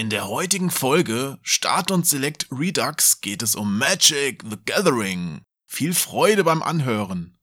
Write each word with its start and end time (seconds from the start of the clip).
In 0.00 0.08
der 0.08 0.30
heutigen 0.30 0.70
Folge 0.70 1.36
Start 1.42 1.90
und 1.90 2.06
Select 2.06 2.46
Redux 2.50 3.20
geht 3.20 3.42
es 3.42 3.54
um 3.54 3.76
Magic 3.76 4.42
the 4.48 4.56
Gathering. 4.64 5.42
Viel 5.66 5.92
Freude 5.92 6.42
beim 6.42 6.62
Anhören. 6.62 7.38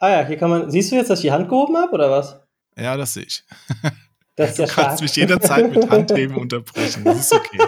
Ah 0.00 0.08
ja, 0.08 0.26
hier 0.26 0.36
kann 0.36 0.50
man. 0.50 0.68
Siehst 0.68 0.90
du 0.90 0.96
jetzt, 0.96 1.08
dass 1.08 1.20
ich 1.20 1.26
die 1.26 1.30
Hand 1.30 1.48
gehoben 1.48 1.76
habe 1.76 1.92
oder 1.92 2.10
was? 2.10 2.40
Ja, 2.76 2.96
das 2.96 3.14
sehe 3.14 3.22
ich. 3.22 3.44
Das 4.34 4.50
ist 4.50 4.58
ja 4.58 4.66
du 4.66 4.72
kannst 4.72 4.88
stark. 4.90 5.00
mich 5.02 5.14
jederzeit 5.14 5.70
mit 5.70 5.88
Handheben 5.88 6.36
unterbrechen. 6.36 7.04
Das 7.04 7.20
ist 7.20 7.32
okay. 7.32 7.60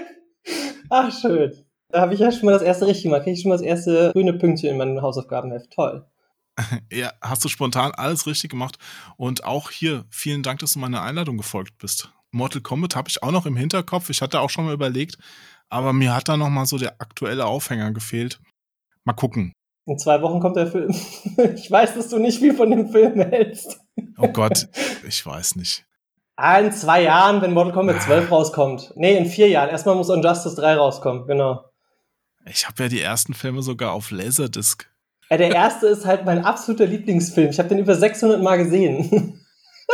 Ach, 0.88 1.12
schön. 1.12 1.52
Da 1.90 2.00
habe 2.00 2.14
ich 2.14 2.20
ja 2.20 2.32
schon 2.32 2.46
mal 2.46 2.52
das 2.52 2.62
erste 2.62 2.86
richtig 2.86 3.02
gemacht. 3.04 3.24
Kriege 3.24 3.34
ich 3.34 3.42
schon 3.42 3.50
mal 3.50 3.58
das 3.58 3.66
erste 3.66 4.12
grüne 4.12 4.32
Pünktchen 4.32 4.70
in 4.70 4.78
meinem 4.78 5.02
Hausaufgabenheft. 5.02 5.70
Toll. 5.72 6.06
Ja, 6.92 7.12
hast 7.20 7.44
du 7.44 7.48
spontan 7.48 7.92
alles 7.92 8.26
richtig 8.26 8.50
gemacht. 8.50 8.78
Und 9.16 9.44
auch 9.44 9.70
hier, 9.70 10.04
vielen 10.10 10.42
Dank, 10.42 10.60
dass 10.60 10.74
du 10.74 10.78
meiner 10.78 11.02
Einladung 11.02 11.36
gefolgt 11.36 11.78
bist. 11.78 12.12
Mortal 12.30 12.62
Kombat 12.62 12.96
habe 12.96 13.08
ich 13.08 13.22
auch 13.22 13.30
noch 13.30 13.46
im 13.46 13.56
Hinterkopf. 13.56 14.10
Ich 14.10 14.20
hatte 14.22 14.40
auch 14.40 14.50
schon 14.50 14.66
mal 14.66 14.74
überlegt, 14.74 15.18
aber 15.68 15.92
mir 15.92 16.14
hat 16.14 16.28
da 16.28 16.36
noch 16.36 16.48
mal 16.48 16.66
so 16.66 16.78
der 16.78 17.00
aktuelle 17.00 17.46
Aufhänger 17.46 17.92
gefehlt. 17.92 18.40
Mal 19.04 19.12
gucken. 19.14 19.52
In 19.86 19.98
zwei 19.98 20.22
Wochen 20.22 20.40
kommt 20.40 20.56
der 20.56 20.66
Film. 20.66 20.90
Ich 21.54 21.70
weiß, 21.70 21.94
dass 21.94 22.08
du 22.08 22.18
nicht 22.18 22.38
viel 22.38 22.54
von 22.54 22.70
dem 22.70 22.88
Film 22.88 23.20
hältst. 23.20 23.80
Oh 24.18 24.28
Gott, 24.28 24.68
ich 25.06 25.24
weiß 25.24 25.56
nicht. 25.56 25.84
Ah, 26.36 26.58
in 26.58 26.72
zwei 26.72 27.02
Jahren, 27.02 27.42
wenn 27.42 27.52
Mortal 27.52 27.72
Kombat 27.72 28.02
12 28.02 28.30
rauskommt. 28.30 28.92
Nee, 28.96 29.16
in 29.16 29.26
vier 29.26 29.48
Jahren. 29.48 29.68
Erstmal 29.68 29.94
muss 29.94 30.08
Injustice 30.08 30.56
3 30.56 30.74
rauskommen, 30.74 31.26
genau. 31.26 31.64
Ich 32.46 32.66
habe 32.66 32.82
ja 32.82 32.88
die 32.88 33.00
ersten 33.00 33.34
Filme 33.34 33.62
sogar 33.62 33.92
auf 33.92 34.10
Laserdisc. 34.10 34.90
Ja, 35.30 35.36
der 35.36 35.54
erste 35.54 35.86
ist 35.86 36.04
halt 36.04 36.24
mein 36.24 36.44
absoluter 36.44 36.86
Lieblingsfilm. 36.86 37.50
Ich 37.50 37.58
habe 37.58 37.68
den 37.68 37.78
über 37.78 37.94
600 37.94 38.42
Mal 38.42 38.58
gesehen. 38.58 39.40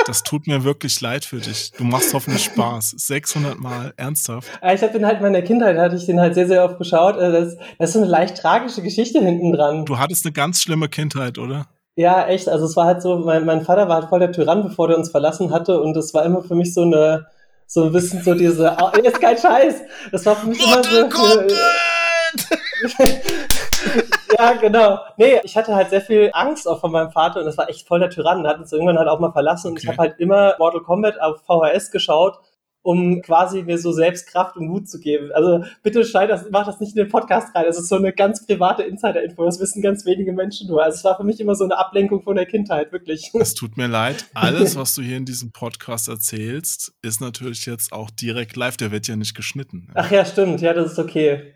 Das 0.07 0.23
tut 0.23 0.47
mir 0.47 0.63
wirklich 0.63 1.01
leid 1.01 1.25
für 1.25 1.39
dich. 1.39 1.73
Du 1.77 1.83
machst 1.83 2.15
hoffentlich 2.15 2.45
Spaß. 2.45 2.95
600 2.97 3.59
Mal, 3.59 3.93
ernsthaft. 3.97 4.49
Ich 4.73 4.83
habe 4.83 4.93
den 4.93 5.05
halt 5.05 5.17
in 5.17 5.25
meiner 5.25 5.43
Kindheit, 5.43 5.77
hatte 5.77 5.97
ich 5.97 6.07
den 6.07 6.21
halt 6.21 6.35
sehr, 6.35 6.47
sehr 6.47 6.65
oft 6.65 6.79
geschaut. 6.79 7.17
Äh, 7.17 7.33
Das, 7.33 7.57
das 7.79 7.91
ist 7.91 7.95
so 7.95 8.01
eine 8.01 8.09
leicht 8.09 8.37
tragische 8.37 8.83
Geschichte 8.83 9.21
hinten 9.21 9.53
dran. 9.53 9.85
Du 9.87 9.99
hattest 9.99 10.25
eine 10.25 10.33
ganz 10.33 10.63
schlimme 10.63 10.89
Kindheit, 10.89 11.39
oder? 11.39 11.67
Ja, 11.97 12.29
echt. 12.29 12.49
Also 12.49 12.67
es 12.67 12.77
war 12.77 12.87
halt 12.87 13.03
so, 13.03 13.19
mein, 13.19 13.45
mein 13.45 13.63
Vater 13.63 13.89
war 13.89 14.01
halt 14.01 14.09
voll 14.09 14.21
der 14.21 14.33
Tyrann, 14.33 14.63
bevor 14.63 14.89
der 14.89 14.97
uns 14.97 15.11
verlassen 15.11 15.53
hatte. 15.53 15.81
Und 15.81 15.95
das 15.95 16.15
war 16.15 16.25
immer 16.25 16.43
für 16.43 16.55
mich 16.55 16.73
so 16.73 16.83
eine, 16.83 17.27
so 17.67 17.87
ein 17.87 17.93
bisschen 17.93 18.23
so 18.23 18.35
diese, 18.35 18.77
oh, 18.81 18.97
ist 18.97 19.21
kein 19.21 19.37
Scheiß. 19.37 19.75
Das 20.13 20.25
war 20.25 20.37
für 20.37 20.47
mich 20.47 20.65
immer 20.65 20.85
so. 20.85 20.91
ja, 24.41 24.53
genau. 24.55 24.99
Nee, 25.19 25.41
ich 25.45 25.57
hatte 25.57 25.75
halt 25.75 25.91
sehr 25.91 26.01
viel 26.01 26.31
Angst 26.33 26.67
auch 26.67 26.81
von 26.81 26.91
meinem 26.91 27.11
Vater 27.11 27.41
und 27.41 27.47
das 27.47 27.59
war 27.59 27.69
echt 27.69 27.87
voll 27.87 28.01
der 28.01 28.11
Tyrann. 28.11 28.43
Der 28.43 28.53
hat 28.53 28.61
uns 28.61 28.73
irgendwann 28.73 28.99
halt 28.99 29.09
auch 29.09 29.21
mal 29.21 29.33
verlassen 29.33 29.69
und 29.71 29.83
ich 29.83 29.87
habe 29.87 29.99
halt 29.99 30.19
immer 30.19 30.55
Mortal 30.59 30.81
Kombat 30.81 31.21
auf 31.21 31.43
VHS 31.45 31.91
geschaut, 31.91 32.39
um 32.83 33.21
quasi 33.21 33.63
mir 33.63 33.77
so 33.77 33.93
selbst 33.93 34.27
Kraft 34.29 34.57
und 34.57 34.67
Mut 34.67 34.89
zu 34.89 34.99
geben. 34.99 35.31
Also 35.35 35.65
bitte 35.83 36.05
schneid 36.05 36.31
das, 36.31 36.47
mach 36.51 36.65
das 36.65 36.81
nicht 36.81 36.97
in 36.97 37.05
den 37.05 37.11
Podcast 37.11 37.55
rein. 37.55 37.67
Das 37.67 37.79
ist 37.79 37.89
so 37.89 37.97
eine 37.97 38.13
ganz 38.13 38.47
private 38.47 38.83
Insider-Info. 38.83 39.45
Das 39.45 39.61
wissen 39.61 39.83
ganz 39.83 40.07
wenige 40.07 40.33
Menschen 40.33 40.69
nur. 40.69 40.83
Also 40.83 40.97
es 40.97 41.05
war 41.05 41.19
für 41.19 41.25
mich 41.25 41.39
immer 41.41 41.55
so 41.55 41.65
eine 41.65 41.77
Ablenkung 41.77 42.23
von 42.23 42.37
der 42.37 42.47
Kindheit, 42.47 42.93
wirklich. 42.93 43.31
Es 43.35 43.55
tut 43.55 43.77
mir 43.77 43.89
leid. 43.89 44.25
Alles, 44.33 44.77
was 44.77 44.95
du 44.95 45.03
hier 45.03 45.19
in 45.19 45.27
diesem 45.27 45.53
Podcast 45.53 46.09
erzählst, 46.09 46.95
ist 47.03 47.21
natürlich 47.21 47.67
jetzt 47.67 47.93
auch 47.93 48.11
direkt 48.11 48.57
live. 48.57 48.79
Der 48.79 48.91
wird 48.91 49.07
ja 49.07 49.17
nicht 49.17 49.35
geschnitten. 49.35 49.89
Ach 49.95 50.11
ja, 50.11 50.25
stimmt. 50.25 50.63
Ja, 50.63 50.73
das 50.73 50.93
ist 50.93 50.99
okay. 50.99 51.55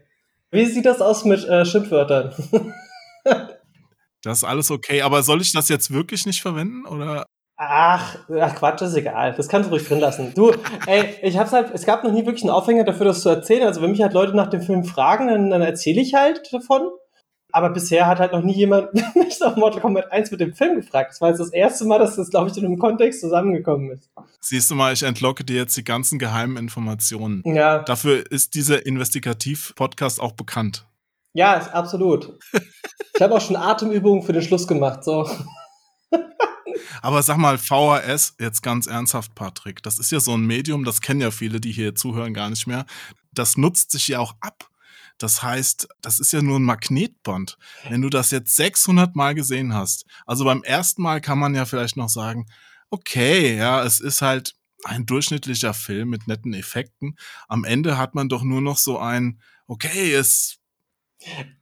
Wie 0.55 0.67
sieht 0.67 0.87
das 0.87 1.01
aus 1.01 1.25
mit 1.25 1.45
äh, 1.47 1.65
Schimpfwörtern? 1.65 2.33
Das 4.23 4.39
ist 4.39 4.45
alles 4.45 4.71
okay. 4.71 5.03
Aber 5.03 5.23
soll 5.23 5.43
ich 5.43 5.53
das 5.53 5.69
jetzt 5.69 5.93
wirklich 5.93 6.25
nicht 6.25 6.41
verwenden? 6.41 6.87
Oder? 6.87 7.27
Ach, 7.59 8.17
ach, 8.41 8.55
Quatsch, 8.55 8.81
ist 8.81 8.97
egal. 8.97 9.35
Das 9.37 9.49
kannst 9.49 9.69
du 9.69 9.75
ruhig 9.75 9.87
drin 9.87 10.01
lassen. 10.01 10.33
Du, 10.35 10.51
ey, 10.87 11.17
ich 11.21 11.37
hab's 11.37 11.53
halt, 11.53 11.73
es 11.75 11.85
gab 11.85 12.03
noch 12.03 12.11
nie 12.11 12.25
wirklich 12.25 12.43
einen 12.43 12.51
Aufhänger 12.51 12.85
dafür, 12.85 13.05
das 13.05 13.21
zu 13.21 13.29
erzählen. 13.29 13.67
Also 13.67 13.83
wenn 13.83 13.91
mich 13.91 14.01
halt 14.01 14.15
Leute 14.15 14.35
nach 14.35 14.49
dem 14.49 14.63
Film 14.63 14.85
fragen, 14.85 15.29
dann, 15.29 15.51
dann 15.51 15.61
erzähle 15.61 16.01
ich 16.01 16.15
halt 16.15 16.41
davon. 16.55 16.89
Aber 17.55 17.71
bisher 17.71 18.09
hat 18.09 18.19
halt 18.19 18.33
noch 18.33 18.43
nie 18.43 18.57
jemand 18.57 18.93
mich 19.15 19.39
nach 19.39 19.55
Mortal 19.55 19.81
Kombat 19.81 20.11
1 20.11 20.33
mit 20.33 20.41
dem 20.41 20.55
Film 20.55 20.75
gefragt. 20.75 21.13
Das 21.13 21.21
war 21.21 21.29
jetzt 21.29 21.39
das 21.39 21.53
erste 21.53 21.85
Mal, 21.85 22.01
dass 22.01 22.17
das, 22.17 22.29
glaube 22.29 22.51
ich, 22.51 22.57
in 22.57 22.65
einem 22.65 22.81
Kontext 22.81 23.21
zusammengekommen 23.21 23.93
ist. 23.93 24.11
Siehst 24.41 24.73
du 24.73 24.75
mal, 24.75 24.93
ich 24.93 25.05
entlocke 25.05 25.45
dir 25.45 25.55
jetzt 25.55 25.77
die 25.77 25.85
ganzen 25.85 26.19
geheimen 26.19 26.57
Informationen. 26.57 27.45
Ja, 27.47 27.79
Dafür 27.85 28.29
ist 28.29 28.57
dieser 28.57 28.85
Investigativ-Podcast 28.85 30.21
auch 30.21 30.33
bekannt. 30.33 30.85
ja, 31.33 31.55
ist 31.55 31.73
absolut. 31.73 32.37
Ich 33.15 33.23
habe 33.23 33.37
auch 33.37 33.41
schon 33.41 33.55
Atemübungen 33.55 34.25
für 34.25 34.33
den 34.33 34.43
Schluss 34.43 34.67
gemacht. 34.67 35.05
So. 35.05 35.31
Aber 37.03 37.23
sag 37.23 37.37
mal, 37.37 37.57
VHS, 37.57 38.35
jetzt 38.41 38.63
ganz 38.65 38.89
ernsthaft, 38.89 39.37
Patrick, 39.37 39.81
das 39.85 40.01
ist 40.01 40.11
ja 40.11 40.19
so 40.19 40.33
ein 40.37 40.45
Medium, 40.45 40.85
das 40.85 41.01
kennen 41.01 41.21
ja 41.21 41.31
viele, 41.31 41.61
die 41.61 41.71
hier 41.71 41.95
zuhören, 41.95 42.35
gar 42.35 42.51
nicht 42.51 42.67
mehr. 42.67 42.85
Das 43.33 43.57
nutzt 43.57 43.93
sich 43.93 44.09
ja 44.09 44.19
auch 44.19 44.35
ab. 44.41 44.69
Das 45.19 45.43
heißt, 45.43 45.89
das 46.01 46.19
ist 46.19 46.33
ja 46.33 46.43
nur 46.43 46.59
ein 46.59 46.65
Magnetband. 46.65 47.57
Wenn 47.89 48.03
du 48.03 48.11
das 48.11 48.31
jetzt 48.31 48.57
600 48.57 49.15
Mal 49.15 49.35
gesehen 49.35 49.73
hast, 49.75 50.05
also 50.27 50.45
beim 50.45 50.63
ersten 50.63 51.03
Mal 51.03 51.21
kann 51.21 51.39
man 51.39 51.55
ja 51.55 51.65
vielleicht 51.67 51.97
noch 51.97 52.09
sagen, 52.09 52.47
okay, 52.91 53.57
ja, 53.57 53.83
es 53.85 54.01
ist 54.01 54.23
halt 54.23 54.55
ein 54.85 55.07
durchschnittlicher 55.07 55.73
Film 55.73 56.11
mit 56.11 56.27
netten 56.29 56.53
Effekten. 56.53 57.17
Am 57.49 57.65
Ende 57.65 57.97
hat 57.97 58.15
man 58.15 58.29
doch 58.29 58.43
nur 58.43 58.61
noch 58.61 58.77
so 58.77 58.99
ein, 58.99 59.41
okay, 59.67 60.13
es 60.13 60.59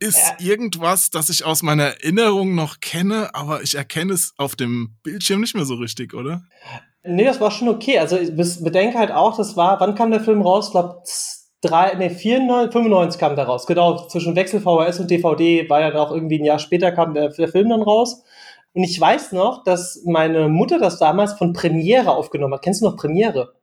ist 0.01 0.19
Ja. 0.19 0.37
irgendwas, 0.41 1.11
das 1.11 1.29
ich 1.29 1.45
aus 1.45 1.63
meiner 1.63 1.85
Erinnerung 1.85 2.55
noch 2.55 2.81
kenne, 2.81 3.35
aber 3.35 3.63
ich 3.63 3.77
erkenne 3.77 4.13
es 4.13 4.33
auf 4.39 4.57
dem 4.57 4.97
Bildschirm 5.03 5.41
nicht 5.41 5.55
mehr 5.55 5.65
so 5.65 5.75
richtig, 5.75 6.15
oder? 6.15 6.43
Nee, 7.05 7.25
das 7.25 7.41
war 7.41 7.51
schon 7.51 7.69
okay. 7.69 7.99
Also 7.99 8.17
bedenke 8.65 8.99
halt 8.99 9.11
auch, 9.13 9.37
das 9.37 9.57
war, 9.57 9.79
wann 9.81 9.95
kam 9.95 10.11
der 10.11 10.21
Film 10.23 10.43
raus? 10.43 10.67
Ich 10.67 10.73
glaube, 10.73 11.03
drei, 11.63 11.95
nee, 11.95 12.11
94, 12.11 12.73
95 12.73 13.19
kam 13.19 13.37
der 13.37 13.47
raus. 13.47 13.67
Genau, 13.67 14.07
zwischen 14.09 14.37
Wechsel 14.37 14.61
VHS 14.61 15.01
und 15.01 15.11
DVD 15.11 15.69
war 15.71 15.81
ja 15.81 15.91
dann 15.91 16.01
auch 16.01 16.13
irgendwie 16.13 16.39
ein 16.39 16.45
Jahr 16.45 16.59
später 16.59 16.93
kam 16.93 17.15
der, 17.15 17.31
der 17.31 17.49
Film 17.49 17.71
dann 17.71 17.83
raus. 17.83 18.23
Und 18.75 18.85
ich 18.85 19.01
weiß 19.01 19.33
noch, 19.33 19.65
dass 19.65 20.03
meine 20.07 20.49
Mutter 20.49 20.79
das 20.79 20.99
damals 20.99 21.35
von 21.35 21.53
Premiere 21.53 22.11
aufgenommen 22.11 22.55
hat. 22.55 22.63
Kennst 22.63 22.83
du 22.83 22.87
noch 22.87 22.97
Premiere? 22.97 23.55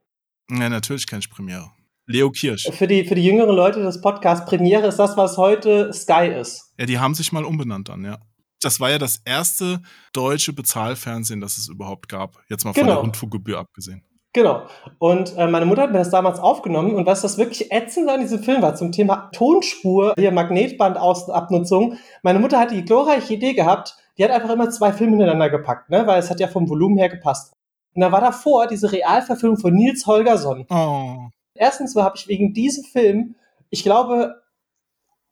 Ja, 0.52 0.70
natürlich 0.70 1.08
kenne 1.08 1.20
ich 1.20 1.30
Premiere. 1.30 1.72
Leo 2.06 2.32
Kirsch. 2.32 2.68
Für 2.72 2.88
die, 2.88 3.06
für 3.06 3.14
die 3.14 3.24
jüngeren 3.24 3.56
Leute 3.56 3.82
des 3.84 4.02
Podcasts, 4.02 4.46
Premiere 4.50 4.88
ist 4.88 4.98
das, 4.98 5.16
was 5.16 5.38
heute 5.38 5.94
Sky 5.94 6.28
ist. 6.28 6.74
Ja, 6.80 6.88
die 6.88 6.98
haben 6.98 7.14
sich 7.14 7.32
mal 7.32 7.46
umbenannt 7.46 7.90
dann, 7.90 8.04
ja. 8.04 8.18
Das 8.62 8.80
war 8.80 8.90
ja 8.90 8.98
das 8.98 9.22
erste 9.26 9.82
deutsche 10.12 10.52
Bezahlfernsehen, 10.54 11.40
das 11.40 11.58
es 11.58 11.70
überhaupt 11.70 12.10
gab. 12.10 12.38
Jetzt 12.50 12.66
mal 12.66 12.74
von 12.74 12.82
Genau. 12.82 12.96
der 12.96 13.02
Rundfunkgebühr 13.04 13.60
abgesehen. 13.60 14.04
Genau. 14.34 14.64
Und 15.00 15.36
äh, 15.38 15.48
meine 15.48 15.66
Mutter 15.66 15.84
hat 15.84 15.92
mir 15.92 15.98
das 15.98 16.12
damals 16.12 16.40
aufgenommen 16.40 16.96
und 16.96 17.06
was 17.08 17.22
das 17.22 17.38
wirklich 17.38 17.72
ätzend 17.72 18.10
an 18.10 18.22
diesem 18.22 18.44
Film 18.44 18.62
war 18.62 18.76
zum 18.76 18.92
Thema 18.92 19.30
Tonspur, 19.32 20.14
hier 20.18 20.32
Magnetbandabnutzung. 20.32 21.98
Meine 22.22 22.40
Mutter 22.40 22.60
hat 22.60 22.72
die 22.72 22.86
glorreiche 22.86 23.34
Idee 23.34 23.54
gehabt, 23.54 23.98
die 24.18 24.24
hat 24.24 24.32
einfach 24.32 24.52
immer 24.52 24.70
zwei 24.70 24.94
Filme 24.94 25.16
ineinander 25.16 25.50
gepackt, 25.50 25.90
ne, 25.90 26.06
weil 26.06 26.20
es 26.20 26.30
hat 26.30 26.40
ja 26.40 26.48
vom 26.48 26.70
Volumen 26.70 26.98
her 26.98 27.10
gepasst. 27.10 27.54
Und 27.96 28.02
da 28.02 28.12
war 28.12 28.22
davor 28.22 28.68
diese 28.68 28.92
Realverfilmung 28.92 29.58
von 29.58 29.74
Nils 29.74 30.06
Holgersson. 30.06 30.68
Oh, 30.70 31.30
Erstens 31.56 31.96
habe 31.96 32.16
ich 32.16 32.28
wegen 32.28 32.54
diesem 32.54 32.84
Film, 32.84 33.36
ich 33.70 33.84
glaube, 33.84 34.42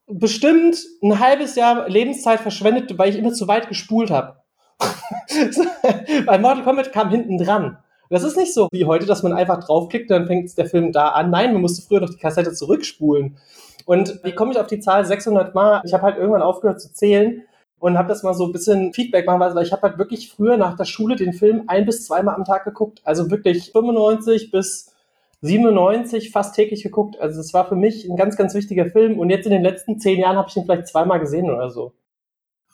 bestimmt 0.08 0.78
ein 1.04 1.20
halbes 1.20 1.56
Jahr 1.56 1.88
Lebenszeit 1.88 2.40
verschwendet, 2.40 2.98
weil 2.98 3.10
ich 3.10 3.18
immer 3.18 3.34
zu 3.34 3.48
weit 3.48 3.70
gespult 3.70 4.10
habe. 4.10 4.42
Bei 6.26 6.38
Mortal 6.38 6.64
Kombat 6.64 6.92
kam 6.92 7.10
hinten 7.10 7.38
dran. 7.38 7.78
Das 8.10 8.24
ist 8.24 8.38
nicht 8.38 8.54
so 8.54 8.68
wie 8.72 8.86
heute, 8.86 9.06
dass 9.06 9.24
man 9.24 9.34
einfach 9.34 9.64
draufklickt 9.64 10.10
und 10.12 10.18
dann 10.18 10.28
fängt 10.28 10.58
der 10.58 10.66
Film 10.66 10.92
da 10.92 11.10
an. 11.10 11.30
Nein, 11.30 11.54
man 11.54 11.62
musste 11.62 11.82
früher 11.82 12.02
noch 12.02 12.10
die 12.10 12.18
Kassette 12.18 12.54
zurückspulen. 12.54 13.38
Und 13.86 14.20
wie 14.24 14.34
komme 14.34 14.52
ich 14.52 14.60
auf 14.60 14.68
die 14.68 14.80
Zahl 14.80 15.06
600 15.06 15.56
Mal? 15.56 15.82
Ich 15.86 15.94
habe 15.94 16.04
halt 16.04 16.18
irgendwann 16.18 16.42
aufgehört 16.42 16.82
zu 16.82 16.94
zählen 16.94 17.44
und 17.80 17.98
habe 17.98 18.10
das 18.10 18.24
mal 18.24 18.34
so 18.34 18.46
ein 18.46 18.52
bisschen 18.52 18.94
Feedback 18.94 19.26
machen, 19.26 19.40
weil 19.40 19.66
ich 19.66 19.72
habe 19.72 19.84
halt 19.84 19.98
wirklich 19.98 20.32
früher 20.32 20.58
nach 20.58 20.76
der 20.76 20.86
Schule 20.86 21.16
den 21.16 21.34
Film 21.34 21.64
ein 21.68 21.86
bis 21.86 22.06
zweimal 22.06 22.36
am 22.36 22.44
Tag 22.44 22.64
geguckt. 22.66 23.02
Also 23.04 23.30
wirklich 23.30 23.72
95 23.72 24.52
bis 24.52 24.94
97 25.42 26.32
fast 26.32 26.56
täglich 26.56 26.84
geguckt. 26.84 27.20
Also 27.20 27.40
es 27.40 27.54
war 27.54 27.68
für 27.68 27.76
mich 27.76 28.06
ein 28.10 28.18
ganz, 28.18 28.36
ganz 28.36 28.54
wichtiger 28.56 28.90
Film. 28.90 29.20
Und 29.20 29.30
jetzt 29.30 29.46
in 29.46 29.52
den 29.52 29.64
letzten 29.64 30.00
zehn 30.00 30.20
Jahren 30.20 30.38
habe 30.38 30.50
ich 30.50 30.58
ihn 30.58 30.64
vielleicht 30.64 30.88
zweimal 30.88 31.20
gesehen 31.20 31.50
oder 31.50 31.70
so. 31.70 31.94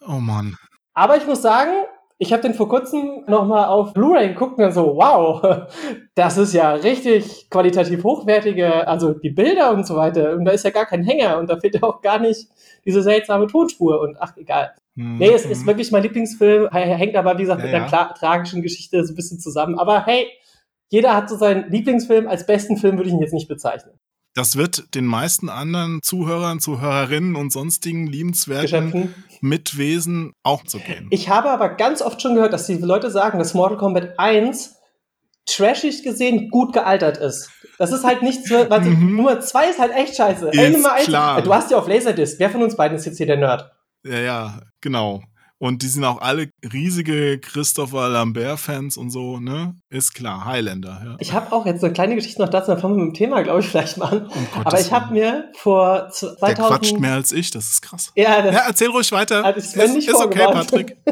oh 0.07 0.19
Mann. 0.19 0.55
Aber 0.93 1.17
ich 1.17 1.25
muss 1.25 1.41
sagen, 1.41 1.71
ich 2.17 2.31
habe 2.31 2.41
den 2.41 2.53
vor 2.53 2.69
kurzem 2.69 3.23
nochmal 3.27 3.65
auf 3.65 3.93
Blu-ray 3.93 4.29
geguckt 4.29 4.57
und 4.57 4.63
dann 4.63 4.71
so, 4.71 4.95
wow, 4.95 5.67
das 6.15 6.37
ist 6.37 6.53
ja 6.53 6.73
richtig 6.73 7.49
qualitativ 7.49 8.03
hochwertige, 8.03 8.87
also 8.87 9.13
die 9.13 9.31
Bilder 9.31 9.71
und 9.71 9.85
so 9.85 9.95
weiter. 9.95 10.33
Und 10.33 10.45
da 10.45 10.51
ist 10.51 10.63
ja 10.63 10.71
gar 10.71 10.85
kein 10.85 11.03
Hänger 11.03 11.39
und 11.39 11.49
da 11.49 11.59
fehlt 11.59 11.75
ja 11.75 11.83
auch 11.83 12.01
gar 12.01 12.19
nicht 12.19 12.47
diese 12.85 13.01
seltsame 13.01 13.47
Tonspur. 13.47 13.99
Und 14.01 14.17
ach, 14.19 14.37
egal. 14.37 14.71
Hm, 14.95 15.17
Nee, 15.17 15.31
es 15.33 15.45
ist 15.45 15.65
wirklich 15.65 15.91
mein 15.91 16.03
Lieblingsfilm. 16.03 16.69
Hängt 16.71 17.15
aber, 17.15 17.37
wie 17.37 17.43
gesagt, 17.43 17.61
Ja, 17.61 17.65
mit 17.65 17.75
einer 17.75 17.89
ja. 17.91 18.13
tragischen 18.13 18.61
Geschichte 18.61 19.03
so 19.03 19.13
ein 19.13 19.15
bisschen 19.15 19.39
zusammen. 19.39 19.77
Aber 19.79 20.05
hey, 20.05 20.27
jeder 20.89 21.15
hat 21.15 21.29
so 21.29 21.35
seinen 21.35 21.71
Lieblingsfilm. 21.71 22.27
Als 22.27 22.45
besten 22.45 22.77
Film 22.77 22.97
würde 22.97 23.09
ich 23.09 23.15
ihn 23.15 23.21
jetzt 23.21 23.33
nicht 23.33 23.47
bezeichnen. 23.47 23.93
Das 24.35 24.55
wird 24.55 24.95
den 24.95 25.05
meisten 25.05 25.47
anderen 25.49 26.01
Zuhörern, 26.01 26.59
Zuhörerinnen 26.59 27.35
und 27.35 27.51
sonstigen 27.51 28.07
liebenswerten 28.07 28.91
Geschöpfen. 28.91 29.15
Mitwesen 29.41 30.33
auch 30.41 30.63
so 30.65 30.79
gehen. 30.79 31.07
Ich 31.11 31.29
habe 31.29 31.51
aber 31.51 31.69
ganz 31.69 32.01
oft 32.01 32.21
schon 32.21 32.33
gehört, 32.35 32.53
dass 32.53 32.65
die 32.65 32.75
Leute 32.77 33.11
sagen, 33.11 33.37
dass 33.37 33.53
Mortal 33.53 33.77
Kombat 33.77 34.17
1 34.17 34.75
trashig 35.45 36.03
gesehen 36.03 36.49
gut 36.49 36.73
gealtert 36.73 37.17
ist. 37.17 37.49
Das 37.77 37.91
ist 37.91 38.03
halt 38.03 38.21
nichts 38.21 38.47
für, 38.47 38.69
weil 38.69 38.81
Mhm. 38.81 39.15
Nummer 39.17 39.39
zwei 39.41 39.69
ist 39.69 39.79
halt 39.79 39.91
echt 39.93 40.15
scheiße. 40.15 40.49
Ist 40.49 40.57
Ey, 40.57 40.71
Nummer 40.71 40.95
klar. 41.03 41.41
du 41.41 41.53
hast 41.53 41.69
ja 41.71 41.77
auf 41.77 41.87
Laserdisc. 41.87 42.39
Wer 42.39 42.49
von 42.49 42.63
uns 42.63 42.75
beiden 42.75 42.97
ist 42.97 43.05
jetzt 43.05 43.17
hier 43.17 43.25
der 43.27 43.37
Nerd? 43.37 43.69
Ja, 44.05 44.19
ja, 44.19 44.61
genau. 44.81 45.21
Und 45.63 45.81
die 45.81 45.87
sind 45.87 46.03
auch 46.03 46.19
alle 46.19 46.49
riesige 46.73 47.39
Christopher 47.39 48.09
Lambert-Fans 48.09 48.97
und 48.97 49.11
so, 49.11 49.39
ne? 49.39 49.77
Ist 49.89 50.13
klar, 50.13 50.43
Highlander, 50.43 51.01
ja. 51.05 51.15
Ich 51.19 51.31
habe 51.31 51.53
auch 51.53 51.65
jetzt 51.65 51.81
eine 51.85 51.93
kleine 51.93 52.15
Geschichte 52.15 52.41
noch 52.41 52.49
dazu, 52.49 52.71
dann 52.71 52.81
fangen 52.81 52.97
wir 52.97 53.05
mit 53.05 53.13
dem 53.13 53.17
Thema, 53.17 53.41
glaube 53.43 53.61
ich, 53.61 53.67
vielleicht 53.69 53.95
mal 53.95 54.07
an. 54.11 54.23
Gottes 54.23 54.65
Aber 54.65 54.79
ich 54.81 54.91
habe 54.91 55.13
mir 55.13 55.49
vor 55.55 56.09
z- 56.11 56.35
Der 56.41 56.55
quatscht 56.55 56.89
2000... 56.89 56.99
mehr 56.99 57.13
als 57.13 57.31
ich, 57.31 57.49
das 57.49 57.69
ist 57.69 57.81
krass. 57.81 58.11
Ja, 58.17 58.43
Ja, 58.45 58.63
erzähl 58.67 58.89
ruhig 58.89 59.09
weiter. 59.13 59.45
Also, 59.45 59.59
es 59.59 59.73
wird 59.73 59.85
ist, 59.87 59.93
nicht 59.95 60.07
ist 60.09 60.15
okay. 60.15 60.47
Patrick. 60.51 60.97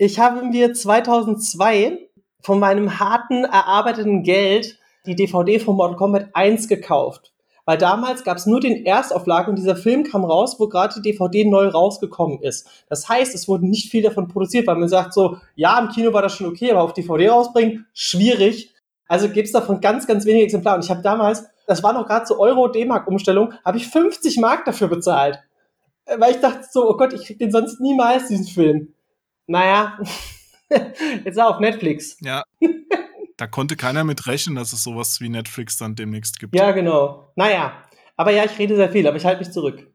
Ich 0.00 0.18
habe 0.18 0.44
mir 0.44 0.74
2002 0.74 1.98
von 2.42 2.58
meinem 2.58 2.98
harten, 2.98 3.44
erarbeiteten 3.44 4.22
Geld 4.24 4.78
die 5.06 5.14
DVD 5.16 5.58
von 5.60 5.76
Mortal 5.76 5.96
Kombat 5.96 6.30
1 6.34 6.66
gekauft. 6.68 7.32
Weil 7.68 7.76
damals 7.76 8.24
gab 8.24 8.38
es 8.38 8.46
nur 8.46 8.60
den 8.60 8.86
Erstauflage 8.86 9.50
und 9.50 9.56
dieser 9.56 9.76
Film 9.76 10.02
kam 10.02 10.24
raus, 10.24 10.58
wo 10.58 10.68
gerade 10.68 10.94
die 10.94 11.02
DVD 11.02 11.44
neu 11.44 11.68
rausgekommen 11.68 12.40
ist. 12.40 12.66
Das 12.88 13.10
heißt, 13.10 13.34
es 13.34 13.46
wurde 13.46 13.68
nicht 13.68 13.90
viel 13.90 14.02
davon 14.02 14.26
produziert, 14.26 14.66
weil 14.66 14.76
man 14.76 14.88
sagt 14.88 15.12
so, 15.12 15.36
ja, 15.54 15.78
im 15.78 15.90
Kino 15.90 16.14
war 16.14 16.22
das 16.22 16.34
schon 16.34 16.46
okay, 16.46 16.70
aber 16.70 16.80
auf 16.80 16.94
DVD 16.94 17.28
rausbringen, 17.28 17.84
schwierig. 17.92 18.74
Also 19.06 19.28
gibt 19.28 19.48
es 19.48 19.52
davon 19.52 19.82
ganz, 19.82 20.06
ganz 20.06 20.24
wenige 20.24 20.46
Exemplare. 20.46 20.76
Und 20.76 20.84
ich 20.86 20.90
habe 20.90 21.02
damals, 21.02 21.44
das 21.66 21.82
war 21.82 21.92
noch 21.92 22.06
gerade 22.06 22.24
so 22.24 22.38
Euro-D-Mark-Umstellung, 22.38 23.52
habe 23.62 23.76
ich 23.76 23.86
50 23.86 24.38
Mark 24.38 24.64
dafür 24.64 24.88
bezahlt. 24.88 25.38
Äh, 26.06 26.18
Weil 26.18 26.30
ich 26.30 26.40
dachte 26.40 26.66
so, 26.70 26.88
oh 26.88 26.96
Gott, 26.96 27.12
ich 27.12 27.26
krieg 27.26 27.38
den 27.38 27.50
sonst 27.50 27.80
niemals, 27.80 28.28
diesen 28.28 28.46
Film. 28.46 28.94
Naja, 29.46 29.98
jetzt 31.22 31.36
er 31.36 31.50
auf 31.50 31.60
Netflix. 31.60 32.16
Ja. 32.22 32.44
Da 33.38 33.46
konnte 33.46 33.76
keiner 33.76 34.04
mit 34.04 34.26
rechnen, 34.26 34.56
dass 34.56 34.72
es 34.72 34.82
sowas 34.82 35.20
wie 35.20 35.28
Netflix 35.28 35.78
dann 35.78 35.94
demnächst 35.94 36.38
gibt. 36.40 36.54
Ja, 36.54 36.72
genau. 36.72 37.32
Naja, 37.36 37.72
aber 38.16 38.32
ja, 38.32 38.44
ich 38.44 38.58
rede 38.58 38.74
sehr 38.76 38.90
viel, 38.90 39.06
aber 39.06 39.16
ich 39.16 39.24
halte 39.24 39.38
mich 39.38 39.52
zurück. 39.52 39.86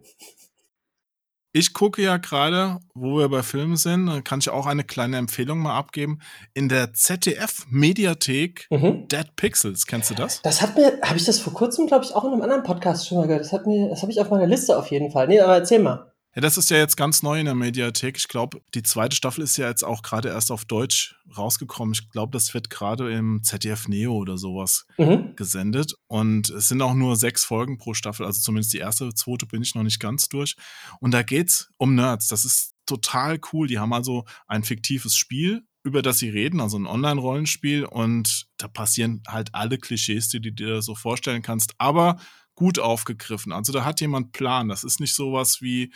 Ich 1.56 1.74
gucke 1.74 2.02
ja 2.02 2.18
gerade, 2.18 2.80
wo 2.96 3.20
wir 3.20 3.30
bei 3.30 3.44
Filmen 3.44 3.76
sind, 3.76 4.08
da 4.08 4.22
kann 4.22 4.40
ich 4.40 4.50
auch 4.50 4.66
eine 4.66 4.84
kleine 4.84 5.18
Empfehlung 5.18 5.60
mal 5.60 5.78
abgeben. 5.78 6.20
In 6.56 6.68
der 6.68 6.94
ZDF-Mediathek 6.94 8.68
Mhm. 8.72 9.08
Dead 9.10 9.36
Pixels, 9.36 9.86
kennst 9.86 10.10
du 10.10 10.16
das? 10.16 10.42
Das 10.42 10.62
hat 10.64 10.76
mir, 10.76 11.00
habe 11.04 11.18
ich 11.18 11.26
das 11.26 11.40
vor 11.40 11.54
kurzem, 11.54 11.86
glaube 11.86 12.06
ich, 12.06 12.16
auch 12.16 12.24
in 12.24 12.32
einem 12.32 12.42
anderen 12.42 12.64
Podcast 12.64 13.08
schon 13.08 13.20
mal 13.20 13.28
gehört. 13.28 13.44
Das 13.44 13.52
hat 13.54 13.68
mir, 13.68 13.90
das 13.90 14.02
habe 14.02 14.12
ich 14.12 14.20
auf 14.20 14.32
meiner 14.32 14.48
Liste 14.48 14.76
auf 14.76 14.88
jeden 14.88 15.12
Fall. 15.12 15.28
Nee, 15.28 15.42
aber 15.42 15.54
erzähl 15.56 15.80
mal. 15.80 16.13
Ja, 16.36 16.42
das 16.42 16.58
ist 16.58 16.72
ja 16.72 16.78
jetzt 16.78 16.98
ganz 16.98 17.22
neu 17.22 17.40
in 17.40 17.46
der 17.46 17.54
Mediathek. 17.54 18.18
Ich 18.18 18.28
glaube, 18.28 18.62
die 18.74 18.82
zweite 18.82 19.16
Staffel 19.16 19.44
ist 19.44 19.56
ja 19.58 19.68
jetzt 19.70 19.84
auch 19.84 20.02
gerade 20.02 20.30
erst 20.30 20.52
auf 20.52 20.66
Deutsch 20.66 21.16
rausgekommen. 21.38 21.94
Ich 21.94 22.10
glaube, 22.10 22.32
das 22.32 22.54
wird 22.56 22.72
gerade 22.72 23.14
im 23.14 23.44
ZDF 23.44 23.88
Neo 23.88 24.14
oder 24.16 24.38
sowas 24.40 24.88
Mhm. 24.98 25.36
gesendet. 25.36 25.94
Und 26.08 26.50
es 26.50 26.70
sind 26.70 26.82
auch 26.82 26.96
nur 26.96 27.16
sechs 27.18 27.44
Folgen 27.46 27.78
pro 27.78 27.94
Staffel. 27.94 28.26
Also 28.26 28.42
zumindest 28.42 28.74
die 28.74 28.80
erste, 28.80 29.14
zweite 29.14 29.46
bin 29.46 29.62
ich 29.62 29.76
noch 29.76 29.84
nicht 29.84 30.00
ganz 30.00 30.28
durch. 30.28 30.56
Und 31.00 31.12
da 31.12 31.22
geht's 31.22 31.70
um 31.78 31.94
Nerds. 31.94 32.30
Das 32.30 32.46
ist 32.46 32.74
total 32.88 33.40
cool. 33.52 33.68
Die 33.68 33.78
haben 33.78 33.94
also 33.94 34.26
ein 34.48 34.64
fiktives 34.64 35.16
Spiel, 35.16 35.62
über 35.84 36.02
das 36.02 36.18
sie 36.18 36.30
reden, 36.30 36.62
also 36.62 36.78
ein 36.80 36.88
Online-Rollenspiel. 36.88 37.86
Und 37.86 38.48
da 38.58 38.68
passieren 38.68 39.22
halt 39.28 39.54
alle 39.54 39.78
Klischees, 39.78 40.30
die 40.30 40.42
du 40.42 40.52
dir 40.52 40.82
so 40.82 40.96
vorstellen 40.96 41.44
kannst. 41.44 41.74
Aber 41.78 42.18
gut 42.56 42.80
aufgegriffen. 42.80 43.52
Also 43.52 43.74
da 43.74 43.84
hat 43.84 44.00
jemand 44.02 44.32
Plan. 44.32 44.68
Das 44.70 44.84
ist 44.84 45.00
nicht 45.00 45.16
sowas 45.16 45.62
wie, 45.62 45.92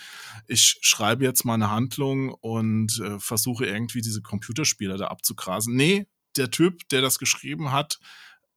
ich 0.47 0.77
schreibe 0.81 1.23
jetzt 1.23 1.45
mal 1.45 1.53
eine 1.55 1.69
Handlung 1.69 2.33
und 2.33 2.99
äh, 2.99 3.19
versuche 3.19 3.65
irgendwie 3.65 4.01
diese 4.01 4.21
Computerspieler 4.21 4.97
da 4.97 5.07
abzugrasen. 5.07 5.75
Nee, 5.75 6.07
der 6.35 6.49
Typ, 6.51 6.87
der 6.89 7.01
das 7.01 7.19
geschrieben 7.19 7.71
hat, 7.71 7.99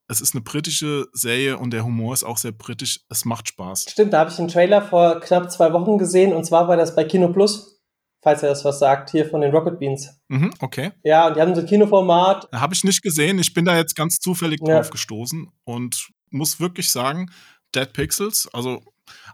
es 0.09 0.21
ist 0.21 0.35
eine 0.35 0.43
britische 0.43 1.07
Serie 1.13 1.57
und 1.59 1.71
der 1.73 1.85
Humor 1.85 2.13
ist 2.15 2.25
auch 2.25 2.37
sehr 2.39 2.53
britisch. 2.53 3.01
Es 3.09 3.25
macht 3.25 3.49
Spaß. 3.49 3.87
Stimmt, 3.91 4.13
da 4.13 4.21
habe 4.21 4.31
ich 4.31 4.39
einen 4.39 4.49
Trailer 4.49 4.83
vor 4.83 5.21
knapp 5.21 5.51
zwei 5.53 5.73
Wochen 5.73 5.99
gesehen 5.99 6.33
und 6.33 6.45
zwar 6.45 6.67
war 6.67 6.77
das 6.77 6.97
bei 6.97 7.05
Kino 7.05 7.33
Plus, 7.33 7.81
falls 8.23 8.43
er 8.43 8.49
das 8.49 8.65
was 8.65 8.81
sagt, 8.81 9.11
hier 9.11 9.29
von 9.29 9.41
den 9.41 9.53
Rocket 9.53 9.79
Beans. 9.79 10.09
Mhm, 10.29 10.53
okay. 10.59 10.91
Ja, 11.05 11.29
und 11.29 11.37
die 11.37 11.41
haben 11.41 11.55
so 11.55 11.61
ein 11.61 11.67
Kinoformat. 11.67 12.49
Habe 12.53 12.75
ich 12.75 12.83
nicht 12.83 13.03
gesehen. 13.03 13.39
Ich 13.39 13.55
bin 13.55 13.65
da 13.65 13.77
jetzt 13.77 13.95
ganz 13.95 14.19
zufällig 14.19 14.61
Ja. 14.67 14.77
drauf 14.77 14.91
gestoßen 14.91 15.49
und 15.65 16.09
muss 16.31 16.59
wirklich 16.59 16.91
sagen, 16.91 17.31
Dead 17.75 17.93
Pixels, 17.93 18.49
also 18.53 18.83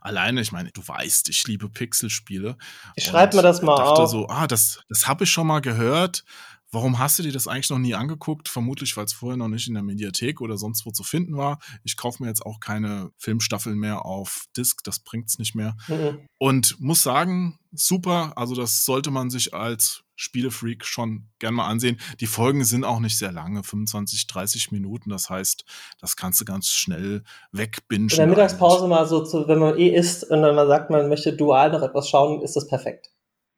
alleine, 0.00 0.40
ich 0.40 0.52
meine, 0.52 0.70
du 0.72 0.86
weißt, 0.86 1.28
ich 1.28 1.46
liebe 1.46 1.68
Pixelspiele. 1.68 2.56
Ich 2.94 3.04
schreib 3.04 3.32
Und 3.32 3.38
mir 3.38 3.42
das 3.42 3.62
mal 3.62 3.76
dachte 3.76 4.02
auf. 4.02 4.10
so, 4.10 4.28
ah, 4.28 4.46
das, 4.46 4.80
das 4.88 5.06
habe 5.06 5.24
ich 5.24 5.30
schon 5.30 5.46
mal 5.46 5.60
gehört. 5.60 6.24
Warum 6.72 6.98
hast 6.98 7.18
du 7.18 7.22
dir 7.22 7.32
das 7.32 7.46
eigentlich 7.46 7.70
noch 7.70 7.78
nie 7.78 7.94
angeguckt? 7.94 8.48
Vermutlich, 8.48 8.96
weil 8.96 9.04
es 9.04 9.12
vorher 9.12 9.36
noch 9.36 9.48
nicht 9.48 9.68
in 9.68 9.74
der 9.74 9.82
Mediathek 9.82 10.40
oder 10.40 10.58
sonst 10.58 10.84
wo 10.84 10.90
zu 10.90 11.04
finden 11.04 11.36
war. 11.36 11.58
Ich 11.84 11.96
kaufe 11.96 12.22
mir 12.22 12.28
jetzt 12.28 12.44
auch 12.44 12.58
keine 12.60 13.10
Filmstaffeln 13.18 13.78
mehr 13.78 14.04
auf 14.04 14.46
Disc, 14.56 14.82
das 14.82 14.98
bringt's 14.98 15.38
nicht 15.38 15.54
mehr. 15.54 15.76
Mhm. 15.86 16.26
Und 16.38 16.80
muss 16.80 17.02
sagen, 17.02 17.58
super. 17.72 18.32
Also, 18.36 18.54
das 18.54 18.84
sollte 18.84 19.10
man 19.10 19.30
sich 19.30 19.54
als 19.54 20.02
Spielefreak 20.16 20.84
schon 20.84 21.28
gern 21.38 21.54
mal 21.54 21.68
ansehen. 21.68 22.00
Die 22.20 22.26
Folgen 22.26 22.64
sind 22.64 22.84
auch 22.84 23.00
nicht 23.00 23.18
sehr 23.18 23.32
lange, 23.32 23.62
25, 23.62 24.26
30 24.26 24.72
Minuten. 24.72 25.10
Das 25.10 25.30
heißt, 25.30 25.64
das 26.00 26.16
kannst 26.16 26.40
du 26.40 26.44
ganz 26.44 26.70
schnell 26.70 27.22
wegbingen. 27.52 28.08
In 28.08 28.16
der 28.16 28.26
Mittagspause 28.26 28.88
mal 28.88 29.06
so, 29.06 29.24
zu, 29.24 29.46
wenn 29.46 29.58
man 29.58 29.78
eh 29.78 29.88
isst 29.88 30.24
und 30.24 30.42
dann 30.42 30.54
mal 30.54 30.66
sagt, 30.66 30.90
man 30.90 31.08
möchte 31.08 31.34
dual 31.34 31.70
noch 31.70 31.82
etwas 31.82 32.08
schauen, 32.08 32.42
ist 32.42 32.56
das 32.56 32.66
perfekt. 32.66 33.10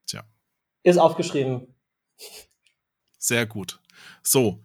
Tja. 0.07 0.25
Ist 0.83 0.99
aufgeschrieben. 0.99 1.75
Sehr 3.19 3.47
gut. 3.47 3.81
So, 4.23 4.63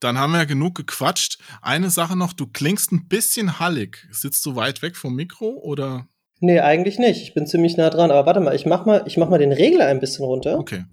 dann 0.00 0.18
haben 0.18 0.32
wir 0.32 0.46
genug 0.46 0.74
gequatscht. 0.74 1.38
Eine 1.60 1.90
Sache 1.90 2.16
noch, 2.16 2.32
du 2.32 2.46
klingst 2.46 2.90
ein 2.90 3.06
bisschen 3.06 3.60
hallig. 3.60 4.08
Sitzt 4.10 4.44
du 4.46 4.56
weit 4.56 4.82
weg 4.82 4.96
vom 4.96 5.14
Mikro 5.14 5.60
oder? 5.62 6.08
Nee, 6.40 6.58
eigentlich 6.58 6.98
nicht. 6.98 7.22
Ich 7.22 7.34
bin 7.34 7.46
ziemlich 7.46 7.76
nah 7.76 7.88
dran. 7.88 8.10
Aber 8.10 8.26
warte 8.26 8.40
mal, 8.40 8.54
ich 8.54 8.66
mach 8.66 8.84
mal, 8.84 9.04
ich 9.06 9.16
mach 9.16 9.28
mal 9.28 9.38
den 9.38 9.52
Regler 9.52 9.86
ein 9.86 10.00
bisschen 10.00 10.24
runter. 10.24 10.58
Okay, 10.58 10.84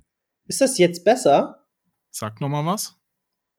Ist 0.50 0.62
das 0.62 0.80
jetzt 0.80 1.06
besser? 1.06 1.68
sag 2.10 2.42
noch 2.42 2.50
mal 2.50 2.66
was. 2.66 3.00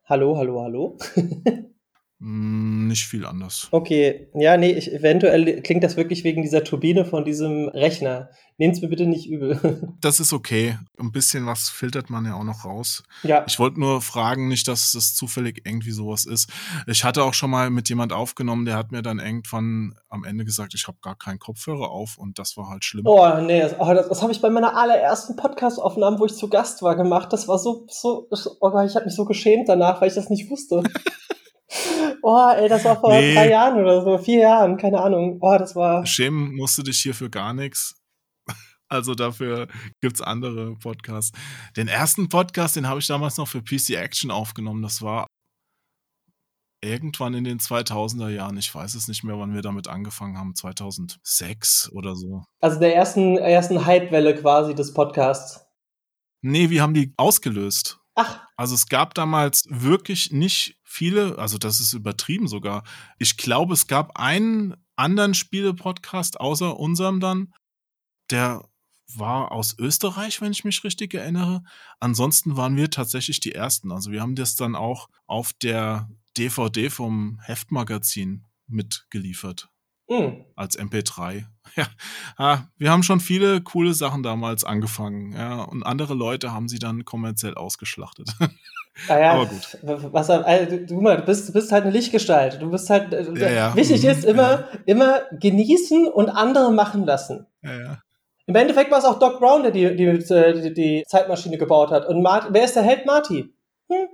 Hallo, 0.06 0.36
hallo, 0.36 0.60
hallo. 0.60 0.98
Hm, 2.20 2.88
nicht 2.88 3.06
viel 3.06 3.24
anders. 3.24 3.68
Okay, 3.70 4.28
ja, 4.34 4.58
nee, 4.58 4.72
ich, 4.72 4.92
eventuell 4.92 5.62
klingt 5.62 5.82
das 5.82 5.96
wirklich 5.96 6.22
wegen 6.22 6.42
dieser 6.42 6.62
Turbine 6.64 7.06
von 7.06 7.24
diesem 7.24 7.68
Rechner. 7.68 8.28
Nehmt's 8.58 8.82
mir 8.82 8.88
bitte 8.88 9.06
nicht 9.06 9.26
übel. 9.26 9.58
Das 10.02 10.20
ist 10.20 10.32
okay. 10.32 10.78
Ein 10.98 11.12
bisschen 11.12 11.46
was 11.46 11.70
filtert 11.70 12.10
man 12.10 12.26
ja 12.26 12.34
auch 12.34 12.44
noch 12.44 12.64
raus. 12.64 13.02
ja, 13.22 13.44
Ich 13.46 13.58
wollte 13.58 13.80
nur 13.80 14.02
fragen, 14.02 14.48
nicht, 14.48 14.68
dass 14.68 14.92
das 14.92 15.14
zufällig 15.14 15.62
irgendwie 15.64 15.92
sowas 15.92 16.26
ist. 16.26 16.50
Ich 16.86 17.04
hatte 17.04 17.22
auch 17.22 17.32
schon 17.32 17.50
mal 17.50 17.70
mit 17.70 17.88
jemand 17.88 18.12
aufgenommen, 18.12 18.66
der 18.66 18.76
hat 18.76 18.92
mir 18.92 19.02
dann 19.02 19.18
irgendwann 19.18 19.94
am 20.08 20.24
Ende 20.24 20.44
gesagt, 20.44 20.74
ich 20.74 20.86
habe 20.88 20.98
gar 21.00 21.16
keinen 21.16 21.38
Kopfhörer 21.38 21.90
auf 21.90 22.18
und 22.18 22.38
das 22.38 22.56
war 22.56 22.68
halt 22.68 22.84
schlimm. 22.84 23.06
Oh, 23.06 23.40
nee, 23.40 23.60
das, 23.60 23.76
oh, 23.78 23.94
das, 23.94 24.08
das 24.08 24.22
habe 24.22 24.32
ich 24.32 24.40
bei 24.42 24.50
meiner 24.50 24.76
allerersten 24.76 25.36
Podcast-Aufnahme, 25.36 26.18
wo 26.18 26.26
ich 26.26 26.34
zu 26.34 26.48
Gast 26.48 26.82
war, 26.82 26.96
gemacht. 26.96 27.32
Das 27.32 27.48
war 27.48 27.58
so, 27.58 27.86
so, 27.88 28.28
oh 28.60 28.80
ich 28.82 28.94
habe 28.94 29.06
mich 29.06 29.14
so 29.14 29.24
geschämt 29.24 29.68
danach, 29.68 30.00
weil 30.00 30.08
ich 30.08 30.14
das 30.14 30.28
nicht 30.28 30.50
wusste. 30.50 30.82
oh, 32.22 32.50
ey, 32.56 32.68
das 32.68 32.84
war 32.84 32.98
vor 33.00 33.10
Nee. 33.12 33.34
drei 33.34 33.50
Jahren 33.50 33.80
oder 33.80 34.02
so, 34.02 34.18
vier 34.18 34.40
Jahren, 34.40 34.76
keine 34.76 35.00
Ahnung. 35.00 35.38
Oh, 35.40 35.56
das 35.58 35.74
war. 35.76 36.04
Schämen 36.06 36.54
musst 36.56 36.76
du 36.78 36.82
dich 36.82 37.00
hier 37.00 37.14
für 37.14 37.30
gar 37.30 37.52
nichts. 37.54 37.94
Also 38.92 39.14
dafür 39.14 39.68
gibt's 40.00 40.20
andere 40.20 40.74
Podcasts. 40.74 41.30
Den 41.76 41.86
ersten 41.86 42.28
Podcast, 42.28 42.74
den 42.74 42.88
habe 42.88 42.98
ich 42.98 43.06
damals 43.06 43.36
noch 43.36 43.46
für 43.46 43.62
PC 43.62 43.90
Action 43.90 44.32
aufgenommen. 44.32 44.82
Das 44.82 45.00
war 45.00 45.28
irgendwann 46.82 47.34
in 47.34 47.44
den 47.44 47.58
2000er 47.60 48.30
Jahren. 48.30 48.56
Ich 48.56 48.74
weiß 48.74 48.96
es 48.96 49.06
nicht 49.06 49.22
mehr, 49.22 49.38
wann 49.38 49.54
wir 49.54 49.62
damit 49.62 49.86
angefangen 49.86 50.36
haben. 50.38 50.56
2006 50.56 51.92
oder 51.92 52.16
so. 52.16 52.42
Also 52.60 52.80
der 52.80 52.96
ersten, 52.96 53.36
ersten 53.38 53.84
Hype-Welle 53.86 54.34
quasi 54.34 54.74
des 54.74 54.92
Podcasts. 54.92 55.64
Nee, 56.42 56.70
wir 56.70 56.82
haben 56.82 56.94
die 56.94 57.12
ausgelöst. 57.16 57.99
Ach, 58.14 58.46
Also 58.56 58.74
es 58.74 58.86
gab 58.86 59.14
damals 59.14 59.64
wirklich 59.68 60.32
nicht 60.32 60.78
viele, 60.84 61.38
also 61.38 61.58
das 61.58 61.80
ist 61.80 61.92
übertrieben 61.92 62.48
sogar. 62.48 62.84
Ich 63.18 63.36
glaube, 63.36 63.74
es 63.74 63.86
gab 63.86 64.18
einen 64.18 64.74
anderen 64.96 65.34
Spiele-Podcast 65.34 66.40
außer 66.40 66.78
unserem 66.78 67.20
dann, 67.20 67.52
der 68.30 68.68
war 69.16 69.52
aus 69.52 69.76
Österreich, 69.78 70.40
wenn 70.40 70.52
ich 70.52 70.64
mich 70.64 70.84
richtig 70.84 71.14
erinnere. 71.14 71.62
Ansonsten 71.98 72.56
waren 72.56 72.76
wir 72.76 72.90
tatsächlich 72.90 73.40
die 73.40 73.52
Ersten. 73.52 73.90
Also 73.90 74.12
wir 74.12 74.20
haben 74.20 74.36
das 74.36 74.54
dann 74.54 74.76
auch 74.76 75.08
auf 75.26 75.52
der 75.52 76.08
DVD 76.36 76.90
vom 76.90 77.40
Heftmagazin 77.40 78.46
mitgeliefert 78.66 79.68
hm. 80.10 80.44
als 80.56 80.78
MP3. 80.78 81.44
Ja, 81.76 81.86
ah, 82.36 82.58
wir 82.78 82.90
haben 82.90 83.04
schon 83.04 83.20
viele 83.20 83.60
coole 83.60 83.94
Sachen 83.94 84.24
damals 84.24 84.64
angefangen. 84.64 85.32
Ja, 85.34 85.62
und 85.62 85.84
andere 85.84 86.14
Leute 86.14 86.52
haben 86.52 86.68
sie 86.68 86.80
dann 86.80 87.04
kommerziell 87.04 87.54
ausgeschlachtet. 87.54 88.28
Ah 89.08 89.18
ja, 89.18 89.32
Aber 89.32 89.46
gut. 89.46 89.78
Was, 90.12 90.28
also, 90.28 90.76
du, 90.76 90.84
du, 90.84 91.00
mal, 91.00 91.16
du, 91.18 91.22
bist, 91.22 91.48
du 91.48 91.52
bist 91.54 91.70
halt 91.72 91.84
eine 91.84 91.92
Lichtgestalt. 91.92 92.60
Du 92.60 92.70
bist 92.70 92.90
halt. 92.90 93.14
äh, 93.14 93.22
Ja, 93.38 93.48
ja. 93.50 93.76
Wichtig 93.76 94.02
Mhm, 94.02 94.10
ist 94.10 94.24
immer, 94.24 94.64
immer 94.84 95.20
genießen 95.40 96.08
und 96.08 96.28
andere 96.28 96.70
machen 96.72 97.06
lassen. 97.06 97.46
ja, 97.62 97.80
ja. 97.80 98.02
Im 98.46 98.56
Endeffekt 98.56 98.90
war 98.90 98.98
es 98.98 99.04
auch 99.04 99.18
Doc 99.20 99.38
Brown, 99.38 99.62
der 99.62 99.70
die, 99.70 99.94
die, 99.96 100.18
die, 100.18 100.74
die 100.74 101.04
Zeitmaschine 101.06 101.56
gebaut 101.56 101.92
hat. 101.92 102.06
Und 102.08 102.20
Mart, 102.20 102.48
wer 102.50 102.64
ist 102.64 102.74
der 102.74 102.82
Held 102.82 103.06
Marty? 103.06 103.54
Hm? 103.88 104.08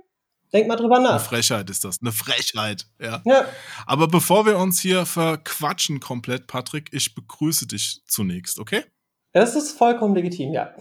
Denk 0.53 0.67
mal 0.67 0.77
drüber 0.77 0.95
Eine 0.97 1.09
nach. 1.09 1.21
Frechheit 1.25 1.69
ist 1.69 1.83
das. 1.83 1.99
Eine 2.01 2.13
Frechheit, 2.13 2.87
ja. 3.01 3.21
Ja, 3.25 3.45
Aber 3.85 4.07
bevor 4.07 4.45
wir 4.45 4.57
uns 4.57 4.79
hier 4.79 5.05
verquatschen 5.05 5.99
komplett, 5.99 6.47
Patrick, 6.47 6.89
ich 6.93 7.13
begrüße 7.13 7.67
dich 7.67 8.01
zunächst, 8.05 8.59
okay? 8.59 8.83
das 9.33 9.55
ist 9.55 9.77
vollkommen 9.77 10.15
legitim, 10.15 10.53
ja. 10.53 10.73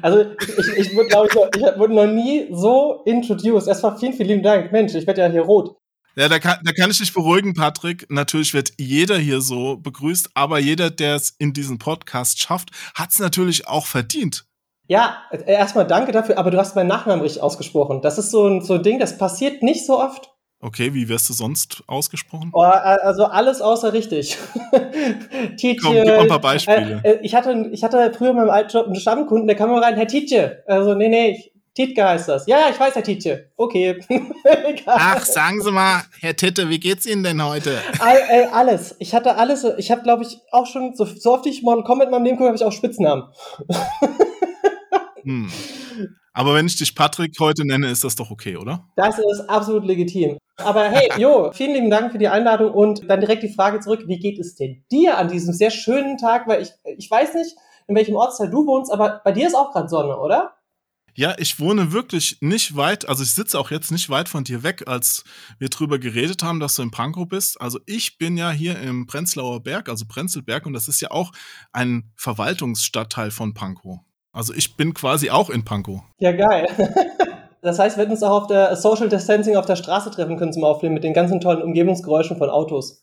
Also 0.00 0.32
ich, 0.58 0.68
ich 0.76 0.94
wurde, 0.94 1.08
glaube 1.08 1.28
ich, 1.28 1.34
noch- 1.34 1.48
ich 1.54 1.62
wurde 1.78 1.94
noch 1.94 2.06
nie 2.06 2.46
so 2.52 3.02
introduced. 3.04 3.66
Erstmal 3.68 3.98
vielen, 3.98 4.12
vielen 4.12 4.28
lieben 4.28 4.42
Dank. 4.42 4.70
Mensch, 4.70 4.94
ich 4.94 5.06
werde 5.06 5.22
ja 5.22 5.30
hier 5.30 5.42
rot. 5.42 5.76
Ja, 6.14 6.28
da 6.28 6.38
kann, 6.38 6.58
da 6.62 6.72
kann 6.72 6.90
ich 6.90 6.98
dich 6.98 7.12
beruhigen, 7.14 7.54
Patrick. 7.54 8.06
Natürlich 8.10 8.52
wird 8.54 8.72
jeder 8.78 9.16
hier 9.18 9.40
so 9.40 9.78
begrüßt, 9.78 10.30
aber 10.34 10.58
jeder, 10.58 10.90
der 10.90 11.16
es 11.16 11.30
in 11.38 11.54
diesem 11.54 11.78
Podcast 11.78 12.38
schafft, 12.38 12.68
hat's 12.94 13.18
natürlich 13.18 13.66
auch 13.66 13.86
verdient. 13.86 14.44
Ja, 14.88 15.22
äh, 15.30 15.52
erstmal 15.52 15.86
danke 15.86 16.12
dafür, 16.12 16.38
aber 16.38 16.50
du 16.50 16.58
hast 16.58 16.76
meinen 16.76 16.88
Nachnamen 16.88 17.22
richtig 17.22 17.42
ausgesprochen. 17.42 18.02
Das 18.02 18.18
ist 18.18 18.30
so 18.30 18.46
ein, 18.46 18.62
so 18.62 18.74
ein 18.74 18.82
Ding, 18.82 18.98
das 18.98 19.18
passiert 19.18 19.62
nicht 19.62 19.86
so 19.86 19.98
oft. 19.98 20.30
Okay, 20.64 20.94
wie 20.94 21.08
wirst 21.08 21.28
du 21.28 21.32
sonst 21.32 21.82
ausgesprochen? 21.88 22.50
Oh, 22.52 22.62
äh, 22.62 22.66
also 22.66 23.24
alles 23.24 23.60
außer 23.60 23.92
richtig. 23.92 24.38
Tietje. 25.56 25.76
Komm, 25.82 25.94
gib 25.94 26.06
mal 26.06 26.20
ein 26.20 26.28
paar 26.28 26.40
Beispiele. 26.40 27.00
Äh, 27.02 27.10
äh, 27.10 27.18
ich, 27.22 27.34
hatte, 27.34 27.68
ich 27.72 27.82
hatte 27.82 28.12
früher 28.16 28.30
in 28.30 28.36
meinem 28.36 28.50
alten 28.50 28.70
Job 28.70 28.86
einen 28.86 28.94
Stammkunden, 28.94 29.48
der 29.48 29.56
kam 29.56 29.70
immer 29.70 29.82
rein, 29.82 29.96
Herr 29.96 30.06
Tietje. 30.06 30.62
Also, 30.68 30.94
nee, 30.94 31.08
nee, 31.08 31.52
Tietke 31.74 32.06
heißt 32.06 32.28
das. 32.28 32.46
Ja, 32.46 32.66
ich 32.70 32.78
weiß, 32.78 32.94
Herr 32.94 33.02
Tietje. 33.02 33.50
Okay. 33.56 33.98
Ach, 34.86 35.24
sagen 35.24 35.62
Sie 35.62 35.72
mal, 35.72 36.02
Herr 36.20 36.36
Titte, 36.36 36.68
wie 36.68 36.78
geht's 36.78 37.06
Ihnen 37.06 37.24
denn 37.24 37.42
heute? 37.44 37.78
All, 37.98 38.18
ey, 38.28 38.46
alles. 38.52 38.94
Ich 38.98 39.14
hatte 39.14 39.36
alles. 39.36 39.64
Ich 39.78 39.90
habe, 39.90 40.02
glaube 40.02 40.22
ich, 40.22 40.38
auch 40.50 40.66
schon, 40.66 40.94
so, 40.94 41.06
so 41.06 41.32
oft 41.32 41.46
ich 41.46 41.62
Mortal 41.62 41.84
Kombat 41.84 42.08
in 42.08 42.12
meinem 42.12 42.24
Leben 42.24 42.36
gucke, 42.36 42.48
habe 42.48 42.56
ich 42.56 42.64
auch 42.64 42.72
Spitznamen. 42.72 43.24
Hm. 45.24 45.50
Aber 46.34 46.54
wenn 46.54 46.66
ich 46.66 46.76
dich 46.76 46.94
Patrick 46.94 47.36
heute 47.40 47.66
nenne, 47.66 47.90
ist 47.90 48.04
das 48.04 48.16
doch 48.16 48.30
okay, 48.30 48.56
oder? 48.56 48.88
Das 48.96 49.18
ist 49.18 49.48
absolut 49.48 49.84
legitim. 49.84 50.38
Aber 50.56 50.84
hey, 50.84 51.10
Jo, 51.18 51.50
vielen 51.52 51.74
lieben 51.74 51.90
Dank 51.90 52.12
für 52.12 52.18
die 52.18 52.28
Einladung 52.28 52.72
und 52.72 53.08
dann 53.08 53.20
direkt 53.20 53.42
die 53.42 53.52
Frage 53.52 53.80
zurück, 53.80 54.04
wie 54.06 54.18
geht 54.18 54.38
es 54.38 54.54
denn 54.54 54.84
dir 54.90 55.18
an 55.18 55.28
diesem 55.28 55.52
sehr 55.52 55.70
schönen 55.70 56.16
Tag? 56.16 56.46
Weil 56.46 56.62
ich, 56.62 56.70
ich 56.96 57.10
weiß 57.10 57.34
nicht, 57.34 57.54
in 57.86 57.96
welchem 57.96 58.16
Ortsteil 58.16 58.50
du 58.50 58.66
wohnst, 58.66 58.92
aber 58.92 59.20
bei 59.24 59.32
dir 59.32 59.46
ist 59.46 59.54
auch 59.54 59.72
gerade 59.72 59.88
Sonne, 59.88 60.18
oder? 60.18 60.54
Ja, 61.14 61.34
ich 61.36 61.60
wohne 61.60 61.92
wirklich 61.92 62.38
nicht 62.40 62.74
weit, 62.74 63.06
also 63.06 63.22
ich 63.22 63.34
sitze 63.34 63.58
auch 63.58 63.70
jetzt 63.70 63.92
nicht 63.92 64.08
weit 64.08 64.30
von 64.30 64.44
dir 64.44 64.62
weg, 64.62 64.84
als 64.86 65.24
wir 65.58 65.68
drüber 65.68 65.98
geredet 65.98 66.42
haben, 66.42 66.58
dass 66.58 66.76
du 66.76 66.82
in 66.82 66.90
Pankow 66.90 67.28
bist. 67.28 67.60
Also 67.60 67.80
ich 67.84 68.16
bin 68.16 68.38
ja 68.38 68.50
hier 68.50 68.78
im 68.78 69.06
Prenzlauer 69.06 69.62
Berg, 69.62 69.90
also 69.90 70.06
Prenzlberg, 70.08 70.64
und 70.64 70.72
das 70.72 70.88
ist 70.88 71.02
ja 71.02 71.10
auch 71.10 71.32
ein 71.72 72.10
Verwaltungsstadtteil 72.16 73.30
von 73.30 73.52
Pankow. 73.52 73.98
Also 74.32 74.54
ich 74.54 74.76
bin 74.76 74.94
quasi 74.94 75.30
auch 75.30 75.50
in 75.50 75.64
Pankow. 75.64 76.02
Ja, 76.18 76.32
geil. 76.32 76.66
Das 77.64 77.78
heißt, 77.78 77.96
wir 77.96 78.02
hätten 78.02 78.12
uns 78.12 78.24
auch 78.24 78.42
auf 78.42 78.46
der 78.48 78.74
Social 78.74 79.08
Distancing 79.08 79.54
auf 79.54 79.66
der 79.66 79.76
Straße 79.76 80.10
treffen 80.10 80.36
können 80.36 80.52
zum 80.52 80.64
Aufnehmen 80.64 80.94
mit 80.94 81.04
den 81.04 81.14
ganzen 81.14 81.40
tollen 81.40 81.62
Umgebungsgeräuschen 81.62 82.36
von 82.36 82.50
Autos. 82.50 83.02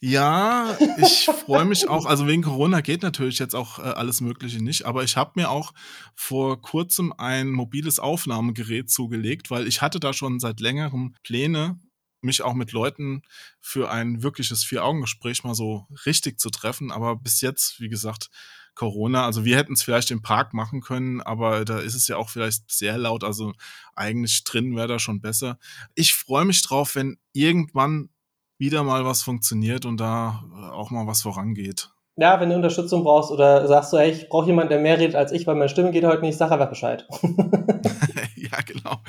Ja, 0.00 0.76
ich 0.96 1.26
freue 1.44 1.64
mich 1.64 1.88
auch. 1.88 2.06
Also 2.06 2.26
wegen 2.26 2.42
Corona 2.42 2.80
geht 2.80 3.02
natürlich 3.02 3.38
jetzt 3.38 3.54
auch 3.54 3.78
äh, 3.78 3.82
alles 3.82 4.20
Mögliche 4.20 4.62
nicht. 4.62 4.86
Aber 4.86 5.02
ich 5.02 5.16
habe 5.16 5.32
mir 5.34 5.50
auch 5.50 5.72
vor 6.14 6.62
kurzem 6.62 7.12
ein 7.18 7.50
mobiles 7.50 7.98
Aufnahmegerät 7.98 8.88
zugelegt, 8.90 9.50
weil 9.50 9.66
ich 9.66 9.82
hatte 9.82 10.00
da 10.00 10.12
schon 10.12 10.38
seit 10.38 10.60
längerem 10.60 11.14
Pläne, 11.22 11.78
mich 12.22 12.42
auch 12.42 12.54
mit 12.54 12.72
Leuten 12.72 13.22
für 13.60 13.90
ein 13.90 14.22
wirkliches 14.22 14.64
Vier-Augen-Gespräch 14.64 15.44
mal 15.44 15.54
so 15.54 15.86
richtig 16.06 16.38
zu 16.38 16.50
treffen. 16.50 16.90
Aber 16.90 17.16
bis 17.16 17.40
jetzt, 17.40 17.80
wie 17.80 17.88
gesagt, 17.88 18.30
Corona. 18.78 19.26
Also 19.26 19.44
wir 19.44 19.56
hätten 19.56 19.74
es 19.74 19.82
vielleicht 19.82 20.10
im 20.10 20.22
Park 20.22 20.54
machen 20.54 20.80
können, 20.80 21.20
aber 21.20 21.64
da 21.64 21.78
ist 21.80 21.94
es 21.94 22.08
ja 22.08 22.16
auch 22.16 22.30
vielleicht 22.30 22.70
sehr 22.70 22.96
laut. 22.96 23.24
Also 23.24 23.52
eigentlich 23.94 24.44
drin 24.44 24.76
wäre 24.76 24.88
da 24.88 24.98
schon 24.98 25.20
besser. 25.20 25.58
Ich 25.94 26.14
freue 26.14 26.44
mich 26.44 26.62
drauf, 26.62 26.94
wenn 26.94 27.18
irgendwann 27.32 28.08
wieder 28.56 28.84
mal 28.84 29.04
was 29.04 29.22
funktioniert 29.22 29.84
und 29.84 29.98
da 29.98 30.44
äh, 30.52 30.70
auch 30.70 30.90
mal 30.90 31.06
was 31.06 31.22
vorangeht. 31.22 31.90
Ja, 32.16 32.40
wenn 32.40 32.50
du 32.50 32.56
Unterstützung 32.56 33.04
brauchst 33.04 33.30
oder 33.30 33.68
sagst 33.68 33.92
du, 33.92 33.98
hey, 33.98 34.10
ich 34.10 34.28
brauche 34.28 34.46
jemanden, 34.46 34.70
der 34.70 34.80
mehr 34.80 34.98
redet 34.98 35.14
als 35.14 35.30
ich, 35.30 35.46
weil 35.46 35.54
meine 35.54 35.68
Stimme 35.68 35.92
geht 35.92 36.04
heute 36.04 36.22
nicht, 36.22 36.36
sag 36.36 36.50
einfach 36.50 36.68
Bescheid. 36.68 37.06
ja, 38.36 38.60
genau. 38.64 39.02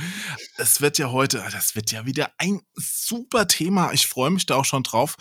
Es 0.57 0.81
wird 0.81 0.97
ja 0.97 1.11
heute, 1.11 1.43
das 1.51 1.75
wird 1.75 1.91
ja 1.91 2.05
wieder 2.05 2.29
ein 2.37 2.61
super 2.75 3.47
Thema. 3.47 3.91
Ich 3.93 4.07
freue 4.07 4.29
mich 4.29 4.45
da 4.45 4.55
auch 4.55 4.65
schon 4.65 4.83
drauf, 4.83 5.15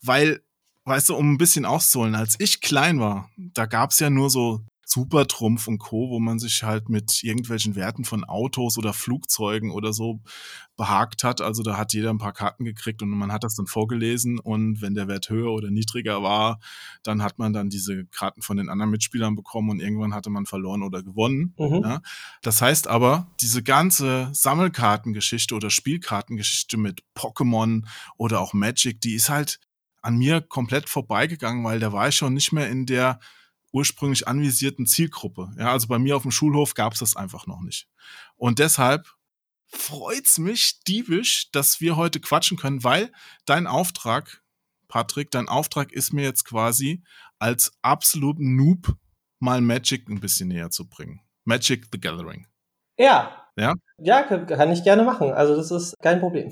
weil, 0.00 0.42
weißt 0.84 1.10
du, 1.10 1.14
um 1.14 1.32
ein 1.32 1.38
bisschen 1.38 1.64
auszuholen, 1.64 2.14
als 2.14 2.36
ich 2.38 2.60
klein 2.60 3.00
war, 3.00 3.30
da 3.36 3.66
gab's 3.66 4.00
ja 4.00 4.10
nur 4.10 4.30
so 4.30 4.60
Supertrumpf 4.92 5.68
und 5.68 5.78
Co., 5.78 6.10
wo 6.10 6.20
man 6.20 6.38
sich 6.38 6.64
halt 6.64 6.88
mit 6.90 7.22
irgendwelchen 7.22 7.76
Werten 7.76 8.04
von 8.04 8.24
Autos 8.24 8.76
oder 8.76 8.92
Flugzeugen 8.92 9.70
oder 9.70 9.92
so 9.92 10.20
behagt 10.76 11.24
hat. 11.24 11.40
Also 11.40 11.62
da 11.62 11.78
hat 11.78 11.94
jeder 11.94 12.10
ein 12.10 12.18
paar 12.18 12.34
Karten 12.34 12.64
gekriegt 12.64 13.00
und 13.00 13.08
man 13.08 13.32
hat 13.32 13.42
das 13.44 13.54
dann 13.54 13.66
vorgelesen 13.66 14.38
und 14.38 14.82
wenn 14.82 14.94
der 14.94 15.08
Wert 15.08 15.30
höher 15.30 15.52
oder 15.52 15.70
niedriger 15.70 16.22
war, 16.22 16.58
dann 17.02 17.22
hat 17.22 17.38
man 17.38 17.52
dann 17.54 17.70
diese 17.70 18.04
Karten 18.06 18.42
von 18.42 18.58
den 18.58 18.68
anderen 18.68 18.90
Mitspielern 18.90 19.34
bekommen 19.34 19.70
und 19.70 19.80
irgendwann 19.80 20.14
hatte 20.14 20.30
man 20.30 20.44
verloren 20.44 20.82
oder 20.82 21.02
gewonnen. 21.02 21.54
Mhm. 21.58 21.80
Ja? 21.84 22.02
Das 22.42 22.60
heißt 22.60 22.86
aber, 22.86 23.30
diese 23.40 23.62
ganze 23.62 24.28
Sammelkartengeschichte 24.32 25.54
oder 25.54 25.70
Spielkartengeschichte 25.70 26.76
mit 26.76 27.02
Pokémon 27.16 27.86
oder 28.18 28.40
auch 28.40 28.52
Magic, 28.52 29.00
die 29.00 29.14
ist 29.14 29.30
halt 29.30 29.58
an 30.02 30.16
mir 30.16 30.40
komplett 30.40 30.88
vorbeigegangen, 30.88 31.64
weil 31.64 31.80
da 31.80 31.92
war 31.92 32.08
ich 32.08 32.16
schon 32.16 32.34
nicht 32.34 32.52
mehr 32.52 32.68
in 32.68 32.86
der 32.86 33.20
ursprünglich 33.72 34.28
anvisierten 34.28 34.86
Zielgruppe. 34.86 35.50
Ja, 35.58 35.72
also 35.72 35.88
bei 35.88 35.98
mir 35.98 36.16
auf 36.16 36.22
dem 36.22 36.30
Schulhof 36.30 36.74
gab 36.74 36.92
es 36.92 36.98
das 36.98 37.16
einfach 37.16 37.46
noch 37.46 37.60
nicht. 37.60 37.88
Und 38.36 38.58
deshalb 38.58 39.08
freut's 39.66 40.38
mich 40.38 40.80
diebisch, 40.84 41.50
dass 41.52 41.80
wir 41.80 41.96
heute 41.96 42.20
quatschen 42.20 42.58
können, 42.58 42.84
weil 42.84 43.10
dein 43.46 43.66
Auftrag, 43.66 44.42
Patrick, 44.88 45.30
dein 45.30 45.48
Auftrag 45.48 45.92
ist 45.92 46.12
mir 46.12 46.24
jetzt 46.24 46.44
quasi 46.44 47.02
als 47.38 47.72
absoluten 47.80 48.56
Noob 48.56 48.96
mal 49.38 49.60
Magic 49.60 50.08
ein 50.08 50.20
bisschen 50.20 50.48
näher 50.48 50.70
zu 50.70 50.88
bringen. 50.88 51.20
Magic 51.44 51.86
the 51.90 51.98
Gathering. 51.98 52.46
Ja. 52.98 53.41
Ja? 53.56 53.74
Ja, 53.98 54.22
kann 54.22 54.46
kann 54.46 54.72
ich 54.72 54.82
gerne 54.82 55.02
machen. 55.02 55.30
Also 55.32 55.56
das 55.56 55.70
ist 55.70 55.94
kein 56.02 56.20
Problem. 56.20 56.50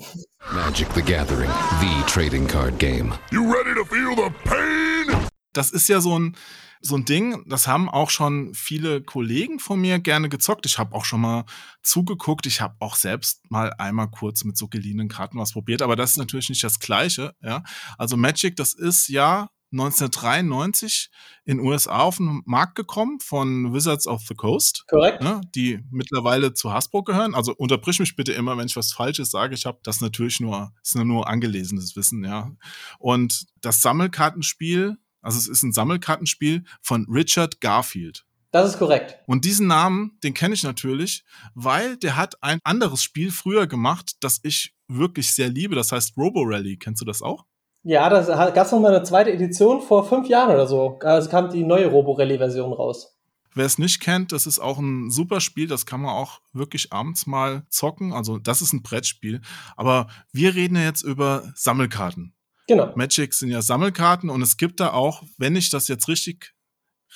Magic 0.53 0.87
the 0.93 1.01
Gathering, 1.01 1.49
the 1.79 2.03
trading 2.05 2.47
card 2.47 2.77
game. 2.77 3.13
You 3.31 3.51
ready 3.51 3.73
to 3.75 3.85
feel 3.85 4.15
the 4.15 4.31
pain? 4.43 5.27
Das 5.53 5.71
ist 5.71 5.89
ja 5.89 5.99
so 5.99 6.17
ein, 6.17 6.37
so 6.81 6.95
ein 6.95 7.05
Ding, 7.05 7.43
das 7.47 7.67
haben 7.67 7.89
auch 7.89 8.09
schon 8.09 8.53
viele 8.53 9.01
Kollegen 9.01 9.59
von 9.59 9.81
mir 9.81 9.99
gerne 9.99 10.29
gezockt. 10.29 10.65
Ich 10.65 10.77
habe 10.77 10.95
auch 10.95 11.05
schon 11.05 11.21
mal 11.21 11.45
zugeguckt. 11.81 12.45
Ich 12.45 12.61
habe 12.61 12.75
auch 12.79 12.95
selbst 12.95 13.49
mal 13.49 13.73
einmal 13.77 14.09
kurz 14.09 14.43
mit 14.43 14.55
so 14.55 14.67
geliehenen 14.67 15.09
Karten 15.09 15.39
was 15.39 15.53
probiert, 15.53 15.81
aber 15.81 15.95
das 15.95 16.11
ist 16.11 16.17
natürlich 16.17 16.49
nicht 16.49 16.63
das 16.63 16.79
Gleiche. 16.79 17.33
Ja? 17.41 17.63
Also 17.97 18.15
Magic, 18.15 18.55
das 18.55 18.73
ist 18.73 19.09
ja 19.09 19.49
1993 19.71 21.09
in 21.45 21.59
USA 21.59 21.99
auf 21.99 22.17
den 22.17 22.41
Markt 22.45 22.75
gekommen 22.75 23.19
von 23.19 23.73
Wizards 23.73 24.07
of 24.07 24.21
the 24.27 24.35
Coast. 24.35 24.85
Korrekt? 24.87 25.21
Ne, 25.21 25.41
die 25.55 25.79
mittlerweile 25.89 26.53
zu 26.53 26.73
Hasbro 26.73 27.03
gehören. 27.03 27.33
Also 27.35 27.53
unterbrich 27.55 27.99
mich 27.99 28.15
bitte 28.15 28.33
immer, 28.33 28.57
wenn 28.57 28.67
ich 28.67 28.75
was 28.75 28.93
Falsches 28.93 29.31
sage. 29.31 29.55
Ich 29.55 29.65
habe 29.65 29.79
das 29.83 30.01
natürlich 30.01 30.39
nur, 30.39 30.73
ist 30.83 30.95
nur, 30.95 31.27
angelesenes 31.27 31.95
Wissen, 31.95 32.23
ja. 32.23 32.51
Und 32.99 33.45
das 33.61 33.81
Sammelkartenspiel, 33.81 34.97
also 35.21 35.37
es 35.37 35.47
ist 35.47 35.63
ein 35.63 35.71
Sammelkartenspiel 35.71 36.63
von 36.81 37.07
Richard 37.09 37.61
Garfield. 37.61 38.25
Das 38.51 38.69
ist 38.69 38.79
korrekt. 38.79 39.17
Und 39.27 39.45
diesen 39.45 39.67
Namen, 39.67 40.17
den 40.23 40.33
kenne 40.33 40.53
ich 40.53 40.63
natürlich, 40.63 41.23
weil 41.53 41.95
der 41.95 42.17
hat 42.17 42.43
ein 42.43 42.59
anderes 42.65 43.01
Spiel 43.01 43.31
früher 43.31 43.65
gemacht, 43.65 44.17
das 44.19 44.41
ich 44.43 44.75
wirklich 44.89 45.31
sehr 45.31 45.47
liebe. 45.47 45.75
Das 45.75 45.93
heißt 45.93 46.17
Robo 46.17 46.41
Rally. 46.43 46.77
Kennst 46.77 47.01
du 47.01 47.05
das 47.05 47.21
auch? 47.21 47.45
Ja, 47.83 48.09
da 48.09 48.51
gab 48.51 48.65
es 48.65 48.71
noch 48.71 48.79
mal 48.79 48.93
eine 48.93 49.03
zweite 49.03 49.31
Edition 49.31 49.81
vor 49.81 50.05
fünf 50.05 50.27
Jahren 50.27 50.53
oder 50.53 50.67
so. 50.67 50.99
Also 51.01 51.29
kam 51.29 51.49
die 51.49 51.63
neue 51.63 51.87
Robo-Rally-Version 51.87 52.73
raus. 52.73 53.17
Wer 53.53 53.65
es 53.65 53.77
nicht 53.77 53.99
kennt, 53.99 54.31
das 54.31 54.47
ist 54.47 54.59
auch 54.59 54.77
ein 54.77 55.09
super 55.09 55.41
Spiel, 55.41 55.67
das 55.67 55.85
kann 55.85 56.01
man 56.01 56.11
auch 56.11 56.39
wirklich 56.53 56.93
abends 56.93 57.27
mal 57.27 57.63
zocken. 57.69 58.13
Also 58.13 58.37
das 58.37 58.61
ist 58.61 58.71
ein 58.71 58.81
Brettspiel. 58.81 59.41
Aber 59.75 60.07
wir 60.31 60.55
reden 60.55 60.75
ja 60.75 60.83
jetzt 60.83 61.01
über 61.01 61.51
Sammelkarten. 61.55 62.33
Genau. 62.67 62.93
Magic 62.95 63.33
sind 63.33 63.49
ja 63.49 63.61
Sammelkarten 63.61 64.29
und 64.29 64.41
es 64.41 64.55
gibt 64.55 64.79
da 64.79 64.93
auch, 64.93 65.23
wenn 65.37 65.55
ich 65.55 65.69
das 65.69 65.89
jetzt 65.89 66.07
richtig 66.07 66.53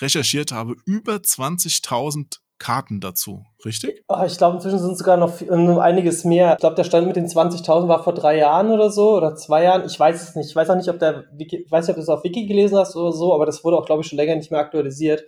recherchiert 0.01 0.51
habe, 0.51 0.75
über 0.85 1.15
20.000 1.15 2.39
Karten 2.57 3.01
dazu, 3.01 3.43
richtig? 3.65 4.03
Oh, 4.07 4.23
ich 4.25 4.37
glaube, 4.37 4.55
inzwischen 4.55 4.79
sind 4.79 4.91
es 4.91 4.99
sogar 4.99 5.17
noch 5.17 5.41
um 5.41 5.77
einiges 5.79 6.23
mehr. 6.23 6.53
Ich 6.53 6.59
glaube, 6.59 6.75
der 6.75 6.85
Stand 6.85 7.07
mit 7.07 7.15
den 7.15 7.27
20.000 7.27 7.87
war 7.87 8.03
vor 8.03 8.13
drei 8.13 8.37
Jahren 8.37 8.71
oder 8.71 8.89
so 8.89 9.17
oder 9.17 9.35
zwei 9.35 9.63
Jahren. 9.63 9.85
Ich 9.85 9.99
weiß 9.99 10.21
es 10.21 10.35
nicht. 10.35 10.49
Ich 10.49 10.55
weiß 10.55 10.69
auch 10.69 10.75
nicht, 10.75 10.89
ob 10.89 10.99
der 10.99 11.25
Wiki, 11.33 11.65
weiß 11.69 11.87
nicht, 11.87 11.91
ob 11.91 11.97
du 11.97 12.01
es 12.01 12.09
auf 12.09 12.23
Wiki 12.23 12.45
gelesen 12.45 12.77
hast 12.77 12.95
oder 12.95 13.11
so, 13.11 13.33
aber 13.33 13.45
das 13.45 13.63
wurde 13.63 13.77
auch, 13.77 13.85
glaube 13.85 14.01
ich, 14.01 14.07
schon 14.07 14.17
länger 14.17 14.35
nicht 14.35 14.51
mehr 14.51 14.61
aktualisiert. 14.61 15.23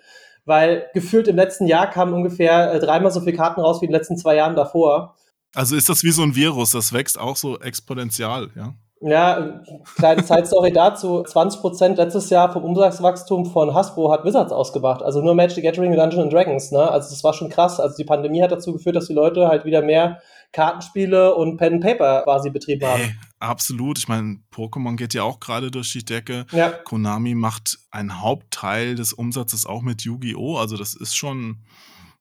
Weil 0.45 0.87
gefühlt 0.93 1.27
im 1.27 1.35
letzten 1.35 1.67
Jahr 1.67 1.89
kamen 1.89 2.13
ungefähr 2.13 2.73
äh, 2.73 2.79
dreimal 2.79 3.11
so 3.11 3.19
viele 3.19 3.35
Karten 3.35 3.59
raus 3.59 3.81
wie 3.81 3.85
in 3.85 3.91
den 3.91 3.99
letzten 3.99 4.17
zwei 4.17 4.35
Jahren 4.35 4.55
davor. 4.55 5.15
Also 5.53 5.75
ist 5.75 5.89
das 5.89 6.03
wie 6.03 6.11
so 6.11 6.23
ein 6.23 6.35
Virus, 6.35 6.71
das 6.71 6.93
wächst 6.93 7.19
auch 7.19 7.35
so 7.35 7.59
exponentiell, 7.59 8.49
ja? 8.55 8.73
Ja, 8.99 9.61
kleine 9.95 10.23
Zeitstory 10.23 10.71
dazu. 10.71 11.21
20% 11.21 11.95
letztes 11.95 12.29
Jahr 12.29 12.51
vom 12.51 12.63
Umsatzwachstum 12.63 13.45
von 13.45 13.73
Hasbro 13.73 14.11
hat 14.11 14.25
Wizards 14.25 14.51
ausgemacht. 14.51 15.03
Also 15.03 15.21
nur 15.21 15.35
Magic 15.35 15.55
the 15.55 15.61
Gathering 15.61 15.95
Dungeons 15.95 16.33
Dragons. 16.33 16.71
Ne? 16.71 16.79
Also 16.79 17.11
das 17.11 17.23
war 17.23 17.33
schon 17.33 17.49
krass. 17.49 17.79
Also 17.79 17.95
die 17.95 18.05
Pandemie 18.05 18.41
hat 18.41 18.51
dazu 18.51 18.73
geführt, 18.73 18.95
dass 18.95 19.07
die 19.07 19.13
Leute 19.13 19.47
halt 19.47 19.65
wieder 19.65 19.81
mehr 19.81 20.19
Kartenspiele 20.51 21.35
und 21.35 21.57
Pen 21.57 21.75
and 21.75 21.83
Paper 21.83 22.23
quasi 22.23 22.49
betrieben 22.49 22.87
haben. 22.87 23.01
Hey, 23.01 23.15
absolut. 23.39 23.99
Ich 23.99 24.07
meine, 24.07 24.37
Pokémon 24.51 24.95
geht 24.95 25.13
ja 25.13 25.23
auch 25.23 25.39
gerade 25.39 25.69
durch 25.69 25.91
die 25.91 26.05
Decke. 26.05 26.45
Ja. 26.51 26.69
Konami 26.69 27.35
macht 27.35 27.77
einen 27.91 28.21
Hauptteil 28.21 28.95
des 28.95 29.13
Umsatzes 29.13 29.65
auch 29.65 29.81
mit 29.81 30.03
Yu-Gi-Oh! 30.03 30.57
Also 30.57 30.77
das 30.77 30.95
ist 30.95 31.15
schon 31.15 31.63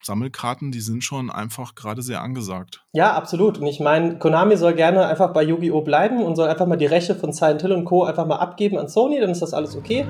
Sammelkarten, 0.02 0.72
die 0.72 0.80
sind 0.80 1.02
schon 1.02 1.30
einfach 1.30 1.74
gerade 1.74 2.02
sehr 2.02 2.22
angesagt. 2.22 2.84
Ja, 2.92 3.14
absolut. 3.14 3.58
Und 3.58 3.66
ich 3.66 3.80
meine, 3.80 4.18
Konami 4.18 4.56
soll 4.56 4.74
gerne 4.74 5.06
einfach 5.06 5.32
bei 5.32 5.42
Yu-Gi-Oh! 5.42 5.82
bleiben 5.82 6.22
und 6.22 6.36
soll 6.36 6.48
einfach 6.48 6.66
mal 6.66 6.76
die 6.76 6.86
Rechte 6.86 7.14
von 7.14 7.32
Silent 7.32 7.62
Hill 7.62 7.72
und 7.72 7.84
Co. 7.84 8.04
einfach 8.04 8.26
mal 8.26 8.36
abgeben 8.36 8.78
an 8.78 8.88
Sony, 8.88 9.20
dann 9.20 9.30
ist 9.30 9.42
das 9.42 9.54
alles 9.54 9.76
okay. 9.76 10.06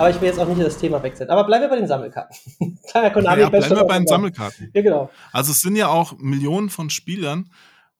Aber 0.00 0.08
ich 0.08 0.18
will 0.18 0.28
jetzt 0.28 0.38
auch 0.38 0.48
nicht 0.48 0.58
das 0.58 0.78
Thema 0.78 1.02
wechseln. 1.02 1.28
Aber 1.28 1.44
bleiben 1.44 1.64
wir 1.64 1.68
bei 1.68 1.76
den 1.76 1.86
Sammelkarten. 1.86 2.34
Konami 3.12 3.42
ja, 3.42 3.50
bleiben 3.50 3.76
wir 3.76 3.84
bei 3.84 3.98
den 3.98 4.06
Sammelkarten. 4.06 4.70
Ja, 4.72 4.80
genau. 4.80 5.10
Also 5.30 5.52
es 5.52 5.60
sind 5.60 5.76
ja 5.76 5.88
auch 5.88 6.16
Millionen 6.16 6.70
von 6.70 6.88
Spielern. 6.88 7.50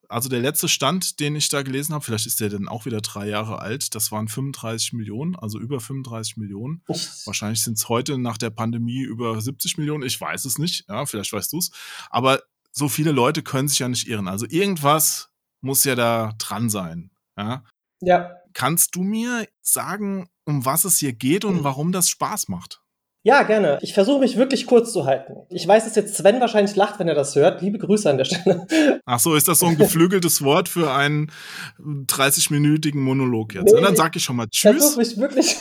Also 0.08 0.30
der 0.30 0.40
letzte 0.40 0.66
Stand, 0.66 1.20
den 1.20 1.36
ich 1.36 1.50
da 1.50 1.60
gelesen 1.60 1.92
habe, 1.92 2.02
vielleicht 2.02 2.24
ist 2.24 2.40
der 2.40 2.48
dann 2.48 2.68
auch 2.68 2.86
wieder 2.86 3.02
drei 3.02 3.28
Jahre 3.28 3.58
alt, 3.58 3.94
das 3.94 4.10
waren 4.10 4.28
35 4.28 4.94
Millionen, 4.94 5.36
also 5.36 5.60
über 5.60 5.78
35 5.78 6.38
Millionen. 6.38 6.82
Wahrscheinlich 7.26 7.62
sind 7.62 7.76
es 7.76 7.90
heute 7.90 8.16
nach 8.16 8.38
der 8.38 8.48
Pandemie 8.48 9.02
über 9.02 9.38
70 9.38 9.76
Millionen, 9.76 10.02
ich 10.02 10.18
weiß 10.18 10.46
es 10.46 10.56
nicht, 10.56 10.86
ja, 10.88 11.04
vielleicht 11.04 11.34
weißt 11.34 11.52
du 11.52 11.58
es. 11.58 11.70
Aber 12.08 12.40
so 12.72 12.88
viele 12.88 13.12
Leute 13.12 13.42
können 13.42 13.68
sich 13.68 13.78
ja 13.78 13.88
nicht 13.88 14.08
irren. 14.08 14.26
Also 14.26 14.46
irgendwas 14.48 15.28
muss 15.60 15.84
ja 15.84 15.94
da 15.96 16.32
dran 16.38 16.70
sein. 16.70 17.10
Ja. 17.36 17.62
ja. 18.00 18.39
Kannst 18.52 18.96
du 18.96 19.02
mir 19.02 19.46
sagen, 19.62 20.28
um 20.44 20.64
was 20.64 20.84
es 20.84 20.98
hier 20.98 21.12
geht 21.12 21.44
und 21.44 21.64
warum 21.64 21.92
das 21.92 22.08
Spaß 22.08 22.48
macht? 22.48 22.80
Ja, 23.22 23.42
gerne. 23.42 23.78
Ich 23.82 23.92
versuche 23.92 24.20
mich 24.20 24.38
wirklich 24.38 24.66
kurz 24.66 24.92
zu 24.94 25.04
halten. 25.04 25.34
Ich 25.50 25.68
weiß, 25.68 25.84
dass 25.84 25.94
jetzt 25.94 26.16
Sven 26.16 26.40
wahrscheinlich 26.40 26.74
lacht, 26.74 26.98
wenn 26.98 27.08
er 27.08 27.14
das 27.14 27.36
hört. 27.36 27.60
Liebe 27.60 27.76
Grüße 27.76 28.08
an 28.08 28.16
der 28.16 28.24
Stelle. 28.24 28.66
Ach 29.04 29.20
so, 29.20 29.34
ist 29.34 29.46
das 29.46 29.58
so 29.58 29.66
ein 29.66 29.76
geflügeltes 29.78 30.42
Wort 30.42 30.70
für 30.70 30.90
einen 30.92 31.30
30-minütigen 31.78 32.98
Monolog 32.98 33.54
jetzt? 33.54 33.72
Nee, 33.72 33.78
und 33.78 33.82
dann 33.84 33.96
sag 33.96 34.16
ich 34.16 34.24
schon 34.24 34.36
mal 34.36 34.46
Tschüss. 34.46 34.72
Ich 34.72 34.80
versuche 34.80 34.98
mich 34.98 35.18
wirklich. 35.18 35.56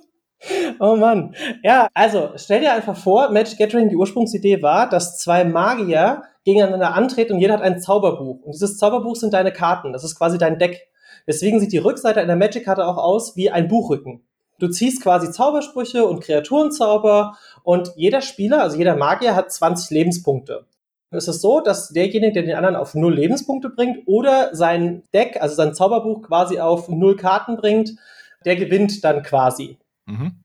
oh 0.80 0.96
Mann. 0.96 1.36
Ja, 1.62 1.86
also 1.94 2.32
stell 2.34 2.60
dir 2.60 2.72
einfach 2.72 2.96
vor, 2.96 3.30
Magic 3.30 3.56
Gathering, 3.56 3.88
die 3.88 3.96
Ursprungsidee 3.96 4.60
war, 4.60 4.88
dass 4.88 5.18
zwei 5.18 5.44
Magier 5.44 6.22
gegeneinander 6.44 6.92
antreten 6.92 7.34
und 7.34 7.40
jeder 7.40 7.54
hat 7.54 7.62
ein 7.62 7.80
Zauberbuch. 7.80 8.42
Und 8.42 8.52
dieses 8.52 8.78
Zauberbuch 8.78 9.14
sind 9.14 9.32
deine 9.32 9.52
Karten. 9.52 9.92
Das 9.92 10.02
ist 10.02 10.16
quasi 10.16 10.38
dein 10.38 10.58
Deck. 10.58 10.80
Deswegen 11.26 11.60
sieht 11.60 11.72
die 11.72 11.78
Rückseite 11.78 12.20
einer 12.20 12.36
Magic-Karte 12.36 12.86
auch 12.86 12.98
aus 12.98 13.36
wie 13.36 13.50
ein 13.50 13.68
Buchrücken. 13.68 14.26
Du 14.58 14.68
ziehst 14.68 15.02
quasi 15.02 15.30
Zaubersprüche 15.30 16.06
und 16.06 16.20
Kreaturenzauber 16.20 17.36
und 17.62 17.92
jeder 17.96 18.20
Spieler, 18.20 18.62
also 18.62 18.76
jeder 18.76 18.96
Magier 18.96 19.34
hat 19.34 19.52
20 19.52 19.90
Lebenspunkte. 19.90 20.66
Es 21.10 21.28
ist 21.28 21.40
so, 21.40 21.60
dass 21.60 21.90
derjenige, 21.90 22.32
der 22.32 22.42
den 22.42 22.56
anderen 22.56 22.76
auf 22.76 22.94
null 22.94 23.14
Lebenspunkte 23.14 23.70
bringt 23.70 24.06
oder 24.06 24.54
sein 24.54 25.02
Deck, 25.12 25.40
also 25.40 25.54
sein 25.54 25.74
Zauberbuch 25.74 26.22
quasi 26.22 26.58
auf 26.58 26.88
null 26.88 27.16
Karten 27.16 27.56
bringt, 27.56 27.94
der 28.44 28.56
gewinnt 28.56 29.04
dann 29.04 29.22
quasi. 29.22 29.78
Mhm. 30.06 30.40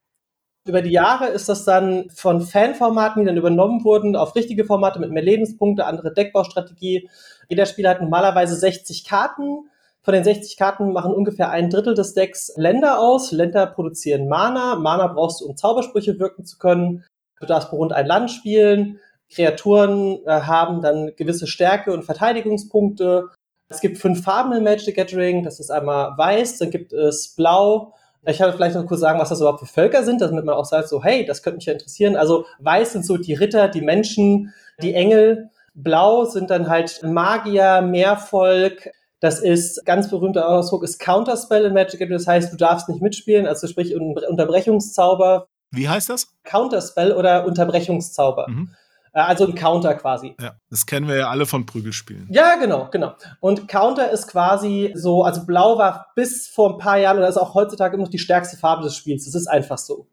Über 0.67 0.81
die 0.81 0.91
Jahre 0.91 1.27
ist 1.27 1.49
das 1.49 1.65
dann 1.65 2.09
von 2.11 2.41
Fanformaten, 2.41 3.21
die 3.21 3.27
dann 3.27 3.37
übernommen 3.37 3.83
wurden, 3.83 4.15
auf 4.15 4.35
richtige 4.35 4.65
Formate 4.65 4.99
mit 4.99 5.11
mehr 5.11 5.23
Lebenspunkte, 5.23 5.85
andere 5.85 6.13
Deckbaustrategie. 6.13 7.09
Jeder 7.47 7.65
Spieler 7.65 7.91
hat 7.91 8.01
normalerweise 8.01 8.55
60 8.55 9.05
Karten 9.05 9.69
von 10.09 10.15
den 10.15 10.23
60 10.23 10.57
Karten 10.57 10.91
machen 10.91 11.13
ungefähr 11.13 11.51
ein 11.51 11.69
Drittel 11.69 11.93
des 11.93 12.15
Decks 12.15 12.51
Länder 12.55 12.99
aus. 12.99 13.31
Länder 13.31 13.67
produzieren 13.67 14.27
Mana. 14.27 14.73
Mana 14.73 15.05
brauchst 15.05 15.39
du, 15.39 15.45
um 15.45 15.55
Zaubersprüche 15.55 16.19
wirken 16.19 16.45
zu 16.45 16.57
können. 16.57 17.05
Du 17.39 17.45
darfst 17.45 17.69
pro 17.69 17.75
Runde 17.75 17.95
ein 17.95 18.07
Land 18.07 18.31
spielen. 18.31 18.99
Kreaturen 19.31 20.17
äh, 20.25 20.31
haben 20.31 20.81
dann 20.81 21.11
gewisse 21.15 21.45
Stärke 21.45 21.93
und 21.93 22.05
Verteidigungspunkte. 22.05 23.29
Es 23.69 23.81
gibt 23.81 23.99
fünf 23.99 24.23
Farben 24.23 24.51
in 24.53 24.63
Magic 24.63 24.85
the 24.85 24.93
Gathering. 24.93 25.43
Das 25.43 25.59
ist 25.59 25.69
einmal 25.69 26.17
weiß, 26.17 26.57
dann 26.57 26.71
gibt 26.71 26.91
es 26.91 27.35
blau. 27.35 27.93
Ich 28.25 28.39
kann 28.39 28.51
vielleicht 28.51 28.73
noch 28.73 28.87
kurz 28.87 29.01
sagen, 29.01 29.19
was 29.19 29.29
das 29.29 29.41
überhaupt 29.41 29.59
für 29.59 29.67
Völker 29.67 30.03
sind, 30.03 30.21
damit 30.21 30.43
man 30.43 30.55
auch 30.55 30.65
sagt, 30.65 30.89
so, 30.89 31.03
hey, 31.03 31.23
das 31.23 31.43
könnte 31.43 31.57
mich 31.57 31.67
ja 31.67 31.73
interessieren. 31.73 32.15
Also 32.15 32.45
weiß 32.57 32.93
sind 32.93 33.05
so 33.05 33.17
die 33.17 33.35
Ritter, 33.35 33.67
die 33.67 33.81
Menschen, 33.81 34.55
die 34.81 34.95
Engel. 34.95 35.51
Blau 35.75 36.25
sind 36.25 36.49
dann 36.49 36.67
halt 36.67 37.03
Magier, 37.03 37.83
Meervolk, 37.83 38.89
das 39.19 39.39
ist 39.39 39.85
ganz 39.85 40.09
berühmter 40.09 40.47
Ausdruck 40.47 40.83
ist 40.83 40.99
Counterspell 40.99 41.65
in 41.65 41.73
Magic 41.73 42.07
Das 42.09 42.27
heißt, 42.27 42.53
du 42.53 42.57
darfst 42.57 42.87
nicht 42.89 43.01
mitspielen, 43.01 43.47
also 43.47 43.67
sprich 43.67 43.95
Unterbrechungszauber. 43.95 45.47
Wie 45.71 45.89
heißt 45.89 46.09
das? 46.09 46.33
Counterspell 46.43 47.11
oder 47.11 47.45
Unterbrechungszauber. 47.45 48.47
Mhm. 48.49 48.75
Äh, 49.13 49.19
also 49.19 49.45
ein 49.45 49.55
Counter 49.55 49.95
quasi. 49.95 50.35
Ja, 50.39 50.55
das 50.69 50.85
kennen 50.85 51.07
wir 51.07 51.15
ja 51.15 51.29
alle 51.29 51.45
von 51.45 51.65
Prügelspielen. 51.65 52.27
Ja, 52.31 52.55
genau, 52.55 52.89
genau. 52.91 53.13
Und 53.39 53.67
Counter 53.67 54.09
ist 54.11 54.27
quasi 54.27 54.91
so, 54.95 55.23
also 55.23 55.45
Blau 55.45 55.77
war 55.77 56.07
bis 56.15 56.47
vor 56.47 56.73
ein 56.73 56.77
paar 56.77 56.97
Jahren 56.97 57.17
oder 57.17 57.27
ist 57.27 57.37
auch 57.37 57.53
heutzutage 57.53 57.95
immer 57.95 58.05
noch 58.05 58.11
die 58.11 58.19
stärkste 58.19 58.57
Farbe 58.57 58.83
des 58.83 58.95
Spiels. 58.95 59.25
Das 59.25 59.35
ist 59.35 59.47
einfach 59.47 59.77
so. 59.77 60.07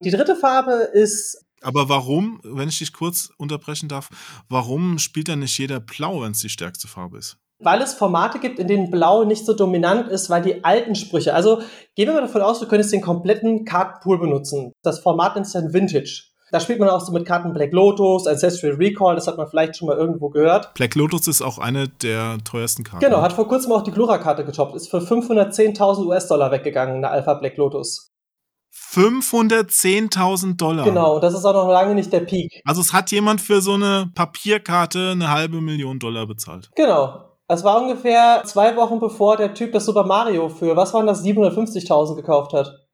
Die 0.00 0.10
dritte 0.10 0.36
Farbe 0.36 0.72
ist 0.72 1.42
aber 1.62 1.88
warum, 1.88 2.40
wenn 2.44 2.68
ich 2.68 2.78
dich 2.78 2.92
kurz 2.92 3.30
unterbrechen 3.38 3.88
darf, 3.88 4.10
warum 4.48 4.98
spielt 4.98 5.28
dann 5.28 5.38
nicht 5.38 5.58
jeder 5.58 5.80
Blau, 5.80 6.20
wenn 6.20 6.32
es 6.32 6.40
die 6.40 6.50
stärkste 6.50 6.86
Farbe 6.86 7.18
ist? 7.18 7.38
Weil 7.58 7.80
es 7.80 7.94
Formate 7.94 8.38
gibt, 8.38 8.58
in 8.58 8.68
denen 8.68 8.90
Blau 8.90 9.24
nicht 9.24 9.46
so 9.46 9.54
dominant 9.54 10.08
ist, 10.08 10.30
weil 10.30 10.42
die 10.42 10.64
alten 10.64 10.94
Sprüche, 10.94 11.34
also 11.34 11.60
gehen 11.94 12.08
wir 12.08 12.14
mal 12.14 12.22
davon 12.22 12.42
aus, 12.42 12.60
du 12.60 12.66
könntest 12.66 12.92
den 12.92 13.00
kompletten 13.00 13.64
Kartenpool 13.64 14.18
benutzen. 14.18 14.72
Das 14.82 14.98
Format 14.98 15.34
nennt 15.34 15.46
sich 15.46 15.60
dann 15.60 15.72
Vintage. 15.72 16.24
Da 16.52 16.60
spielt 16.60 16.78
man 16.78 16.88
auch 16.88 17.00
so 17.00 17.12
mit 17.12 17.26
Karten 17.26 17.52
Black 17.52 17.72
Lotus, 17.72 18.26
Ancestral 18.26 18.74
Recall, 18.74 19.16
das 19.16 19.26
hat 19.26 19.36
man 19.36 19.48
vielleicht 19.48 19.76
schon 19.76 19.88
mal 19.88 19.96
irgendwo 19.96 20.28
gehört. 20.28 20.74
Black 20.74 20.94
Lotus 20.94 21.26
ist 21.26 21.42
auch 21.42 21.58
eine 21.58 21.88
der 21.88 22.38
teuersten 22.44 22.84
Karten. 22.84 23.04
Genau, 23.04 23.20
hat 23.20 23.32
vor 23.32 23.48
kurzem 23.48 23.72
auch 23.72 23.82
die 23.82 23.90
Glora-Karte 23.90 24.44
getoppt, 24.44 24.76
ist 24.76 24.88
für 24.88 24.98
510.000 24.98 26.06
US-Dollar 26.06 26.52
weggegangen, 26.52 26.96
eine 26.96 27.08
Alpha 27.08 27.34
Black 27.34 27.56
Lotus. 27.56 28.12
510.000 28.72 30.56
Dollar. 30.56 30.84
Genau, 30.84 31.18
das 31.18 31.34
ist 31.34 31.44
auch 31.44 31.54
noch 31.54 31.68
lange 31.68 31.94
nicht 31.94 32.12
der 32.12 32.20
Peak. 32.20 32.60
Also 32.64 32.80
es 32.80 32.92
hat 32.92 33.10
jemand 33.10 33.40
für 33.40 33.60
so 33.60 33.72
eine 33.72 34.10
Papierkarte 34.14 35.10
eine 35.12 35.30
halbe 35.30 35.60
Million 35.60 35.98
Dollar 35.98 36.26
bezahlt. 36.26 36.70
Genau, 36.76 37.25
es 37.48 37.64
war 37.64 37.80
ungefähr 37.80 38.42
zwei 38.44 38.76
Wochen 38.76 38.98
bevor 38.98 39.36
der 39.36 39.54
Typ 39.54 39.72
das 39.72 39.86
Super 39.86 40.04
Mario 40.04 40.48
für, 40.48 40.76
was 40.76 40.92
waren 40.94 41.06
das, 41.06 41.22
750.000 41.22 42.16
gekauft 42.16 42.52
hat. 42.52 42.85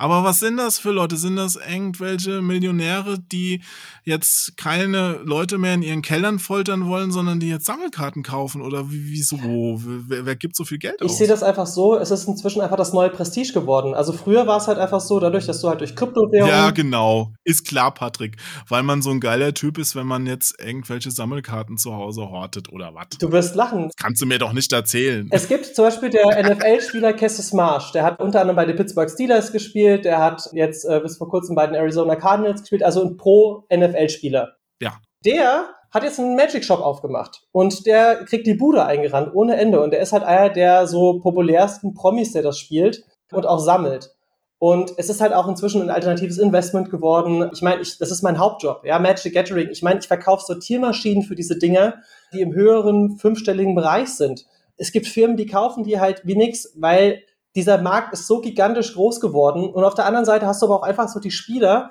Aber 0.00 0.24
was 0.24 0.38
sind 0.40 0.56
das 0.56 0.78
für 0.78 0.92
Leute? 0.92 1.18
Sind 1.18 1.36
das 1.36 1.56
irgendwelche 1.56 2.40
Millionäre, 2.40 3.18
die 3.18 3.60
jetzt 4.04 4.56
keine 4.56 5.20
Leute 5.24 5.58
mehr 5.58 5.74
in 5.74 5.82
ihren 5.82 6.00
Kellern 6.00 6.38
foltern 6.38 6.86
wollen, 6.86 7.10
sondern 7.10 7.38
die 7.38 7.50
jetzt 7.50 7.66
Sammelkarten 7.66 8.22
kaufen? 8.22 8.62
Oder 8.62 8.90
wie, 8.90 9.10
wieso? 9.10 9.38
Wer, 9.42 10.24
wer 10.24 10.36
gibt 10.36 10.56
so 10.56 10.64
viel 10.64 10.78
Geld 10.78 11.02
aus? 11.02 11.12
Ich 11.12 11.18
sehe 11.18 11.28
das 11.28 11.42
einfach 11.42 11.66
so, 11.66 11.98
es 11.98 12.10
ist 12.10 12.26
inzwischen 12.26 12.62
einfach 12.62 12.78
das 12.78 12.94
neue 12.94 13.10
Prestige 13.10 13.52
geworden. 13.52 13.92
Also 13.92 14.14
früher 14.14 14.46
war 14.46 14.56
es 14.56 14.68
halt 14.68 14.78
einfach 14.78 15.02
so, 15.02 15.20
dadurch, 15.20 15.44
dass 15.44 15.60
du 15.60 15.68
halt 15.68 15.80
durch 15.80 15.94
Kryptowährungen. 15.94 16.48
Ja, 16.48 16.70
genau. 16.70 17.34
Ist 17.44 17.68
klar, 17.68 17.92
Patrick. 17.92 18.38
Weil 18.68 18.82
man 18.82 19.02
so 19.02 19.10
ein 19.10 19.20
geiler 19.20 19.52
Typ 19.52 19.76
ist, 19.76 19.96
wenn 19.96 20.06
man 20.06 20.24
jetzt 20.24 20.58
irgendwelche 20.58 21.10
Sammelkarten 21.10 21.76
zu 21.76 21.92
Hause 21.92 22.22
hortet 22.22 22.72
oder 22.72 22.94
was. 22.94 23.18
Du 23.18 23.30
wirst 23.32 23.54
lachen. 23.54 23.88
Das 23.88 23.96
kannst 23.96 24.22
du 24.22 24.26
mir 24.26 24.38
doch 24.38 24.54
nicht 24.54 24.72
erzählen. 24.72 25.28
Es 25.30 25.46
gibt 25.46 25.66
zum 25.66 25.84
Beispiel 25.84 26.08
der 26.08 26.42
NFL-Spieler 26.42 27.12
Cassis 27.12 27.52
Marsh, 27.52 27.92
der 27.92 28.04
hat 28.04 28.18
unter 28.18 28.40
anderem 28.40 28.56
bei 28.56 28.64
den 28.64 28.76
Pittsburgh 28.76 29.10
Steelers 29.10 29.52
gespielt, 29.52 29.89
der 29.98 30.18
hat 30.18 30.50
jetzt 30.52 30.84
äh, 30.84 31.00
bis 31.00 31.16
vor 31.16 31.28
kurzem 31.28 31.54
bei 31.54 31.66
den 31.66 31.74
Arizona 31.74 32.16
Cardinals 32.16 32.60
gespielt, 32.60 32.82
also 32.82 33.02
ein 33.02 33.16
Pro-NFL-Spieler. 33.16 34.56
Ja. 34.80 34.94
Der 35.24 35.68
hat 35.90 36.04
jetzt 36.04 36.20
einen 36.20 36.36
Magic 36.36 36.64
Shop 36.64 36.80
aufgemacht 36.80 37.42
und 37.52 37.86
der 37.86 38.24
kriegt 38.24 38.46
die 38.46 38.54
Bude 38.54 38.84
eingerannt 38.84 39.34
ohne 39.34 39.56
Ende 39.56 39.80
und 39.80 39.92
der 39.92 40.00
ist 40.00 40.12
halt 40.12 40.22
einer 40.22 40.48
der 40.48 40.86
so 40.86 41.18
populärsten 41.20 41.94
Promis, 41.94 42.32
der 42.32 42.42
das 42.42 42.58
spielt 42.58 43.04
und 43.32 43.46
auch 43.46 43.58
sammelt. 43.58 44.14
Und 44.58 44.92
es 44.98 45.08
ist 45.08 45.22
halt 45.22 45.32
auch 45.32 45.48
inzwischen 45.48 45.80
ein 45.80 45.88
alternatives 45.88 46.36
Investment 46.36 46.90
geworden. 46.90 47.48
Ich 47.52 47.62
meine, 47.62 47.80
ich, 47.80 47.96
das 47.96 48.10
ist 48.10 48.22
mein 48.22 48.38
Hauptjob, 48.38 48.84
ja, 48.84 48.98
Magic 48.98 49.32
Gathering. 49.32 49.70
Ich 49.70 49.82
meine, 49.82 50.00
ich 50.00 50.06
verkaufe 50.06 50.44
Sortiermaschinen 50.44 51.22
für 51.22 51.34
diese 51.34 51.58
Dinger, 51.58 51.94
die 52.34 52.42
im 52.42 52.52
höheren 52.52 53.16
fünfstelligen 53.16 53.74
Bereich 53.74 54.10
sind. 54.10 54.44
Es 54.76 54.92
gibt 54.92 55.06
Firmen, 55.06 55.38
die 55.38 55.46
kaufen 55.46 55.82
die 55.82 55.98
halt 55.98 56.26
wie 56.26 56.36
nix, 56.36 56.74
weil 56.76 57.22
dieser 57.54 57.78
Markt 57.78 58.12
ist 58.12 58.26
so 58.26 58.40
gigantisch 58.40 58.94
groß 58.94 59.20
geworden. 59.20 59.68
Und 59.68 59.84
auf 59.84 59.94
der 59.94 60.06
anderen 60.06 60.24
Seite 60.24 60.46
hast 60.46 60.62
du 60.62 60.66
aber 60.66 60.76
auch 60.76 60.82
einfach 60.82 61.08
so 61.08 61.20
die 61.20 61.30
Spieler, 61.30 61.90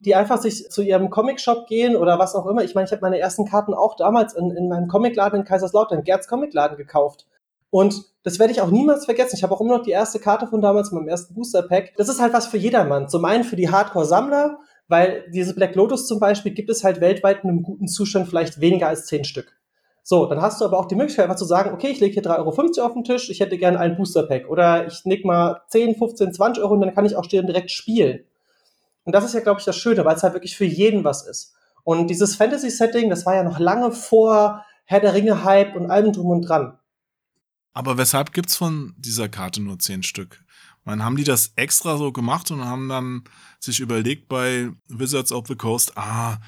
die 0.00 0.14
einfach 0.14 0.40
sich 0.40 0.70
zu 0.70 0.82
ihrem 0.82 1.10
Comic-Shop 1.10 1.66
gehen 1.66 1.96
oder 1.96 2.18
was 2.18 2.34
auch 2.34 2.46
immer. 2.46 2.64
Ich 2.64 2.74
meine, 2.74 2.86
ich 2.86 2.92
habe 2.92 3.02
meine 3.02 3.18
ersten 3.18 3.44
Karten 3.44 3.74
auch 3.74 3.96
damals 3.96 4.34
in, 4.34 4.50
in 4.50 4.68
meinem 4.68 4.88
Comicladen 4.88 5.40
in 5.40 5.44
Kaiserslautern, 5.44 6.04
Gerds 6.04 6.26
Comicladen 6.26 6.76
gekauft. 6.76 7.26
Und 7.70 8.04
das 8.24 8.38
werde 8.38 8.52
ich 8.52 8.60
auch 8.60 8.70
niemals 8.70 9.04
vergessen. 9.04 9.36
Ich 9.36 9.42
habe 9.42 9.54
auch 9.54 9.60
immer 9.60 9.76
noch 9.76 9.84
die 9.84 9.92
erste 9.92 10.18
Karte 10.18 10.46
von 10.46 10.60
damals, 10.60 10.90
meinem 10.90 11.08
ersten 11.08 11.34
Booster-Pack. 11.34 11.94
Das 11.96 12.08
ist 12.08 12.20
halt 12.20 12.32
was 12.32 12.46
für 12.46 12.56
jedermann. 12.56 13.08
Zum 13.08 13.24
einen 13.24 13.44
für 13.44 13.56
die 13.56 13.70
Hardcore-Sammler, 13.70 14.58
weil 14.88 15.24
diese 15.32 15.54
Black 15.54 15.74
Lotus 15.76 16.06
zum 16.06 16.18
Beispiel 16.18 16.52
gibt 16.52 16.70
es 16.70 16.82
halt 16.82 17.00
weltweit 17.00 17.44
in 17.44 17.50
einem 17.50 17.62
guten 17.62 17.86
Zustand 17.86 18.28
vielleicht 18.28 18.60
weniger 18.60 18.88
als 18.88 19.06
zehn 19.06 19.24
Stück. 19.24 19.59
So, 20.02 20.26
dann 20.26 20.40
hast 20.40 20.60
du 20.60 20.64
aber 20.64 20.78
auch 20.78 20.86
die 20.86 20.94
Möglichkeit, 20.94 21.24
einfach 21.24 21.36
zu 21.36 21.44
sagen, 21.44 21.72
okay, 21.72 21.88
ich 21.88 22.00
lege 22.00 22.14
hier 22.14 22.22
3,50 22.22 22.78
Euro 22.78 22.86
auf 22.86 22.92
den 22.94 23.04
Tisch, 23.04 23.30
ich 23.30 23.40
hätte 23.40 23.58
gerne 23.58 23.78
ein 23.78 23.96
Booster-Pack. 23.96 24.48
Oder 24.48 24.86
ich 24.86 25.04
nick 25.04 25.24
mal 25.24 25.62
10, 25.68 25.96
15, 25.96 26.34
20 26.34 26.62
Euro 26.62 26.74
und 26.74 26.80
dann 26.80 26.94
kann 26.94 27.06
ich 27.06 27.16
auch 27.16 27.26
direkt 27.26 27.70
spielen. 27.70 28.24
Und 29.04 29.14
das 29.14 29.24
ist 29.24 29.34
ja, 29.34 29.40
glaube 29.40 29.60
ich, 29.60 29.66
das 29.66 29.76
Schöne, 29.76 30.04
weil 30.04 30.16
es 30.16 30.22
halt 30.22 30.34
wirklich 30.34 30.56
für 30.56 30.64
jeden 30.64 31.04
was 31.04 31.26
ist. 31.26 31.54
Und 31.84 32.08
dieses 32.08 32.36
Fantasy-Setting, 32.36 33.10
das 33.10 33.26
war 33.26 33.34
ja 33.34 33.42
noch 33.42 33.58
lange 33.58 33.92
vor 33.92 34.64
Herr 34.84 35.00
der 35.00 35.14
Ringe-Hype 35.14 35.76
und 35.76 35.90
allem 35.90 36.12
drum 36.12 36.30
und 36.30 36.42
dran. 36.42 36.78
Aber 37.72 37.96
weshalb 37.96 38.32
gibt's 38.32 38.56
von 38.56 38.94
dieser 38.98 39.28
Karte 39.28 39.62
nur 39.62 39.78
zehn 39.78 40.02
Stück? 40.02 40.44
Man 40.84 41.04
haben 41.04 41.16
die 41.16 41.24
das 41.24 41.52
extra 41.56 41.96
so 41.96 42.10
gemacht 42.10 42.50
und 42.50 42.64
haben 42.64 42.88
dann 42.88 43.24
sich 43.60 43.80
überlegt 43.80 44.28
bei 44.28 44.70
Wizards 44.88 45.32
of 45.32 45.46
the 45.46 45.54
Coast, 45.54 45.96
ah, 45.96 46.38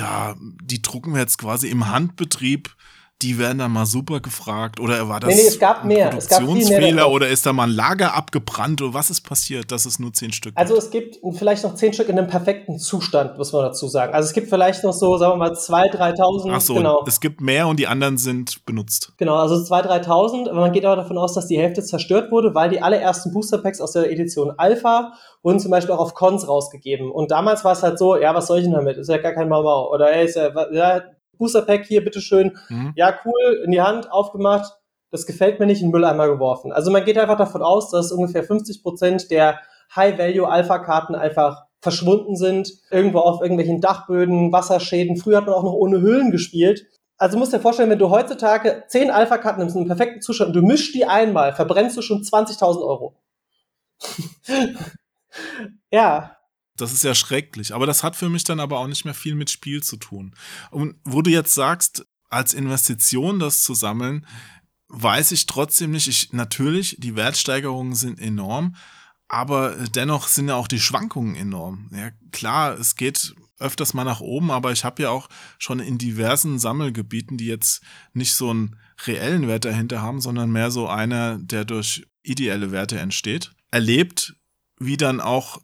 da, 0.00 0.34
die 0.38 0.80
drucken 0.80 1.12
wir 1.12 1.20
jetzt 1.20 1.38
quasi 1.38 1.68
im 1.68 1.88
Handbetrieb 1.88 2.74
die 3.22 3.38
werden 3.38 3.58
dann 3.58 3.72
mal 3.72 3.86
super 3.86 4.20
gefragt. 4.20 4.80
Oder 4.80 5.08
war 5.08 5.20
das 5.20 5.30
nee, 5.30 5.42
nee, 5.42 5.48
es 5.48 5.58
gab 5.58 5.84
mehr. 5.84 6.16
Es 6.16 6.28
gab 6.28 6.42
viel 6.42 6.68
mehr 6.68 7.10
oder 7.10 7.28
ist 7.28 7.44
da 7.44 7.52
mal 7.52 7.64
ein 7.64 7.70
Lager 7.70 8.14
abgebrannt 8.14 8.80
oder 8.80 8.94
was 8.94 9.10
ist 9.10 9.20
passiert, 9.22 9.70
dass 9.70 9.84
es 9.84 9.98
nur 9.98 10.12
zehn 10.12 10.32
Stück 10.32 10.52
Also 10.56 10.76
es 10.76 10.90
gibt 10.90 11.18
vielleicht 11.36 11.64
noch 11.64 11.74
zehn 11.74 11.92
Stück 11.92 12.08
in 12.08 12.18
einem 12.18 12.28
perfekten 12.28 12.78
Zustand, 12.78 13.36
muss 13.36 13.52
man 13.52 13.62
dazu 13.62 13.88
sagen. 13.88 14.14
Also 14.14 14.26
es 14.28 14.32
gibt 14.32 14.48
vielleicht 14.48 14.84
noch 14.84 14.92
so, 14.92 15.18
sagen 15.18 15.32
wir 15.34 15.36
mal, 15.36 15.52
2.000, 15.52 16.16
3.000. 16.16 16.50
Ach 16.52 16.60
so, 16.60 16.74
genau. 16.74 17.04
es 17.06 17.20
gibt 17.20 17.40
mehr 17.40 17.68
und 17.68 17.78
die 17.78 17.86
anderen 17.86 18.16
sind 18.16 18.64
benutzt. 18.64 19.12
Genau, 19.18 19.36
also 19.36 19.56
2.000, 19.56 20.04
3.000. 20.06 20.50
Aber 20.50 20.60
man 20.60 20.72
geht 20.72 20.84
aber 20.84 20.96
davon 20.96 21.18
aus, 21.18 21.34
dass 21.34 21.46
die 21.46 21.58
Hälfte 21.58 21.82
zerstört 21.82 22.30
wurde, 22.32 22.54
weil 22.54 22.70
die 22.70 22.80
allerersten 22.80 23.32
Booster 23.32 23.58
Packs 23.58 23.80
aus 23.80 23.92
der 23.92 24.10
Edition 24.10 24.52
Alpha 24.56 25.12
wurden 25.42 25.60
zum 25.60 25.70
Beispiel 25.70 25.94
auch 25.94 26.00
auf 26.00 26.14
Cons 26.14 26.48
rausgegeben. 26.48 27.10
Und 27.10 27.30
damals 27.30 27.64
war 27.64 27.72
es 27.72 27.82
halt 27.82 27.98
so, 27.98 28.16
ja, 28.16 28.34
was 28.34 28.46
soll 28.46 28.58
ich 28.58 28.64
denn 28.64 28.74
damit? 28.74 28.96
Ist 28.96 29.08
ja 29.08 29.18
gar 29.18 29.32
kein 29.32 29.48
Mau-Mau. 29.48 29.92
Oder 29.92 30.12
ey, 30.12 30.24
ist 30.24 30.36
ja, 30.36 30.50
ja 30.72 31.02
Booster 31.40 31.62
Pack 31.62 31.86
hier, 31.86 32.04
bitteschön. 32.04 32.56
Mhm. 32.68 32.92
Ja, 32.94 33.18
cool, 33.24 33.62
in 33.64 33.72
die 33.72 33.80
Hand, 33.80 34.12
aufgemacht. 34.12 34.72
Das 35.10 35.26
gefällt 35.26 35.58
mir 35.58 35.66
nicht, 35.66 35.80
in 35.80 35.88
den 35.88 35.92
Mülleimer 35.92 36.28
geworfen. 36.28 36.70
Also 36.70 36.92
man 36.92 37.04
geht 37.04 37.18
einfach 37.18 37.38
davon 37.38 37.62
aus, 37.62 37.90
dass 37.90 38.12
ungefähr 38.12 38.44
50 38.44 38.84
Prozent 38.84 39.30
der 39.32 39.58
High-Value-Alpha-Karten 39.96 41.16
einfach 41.16 41.64
verschwunden 41.80 42.36
sind, 42.36 42.70
irgendwo 42.90 43.18
auf 43.18 43.40
irgendwelchen 43.40 43.80
Dachböden, 43.80 44.52
Wasserschäden. 44.52 45.16
Früher 45.16 45.38
hat 45.38 45.46
man 45.46 45.54
auch 45.54 45.64
noch 45.64 45.72
ohne 45.72 46.00
Hüllen 46.00 46.30
gespielt. 46.30 46.86
Also 47.16 47.38
musst 47.38 47.52
dir 47.52 47.60
vorstellen, 47.60 47.90
wenn 47.90 47.98
du 47.98 48.10
heutzutage 48.10 48.84
10 48.86 49.10
Alpha-Karten 49.10 49.60
nimmst 49.60 49.74
in 49.74 49.80
einem 49.80 49.88
perfekten 49.88 50.20
Zustand 50.20 50.48
und 50.48 50.62
du 50.62 50.66
mischst 50.66 50.94
die 50.94 51.06
einmal, 51.06 51.52
verbrennst 51.54 51.96
du 51.96 52.02
schon 52.02 52.22
20.000 52.22 52.82
Euro. 52.82 53.16
ja, 55.90 56.36
das 56.80 56.92
ist 56.92 57.04
ja 57.04 57.14
schrecklich. 57.14 57.74
Aber 57.74 57.86
das 57.86 58.02
hat 58.02 58.16
für 58.16 58.28
mich 58.28 58.44
dann 58.44 58.60
aber 58.60 58.78
auch 58.78 58.86
nicht 58.86 59.04
mehr 59.04 59.14
viel 59.14 59.34
mit 59.34 59.50
Spiel 59.50 59.82
zu 59.82 59.96
tun. 59.96 60.34
Und 60.70 60.96
wo 61.04 61.22
du 61.22 61.30
jetzt 61.30 61.54
sagst, 61.54 62.06
als 62.28 62.54
Investition 62.54 63.38
das 63.38 63.62
zu 63.62 63.74
sammeln, 63.74 64.26
weiß 64.88 65.32
ich 65.32 65.46
trotzdem 65.46 65.90
nicht. 65.90 66.08
Ich, 66.08 66.32
natürlich, 66.32 66.96
die 66.98 67.16
Wertsteigerungen 67.16 67.94
sind 67.94 68.20
enorm, 68.20 68.76
aber 69.28 69.76
dennoch 69.94 70.28
sind 70.28 70.48
ja 70.48 70.56
auch 70.56 70.68
die 70.68 70.80
Schwankungen 70.80 71.36
enorm. 71.36 71.90
Ja, 71.92 72.10
klar, 72.32 72.78
es 72.78 72.96
geht 72.96 73.34
öfters 73.58 73.94
mal 73.94 74.04
nach 74.04 74.20
oben, 74.20 74.50
aber 74.50 74.72
ich 74.72 74.84
habe 74.84 75.02
ja 75.02 75.10
auch 75.10 75.28
schon 75.58 75.80
in 75.80 75.98
diversen 75.98 76.58
Sammelgebieten, 76.58 77.36
die 77.36 77.46
jetzt 77.46 77.82
nicht 78.12 78.34
so 78.34 78.50
einen 78.50 78.76
reellen 79.06 79.46
Wert 79.46 79.64
dahinter 79.64 80.02
haben, 80.02 80.20
sondern 80.20 80.50
mehr 80.50 80.70
so 80.70 80.88
einer, 80.88 81.38
der 81.38 81.64
durch 81.64 82.06
ideelle 82.22 82.72
Werte 82.72 82.98
entsteht, 82.98 83.52
erlebt, 83.70 84.34
wie 84.78 84.96
dann 84.96 85.20
auch 85.20 85.60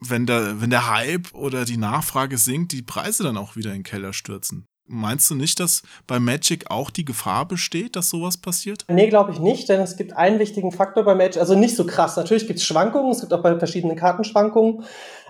wenn 0.00 0.26
der, 0.26 0.60
wenn 0.60 0.70
der 0.70 0.90
Hype 0.90 1.32
oder 1.34 1.64
die 1.64 1.76
Nachfrage 1.76 2.38
sinkt, 2.38 2.72
die 2.72 2.82
Preise 2.82 3.22
dann 3.22 3.36
auch 3.36 3.56
wieder 3.56 3.70
in 3.70 3.78
den 3.78 3.82
Keller 3.84 4.12
stürzen. 4.12 4.66
Meinst 4.92 5.30
du 5.30 5.36
nicht, 5.36 5.60
dass 5.60 5.82
bei 6.08 6.18
Magic 6.18 6.68
auch 6.68 6.90
die 6.90 7.04
Gefahr 7.04 7.46
besteht, 7.46 7.94
dass 7.94 8.10
sowas 8.10 8.38
passiert? 8.38 8.84
Nee, 8.88 9.08
glaube 9.08 9.30
ich 9.30 9.38
nicht, 9.38 9.68
denn 9.68 9.80
es 9.80 9.96
gibt 9.96 10.16
einen 10.16 10.40
wichtigen 10.40 10.72
Faktor 10.72 11.04
bei 11.04 11.14
Magic, 11.14 11.36
also 11.36 11.54
nicht 11.54 11.76
so 11.76 11.86
krass. 11.86 12.16
Natürlich 12.16 12.48
gibt 12.48 12.58
es 12.58 12.64
Schwankungen, 12.64 13.12
es 13.12 13.20
gibt 13.20 13.32
auch 13.32 13.42
bei 13.42 13.56
verschiedenen 13.56 13.96
Karten 13.96 14.24
Schwankungen. 14.24 14.82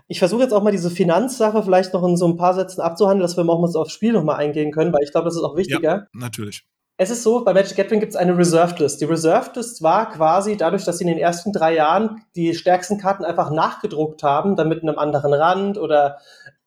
Ich 0.09 0.19
versuche 0.19 0.43
jetzt 0.43 0.53
auch 0.53 0.63
mal 0.63 0.73
diese 0.73 0.91
Finanzsache 0.91 1.63
vielleicht 1.63 1.93
noch 1.93 2.03
in 2.05 2.17
so 2.17 2.27
ein 2.27 2.37
paar 2.37 2.55
Sätzen 2.55 2.81
abzuhandeln, 2.81 3.21
dass 3.21 3.37
wir 3.37 3.47
auch 3.47 3.61
mal 3.61 3.79
aufs 3.79 3.93
Spiel 3.93 4.13
nochmal 4.13 4.37
eingehen 4.37 4.73
können, 4.73 4.95
weil 4.95 5.03
ich 5.05 5.13
glaube, 5.13 5.27
das 5.27 5.37
ist 5.37 5.43
auch 5.43 5.57
wichtiger. 5.57 5.97
Ja, 5.97 6.07
natürlich. 6.15 6.65
Es 7.03 7.09
ist 7.09 7.23
so, 7.23 7.43
bei 7.45 7.55
Magic 7.55 7.79
Gathering 7.79 8.01
gibt 8.01 8.13
es 8.13 8.17
eine 8.17 8.37
Reserved 8.37 8.79
List. 8.79 9.01
Die 9.01 9.07
Reserved 9.07 9.57
List 9.57 9.81
war 9.81 10.11
quasi 10.11 10.59
dadurch, 10.59 10.85
dass 10.85 10.99
sie 10.99 11.05
in 11.05 11.09
den 11.09 11.17
ersten 11.17 11.51
drei 11.51 11.75
Jahren 11.75 12.27
die 12.37 12.53
stärksten 12.55 12.99
Karten 12.99 13.25
einfach 13.25 13.51
nachgedruckt 13.51 14.23
haben, 14.23 14.55
dann 14.55 14.69
mit 14.69 14.83
einem 14.83 14.99
anderen 14.99 15.33
Rand 15.33 15.79
oder 15.79 16.19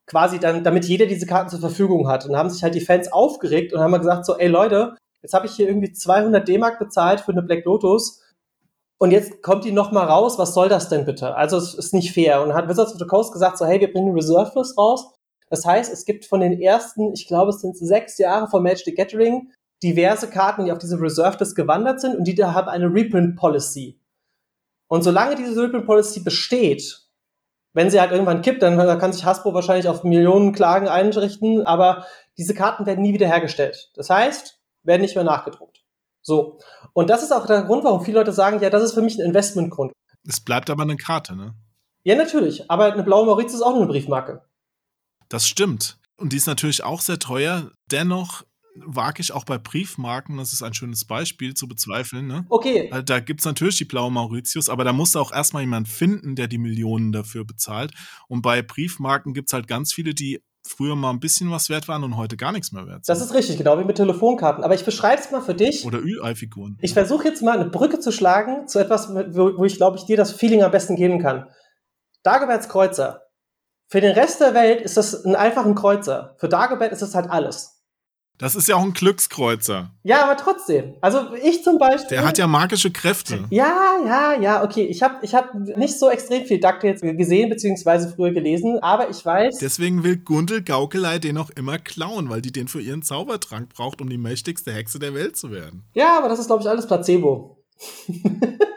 quasi 0.07 0.39
dann, 0.39 0.63
damit 0.63 0.85
jeder 0.85 1.05
diese 1.05 1.27
Karten 1.27 1.49
zur 1.49 1.59
Verfügung 1.59 2.07
hat. 2.07 2.25
Und 2.25 2.35
haben 2.35 2.49
sich 2.49 2.63
halt 2.63 2.73
die 2.73 2.81
Fans 2.81 3.11
aufgeregt 3.11 3.73
und 3.73 3.79
haben 3.79 3.93
gesagt 3.93 4.25
so, 4.25 4.35
ey 4.35 4.47
Leute, 4.47 4.95
jetzt 5.21 5.35
habe 5.35 5.45
ich 5.45 5.51
hier 5.51 5.67
irgendwie 5.67 5.93
200 5.93 6.47
D-Mark 6.47 6.79
bezahlt 6.79 7.19
für 7.21 7.31
eine 7.31 7.43
Black 7.43 7.63
Lotus 7.65 8.23
und 8.97 9.11
jetzt 9.11 9.43
kommt 9.43 9.65
die 9.65 9.71
noch 9.71 9.91
mal 9.91 10.05
raus, 10.05 10.39
was 10.39 10.55
soll 10.55 10.67
das 10.67 10.89
denn 10.89 11.05
bitte? 11.05 11.35
Also 11.35 11.57
es 11.57 11.75
ist 11.75 11.93
nicht 11.93 12.11
fair. 12.11 12.41
Und 12.41 12.49
dann 12.49 12.57
hat 12.57 12.67
Wizards 12.67 12.93
of 12.93 12.97
the 12.97 13.05
Coast 13.05 13.33
gesagt 13.33 13.59
so, 13.59 13.67
hey, 13.67 13.79
wir 13.79 13.93
bringen 13.93 14.15
Reserved 14.15 14.55
List 14.55 14.79
raus. 14.79 15.13
Das 15.51 15.63
heißt, 15.63 15.93
es 15.93 16.05
gibt 16.05 16.25
von 16.25 16.39
den 16.39 16.59
ersten, 16.59 17.13
ich 17.13 17.27
glaube, 17.27 17.51
es 17.51 17.61
sind 17.61 17.77
sechs 17.77 18.17
Jahre 18.17 18.47
von 18.47 18.63
Magic 18.63 18.85
the 18.85 18.95
Gathering, 18.95 19.51
diverse 19.83 20.29
Karten, 20.29 20.65
die 20.65 20.71
auf 20.71 20.77
diese 20.77 20.99
Reserved 20.99 21.39
List 21.39 21.55
gewandert 21.55 21.99
sind 22.01 22.15
und 22.15 22.23
die 22.23 22.35
da 22.35 22.53
haben 22.53 22.69
eine 22.69 22.91
Reprint 22.91 23.35
Policy. 23.35 23.99
Und 24.87 25.03
solange 25.03 25.35
diese 25.35 25.61
Reprint 25.61 25.85
Policy 25.85 26.21
besteht, 26.21 27.01
wenn 27.73 27.89
sie 27.89 27.99
halt 27.99 28.11
irgendwann 28.11 28.41
kippt, 28.41 28.61
dann 28.61 28.77
kann 28.99 29.13
sich 29.13 29.25
Hasbro 29.25 29.53
wahrscheinlich 29.53 29.87
auf 29.87 30.03
Millionen 30.03 30.53
Klagen 30.53 30.87
einrichten, 30.87 31.65
aber 31.65 32.05
diese 32.37 32.53
Karten 32.53 32.85
werden 32.85 33.01
nie 33.01 33.13
wieder 33.13 33.27
hergestellt. 33.27 33.91
Das 33.95 34.09
heißt, 34.09 34.59
werden 34.83 35.01
nicht 35.01 35.15
mehr 35.15 35.23
nachgedruckt. 35.23 35.83
So. 36.21 36.59
Und 36.93 37.09
das 37.09 37.23
ist 37.23 37.31
auch 37.31 37.45
der 37.45 37.63
Grund, 37.63 37.83
warum 37.83 38.05
viele 38.05 38.19
Leute 38.19 38.31
sagen, 38.31 38.61
ja, 38.61 38.69
das 38.69 38.83
ist 38.83 38.93
für 38.93 39.01
mich 39.01 39.17
ein 39.17 39.25
Investmentgrund. 39.25 39.91
Es 40.27 40.39
bleibt 40.39 40.69
aber 40.69 40.83
eine 40.83 40.95
Karte, 40.95 41.35
ne? 41.35 41.55
Ja, 42.03 42.15
natürlich. 42.15 42.69
Aber 42.69 42.93
eine 42.93 43.03
blaue 43.03 43.25
Mauritius 43.25 43.55
ist 43.55 43.61
auch 43.61 43.71
nur 43.71 43.81
eine 43.81 43.91
Briefmarke. 43.91 44.43
Das 45.29 45.47
stimmt. 45.47 45.97
Und 46.17 46.31
die 46.31 46.37
ist 46.37 46.47
natürlich 46.47 46.83
auch 46.83 47.01
sehr 47.01 47.17
teuer. 47.17 47.71
Dennoch 47.91 48.43
wage 48.75 49.21
ich 49.21 49.31
auch 49.31 49.45
bei 49.45 49.57
Briefmarken, 49.57 50.37
das 50.37 50.53
ist 50.53 50.63
ein 50.63 50.73
schönes 50.73 51.05
Beispiel, 51.05 51.53
zu 51.53 51.67
bezweifeln. 51.67 52.27
Ne? 52.27 52.45
Okay. 52.49 52.91
Da 53.05 53.19
gibt 53.19 53.41
es 53.41 53.45
natürlich 53.45 53.77
die 53.77 53.85
blaue 53.85 54.11
Mauritius, 54.11 54.69
aber 54.69 54.83
da 54.83 54.93
muss 54.93 55.15
auch 55.15 55.31
erstmal 55.31 55.63
jemand 55.63 55.87
finden, 55.87 56.35
der 56.35 56.47
die 56.47 56.57
Millionen 56.57 57.11
dafür 57.11 57.45
bezahlt. 57.45 57.91
Und 58.27 58.41
bei 58.41 58.61
Briefmarken 58.61 59.33
gibt 59.33 59.49
es 59.49 59.53
halt 59.53 59.67
ganz 59.67 59.93
viele, 59.93 60.13
die 60.13 60.41
früher 60.65 60.95
mal 60.95 61.09
ein 61.09 61.19
bisschen 61.19 61.51
was 61.51 61.69
wert 61.69 61.87
waren 61.87 62.03
und 62.03 62.15
heute 62.15 62.37
gar 62.37 62.51
nichts 62.51 62.71
mehr 62.71 62.87
wert 62.87 63.05
sind. 63.05 63.13
Das 63.13 63.21
ist 63.21 63.33
richtig, 63.33 63.57
genau 63.57 63.77
wie 63.79 63.83
mit 63.83 63.97
Telefonkarten. 63.97 64.63
Aber 64.63 64.73
ich 64.73 64.85
beschreibe 64.85 65.21
es 65.21 65.29
mal 65.29 65.41
für 65.41 65.53
dich. 65.53 65.85
Oder 65.85 65.99
Ü-Ei-Figuren. 65.99 66.77
Ich 66.81 66.93
versuche 66.93 67.27
jetzt 67.27 67.41
mal 67.41 67.59
eine 67.59 67.69
Brücke 67.69 67.99
zu 67.99 68.11
schlagen 68.11 68.67
zu 68.67 68.79
etwas, 68.79 69.09
wo, 69.09 69.57
wo 69.57 69.65
ich 69.65 69.75
glaube 69.75 69.97
ich 69.97 70.05
dir 70.05 70.17
das 70.17 70.31
Feeling 70.31 70.63
am 70.63 70.71
besten 70.71 70.95
geben 70.95 71.19
kann. 71.19 71.47
Dagoberts 72.23 72.69
Kreuzer. 72.69 73.23
Für 73.89 74.01
den 74.01 74.13
Rest 74.13 74.41
der 74.41 74.53
Welt 74.53 74.81
ist 74.81 74.97
das 74.97 75.25
ein 75.25 75.35
einfacher 75.35 75.75
Kreuzer. 75.75 76.35
Für 76.39 76.49
Dagobert 76.49 76.91
ist 76.91 77.01
das 77.01 77.13
halt 77.13 77.29
alles. 77.29 77.72
Das 78.43 78.55
ist 78.55 78.67
ja 78.67 78.75
auch 78.75 78.83
ein 78.83 78.91
Glückskreuzer. 78.91 79.91
Ja, 80.03 80.25
aber 80.25 80.35
trotzdem. 80.35 80.95
Also 80.99 81.33
ich 81.41 81.63
zum 81.63 81.77
Beispiel. 81.77 82.17
Der 82.17 82.25
hat 82.25 82.37
ja 82.37 82.45
magische 82.45 82.91
Kräfte. 82.91 83.45
Ja, 83.49 83.93
ja, 84.05 84.33
ja, 84.37 84.63
okay. 84.65 84.83
Ich 84.83 85.01
habe 85.01 85.19
ich 85.21 85.33
hab 85.33 85.55
nicht 85.55 85.97
so 85.97 86.09
extrem 86.09 86.43
viel 86.43 86.59
DuckTales 86.59 86.99
gesehen, 86.99 87.49
beziehungsweise 87.49 88.13
früher 88.13 88.31
gelesen, 88.31 88.79
aber 88.81 89.09
ich 89.09 89.25
weiß. 89.25 89.59
Deswegen 89.59 90.03
will 90.03 90.17
Gundel 90.17 90.61
Gaukelei 90.61 91.19
den 91.19 91.37
auch 91.37 91.51
immer 91.51 91.79
klauen, 91.79 92.29
weil 92.29 92.41
die 92.41 92.51
den 92.51 92.67
für 92.67 92.81
ihren 92.81 93.01
Zaubertrank 93.01 93.69
braucht, 93.69 94.01
um 94.01 94.09
die 94.09 94.17
mächtigste 94.17 94.73
Hexe 94.73 94.99
der 94.99 95.13
Welt 95.13 95.37
zu 95.37 95.49
werden. 95.49 95.85
Ja, 95.93 96.17
aber 96.17 96.27
das 96.27 96.39
ist, 96.39 96.47
glaube 96.47 96.63
ich, 96.63 96.69
alles 96.69 96.85
Placebo. 96.85 97.63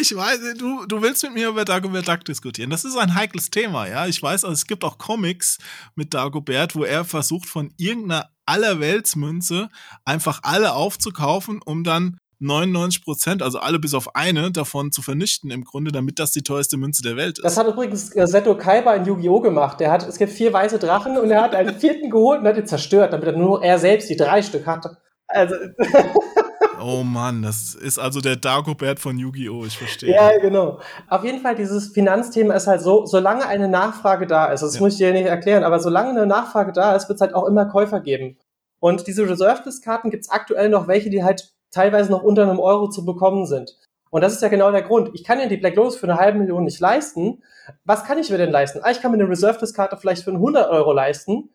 Ich 0.00 0.14
weiß, 0.14 0.40
du, 0.58 0.84
du 0.84 1.00
willst 1.00 1.22
mit 1.22 1.32
mir 1.32 1.48
über 1.48 1.64
Dagobert 1.64 2.06
Duck 2.06 2.22
diskutieren. 2.22 2.68
Das 2.68 2.84
ist 2.84 2.94
ein 2.98 3.14
heikles 3.14 3.48
Thema, 3.48 3.88
ja. 3.88 4.06
Ich 4.06 4.22
weiß, 4.22 4.44
also 4.44 4.52
es 4.52 4.66
gibt 4.66 4.84
auch 4.84 4.98
Comics 4.98 5.56
mit 5.94 6.12
Dagobert, 6.12 6.76
wo 6.76 6.84
er 6.84 7.06
versucht, 7.06 7.48
von 7.48 7.72
irgendeiner 7.78 8.28
Allerweltsmünze 8.48 9.68
einfach 10.04 10.40
alle 10.42 10.74
aufzukaufen, 10.74 11.60
um 11.64 11.84
dann 11.84 12.18
99 12.40 13.04
Prozent, 13.04 13.42
also 13.42 13.58
alle 13.58 13.78
bis 13.78 13.94
auf 13.94 14.14
eine 14.14 14.52
davon 14.52 14.92
zu 14.92 15.02
vernichten 15.02 15.50
im 15.50 15.64
Grunde, 15.64 15.90
damit 15.90 16.18
das 16.18 16.30
die 16.30 16.42
teuerste 16.42 16.76
Münze 16.76 17.02
der 17.02 17.16
Welt 17.16 17.38
ist. 17.38 17.44
Das 17.44 17.56
hat 17.56 17.66
übrigens 17.66 18.14
äh, 18.14 18.26
Seto 18.26 18.56
Kaiba 18.56 18.94
in 18.94 19.06
Yu-Gi-Oh! 19.06 19.40
gemacht. 19.40 19.80
Der 19.80 19.90
hat, 19.90 20.06
es 20.06 20.18
gibt 20.18 20.32
vier 20.32 20.52
weiße 20.52 20.78
Drachen 20.78 21.18
und 21.18 21.30
er 21.30 21.42
hat 21.42 21.54
einen 21.54 21.78
vierten 21.78 22.10
geholt 22.10 22.40
und 22.40 22.46
hat 22.46 22.56
ihn 22.56 22.66
zerstört, 22.66 23.12
damit 23.12 23.26
er 23.26 23.36
nur 23.36 23.62
er 23.64 23.78
selbst 23.78 24.08
die 24.08 24.16
drei 24.16 24.42
Stück 24.42 24.66
hatte. 24.66 24.98
Also. 25.26 25.54
Oh 26.90 27.02
Mann, 27.02 27.42
das 27.42 27.74
ist 27.74 27.98
also 27.98 28.22
der 28.22 28.36
Dagobert 28.36 28.98
von 28.98 29.18
Yu-Gi-Oh! 29.18 29.66
Ich 29.66 29.76
verstehe. 29.76 30.14
Ja, 30.14 30.38
genau. 30.38 30.80
Auf 31.06 31.22
jeden 31.22 31.40
Fall, 31.40 31.54
dieses 31.54 31.88
Finanzthema 31.88 32.54
ist 32.54 32.66
halt 32.66 32.80
so, 32.80 33.04
solange 33.04 33.46
eine 33.46 33.68
Nachfrage 33.68 34.26
da 34.26 34.46
ist, 34.46 34.62
das 34.62 34.76
ja. 34.76 34.80
muss 34.80 34.94
ich 34.94 34.98
dir 34.98 35.12
nicht 35.12 35.26
erklären, 35.26 35.64
aber 35.64 35.80
solange 35.80 36.10
eine 36.10 36.24
Nachfrage 36.24 36.72
da 36.72 36.96
ist, 36.96 37.06
wird 37.10 37.16
es 37.16 37.20
halt 37.20 37.34
auch 37.34 37.46
immer 37.46 37.66
Käufer 37.66 38.00
geben. 38.00 38.38
Und 38.80 39.06
diese 39.06 39.28
Reserved-Karten 39.28 40.08
gibt 40.08 40.24
es 40.24 40.30
aktuell 40.30 40.70
noch 40.70 40.88
welche, 40.88 41.10
die 41.10 41.22
halt 41.22 41.52
teilweise 41.70 42.10
noch 42.10 42.22
unter 42.22 42.44
einem 42.44 42.58
Euro 42.58 42.88
zu 42.88 43.04
bekommen 43.04 43.44
sind. 43.44 43.76
Und 44.08 44.22
das 44.22 44.32
ist 44.32 44.40
ja 44.40 44.48
genau 44.48 44.70
der 44.70 44.80
Grund. 44.80 45.10
Ich 45.12 45.24
kann 45.24 45.38
ja 45.38 45.46
die 45.46 45.58
Black 45.58 45.76
Lotus 45.76 45.96
für 45.96 46.06
eine 46.08 46.18
halbe 46.18 46.38
Million 46.38 46.64
nicht 46.64 46.80
leisten. 46.80 47.42
Was 47.84 48.04
kann 48.04 48.16
ich 48.16 48.30
mir 48.30 48.38
denn 48.38 48.50
leisten? 48.50 48.80
Ah, 48.82 48.90
ich 48.90 49.02
kann 49.02 49.10
mir 49.10 49.18
eine 49.18 49.28
Reserved-Karte 49.28 49.98
vielleicht 49.98 50.24
für 50.24 50.32
100 50.32 50.70
Euro 50.70 50.94
leisten. 50.94 51.50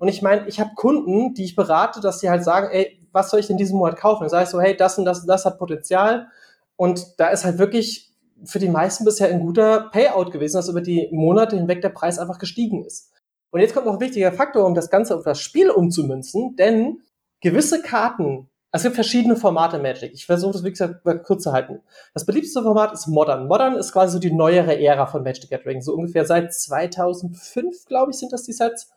Und 0.00 0.08
ich 0.08 0.20
meine, 0.20 0.48
ich 0.48 0.58
habe 0.58 0.72
Kunden, 0.74 1.34
die 1.34 1.44
ich 1.44 1.54
berate, 1.54 2.00
dass 2.00 2.18
sie 2.18 2.28
halt 2.28 2.42
sagen, 2.42 2.70
ey, 2.72 3.01
was 3.12 3.30
soll 3.30 3.40
ich 3.40 3.46
denn 3.46 3.56
diesen 3.56 3.78
Monat 3.78 3.96
kaufen? 3.96 4.22
Dann 4.22 4.30
sage 4.30 4.44
ich 4.44 4.50
so, 4.50 4.60
hey, 4.60 4.76
das 4.76 4.98
und 4.98 5.04
das 5.04 5.20
und 5.20 5.26
das 5.26 5.44
hat 5.44 5.58
Potenzial. 5.58 6.28
Und 6.76 7.18
da 7.18 7.28
ist 7.28 7.44
halt 7.44 7.58
wirklich 7.58 8.12
für 8.44 8.58
die 8.58 8.68
meisten 8.68 9.04
bisher 9.04 9.28
ein 9.28 9.40
guter 9.40 9.90
Payout 9.90 10.30
gewesen, 10.30 10.56
dass 10.56 10.68
über 10.68 10.80
die 10.80 11.08
Monate 11.12 11.56
hinweg 11.56 11.80
der 11.80 11.90
Preis 11.90 12.18
einfach 12.18 12.38
gestiegen 12.38 12.84
ist. 12.84 13.12
Und 13.50 13.60
jetzt 13.60 13.74
kommt 13.74 13.86
noch 13.86 13.94
ein 13.94 14.00
wichtiger 14.00 14.32
Faktor, 14.32 14.64
um 14.66 14.74
das 14.74 14.90
Ganze 14.90 15.14
auf 15.16 15.24
das 15.24 15.40
Spiel 15.40 15.70
umzumünzen, 15.70 16.56
denn 16.56 17.02
gewisse 17.40 17.82
Karten, 17.82 18.48
es 18.72 18.82
gibt 18.82 18.94
verschiedene 18.94 19.36
Formate 19.36 19.78
Magic. 19.78 20.12
Ich 20.14 20.24
versuche 20.24 20.52
das 20.52 20.62
wirklich 20.62 21.22
kurz 21.24 21.42
zu 21.42 21.52
halten. 21.52 21.82
Das 22.14 22.24
beliebteste 22.24 22.62
Format 22.62 22.94
ist 22.94 23.06
Modern. 23.06 23.46
Modern 23.46 23.76
ist 23.76 23.92
quasi 23.92 24.14
so 24.14 24.18
die 24.18 24.32
neuere 24.32 24.80
Ära 24.80 25.04
von 25.04 25.22
Magic 25.22 25.50
Gathering. 25.50 25.82
So 25.82 25.94
ungefähr 25.94 26.24
seit 26.24 26.54
2005, 26.54 27.84
glaube 27.84 28.12
ich, 28.12 28.16
sind 28.16 28.32
das 28.32 28.44
die 28.44 28.54
Sets. 28.54 28.90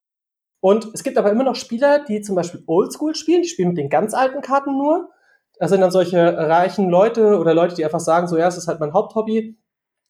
Und 0.66 0.90
es 0.96 1.04
gibt 1.04 1.20
aber 1.20 1.30
immer 1.30 1.44
noch 1.44 1.54
Spieler, 1.54 2.04
die 2.04 2.22
zum 2.22 2.36
Beispiel 2.36 2.64
Oldschool 2.66 3.14
spielen, 3.14 3.44
die 3.44 3.48
spielen 3.48 3.68
mit 3.68 3.78
den 3.78 3.88
ganz 3.88 4.16
alten 4.16 4.42
Karten 4.42 4.76
nur. 4.76 5.12
Das 5.60 5.70
sind 5.70 5.80
dann 5.80 5.92
solche 5.92 6.18
reichen 6.18 6.90
Leute 6.90 7.38
oder 7.38 7.54
Leute, 7.54 7.76
die 7.76 7.86
einfach 7.86 8.00
sagen, 8.00 8.28
so 8.28 8.36
ja, 8.36 8.48
es 8.48 8.58
ist 8.58 8.68
halt 8.68 8.80
mein 8.80 8.92
Haupthobby. 8.92 9.60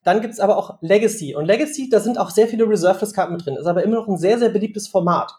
Dann 0.06 0.22
gibt's 0.22 0.40
aber 0.40 0.56
auch 0.56 0.78
Legacy. 0.80 1.36
Und 1.36 1.44
Legacy, 1.44 1.90
da 1.90 2.00
sind 2.00 2.18
auch 2.18 2.30
sehr 2.30 2.48
viele 2.48 2.70
Reserveless-Karten 2.70 3.34
mit 3.34 3.46
drin. 3.46 3.58
Ist 3.58 3.66
aber 3.66 3.84
immer 3.84 3.98
noch 3.98 4.08
ein 4.08 4.18
sehr, 4.18 4.40
sehr 4.40 4.48
beliebtes 4.48 4.88
Format. 4.88 5.34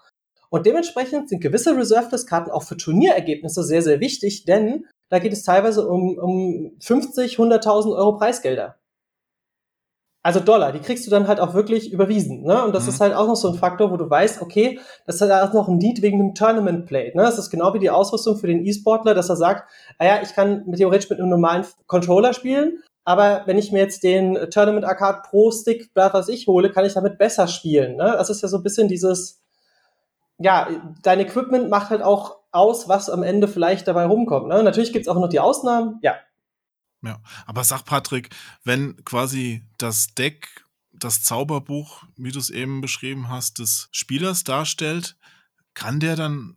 Und 0.50 0.66
dementsprechend 0.66 1.30
sind 1.30 1.40
gewisse 1.40 1.74
Reserveless-Karten 1.74 2.50
auch 2.50 2.64
für 2.64 2.76
Turnierergebnisse 2.76 3.62
sehr, 3.62 3.80
sehr 3.80 4.00
wichtig, 4.00 4.44
denn 4.44 4.84
da 5.08 5.18
geht 5.18 5.32
es 5.32 5.44
teilweise 5.44 5.88
um, 5.88 6.18
um 6.18 6.72
50, 6.80 7.38
100.000 7.38 7.96
Euro 7.96 8.18
Preisgelder. 8.18 8.76
Also 10.26 10.40
Dollar, 10.40 10.72
die 10.72 10.80
kriegst 10.80 11.06
du 11.06 11.10
dann 11.12 11.28
halt 11.28 11.38
auch 11.38 11.54
wirklich 11.54 11.92
überwiesen. 11.92 12.42
Ne? 12.42 12.64
Und 12.64 12.74
das 12.74 12.82
mhm. 12.82 12.88
ist 12.88 13.00
halt 13.00 13.14
auch 13.14 13.28
noch 13.28 13.36
so 13.36 13.46
ein 13.46 13.54
Faktor, 13.54 13.92
wo 13.92 13.96
du 13.96 14.10
weißt, 14.10 14.42
okay, 14.42 14.80
das 15.06 15.14
ist 15.14 15.20
halt 15.20 15.30
auch 15.30 15.52
noch 15.52 15.68
ein 15.68 15.76
Need 15.76 16.02
wegen 16.02 16.18
einem 16.18 16.34
Tournament 16.34 16.86
Play. 16.86 17.12
Ne? 17.14 17.22
Das 17.22 17.38
ist 17.38 17.48
genau 17.48 17.74
wie 17.74 17.78
die 17.78 17.90
Ausrüstung 17.90 18.36
für 18.36 18.48
den 18.48 18.66
E-Sportler, 18.66 19.14
dass 19.14 19.28
er 19.28 19.36
sagt, 19.36 19.70
naja, 20.00 20.16
ah 20.16 20.22
ich 20.24 20.34
kann 20.34 20.64
mit 20.66 20.78
theoretisch 20.78 21.08
mit 21.10 21.20
einem 21.20 21.28
normalen 21.28 21.64
Controller 21.86 22.32
spielen, 22.32 22.82
aber 23.04 23.42
wenn 23.46 23.56
ich 23.56 23.70
mir 23.70 23.78
jetzt 23.78 24.02
den 24.02 24.34
Tournament 24.50 24.84
Arcade 24.84 25.22
Pro 25.30 25.52
Stick, 25.52 25.92
was 25.94 26.28
ich 26.28 26.48
hole, 26.48 26.72
kann 26.72 26.84
ich 26.84 26.94
damit 26.94 27.18
besser 27.18 27.46
spielen. 27.46 27.94
Ne? 27.94 28.16
Das 28.18 28.28
ist 28.28 28.42
ja 28.42 28.48
so 28.48 28.56
ein 28.56 28.64
bisschen 28.64 28.88
dieses, 28.88 29.44
ja, 30.38 30.66
dein 31.04 31.20
Equipment 31.20 31.70
macht 31.70 31.90
halt 31.90 32.02
auch 32.02 32.38
aus, 32.50 32.88
was 32.88 33.08
am 33.08 33.22
Ende 33.22 33.46
vielleicht 33.46 33.86
dabei 33.86 34.06
rumkommt. 34.06 34.48
Ne? 34.48 34.60
Natürlich 34.64 34.92
gibt's 34.92 35.06
auch 35.06 35.20
noch 35.20 35.28
die 35.28 35.38
Ausnahmen, 35.38 36.00
ja, 36.02 36.16
ja, 37.06 37.20
aber 37.46 37.64
sag 37.64 37.84
Patrick, 37.84 38.30
wenn 38.64 39.02
quasi 39.04 39.62
das 39.78 40.14
Deck 40.14 40.64
das 40.92 41.22
Zauberbuch, 41.22 42.04
wie 42.16 42.32
du 42.32 42.38
es 42.38 42.50
eben 42.50 42.80
beschrieben 42.80 43.28
hast, 43.28 43.58
des 43.58 43.88
Spielers 43.92 44.44
darstellt, 44.44 45.16
kann 45.74 46.00
der 46.00 46.16
dann, 46.16 46.56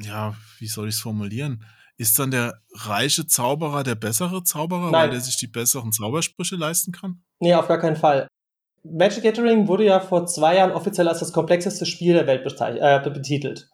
ja, 0.00 0.34
wie 0.58 0.66
soll 0.66 0.88
ich 0.88 0.96
es 0.96 1.00
formulieren? 1.00 1.64
Ist 1.96 2.18
dann 2.18 2.30
der 2.30 2.60
reiche 2.74 3.26
Zauberer 3.26 3.82
der 3.82 3.94
bessere 3.94 4.44
Zauberer, 4.44 4.90
Nein. 4.90 4.92
weil 4.92 5.10
der 5.10 5.20
sich 5.20 5.36
die 5.36 5.46
besseren 5.46 5.92
Zaubersprüche 5.92 6.56
leisten 6.56 6.92
kann? 6.92 7.22
Nee, 7.40 7.54
auf 7.54 7.68
gar 7.68 7.78
keinen 7.78 7.96
Fall. 7.96 8.28
Magic 8.84 9.22
Gathering 9.22 9.66
wurde 9.68 9.84
ja 9.84 10.00
vor 10.00 10.26
zwei 10.26 10.56
Jahren 10.56 10.72
offiziell 10.72 11.08
als 11.08 11.20
das 11.20 11.32
komplexeste 11.32 11.86
Spiel 11.86 12.14
der 12.14 12.26
Welt 12.26 12.44
äh, 12.60 13.10
betitelt. 13.10 13.68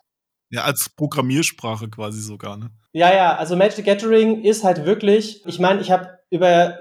Ja, 0.51 0.63
als 0.63 0.91
Programmiersprache 0.91 1.89
quasi 1.89 2.21
sogar, 2.21 2.57
ne? 2.57 2.71
Ja, 2.93 3.13
ja, 3.13 3.37
also 3.37 3.57
Magic 3.57 3.85
Gathering 3.85 4.43
ist 4.43 4.63
halt 4.63 4.85
wirklich, 4.85 5.45
ich 5.47 5.59
meine, 5.59 5.81
ich 5.81 5.91
habe 5.91 6.19
über 6.31 6.79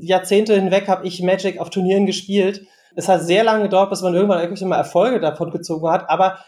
Jahrzehnte 0.00 0.54
hinweg 0.54 0.88
habe 0.88 1.06
ich 1.06 1.22
Magic 1.22 1.58
auf 1.58 1.70
Turnieren 1.70 2.06
gespielt. 2.06 2.66
Es 2.94 3.08
hat 3.08 3.22
sehr 3.22 3.44
lange 3.44 3.64
gedauert, 3.64 3.90
bis 3.90 4.02
man 4.02 4.14
irgendwann 4.14 4.38
irgendwelche 4.38 4.66
mal 4.66 4.76
Erfolge 4.76 5.20
davon 5.20 5.50
gezogen 5.50 5.88
hat, 5.88 6.08
aber 6.08 6.38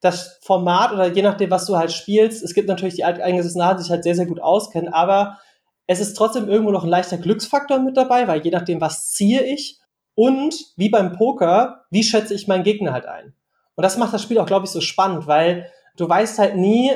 das 0.00 0.38
Format 0.42 0.92
oder 0.92 1.06
je 1.08 1.22
nachdem, 1.22 1.50
was 1.50 1.66
du 1.66 1.76
halt 1.76 1.92
spielst, 1.92 2.42
es 2.42 2.54
gibt 2.54 2.68
natürlich 2.68 2.94
die 2.94 3.04
alteingesessenen 3.04 3.76
die 3.76 3.82
sich 3.82 3.90
halt 3.90 4.04
sehr, 4.04 4.14
sehr 4.14 4.26
gut 4.26 4.40
auskennen, 4.40 4.92
aber 4.92 5.38
es 5.86 6.00
ist 6.00 6.14
trotzdem 6.14 6.48
irgendwo 6.48 6.70
noch 6.70 6.84
ein 6.84 6.90
leichter 6.90 7.18
Glücksfaktor 7.18 7.78
mit 7.78 7.96
dabei, 7.96 8.28
weil 8.28 8.40
je 8.40 8.50
nachdem, 8.50 8.80
was 8.80 9.10
ziehe 9.10 9.42
ich 9.42 9.80
und 10.14 10.54
wie 10.76 10.88
beim 10.88 11.12
Poker, 11.12 11.84
wie 11.90 12.02
schätze 12.02 12.34
ich 12.34 12.48
meinen 12.48 12.64
Gegner 12.64 12.92
halt 12.92 13.06
ein. 13.06 13.34
Und 13.74 13.82
das 13.82 13.96
macht 13.96 14.12
das 14.12 14.22
Spiel 14.22 14.38
auch, 14.38 14.46
glaube 14.46 14.64
ich, 14.64 14.70
so 14.70 14.80
spannend, 14.80 15.26
weil 15.26 15.70
du 15.96 16.08
weißt 16.08 16.38
halt 16.38 16.56
nie, 16.56 16.92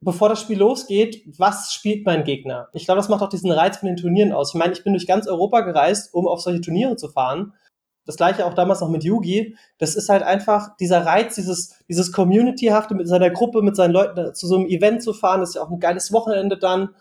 bevor 0.00 0.28
das 0.28 0.40
Spiel 0.40 0.58
losgeht, 0.58 1.22
was 1.38 1.72
spielt 1.72 2.04
mein 2.04 2.24
Gegner. 2.24 2.68
Ich 2.72 2.84
glaube, 2.84 2.98
das 2.98 3.08
macht 3.08 3.22
auch 3.22 3.28
diesen 3.28 3.50
Reiz 3.50 3.78
von 3.78 3.86
den 3.86 3.96
Turnieren 3.96 4.32
aus. 4.32 4.50
Ich 4.50 4.58
meine, 4.58 4.72
ich 4.72 4.84
bin 4.84 4.92
durch 4.92 5.06
ganz 5.06 5.26
Europa 5.26 5.60
gereist, 5.60 6.12
um 6.12 6.26
auf 6.26 6.40
solche 6.40 6.60
Turniere 6.60 6.96
zu 6.96 7.08
fahren. 7.08 7.54
Das 8.04 8.16
gleiche 8.16 8.44
auch 8.46 8.54
damals 8.54 8.80
noch 8.80 8.88
mit 8.88 9.04
Yugi. 9.04 9.56
Das 9.78 9.94
ist 9.94 10.08
halt 10.08 10.24
einfach 10.24 10.76
dieser 10.76 11.06
Reiz, 11.06 11.36
dieses, 11.36 11.76
dieses 11.88 12.10
Community-hafte 12.10 12.94
mit 12.96 13.06
seiner 13.06 13.30
Gruppe, 13.30 13.62
mit 13.62 13.76
seinen 13.76 13.92
Leuten 13.92 14.34
zu 14.34 14.48
so 14.48 14.56
einem 14.56 14.66
Event 14.66 15.02
zu 15.02 15.12
fahren. 15.12 15.40
Das 15.40 15.50
ist 15.50 15.54
ja 15.54 15.62
auch 15.62 15.70
ein 15.70 15.78
geiles 15.78 16.12
Wochenende 16.12 16.58
dann. 16.58 16.96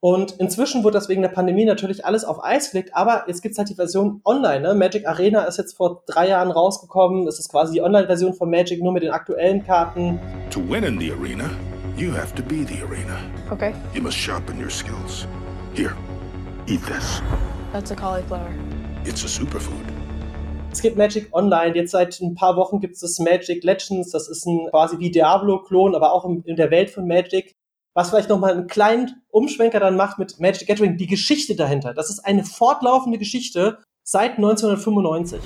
Und 0.00 0.36
inzwischen 0.38 0.84
wurde 0.84 0.94
das 0.94 1.08
wegen 1.08 1.22
der 1.22 1.28
Pandemie 1.28 1.64
natürlich 1.64 2.04
alles 2.06 2.24
auf 2.24 2.44
Eis 2.44 2.70
gelegt, 2.70 2.90
aber 2.94 3.24
jetzt 3.26 3.42
gibt's 3.42 3.58
halt 3.58 3.68
die 3.68 3.74
Version 3.74 4.20
online. 4.24 4.60
Ne? 4.60 4.74
Magic 4.74 5.08
Arena 5.08 5.42
ist 5.42 5.58
jetzt 5.58 5.76
vor 5.76 6.04
drei 6.06 6.28
Jahren 6.28 6.52
rausgekommen. 6.52 7.26
Das 7.26 7.40
ist 7.40 7.48
quasi 7.48 7.72
die 7.72 7.82
Online-Version 7.82 8.32
von 8.34 8.48
Magic, 8.48 8.80
nur 8.80 8.92
mit 8.92 9.02
den 9.02 9.10
aktuellen 9.10 9.64
Karten. 9.66 10.20
To 10.50 10.60
win 10.60 10.84
in 10.84 11.00
the 11.00 11.10
arena, 11.10 11.50
you 11.96 12.12
have 12.12 12.32
to 12.36 12.44
be 12.44 12.64
the 12.64 12.80
arena. 12.84 13.18
Okay. 13.50 13.74
You 13.92 14.00
must 14.00 14.16
sharpen 14.16 14.62
your 14.62 14.70
skills. 14.70 15.26
Here, 15.74 15.96
eat 16.68 16.80
this. 16.86 17.20
That's 17.72 17.90
a 17.90 17.96
cauliflower. 17.96 18.54
It's 19.04 19.24
a 19.24 19.28
superfood. 19.28 19.84
Es 20.70 20.80
gibt 20.80 20.96
Magic 20.96 21.28
Online. 21.32 21.74
Jetzt 21.74 21.90
seit 21.90 22.20
ein 22.20 22.36
paar 22.36 22.54
Wochen 22.54 22.78
gibt 22.78 22.94
es 22.94 23.00
das 23.00 23.18
Magic 23.18 23.64
Legends. 23.64 24.12
Das 24.12 24.28
ist 24.28 24.46
ein 24.46 24.68
quasi 24.70 25.00
wie 25.00 25.10
Diablo-Klon, 25.10 25.96
aber 25.96 26.12
auch 26.12 26.24
in 26.24 26.54
der 26.54 26.70
Welt 26.70 26.90
von 26.90 27.08
Magic 27.08 27.56
was 27.94 28.10
vielleicht 28.10 28.28
nochmal 28.28 28.52
einen 28.52 28.66
kleinen 28.66 29.22
Umschwenker 29.30 29.80
dann 29.80 29.96
macht 29.96 30.18
mit 30.18 30.38
Magic 30.40 30.68
Gathering, 30.68 30.96
die 30.96 31.06
Geschichte 31.06 31.56
dahinter. 31.56 31.94
Das 31.94 32.10
ist 32.10 32.20
eine 32.20 32.44
fortlaufende 32.44 33.18
Geschichte 33.18 33.78
seit 34.04 34.36
1995. 34.36 35.40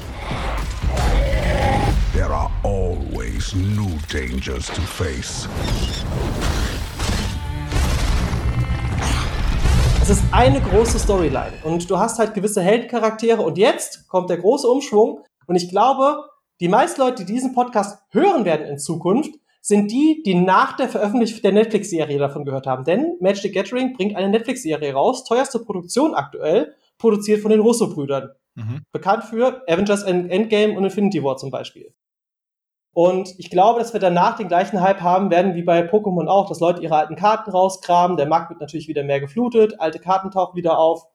There 2.13 2.31
are 2.31 2.51
always 2.63 3.55
new 3.55 3.91
dangers 4.13 4.67
to 4.67 4.83
face. 4.83 5.49
Es 10.03 10.11
ist 10.11 10.23
eine 10.33 10.61
große 10.61 10.99
Storyline 10.99 11.53
und 11.63 11.89
du 11.89 11.97
hast 11.97 12.19
halt 12.19 12.35
gewisse 12.35 12.61
Heldencharaktere 12.61 13.41
und 13.41 13.57
jetzt 13.57 14.09
kommt 14.09 14.31
der 14.31 14.39
große 14.39 14.67
Umschwung 14.67 15.25
und 15.47 15.55
ich 15.55 15.69
glaube, 15.69 16.25
die 16.61 16.69
meisten 16.69 17.01
Leute, 17.01 17.25
die 17.25 17.33
diesen 17.33 17.55
Podcast 17.55 18.03
hören 18.11 18.45
werden 18.45 18.67
in 18.67 18.79
Zukunft, 18.79 19.35
sind 19.65 19.93
die, 19.93 20.23
die 20.27 20.35
nach 20.35 20.77
der 20.77 20.89
Veröffentlichung 20.89 21.41
der 21.41 21.53
Netflix-Serie 21.53 22.19
davon 22.19 22.45
gehört 22.45 22.67
haben. 22.67 22.85
Denn 22.85 23.17
Magic 23.21 23.43
the 23.43 23.53
Gathering 23.53 23.95
bringt 23.95 24.17
eine 24.17 24.29
Netflix-Serie 24.29 24.93
raus, 24.93 25.25
teuerste 25.25 25.61
Produktion 25.61 26.15
aktuell, 26.15 26.75
produziert 26.99 27.41
von 27.41 27.53
den 27.53 27.61
Russo-Brüdern. 27.61 28.33
Mhm. 28.57 28.83
Bekannt 28.91 29.25
für 29.25 29.63
Avengers 29.69 30.03
End- 30.03 30.31
Endgame 30.31 30.77
und 30.77 30.85
Infinity 30.85 31.23
War 31.23 31.37
zum 31.37 31.51
Beispiel. 31.51 31.95
Und 32.93 33.35
ich 33.39 33.51
glaube, 33.51 33.79
dass 33.79 33.93
wir 33.93 34.01
danach 34.01 34.37
den 34.37 34.49
gleichen 34.49 34.81
Hype 34.83 35.01
haben 35.01 35.31
werden 35.31 35.55
wie 35.55 35.63
bei 35.63 35.81
Pokémon 35.89 36.27
auch, 36.27 36.49
dass 36.49 36.61
Leute 36.61 36.83
ihre 36.83 36.97
alten 36.97 37.17
Karten 37.17 37.51
rausgraben. 37.51 38.17
Der 38.17 38.27
Markt 38.27 38.51
wird 38.51 38.61
natürlich 38.61 38.89
wieder 38.89 39.05
mehr 39.05 39.21
geflutet, 39.21 39.81
alte 39.81 40.01
Karten 40.01 40.31
tauchen 40.31 40.57
wieder 40.57 40.77
auf. 40.79 41.07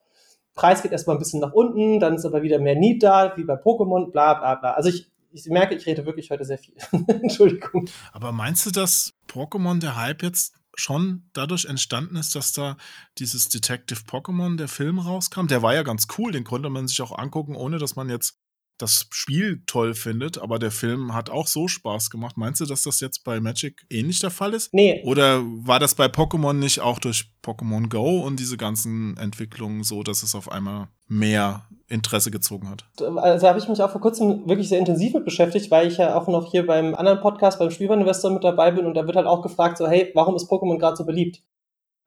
Preis 0.55 0.81
geht 0.81 0.91
erstmal 0.93 1.17
ein 1.17 1.19
bisschen 1.19 1.41
nach 1.41 1.53
unten, 1.53 1.99
dann 1.99 2.15
ist 2.15 2.25
aber 2.25 2.41
wieder 2.41 2.57
mehr 2.57 2.75
Need 2.75 3.03
da, 3.03 3.33
wie 3.35 3.43
bei 3.43 3.53
Pokémon, 3.53 4.09
bla 4.11 4.33
bla 4.33 4.55
bla. 4.55 4.71
Also 4.71 4.89
ich, 4.89 5.11
ich 5.45 5.51
merke, 5.51 5.75
ich 5.75 5.85
rede 5.85 6.05
wirklich 6.05 6.29
heute 6.31 6.45
sehr 6.45 6.57
viel. 6.57 6.75
Entschuldigung. 7.07 7.89
Aber 8.11 8.31
meinst 8.31 8.65
du, 8.65 8.71
dass 8.71 9.13
Pokémon 9.27 9.79
der 9.79 9.95
Hype 9.95 10.23
jetzt 10.23 10.55
schon 10.75 11.29
dadurch 11.33 11.65
entstanden 11.65 12.15
ist, 12.15 12.35
dass 12.35 12.53
da 12.53 12.77
dieses 13.17 13.49
Detective 13.49 14.01
Pokémon, 14.01 14.57
der 14.57 14.67
Film 14.67 14.99
rauskam? 14.99 15.47
Der 15.47 15.61
war 15.61 15.73
ja 15.73 15.83
ganz 15.83 16.07
cool, 16.17 16.31
den 16.31 16.43
konnte 16.43 16.69
man 16.69 16.87
sich 16.87 17.01
auch 17.01 17.17
angucken, 17.17 17.55
ohne 17.55 17.77
dass 17.77 17.95
man 17.95 18.09
jetzt 18.09 18.37
das 18.77 19.07
Spiel 19.11 19.63
toll 19.65 19.93
findet, 19.93 20.37
aber 20.37 20.59
der 20.59 20.71
Film 20.71 21.13
hat 21.13 21.29
auch 21.29 21.47
so 21.47 21.67
Spaß 21.67 22.09
gemacht. 22.09 22.37
Meinst 22.37 22.61
du, 22.61 22.65
dass 22.65 22.83
das 22.83 22.99
jetzt 22.99 23.23
bei 23.23 23.39
Magic 23.39 23.85
ähnlich 23.89 24.19
der 24.19 24.29
Fall 24.29 24.53
ist? 24.53 24.73
Nee, 24.73 25.01
Oder 25.05 25.41
war 25.43 25.79
das 25.79 25.95
bei 25.95 26.05
Pokémon 26.05 26.53
nicht 26.53 26.79
auch 26.81 26.99
durch 26.99 27.31
Pokémon 27.43 27.89
Go 27.89 28.19
und 28.19 28.39
diese 28.39 28.57
ganzen 28.57 29.17
Entwicklungen 29.17 29.83
so, 29.83 30.03
dass 30.03 30.23
es 30.23 30.35
auf 30.35 30.51
einmal 30.51 30.87
mehr 31.07 31.65
Interesse 31.87 32.31
gezogen 32.31 32.69
hat? 32.69 32.85
also 32.99 33.47
habe 33.47 33.59
ich 33.59 33.67
mich 33.67 33.81
auch 33.81 33.91
vor 33.91 34.01
kurzem 34.01 34.47
wirklich 34.47 34.69
sehr 34.69 34.79
intensiv 34.79 35.13
mit 35.13 35.25
beschäftigt, 35.25 35.71
weil 35.71 35.87
ich 35.87 35.97
ja 35.97 36.15
auch 36.15 36.27
noch 36.27 36.51
hier 36.51 36.65
beim 36.65 36.93
anderen 36.95 37.21
Podcast, 37.21 37.59
beim 37.59 37.71
Spielwareninvestor 37.71 38.31
mit 38.31 38.43
dabei 38.43 38.71
bin 38.71 38.85
und 38.85 38.93
da 38.93 39.05
wird 39.05 39.15
halt 39.15 39.27
auch 39.27 39.41
gefragt, 39.41 39.77
so 39.77 39.87
hey, 39.87 40.11
warum 40.13 40.35
ist 40.35 40.51
Pokémon 40.51 40.77
gerade 40.77 40.97
so 40.97 41.05
beliebt? 41.05 41.41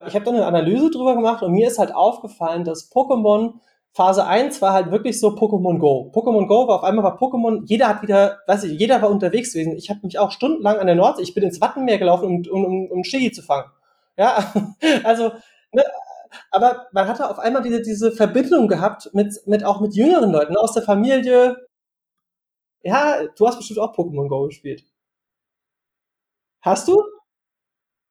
Ich 0.05 0.15
habe 0.15 0.25
dann 0.25 0.35
eine 0.35 0.45
Analyse 0.45 0.89
drüber 0.89 1.15
gemacht 1.15 1.43
und 1.43 1.51
mir 1.51 1.67
ist 1.67 1.77
halt 1.77 1.93
aufgefallen, 1.93 2.63
dass 2.63 2.91
Pokémon 2.91 3.53
Phase 3.93 4.25
1 4.25 4.61
war 4.61 4.73
halt 4.73 4.91
wirklich 4.91 5.19
so 5.19 5.29
Pokémon 5.29 5.77
Go. 5.77 6.11
Pokémon 6.13 6.47
Go 6.47 6.67
war 6.67 6.77
auf 6.77 6.83
einmal 6.83 7.03
war 7.03 7.17
Pokémon, 7.19 7.61
jeder 7.65 7.89
hat 7.89 8.01
wieder, 8.01 8.39
weiß 8.47 8.63
ich, 8.63 8.79
jeder 8.79 9.01
war 9.01 9.09
unterwegs 9.09 9.51
gewesen. 9.53 9.75
Ich 9.75 9.89
habe 9.89 9.99
mich 10.03 10.17
auch 10.17 10.31
stundenlang 10.31 10.77
an 10.79 10.87
der 10.87 10.95
Nordsee, 10.95 11.23
ich 11.23 11.33
bin 11.33 11.43
ins 11.43 11.59
Wattenmeer 11.59 11.97
gelaufen, 11.97 12.25
um, 12.25 12.51
um, 12.51 12.65
um, 12.65 12.91
um 12.91 13.03
Shiggy 13.03 13.31
zu 13.31 13.41
fangen. 13.41 13.69
Ja, 14.17 14.53
also, 15.03 15.31
ne, 15.73 15.83
aber 16.51 16.87
man 16.93 17.07
hatte 17.07 17.29
auf 17.29 17.39
einmal 17.39 17.61
diese, 17.63 17.81
diese 17.81 18.11
Verbindung 18.11 18.67
gehabt 18.67 19.09
mit, 19.13 19.35
mit 19.45 19.63
auch 19.65 19.81
mit 19.81 19.93
jüngeren 19.95 20.31
Leuten 20.31 20.55
aus 20.57 20.73
der 20.73 20.83
Familie. 20.83 21.57
Ja, 22.83 23.25
du 23.37 23.47
hast 23.47 23.57
bestimmt 23.57 23.79
auch 23.79 23.95
Pokémon 23.95 24.27
Go 24.29 24.45
gespielt. 24.47 24.83
Hast 26.61 26.87
du? 26.87 27.03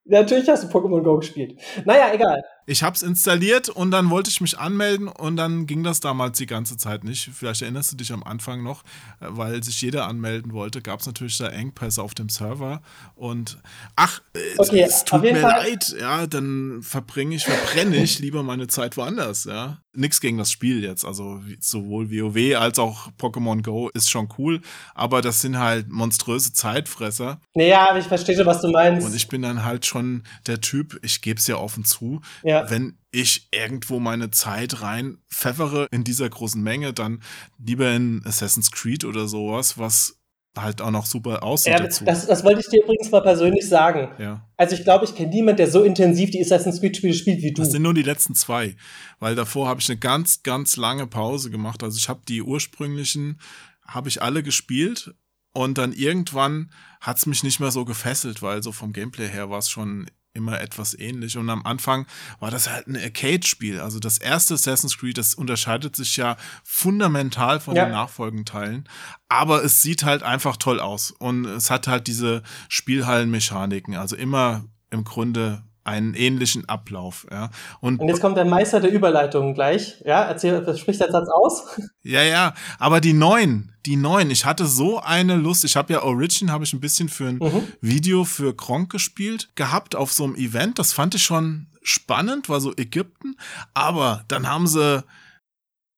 Natürlich 0.05 0.49
hast 0.49 0.65
du 0.65 0.69
Pokémon 0.69 1.03
Go 1.03 1.17
gespielt. 1.19 1.61
Naja, 1.85 2.13
egal. 2.13 2.43
Ich 2.67 2.83
hab's 2.83 3.03
installiert 3.03 3.69
und 3.69 3.91
dann 3.91 4.11
wollte 4.11 4.31
ich 4.31 4.41
mich 4.41 4.59
anmelden 4.59 5.09
und 5.09 5.37
dann 5.37 5.67
ging 5.67 5.83
das 5.83 6.01
damals 6.01 6.39
die 6.39 6.47
ganze 6.47 6.77
Zeit 6.77 7.05
nicht. 7.05 7.31
Vielleicht 7.35 7.63
erinnerst 7.63 7.93
du 7.93 7.97
dich 7.97 8.13
am 8.13 8.23
Anfang 8.23 8.63
noch, 8.63 8.83
äh, 9.21 9.27
weil 9.29 9.63
sich 9.65 9.81
jeder 9.83 10.07
anmelden 10.07 10.53
wollte, 10.53 10.81
gab 10.83 11.01
es 11.01 11.07
natürlich 11.07 11.39
da 11.39 11.49
Engpässe 11.49 12.03
auf 12.03 12.15
dem 12.15 12.29
Server 12.29 12.81
und 13.17 13.59
ach, 13.97 14.21
Okay, 14.59 14.83
es 14.83 15.05
tut 15.05 15.23
mir 15.23 15.37
Fall- 15.37 15.51
leid, 15.71 15.95
ja, 16.01 16.27
dann 16.27 16.81
verbringe 16.83 17.35
ich, 17.35 17.45
verbrenne 17.45 17.97
ich 17.97 18.19
lieber 18.21 18.43
meine 18.43 18.67
Zeit 18.69 18.97
woanders, 18.97 19.45
ja. 19.45 19.79
Nix 19.93 20.21
gegen 20.21 20.39
das 20.39 20.53
Spiel 20.53 20.85
jetzt, 20.85 21.05
also 21.05 21.41
sowohl 21.59 22.11
WoW 22.13 22.57
als 22.57 22.79
auch 22.79 23.11
Pokémon 23.19 23.61
Go 23.63 23.89
ist 23.93 24.09
schon 24.09 24.29
cool, 24.39 24.61
aber 24.95 25.21
das 25.21 25.41
sind 25.41 25.59
halt 25.59 25.89
monströse 25.91 26.53
Zeitfresser 26.53 27.41
Naja, 27.55 27.97
ich 27.99 28.05
verstehe 28.07 28.37
schon, 28.37 28.47
was 28.47 28.61
du 28.61 28.71
meinst. 28.71 29.05
und 29.05 29.17
ich 29.17 29.27
bin 29.27 29.43
dann 29.43 29.65
halt 29.65 29.85
schon 29.87 30.23
der 30.47 30.61
Typ, 30.61 31.01
ich 31.03 31.23
gebe 31.23 31.41
es 31.41 31.47
ja 31.49 31.57
offen 31.57 31.85
zu, 31.85 32.21
ja. 32.45 32.60
Wenn 32.69 32.99
ich 33.11 33.49
irgendwo 33.53 34.01
meine 34.01 34.31
Zeit 34.31 34.83
rein 34.83 35.19
pfeffere 35.31 35.87
in 35.91 36.05
dieser 36.05 36.29
großen 36.29 36.63
Menge, 36.63 36.93
dann 36.93 37.23
lieber 37.59 37.91
in 37.93 38.23
Assassin's 38.25 38.71
Creed 38.71 39.05
oder 39.05 39.29
sowas, 39.29 39.79
was 39.79 40.21
halt 40.57 40.83
auch 40.83 40.91
noch 40.91 41.07
super 41.07 41.43
aussieht 41.43 41.73
ja 41.73 41.79
dazu. 41.79 42.05
das, 42.05 42.27
das 42.27 42.43
wollte 42.43 42.61
ich 42.61 42.67
dir 42.67 42.83
übrigens 42.83 43.11
mal 43.11 43.21
persönlich 43.21 43.69
sagen. 43.69 44.11
ja. 44.19 44.47
Also 44.57 44.75
ich 44.75 44.83
glaube, 44.83 45.05
ich 45.05 45.15
kenne 45.15 45.31
niemanden, 45.31 45.59
der 45.59 45.71
so 45.71 45.85
intensiv 45.85 46.31
die 46.31 46.41
Assassin's 46.41 46.81
Creed 46.81 46.97
Spiele 46.97 47.15
spielt 47.15 47.43
wie 47.43 47.53
du. 47.53 47.63
Das 47.63 47.71
sind 47.71 47.83
nur 47.83 47.95
die 47.95 48.03
letzten 48.03 48.35
zwei, 48.35 48.77
weil 49.21 49.35
davor 49.35 49.69
habe 49.69 49.81
ich 49.81 49.89
eine 49.89 49.99
ganz, 49.99 50.43
ganz 50.43 50.77
lange 50.77 51.07
Pause 51.07 51.51
gemacht. 51.51 51.83
Also 51.83 51.99
ich 51.99 52.09
habe 52.09 52.21
die 52.27 52.43
ursprünglichen, 52.43 53.41
habe 53.87 54.09
ich 54.09 54.23
alle 54.23 54.43
gespielt 54.43 55.15
und 55.53 55.79
dann 55.79 55.93
irgendwann 55.93 56.71
hat 57.01 57.19
es 57.19 57.27
mich 57.27 57.43
nicht 57.43 57.61
mehr 57.61 57.71
so 57.71 57.85
gefesselt, 57.85 58.43
weil 58.43 58.63
so 58.63 58.73
vom 58.73 58.93
Gameplay 58.93 59.29
her 59.29 59.51
war 59.51 59.59
es 59.59 59.71
schon 59.71 60.07
immer 60.33 60.61
etwas 60.61 60.99
ähnlich. 60.99 61.37
Und 61.37 61.51
am 61.51 61.65
Anfang 61.67 62.07
war 62.39 62.51
das 62.51 62.71
halt 62.71 62.87
ein 62.87 62.97
Arcade-Spiel. 62.97 63.81
Also 63.81 63.99
das 63.99 64.19
erste 64.19 64.55
Assassin's 64.55 64.97
Creed, 64.99 65.19
das 65.19 65.35
unterscheidet 65.35 65.97
sich 65.97 66.17
ja 66.17 66.37
fundamental 66.65 67.61
von 67.61 67.75
Ja. 67.77 67.85
den 67.87 67.93
nachfolgenden 67.93 68.47
Teilen. 68.47 68.89
Aber 69.29 69.65
es 69.65 69.83
sieht 69.83 70.05
halt 70.05 70.23
einfach 70.23 70.57
toll 70.57 70.81
aus. 70.81 71.11
Und 71.11 71.45
es 71.47 71.71
hat 71.71 71.87
halt 71.89 72.07
diese 72.07 72.43
Spielhallenmechaniken. 72.69 73.97
Also 73.97 74.17
immer 74.17 74.65
im 74.91 75.05
Grunde 75.05 75.63
einen 75.85 76.15
ähnlichen 76.15 76.69
Ablauf, 76.69 77.27
ja. 77.31 77.51
Und 77.81 78.01
Und 78.01 78.09
jetzt 78.09 78.21
kommt 78.21 78.37
der 78.37 78.45
Meister 78.45 78.81
der 78.81 78.91
Überleitung 78.93 79.55
gleich. 79.55 80.03
Ja, 80.05 80.23
erzähl, 80.23 80.77
sprich 80.77 80.99
deinen 80.99 81.13
Satz 81.13 81.29
aus. 81.29 81.81
Ja, 82.03 82.23
ja, 82.23 82.55
aber 82.79 83.01
die 83.01 83.13
neuen, 83.13 83.73
die 83.87 83.97
neuen, 83.97 84.31
ich 84.31 84.45
hatte 84.45 84.67
so 84.67 85.01
eine 85.01 85.37
Lust. 85.37 85.65
Ich 85.65 85.77
habe 85.77 85.93
ja 85.93 86.03
Origin, 86.03 86.51
habe 86.51 86.65
ich 86.65 86.73
ein 86.73 86.81
bisschen 86.81 87.09
für 87.09 87.27
ein 87.29 87.37
Mhm. 87.37 87.67
Video 87.81 88.25
für 88.25 88.55
Kronk 88.57 88.91
gespielt, 88.91 89.51
gehabt 89.55 89.95
auf 89.97 90.13
so 90.13 90.25
einem 90.25 90.35
Event. 90.37 90.79
Das 90.79 90.93
fand 90.93 91.15
ich 91.15 91.23
schon 91.23 91.67
spannend, 91.83 92.49
war 92.49 92.61
so 92.61 92.73
Ägypten. 92.77 93.37
Aber 93.75 94.25
dann 94.29 94.49
haben 94.49 94.67
sie 94.67 95.03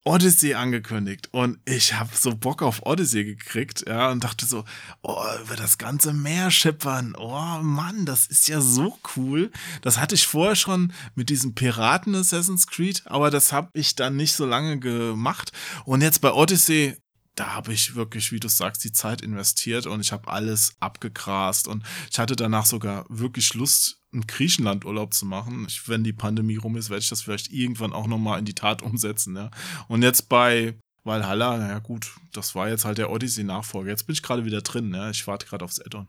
Odyssey 0.04 0.54
angekündigt 0.54 1.28
und 1.30 1.60
ich 1.64 1.94
habe 1.94 2.10
so 2.14 2.34
Bock 2.34 2.62
auf 2.62 2.84
Odyssey 2.84 3.24
gekriegt, 3.24 3.84
ja, 3.86 4.10
und 4.10 4.24
dachte 4.24 4.46
so, 4.46 4.64
oh, 5.02 5.22
über 5.44 5.54
das 5.54 5.78
ganze 5.78 6.12
Meer 6.12 6.50
schippern, 6.50 7.14
oh 7.16 7.58
Mann, 7.62 8.04
das 8.04 8.26
ist 8.26 8.48
ja 8.48 8.60
so 8.60 8.98
cool. 9.16 9.52
Das 9.80 9.98
hatte 9.98 10.16
ich 10.16 10.26
vorher 10.26 10.56
schon 10.56 10.92
mit 11.14 11.30
diesem 11.30 11.54
Piraten 11.54 12.16
Assassin's 12.16 12.66
Creed, 12.66 13.02
aber 13.06 13.30
das 13.30 13.52
habe 13.52 13.70
ich 13.74 13.94
dann 13.94 14.16
nicht 14.16 14.32
so 14.32 14.44
lange 14.44 14.80
gemacht. 14.80 15.52
Und 15.84 16.00
jetzt 16.00 16.20
bei 16.20 16.32
Odyssey, 16.32 16.96
da 17.36 17.54
habe 17.54 17.72
ich 17.72 17.94
wirklich, 17.94 18.32
wie 18.32 18.40
du 18.40 18.48
sagst, 18.48 18.82
die 18.82 18.92
Zeit 18.92 19.20
investiert 19.20 19.86
und 19.86 20.00
ich 20.00 20.10
habe 20.10 20.28
alles 20.28 20.74
abgegrast 20.80 21.68
und 21.68 21.84
ich 22.10 22.18
hatte 22.18 22.34
danach 22.34 22.66
sogar 22.66 23.06
wirklich 23.08 23.54
Lust, 23.54 24.01
einen 24.12 24.26
Griechenland-Urlaub 24.26 25.14
zu 25.14 25.26
machen. 25.26 25.64
Ich, 25.68 25.88
wenn 25.88 26.04
die 26.04 26.12
Pandemie 26.12 26.56
rum 26.56 26.76
ist, 26.76 26.90
werde 26.90 27.02
ich 27.02 27.08
das 27.08 27.22
vielleicht 27.22 27.50
irgendwann 27.50 27.92
auch 27.92 28.06
nochmal 28.06 28.38
in 28.38 28.44
die 28.44 28.54
Tat 28.54 28.82
umsetzen. 28.82 29.36
Ja. 29.36 29.50
Und 29.88 30.02
jetzt 30.02 30.28
bei 30.28 30.74
Valhalla, 31.04 31.56
naja 31.56 31.78
gut, 31.78 32.14
das 32.32 32.54
war 32.54 32.68
jetzt 32.68 32.84
halt 32.84 32.98
der 32.98 33.10
Odyssey-Nachfolger. 33.10 33.90
Jetzt 33.90 34.06
bin 34.06 34.14
ich 34.14 34.22
gerade 34.22 34.44
wieder 34.44 34.60
drin. 34.60 34.92
Ja. 34.94 35.10
Ich 35.10 35.26
warte 35.26 35.46
gerade 35.46 35.64
aufs 35.64 35.80
Add-on. 35.80 36.08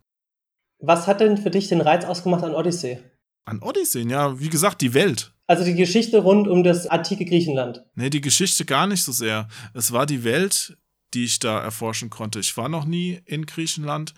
Was 0.80 1.08
hat 1.08 1.22
denn 1.22 1.38
für 1.38 1.50
dich 1.50 1.70
den 1.70 1.82
Reiz 1.82 2.04
ausgemacht 2.04 2.44
an 2.44 2.54
Odyssey? 2.54 3.00
An 3.46 3.62
Odyssey, 3.62 4.08
ja, 4.10 4.40
wie 4.40 4.50
gesagt, 4.50 4.82
die 4.82 4.94
Welt. 4.94 5.34
Also 5.48 5.64
die 5.64 5.76
Geschichte 5.76 6.20
rund 6.20 6.48
um 6.48 6.64
das 6.64 6.88
antike 6.88 7.26
Griechenland. 7.26 7.84
Nee, 7.96 8.10
die 8.10 8.22
Geschichte 8.22 8.66
gar 8.66 8.88
nicht 8.88 9.04
so 9.04 9.12
sehr. 9.12 9.48
Es 9.74 9.92
war 9.92 10.06
die 10.06 10.24
Welt, 10.24 10.78
die 11.14 11.26
ich 11.26 11.40
da 11.40 11.60
erforschen 11.60 12.10
konnte. 12.10 12.40
Ich 12.40 12.56
war 12.58 12.70
noch 12.70 12.86
nie 12.86 13.22
in 13.26 13.46
Griechenland 13.46 14.14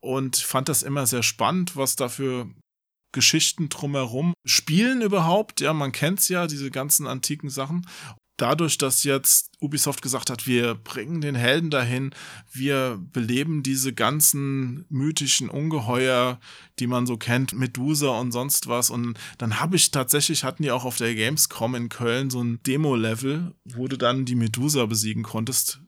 und 0.00 0.36
fand 0.36 0.68
das 0.68 0.82
immer 0.82 1.06
sehr 1.06 1.22
spannend, 1.22 1.76
was 1.76 1.96
da 1.96 2.08
für 2.08 2.48
Geschichten 3.12 3.68
drumherum 3.68 4.34
spielen 4.44 5.02
überhaupt. 5.02 5.60
Ja, 5.60 5.72
man 5.72 5.92
kennt's 5.92 6.28
ja, 6.28 6.46
diese 6.46 6.70
ganzen 6.70 7.06
antiken 7.06 7.50
Sachen. 7.50 7.86
Dadurch, 8.36 8.78
dass 8.78 9.04
jetzt 9.04 9.50
Ubisoft 9.60 10.00
gesagt 10.00 10.30
hat, 10.30 10.46
wir 10.46 10.74
bringen 10.74 11.20
den 11.20 11.34
Helden 11.34 11.68
dahin, 11.68 12.14
wir 12.50 12.98
beleben 13.12 13.62
diese 13.62 13.92
ganzen 13.92 14.86
mythischen 14.88 15.50
Ungeheuer, 15.50 16.40
die 16.78 16.86
man 16.86 17.06
so 17.06 17.18
kennt, 17.18 17.52
Medusa 17.52 18.18
und 18.18 18.32
sonst 18.32 18.66
was. 18.66 18.88
Und 18.88 19.18
dann 19.36 19.60
habe 19.60 19.76
ich 19.76 19.90
tatsächlich, 19.90 20.42
hatten 20.42 20.62
die 20.62 20.70
auch 20.70 20.86
auf 20.86 20.96
der 20.96 21.14
Gamescom 21.14 21.74
in 21.74 21.90
Köln 21.90 22.30
so 22.30 22.42
ein 22.42 22.62
Demo-Level, 22.62 23.54
wo 23.64 23.88
du 23.88 23.98
dann 23.98 24.24
die 24.24 24.36
Medusa 24.36 24.86
besiegen 24.86 25.22
konntest. 25.22 25.80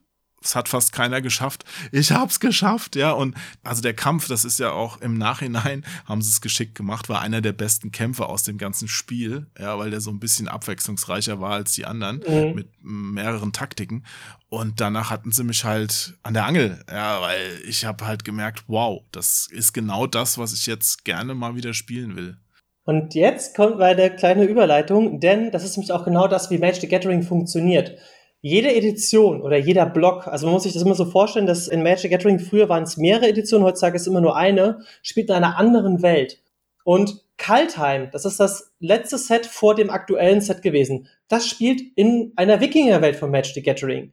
Es 0.43 0.55
hat 0.55 0.69
fast 0.69 0.91
keiner 0.93 1.21
geschafft. 1.21 1.63
Ich 1.91 2.11
hab's 2.11 2.39
geschafft, 2.39 2.95
ja. 2.95 3.11
Und 3.11 3.35
also 3.63 3.81
der 3.81 3.93
Kampf, 3.93 4.27
das 4.27 4.45
ist 4.45 4.59
ja 4.59 4.71
auch 4.71 5.01
im 5.01 5.17
Nachhinein, 5.17 5.85
haben 6.05 6.21
sie 6.21 6.29
es 6.29 6.41
geschickt 6.41 6.75
gemacht, 6.75 7.09
war 7.09 7.21
einer 7.21 7.41
der 7.41 7.53
besten 7.53 7.91
Kämpfe 7.91 8.25
aus 8.27 8.43
dem 8.43 8.57
ganzen 8.57 8.87
Spiel, 8.87 9.47
ja, 9.59 9.77
weil 9.79 9.91
der 9.91 10.01
so 10.01 10.11
ein 10.11 10.19
bisschen 10.19 10.47
abwechslungsreicher 10.47 11.39
war 11.39 11.53
als 11.53 11.73
die 11.73 11.85
anderen, 11.85 12.21
Mhm. 12.27 12.55
mit 12.55 12.67
mehreren 12.81 13.53
Taktiken. 13.53 14.03
Und 14.49 14.81
danach 14.81 15.09
hatten 15.09 15.31
sie 15.31 15.43
mich 15.43 15.63
halt 15.63 16.15
an 16.21 16.33
der 16.33 16.45
Angel, 16.45 16.83
ja, 16.91 17.21
weil 17.21 17.59
ich 17.67 17.85
habe 17.85 18.05
halt 18.05 18.23
gemerkt, 18.23 18.65
wow, 18.67 19.01
das 19.11 19.47
ist 19.49 19.73
genau 19.73 20.05
das, 20.05 20.37
was 20.37 20.53
ich 20.53 20.67
jetzt 20.67 21.05
gerne 21.05 21.33
mal 21.33 21.55
wieder 21.55 21.73
spielen 21.73 22.15
will. 22.15 22.37
Und 22.85 23.15
jetzt 23.15 23.55
kommt 23.55 23.79
meine 23.79 24.13
kleine 24.13 24.43
Überleitung, 24.43 25.19
denn 25.21 25.51
das 25.51 25.63
ist 25.63 25.77
nämlich 25.77 25.93
auch 25.93 26.03
genau 26.03 26.27
das, 26.27 26.51
wie 26.51 26.57
Magic 26.57 26.81
the 26.81 26.87
Gathering 26.89 27.23
funktioniert. 27.23 27.97
Jede 28.45 28.75
Edition 28.75 29.41
oder 29.41 29.55
jeder 29.55 29.85
Block, 29.85 30.27
also 30.27 30.47
man 30.47 30.55
muss 30.55 30.63
sich 30.63 30.73
das 30.73 30.81
immer 30.81 30.95
so 30.95 31.05
vorstellen, 31.05 31.45
dass 31.45 31.69
in 31.69 31.81
Magic 31.81 32.01
the 32.01 32.09
Gathering 32.09 32.39
früher 32.39 32.67
waren 32.67 32.83
es 32.83 32.97
mehrere 32.97 33.29
Editionen, 33.29 33.65
heutzutage 33.65 33.95
ist 33.95 34.05
immer 34.05 34.19
nur 34.19 34.35
eine, 34.35 34.81
spielt 35.01 35.29
in 35.29 35.35
einer 35.35 35.57
anderen 35.57 36.01
Welt. 36.01 36.41
Und 36.83 37.23
Kaltheim, 37.37 38.09
das 38.11 38.25
ist 38.25 38.41
das 38.41 38.73
letzte 38.81 39.17
Set 39.17 39.45
vor 39.45 39.75
dem 39.75 39.89
aktuellen 39.89 40.41
Set 40.41 40.61
gewesen, 40.61 41.07
das 41.29 41.47
spielt 41.47 41.81
in 41.95 42.33
einer 42.35 42.59
Wikingerwelt 42.59 43.15
von 43.15 43.31
Magic 43.31 43.53
the 43.53 43.63
Gathering. 43.63 44.11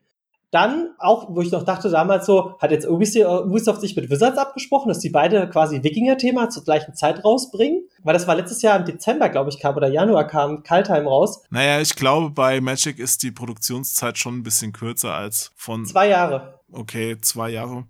Dann 0.51 0.89
auch, 0.99 1.33
wo 1.33 1.41
ich 1.41 1.51
noch 1.51 1.63
dachte 1.63 1.89
damals 1.89 2.25
so, 2.25 2.57
hat 2.59 2.71
jetzt 2.71 2.87
Ubisoft 2.87 3.81
sich 3.81 3.95
mit 3.95 4.09
Wizards 4.09 4.37
abgesprochen, 4.37 4.89
dass 4.89 4.99
die 4.99 5.09
beide 5.09 5.49
quasi 5.49 5.81
Wikinger-Thema 5.81 6.49
zur 6.49 6.63
gleichen 6.63 6.93
Zeit 6.93 7.23
rausbringen? 7.23 7.87
Weil 8.03 8.13
das 8.13 8.27
war 8.27 8.35
letztes 8.35 8.61
Jahr 8.61 8.77
im 8.77 8.85
Dezember, 8.85 9.29
glaube 9.29 9.49
ich, 9.49 9.59
kam 9.59 9.75
oder 9.75 9.87
Januar 9.87 10.27
kam 10.27 10.63
Kaltheim 10.63 11.07
raus. 11.07 11.41
Naja, 11.49 11.79
ich 11.79 11.95
glaube, 11.95 12.31
bei 12.31 12.59
Magic 12.59 12.99
ist 12.99 13.23
die 13.23 13.31
Produktionszeit 13.31 14.17
schon 14.17 14.39
ein 14.39 14.43
bisschen 14.43 14.73
kürzer 14.73 15.13
als 15.13 15.51
von. 15.55 15.85
Zwei 15.85 16.09
Jahre. 16.09 16.59
Okay, 16.71 17.17
zwei 17.21 17.49
Jahre. 17.49 17.85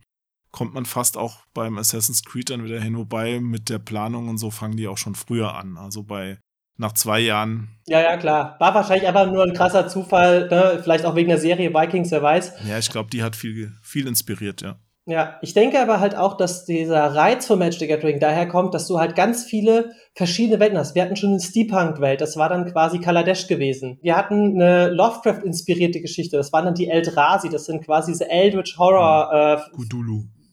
Kommt 0.51 0.73
man 0.73 0.85
fast 0.85 1.17
auch 1.17 1.37
beim 1.53 1.77
Assassin's 1.77 2.23
Creed 2.23 2.49
dann 2.49 2.63
wieder 2.63 2.79
hin, 2.79 2.97
wobei 2.97 3.39
mit 3.39 3.69
der 3.69 3.79
Planung 3.79 4.27
und 4.27 4.37
so 4.37 4.51
fangen 4.51 4.77
die 4.77 4.87
auch 4.87 4.97
schon 4.97 5.15
früher 5.15 5.55
an. 5.55 5.77
Also 5.77 6.03
bei 6.03 6.39
nach 6.81 6.93
zwei 6.93 7.19
Jahren. 7.19 7.69
Ja, 7.87 8.01
ja, 8.01 8.17
klar. 8.17 8.57
War 8.59 8.73
wahrscheinlich 8.75 9.07
aber 9.07 9.27
nur 9.27 9.43
ein 9.43 9.53
krasser 9.53 9.87
Zufall, 9.87 10.49
ne? 10.49 10.79
vielleicht 10.83 11.05
auch 11.05 11.15
wegen 11.15 11.29
der 11.29 11.37
Serie 11.37 11.73
Vikings, 11.73 12.11
wer 12.11 12.21
weiß. 12.21 12.53
Ja, 12.67 12.77
ich 12.77 12.89
glaube, 12.89 13.09
die 13.09 13.23
hat 13.23 13.35
viel, 13.35 13.71
viel 13.81 14.07
inspiriert, 14.07 14.61
ja. 14.61 14.75
Ja, 15.05 15.39
ich 15.41 15.53
denke 15.53 15.81
aber 15.81 15.99
halt 15.99 16.15
auch, 16.15 16.37
dass 16.37 16.65
dieser 16.65 17.15
Reiz 17.15 17.47
von 17.47 17.57
Magic 17.57 17.79
the 17.79 17.87
Gathering 17.87 18.19
daher 18.19 18.47
kommt, 18.47 18.73
dass 18.73 18.87
du 18.87 18.99
halt 18.99 19.15
ganz 19.15 19.43
viele 19.43 19.91
verschiedene 20.13 20.59
Welten 20.59 20.77
hast. 20.77 20.93
Wir 20.93 21.01
hatten 21.01 21.15
schon 21.15 21.31
eine 21.31 21.39
Steampunk-Welt, 21.39 22.21
das 22.21 22.37
war 22.37 22.49
dann 22.49 22.71
quasi 22.71 22.99
Kaladesh 22.99 23.47
gewesen. 23.47 23.97
Wir 24.01 24.15
hatten 24.15 24.61
eine 24.61 24.89
Lovecraft-inspirierte 24.89 26.01
Geschichte, 26.01 26.37
das 26.37 26.53
waren 26.53 26.65
dann 26.65 26.75
die 26.75 26.87
Eldrazi, 26.87 27.49
das 27.49 27.65
sind 27.65 27.83
quasi 27.83 28.11
diese 28.11 28.29
Eldritch 28.29 28.77
Horror 28.77 29.31
äh, 29.33 29.77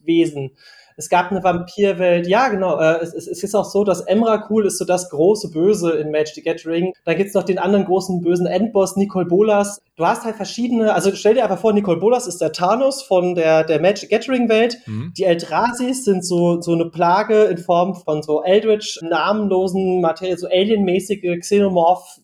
Wesen 0.03 0.51
es 0.99 1.07
gab 1.07 1.31
eine 1.31 1.41
Vampirwelt. 1.41 2.27
Ja, 2.27 2.49
genau. 2.49 2.77
Äh, 2.77 2.99
es, 3.01 3.13
es, 3.13 3.25
es, 3.25 3.41
ist 3.41 3.55
auch 3.55 3.63
so, 3.63 3.85
dass 3.85 4.01
Emrakul 4.01 4.65
ist 4.65 4.77
so 4.77 4.83
das 4.83 5.09
große 5.09 5.49
Böse 5.49 5.91
in 5.91 6.11
Magic 6.11 6.35
the 6.35 6.41
Gathering. 6.41 6.91
Dann 7.05 7.15
gibt's 7.15 7.33
noch 7.33 7.43
den 7.43 7.57
anderen 7.57 7.85
großen 7.85 8.19
bösen 8.19 8.45
Endboss, 8.45 8.97
Nicole 8.97 9.25
Bolas. 9.25 9.81
Du 9.95 10.05
hast 10.05 10.25
halt 10.25 10.35
verschiedene, 10.35 10.93
also 10.93 11.15
stell 11.15 11.35
dir 11.35 11.43
einfach 11.43 11.57
vor, 11.57 11.71
Nicole 11.71 12.01
Bolas 12.01 12.27
ist 12.27 12.41
der 12.41 12.51
Thanos 12.51 13.01
von 13.01 13.33
der, 13.33 13.63
der 13.63 13.79
Magic 13.79 14.09
Gathering 14.09 14.49
Welt. 14.49 14.77
Mhm. 14.87 15.13
Die 15.17 15.23
Eldrasis 15.23 16.03
sind 16.03 16.25
so, 16.25 16.59
so 16.59 16.73
eine 16.73 16.89
Plage 16.89 17.43
in 17.45 17.59
Form 17.59 17.95
von 17.95 18.21
so 18.21 18.43
Eldritch, 18.43 18.99
namenlosen 19.01 20.01
Materie, 20.01 20.37
so 20.37 20.47
alienmäßige 20.47 21.39
Xenomorph, 21.39 22.19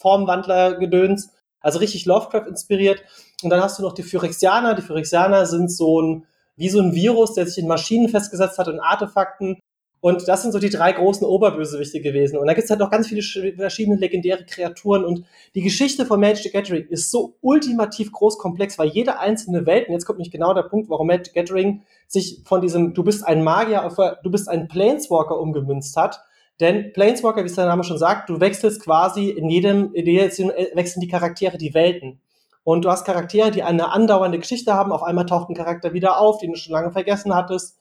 Formwandler-Gedöns. 0.00 1.30
Also 1.60 1.78
richtig 1.78 2.06
Lovecraft 2.06 2.48
inspiriert. 2.48 3.04
Und 3.44 3.50
dann 3.50 3.62
hast 3.62 3.78
du 3.78 3.84
noch 3.84 3.94
die 3.94 4.02
Phyrexianer. 4.02 4.74
Die 4.74 4.82
Phyrexianer 4.82 5.46
sind 5.46 5.70
so 5.70 6.02
ein 6.02 6.26
wie 6.56 6.68
so 6.68 6.80
ein 6.80 6.94
Virus, 6.94 7.34
der 7.34 7.46
sich 7.46 7.58
in 7.58 7.68
Maschinen 7.68 8.08
festgesetzt 8.08 8.58
hat 8.58 8.68
und 8.68 8.80
Artefakten. 8.80 9.58
Und 10.00 10.28
das 10.28 10.42
sind 10.42 10.52
so 10.52 10.58
die 10.58 10.68
drei 10.68 10.92
großen 10.92 11.26
Oberbösewichte 11.26 12.02
gewesen. 12.02 12.36
Und 12.36 12.46
da 12.46 12.52
gibt 12.52 12.64
es 12.64 12.70
halt 12.70 12.80
noch 12.80 12.90
ganz 12.90 13.08
viele 13.08 13.22
verschiedene 13.56 13.96
legendäre 13.96 14.44
Kreaturen. 14.44 15.02
Und 15.02 15.24
die 15.54 15.62
Geschichte 15.62 16.04
von 16.04 16.20
Magic 16.20 16.42
the 16.42 16.50
Gathering 16.50 16.86
ist 16.88 17.10
so 17.10 17.36
ultimativ 17.40 18.12
groß 18.12 18.36
komplex, 18.36 18.78
weil 18.78 18.88
jede 18.88 19.18
einzelne 19.18 19.64
Welt, 19.64 19.88
und 19.88 19.94
jetzt 19.94 20.04
kommt 20.04 20.18
nicht 20.18 20.30
genau 20.30 20.52
der 20.52 20.64
Punkt, 20.64 20.90
warum 20.90 21.06
Magic 21.06 21.28
the 21.28 21.32
Gathering 21.32 21.82
sich 22.06 22.42
von 22.44 22.60
diesem 22.60 22.92
Du 22.92 23.02
bist 23.02 23.26
ein 23.26 23.42
Magier 23.42 23.86
auf 23.86 23.96
Du 24.22 24.30
bist 24.30 24.48
ein 24.48 24.68
Planeswalker 24.68 25.40
umgemünzt 25.40 25.96
hat. 25.96 26.22
Denn 26.60 26.92
Planeswalker, 26.92 27.42
wie 27.42 27.48
es 27.48 27.54
der 27.54 27.66
Name 27.66 27.82
schon 27.82 27.98
sagt, 27.98 28.28
du 28.28 28.40
wechselst 28.40 28.82
quasi 28.82 29.30
in 29.30 29.48
jedem, 29.48 29.92
in 29.94 30.06
jedem 30.06 30.48
wechseln 30.74 31.00
die 31.00 31.08
Charaktere 31.08 31.56
die 31.56 31.72
Welten. 31.72 32.20
Und 32.66 32.84
du 32.84 32.90
hast 32.90 33.04
Charaktere, 33.04 33.50
die 33.50 33.62
eine 33.62 33.92
andauernde 33.92 34.38
Geschichte 34.38 34.72
haben. 34.72 34.90
Auf 34.90 35.02
einmal 35.02 35.26
taucht 35.26 35.50
ein 35.50 35.54
Charakter 35.54 35.92
wieder 35.92 36.18
auf, 36.18 36.38
den 36.38 36.52
du 36.52 36.58
schon 36.58 36.72
lange 36.72 36.92
vergessen 36.92 37.34
hattest. 37.34 37.78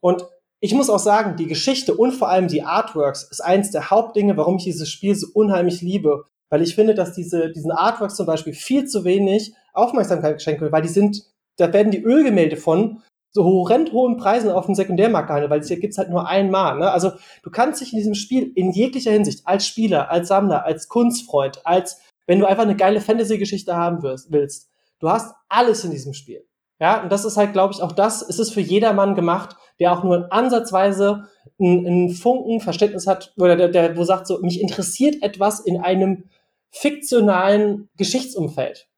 Und 0.00 0.26
ich 0.60 0.72
muss 0.72 0.88
auch 0.88 0.98
sagen, 0.98 1.36
die 1.36 1.46
Geschichte 1.46 1.94
und 1.94 2.12
vor 2.12 2.30
allem 2.30 2.48
die 2.48 2.62
Artworks 2.62 3.24
ist 3.30 3.40
eins 3.40 3.70
der 3.70 3.90
Hauptdinge, 3.90 4.36
warum 4.36 4.56
ich 4.56 4.64
dieses 4.64 4.88
Spiel 4.88 5.14
so 5.14 5.26
unheimlich 5.34 5.82
liebe. 5.82 6.24
Weil 6.48 6.62
ich 6.62 6.74
finde, 6.74 6.94
dass 6.94 7.12
diese, 7.12 7.52
diesen 7.52 7.70
Artworks 7.70 8.16
zum 8.16 8.26
Beispiel 8.26 8.54
viel 8.54 8.86
zu 8.86 9.04
wenig 9.04 9.54
Aufmerksamkeit 9.74 10.38
geschenkt 10.38 10.62
wird, 10.62 10.72
weil 10.72 10.82
die 10.82 10.88
sind, 10.88 11.22
da 11.58 11.72
werden 11.72 11.90
die 11.90 12.02
Ölgemälde 12.02 12.56
von 12.56 13.02
so 13.30 13.44
horrend 13.44 13.92
hohen 13.92 14.16
Preisen 14.16 14.50
auf 14.50 14.66
dem 14.66 14.74
Sekundärmarkt 14.74 15.26
gehandelt, 15.26 15.50
weil 15.50 15.60
es 15.60 15.68
hier 15.68 15.80
gibt's 15.80 15.98
halt 15.98 16.08
nur 16.08 16.28
einmal. 16.28 16.78
Ne? 16.78 16.90
Also 16.90 17.12
du 17.42 17.50
kannst 17.50 17.80
dich 17.80 17.92
in 17.92 17.98
diesem 17.98 18.14
Spiel 18.14 18.52
in 18.54 18.70
jeglicher 18.70 19.10
Hinsicht 19.10 19.46
als 19.46 19.66
Spieler, 19.66 20.10
als 20.10 20.28
Sammler, 20.28 20.64
als 20.64 20.88
Kunstfreund, 20.88 21.66
als 21.66 22.00
wenn 22.26 22.40
du 22.40 22.46
einfach 22.46 22.62
eine 22.62 22.76
geile 22.76 23.00
Fantasy-Geschichte 23.00 23.76
haben 23.76 24.02
wirst, 24.02 24.32
willst. 24.32 24.70
Du 24.98 25.08
hast 25.10 25.34
alles 25.48 25.84
in 25.84 25.90
diesem 25.90 26.14
Spiel. 26.14 26.44
Ja, 26.80 27.02
und 27.02 27.12
das 27.12 27.24
ist 27.24 27.36
halt, 27.36 27.52
glaube 27.52 27.72
ich, 27.72 27.82
auch 27.82 27.92
das, 27.92 28.22
es 28.22 28.38
ist 28.38 28.52
für 28.52 28.60
jedermann 28.60 29.14
gemacht, 29.14 29.56
der 29.78 29.92
auch 29.92 30.02
nur 30.02 30.32
ansatzweise 30.32 31.24
einen, 31.60 31.86
einen 31.86 32.10
Funken 32.10 32.60
Verständnis 32.60 33.06
hat, 33.06 33.32
oder 33.36 33.56
der, 33.56 33.68
der, 33.68 33.96
wo 33.96 34.04
sagt 34.04 34.26
so, 34.26 34.40
mich 34.40 34.60
interessiert 34.60 35.22
etwas 35.22 35.60
in 35.60 35.80
einem 35.80 36.24
fiktionalen 36.70 37.88
Geschichtsumfeld. 37.96 38.88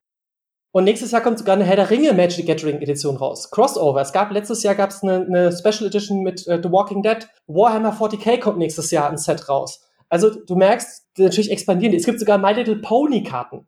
Und 0.73 0.85
nächstes 0.85 1.11
Jahr 1.11 1.23
kommt 1.23 1.39
sogar 1.39 1.55
eine 1.55 1.65
Herr 1.65 1.77
der 1.77 1.89
Ringe 1.89 2.13
Magic 2.13 2.47
Gathering 2.47 2.83
Edition 2.83 3.17
raus. 3.17 3.51
Crossover. 3.51 4.01
Es 4.01 4.13
gab 4.13 4.31
letztes 4.31 4.63
Jahr 4.63 4.75
gab 4.75 4.91
es 4.91 5.03
eine, 5.03 5.25
eine 5.25 5.57
Special 5.57 5.87
Edition 5.87 6.23
mit 6.23 6.47
äh, 6.47 6.61
The 6.63 6.71
Walking 6.71 7.03
Dead. 7.03 7.27
Warhammer 7.47 7.95
40k 7.95 8.39
kommt 8.41 8.59
nächstes 8.59 8.91
Jahr 8.91 9.09
ein 9.09 9.17
Set 9.17 9.49
raus. 9.49 9.86
Also 10.09 10.31
du 10.31 10.55
merkst, 10.55 11.07
natürlich 11.19 11.51
expandieren 11.51 11.93
die. 11.93 11.99
Es 11.99 12.07
gibt 12.07 12.21
sogar 12.21 12.39
My 12.39 12.53
Little 12.53 12.77
Pony 12.77 13.23
Karten 13.23 13.67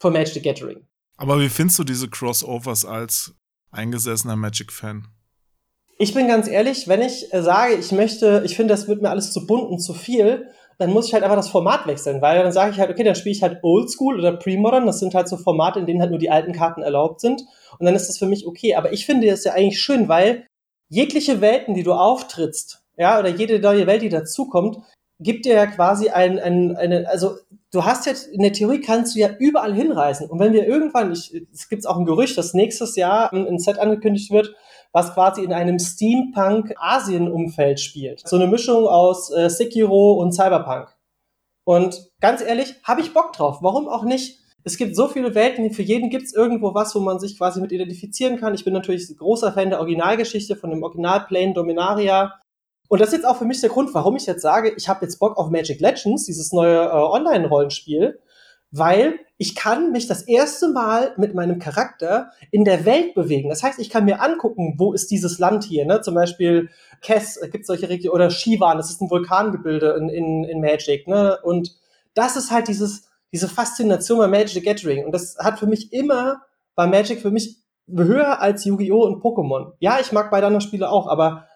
von 0.00 0.12
Magic 0.12 0.34
the 0.34 0.42
Gathering. 0.42 0.86
Aber 1.16 1.40
wie 1.40 1.48
findest 1.48 1.78
du 1.78 1.84
diese 1.84 2.08
Crossovers 2.08 2.84
als 2.84 3.34
eingesessener 3.70 4.36
Magic-Fan? 4.36 5.06
Ich 5.98 6.12
bin 6.12 6.28
ganz 6.28 6.46
ehrlich, 6.46 6.88
wenn 6.88 7.00
ich 7.00 7.32
äh, 7.32 7.42
sage, 7.42 7.74
ich 7.74 7.90
möchte, 7.90 8.42
ich 8.44 8.54
finde, 8.54 8.74
das 8.74 8.86
wird 8.86 9.00
mir 9.00 9.08
alles 9.08 9.32
zu 9.32 9.46
bunt 9.46 9.70
und 9.70 9.78
zu 9.78 9.94
viel, 9.94 10.50
dann 10.78 10.92
muss 10.92 11.06
ich 11.06 11.14
halt 11.14 11.22
einfach 11.22 11.36
das 11.36 11.48
Format 11.48 11.86
wechseln, 11.86 12.20
weil 12.20 12.42
dann 12.42 12.52
sage 12.52 12.72
ich 12.72 12.78
halt, 12.78 12.90
okay, 12.90 13.02
dann 13.02 13.14
spiele 13.14 13.34
ich 13.34 13.42
halt 13.42 13.60
Oldschool 13.62 14.18
oder 14.18 14.36
Pre-Modern, 14.36 14.84
das 14.84 15.00
sind 15.00 15.14
halt 15.14 15.26
so 15.26 15.38
Formate, 15.38 15.80
in 15.80 15.86
denen 15.86 16.00
halt 16.00 16.10
nur 16.10 16.18
die 16.18 16.30
alten 16.30 16.52
Karten 16.52 16.82
erlaubt 16.82 17.20
sind 17.20 17.42
und 17.78 17.86
dann 17.86 17.94
ist 17.94 18.08
das 18.08 18.18
für 18.18 18.26
mich 18.26 18.46
okay. 18.46 18.74
Aber 18.74 18.92
ich 18.92 19.06
finde 19.06 19.26
es 19.28 19.44
ja 19.44 19.54
eigentlich 19.54 19.80
schön, 19.80 20.06
weil 20.06 20.46
jegliche 20.90 21.40
Welten, 21.40 21.74
die 21.74 21.82
du 21.82 21.94
auftrittst, 21.94 22.82
ja, 22.98 23.18
oder 23.18 23.28
jede 23.28 23.58
neue 23.58 23.86
Welt, 23.86 24.02
die 24.02 24.10
dazukommt, 24.10 24.78
gibt 25.18 25.46
dir 25.46 25.54
ja 25.54 25.66
quasi 25.66 26.10
ein, 26.10 26.38
ein, 26.38 26.76
eine, 26.76 27.08
also 27.08 27.36
du 27.72 27.84
hast 27.84 28.06
jetzt, 28.06 28.28
in 28.28 28.42
der 28.42 28.52
Theorie 28.52 28.80
kannst 28.80 29.14
du 29.14 29.20
ja 29.20 29.30
überall 29.38 29.74
hinreisen. 29.74 30.28
Und 30.28 30.38
wenn 30.38 30.52
wir 30.52 30.66
irgendwann, 30.66 31.12
ich, 31.12 31.32
es 31.52 31.68
gibt 31.68 31.86
auch 31.86 31.96
ein 31.96 32.04
Gerücht, 32.04 32.36
dass 32.38 32.54
nächstes 32.54 32.96
Jahr 32.96 33.32
ein, 33.32 33.46
ein 33.46 33.58
Set 33.58 33.78
angekündigt 33.78 34.30
wird, 34.30 34.54
was 34.92 35.14
quasi 35.14 35.42
in 35.42 35.52
einem 35.52 35.78
Steampunk-Asien-Umfeld 35.78 37.80
spielt. 37.80 38.26
So 38.26 38.36
eine 38.36 38.46
Mischung 38.46 38.86
aus 38.86 39.30
äh, 39.30 39.50
Sekiro 39.50 40.14
und 40.14 40.32
Cyberpunk. 40.32 40.88
Und 41.64 42.10
ganz 42.20 42.40
ehrlich, 42.40 42.74
habe 42.84 43.00
ich 43.00 43.12
Bock 43.12 43.32
drauf. 43.32 43.58
Warum 43.60 43.88
auch 43.88 44.04
nicht? 44.04 44.38
Es 44.64 44.76
gibt 44.76 44.96
so 44.96 45.06
viele 45.06 45.34
Welten, 45.34 45.72
für 45.72 45.82
jeden 45.82 46.10
gibt 46.10 46.24
es 46.24 46.34
irgendwo 46.34 46.74
was, 46.74 46.94
wo 46.94 47.00
man 47.00 47.20
sich 47.20 47.38
quasi 47.38 47.60
mit 47.60 47.72
identifizieren 47.72 48.36
kann. 48.36 48.54
Ich 48.54 48.64
bin 48.64 48.72
natürlich 48.72 49.06
großer 49.16 49.52
Fan 49.52 49.70
der 49.70 49.78
Originalgeschichte 49.78 50.56
von 50.56 50.70
dem 50.70 50.82
Original 50.82 51.24
Plane 51.26 51.54
Dominaria 51.54 52.34
und 52.88 53.00
das 53.00 53.08
ist 53.08 53.14
jetzt 53.14 53.26
auch 53.26 53.36
für 53.36 53.44
mich 53.44 53.60
der 53.60 53.70
Grund, 53.70 53.94
warum 53.94 54.16
ich 54.16 54.26
jetzt 54.26 54.42
sage, 54.42 54.72
ich 54.76 54.88
habe 54.88 55.04
jetzt 55.04 55.18
Bock 55.18 55.36
auf 55.36 55.50
Magic 55.50 55.80
Legends, 55.80 56.24
dieses 56.24 56.52
neue 56.52 56.84
äh, 56.84 56.90
Online-Rollenspiel, 56.90 58.20
weil 58.70 59.18
ich 59.38 59.54
kann 59.54 59.92
mich 59.92 60.06
das 60.06 60.22
erste 60.22 60.68
Mal 60.68 61.12
mit 61.16 61.34
meinem 61.34 61.58
Charakter 61.58 62.30
in 62.50 62.64
der 62.64 62.84
Welt 62.84 63.14
bewegen. 63.14 63.48
Das 63.48 63.62
heißt, 63.62 63.78
ich 63.78 63.90
kann 63.90 64.04
mir 64.04 64.20
angucken, 64.20 64.74
wo 64.78 64.92
ist 64.92 65.10
dieses 65.10 65.38
Land 65.38 65.64
hier, 65.64 65.84
ne? 65.84 66.00
Zum 66.00 66.14
Beispiel 66.14 66.70
Kess, 67.02 67.36
äh, 67.36 67.48
gibt 67.48 67.66
solche 67.66 67.88
Regionen, 67.88 68.14
oder 68.14 68.30
Shivan, 68.30 68.76
das 68.76 68.90
ist 68.90 69.00
ein 69.00 69.10
Vulkangebilde 69.10 69.96
in, 69.98 70.08
in, 70.08 70.44
in 70.44 70.60
Magic, 70.60 71.06
ne? 71.06 71.38
Und 71.42 71.76
das 72.14 72.36
ist 72.36 72.50
halt 72.50 72.68
dieses, 72.68 73.08
diese 73.32 73.48
Faszination 73.48 74.18
bei 74.18 74.28
Magic 74.28 74.50
the 74.50 74.62
Gathering. 74.62 75.04
Und 75.04 75.12
das 75.12 75.36
hat 75.38 75.58
für 75.58 75.66
mich 75.66 75.92
immer, 75.92 76.42
bei 76.74 76.86
Magic 76.86 77.20
für 77.20 77.30
mich 77.30 77.58
höher 77.88 78.40
als 78.40 78.64
Yu-Gi-Oh! 78.64 79.04
und 79.04 79.22
Pokémon. 79.22 79.72
Ja, 79.78 79.98
ich 80.00 80.12
mag 80.12 80.30
beide 80.30 80.46
anderen 80.46 80.62
Spiele 80.62 80.90
auch, 80.90 81.06
aber 81.06 81.46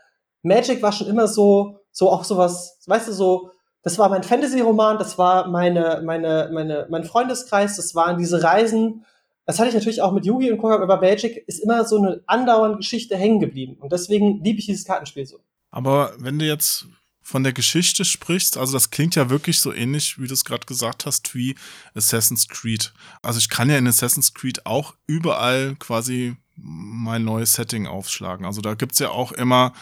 Magic 0.42 0.82
war 0.82 0.92
schon 0.92 1.08
immer 1.08 1.28
so, 1.28 1.80
so 1.90 2.10
auch 2.10 2.24
sowas, 2.24 2.78
weißt 2.86 3.08
du, 3.08 3.12
so, 3.12 3.50
das 3.82 3.98
war 3.98 4.08
mein 4.08 4.22
Fantasy-Roman, 4.22 4.98
das 4.98 5.18
war 5.18 5.48
meine, 5.48 6.02
meine, 6.04 6.50
meine, 6.52 6.86
mein 6.90 7.04
Freundeskreis, 7.04 7.76
das 7.76 7.94
waren 7.94 8.18
diese 8.18 8.42
Reisen. 8.42 9.04
Das 9.46 9.58
hatte 9.58 9.70
ich 9.70 9.74
natürlich 9.74 10.02
auch 10.02 10.12
mit 10.12 10.26
Yugi 10.26 10.52
und 10.52 10.58
Co. 10.58 10.70
aber 10.70 11.00
Magic 11.00 11.44
ist 11.46 11.60
immer 11.60 11.84
so 11.84 11.98
eine 11.98 12.22
andauernde 12.26 12.76
Geschichte 12.76 13.16
hängen 13.16 13.40
geblieben. 13.40 13.76
Und 13.80 13.92
deswegen 13.92 14.44
liebe 14.44 14.58
ich 14.58 14.66
dieses 14.66 14.84
Kartenspiel 14.84 15.26
so. 15.26 15.40
Aber 15.70 16.12
wenn 16.18 16.38
du 16.38 16.44
jetzt 16.44 16.86
von 17.22 17.42
der 17.42 17.52
Geschichte 17.52 18.04
sprichst, 18.04 18.58
also 18.58 18.72
das 18.72 18.90
klingt 18.90 19.14
ja 19.14 19.30
wirklich 19.30 19.60
so 19.60 19.72
ähnlich, 19.72 20.20
wie 20.20 20.26
du 20.26 20.34
es 20.34 20.44
gerade 20.44 20.66
gesagt 20.66 21.06
hast, 21.06 21.34
wie 21.34 21.54
Assassin's 21.94 22.48
Creed. 22.48 22.92
Also 23.22 23.38
ich 23.38 23.48
kann 23.48 23.70
ja 23.70 23.78
in 23.78 23.86
Assassin's 23.86 24.34
Creed 24.34 24.66
auch 24.66 24.94
überall 25.06 25.76
quasi 25.78 26.36
mein 26.56 27.24
neues 27.24 27.54
Setting 27.54 27.86
aufschlagen. 27.86 28.44
Also 28.44 28.60
da 28.60 28.74
gibt's 28.74 28.98
ja 28.98 29.10
auch 29.10 29.32
immer 29.32 29.72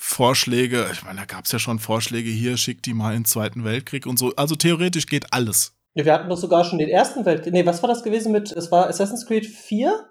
Vorschläge. 0.00 0.88
Ich 0.92 1.02
meine, 1.02 1.18
da 1.18 1.26
gab's 1.26 1.50
ja 1.50 1.58
schon 1.58 1.80
Vorschläge 1.80 2.30
hier, 2.30 2.56
schick 2.56 2.82
die 2.84 2.94
mal 2.94 3.10
in 3.10 3.20
den 3.20 3.24
Zweiten 3.24 3.64
Weltkrieg 3.64 4.06
und 4.06 4.16
so. 4.16 4.32
Also 4.36 4.54
theoretisch 4.54 5.06
geht 5.06 5.32
alles. 5.32 5.74
Ja, 5.94 6.04
wir 6.04 6.12
hatten 6.12 6.28
doch 6.28 6.36
sogar 6.36 6.64
schon 6.64 6.78
den 6.78 6.88
Ersten 6.88 7.24
Weltkrieg. 7.24 7.52
Nee, 7.52 7.66
was 7.66 7.82
war 7.82 7.88
das 7.88 8.04
gewesen 8.04 8.30
mit, 8.30 8.52
es 8.52 8.70
war 8.70 8.86
Assassin's 8.86 9.26
Creed 9.26 9.44
4? 9.44 10.08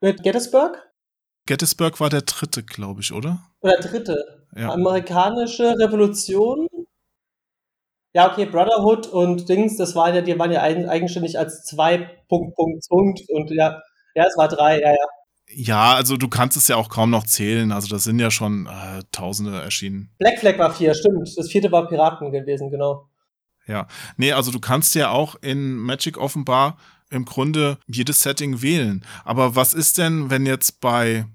Mit 0.00 0.22
Gettysburg? 0.22 0.90
Gettysburg 1.46 2.00
war 2.00 2.08
der 2.08 2.22
dritte, 2.22 2.62
glaube 2.62 3.02
ich, 3.02 3.12
oder? 3.12 3.50
Oder 3.60 3.76
dritte. 3.76 4.46
Ja. 4.56 4.70
Amerikanische 4.70 5.78
Revolution. 5.78 6.66
Ja, 8.14 8.32
okay, 8.32 8.46
Brotherhood 8.46 9.06
und 9.08 9.48
Dings, 9.48 9.76
das 9.76 9.94
war 9.94 10.14
ja, 10.14 10.22
die 10.22 10.38
waren 10.38 10.52
ja 10.52 10.62
eigenständig 10.62 11.38
als 11.38 11.64
zwei 11.64 11.98
Punkt, 12.28 12.56
Punkt, 12.56 12.86
Punkt 12.88 13.20
und 13.28 13.50
ja, 13.50 13.82
Ja, 14.14 14.26
es 14.26 14.36
war 14.36 14.48
drei, 14.48 14.80
ja, 14.80 14.90
ja. 14.90 15.06
Ja, 15.54 15.94
also 15.94 16.16
du 16.16 16.28
kannst 16.28 16.56
es 16.56 16.68
ja 16.68 16.76
auch 16.76 16.88
kaum 16.88 17.10
noch 17.10 17.24
zählen. 17.24 17.72
Also 17.72 17.88
das 17.88 18.04
sind 18.04 18.18
ja 18.18 18.30
schon 18.30 18.66
äh, 18.66 19.02
Tausende 19.12 19.60
erschienen. 19.60 20.10
Black 20.18 20.38
Flag 20.38 20.58
war 20.58 20.72
vier, 20.72 20.94
stimmt. 20.94 21.28
Das 21.36 21.48
vierte 21.48 21.70
war 21.70 21.88
Piraten 21.88 22.32
gewesen, 22.32 22.70
genau. 22.70 23.08
Ja. 23.66 23.86
Nee, 24.16 24.32
also 24.32 24.50
du 24.50 24.60
kannst 24.60 24.94
ja 24.94 25.10
auch 25.10 25.36
in 25.40 25.76
Magic 25.76 26.18
offenbar 26.18 26.76
im 27.10 27.24
Grunde 27.24 27.78
jedes 27.86 28.20
Setting 28.22 28.62
wählen. 28.62 29.04
Aber 29.24 29.54
was 29.54 29.74
ist 29.74 29.98
denn, 29.98 30.30
wenn 30.30 30.46
jetzt 30.46 30.80
bei 30.80 31.26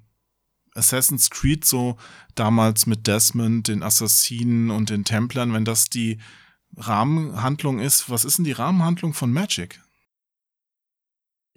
Assassin's 0.73 1.29
Creed 1.29 1.65
so 1.65 1.97
damals 2.35 2.85
mit 2.85 3.07
Desmond, 3.07 3.67
den 3.67 3.83
Assassinen 3.83 4.71
und 4.71 4.89
den 4.89 5.03
Templern, 5.03 5.53
wenn 5.53 5.65
das 5.65 5.85
die 5.85 6.19
Rahmenhandlung 6.75 7.79
ist, 7.79 8.09
was 8.09 8.25
ist 8.25 8.37
denn 8.37 8.45
die 8.45 8.51
Rahmenhandlung 8.51 9.13
von 9.13 9.31
Magic? 9.31 9.79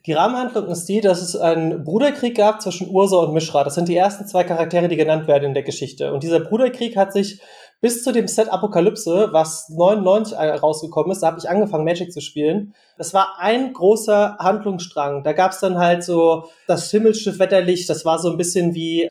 Die 0.07 0.13
Rahmenhandlung 0.13 0.67
ist 0.69 0.87
die, 0.87 1.01
dass 1.01 1.21
es 1.21 1.37
einen 1.37 1.85
Bruderkrieg 1.85 2.37
gab 2.37 2.63
zwischen 2.63 2.89
Ursa 2.89 3.19
und 3.19 3.35
Mishra. 3.35 3.65
Das 3.65 3.75
sind 3.75 3.89
die 3.89 3.97
ersten 3.97 4.27
zwei 4.27 4.45
Charaktere, 4.45 4.89
die 4.89 4.97
genannt 4.97 5.29
werden 5.29 5.45
in 5.45 5.55
der 5.55 5.63
Geschichte. 5.63 6.13
Und 6.13 6.23
dieser 6.23 6.41
Bruderkrieg 6.41 6.97
hat 6.97 7.13
sich 7.13 7.41
bis 7.81 8.03
zu 8.03 8.13
dem 8.13 8.29
Set 8.29 8.51
Apokalypse, 8.51 9.29
was 9.33 9.69
99 9.71 10.63
rausgekommen 10.63 11.13
ist, 11.13 11.23
da 11.23 11.29
habe 11.29 11.39
ich 11.39 11.49
angefangen, 11.49 11.85
Magic 11.85 12.13
zu 12.13 12.21
spielen. 12.21 12.75
Das 12.99 13.15
war 13.15 13.37
ein 13.39 13.73
großer 13.73 14.37
Handlungsstrang. 14.39 15.23
Da 15.23 15.33
gab 15.33 15.53
es 15.53 15.61
dann 15.61 15.79
halt 15.79 16.05
so 16.05 16.45
das 16.67 16.91
Himmelsschiff 16.91 17.39
Wetterlicht, 17.39 17.89
das 17.89 18.05
war 18.05 18.19
so 18.19 18.31
ein 18.31 18.37
bisschen 18.37 18.75
wie, 18.75 19.09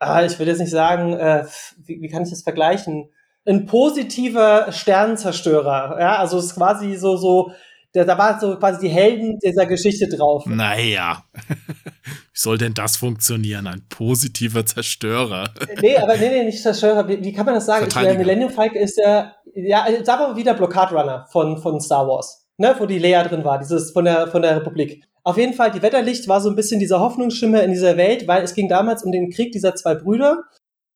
ah, 0.00 0.24
ich 0.24 0.38
will 0.38 0.48
jetzt 0.48 0.58
nicht 0.58 0.70
sagen, 0.70 1.12
äh, 1.14 1.46
wie, 1.84 2.00
wie 2.00 2.08
kann 2.08 2.24
ich 2.24 2.30
das 2.30 2.42
vergleichen? 2.42 3.10
Ein 3.46 3.66
positiver 3.66 4.72
Sternenzerstörer. 4.72 5.96
Ja, 6.00 6.16
also 6.16 6.38
es 6.38 6.46
ist 6.46 6.56
quasi 6.56 6.96
so, 6.96 7.16
so 7.16 7.52
da, 7.98 8.04
da 8.04 8.18
war 8.18 8.38
so 8.40 8.56
quasi 8.56 8.86
die 8.86 8.94
Helden 8.94 9.38
dieser 9.40 9.66
Geschichte 9.66 10.08
drauf. 10.08 10.46
Naja. 10.46 11.24
Wie 11.48 12.40
soll 12.40 12.58
denn 12.58 12.74
das 12.74 12.96
funktionieren? 12.96 13.66
Ein 13.66 13.82
positiver 13.88 14.64
Zerstörer. 14.64 15.50
nee, 15.80 15.96
aber 15.96 16.16
nee, 16.16 16.28
nee, 16.28 16.44
nicht 16.44 16.62
Zerstörer. 16.62 17.08
Wie, 17.08 17.22
wie 17.24 17.32
kann 17.32 17.44
man 17.44 17.56
das 17.56 17.66
sagen? 17.66 17.88
Der 17.88 18.14
Millennium 18.14 18.50
Falcon 18.50 18.80
ist 18.80 18.98
ja, 18.98 19.34
ja, 19.54 19.86
sagen 20.04 20.22
wir 20.22 20.28
mal 20.28 20.36
wieder 20.36 20.54
Blockade 20.54 20.94
Runner 20.94 21.26
von, 21.30 21.58
von 21.58 21.80
Star 21.80 22.06
Wars. 22.06 22.46
Ne, 22.60 22.74
wo 22.78 22.86
die 22.86 22.98
Leia 22.98 23.22
drin 23.22 23.44
war, 23.44 23.58
dieses 23.58 23.92
von 23.92 24.04
der, 24.04 24.26
von 24.28 24.42
der 24.42 24.56
Republik. 24.56 25.04
Auf 25.22 25.36
jeden 25.36 25.54
Fall, 25.54 25.70
die 25.70 25.82
Wetterlicht 25.82 26.26
war 26.26 26.40
so 26.40 26.48
ein 26.48 26.56
bisschen 26.56 26.80
dieser 26.80 27.00
Hoffnungsschimmer 27.00 27.62
in 27.62 27.70
dieser 27.70 27.96
Welt, 27.96 28.26
weil 28.26 28.42
es 28.42 28.54
ging 28.54 28.68
damals 28.68 29.04
um 29.04 29.12
den 29.12 29.30
Krieg 29.30 29.52
dieser 29.52 29.76
zwei 29.76 29.94
Brüder 29.94 30.42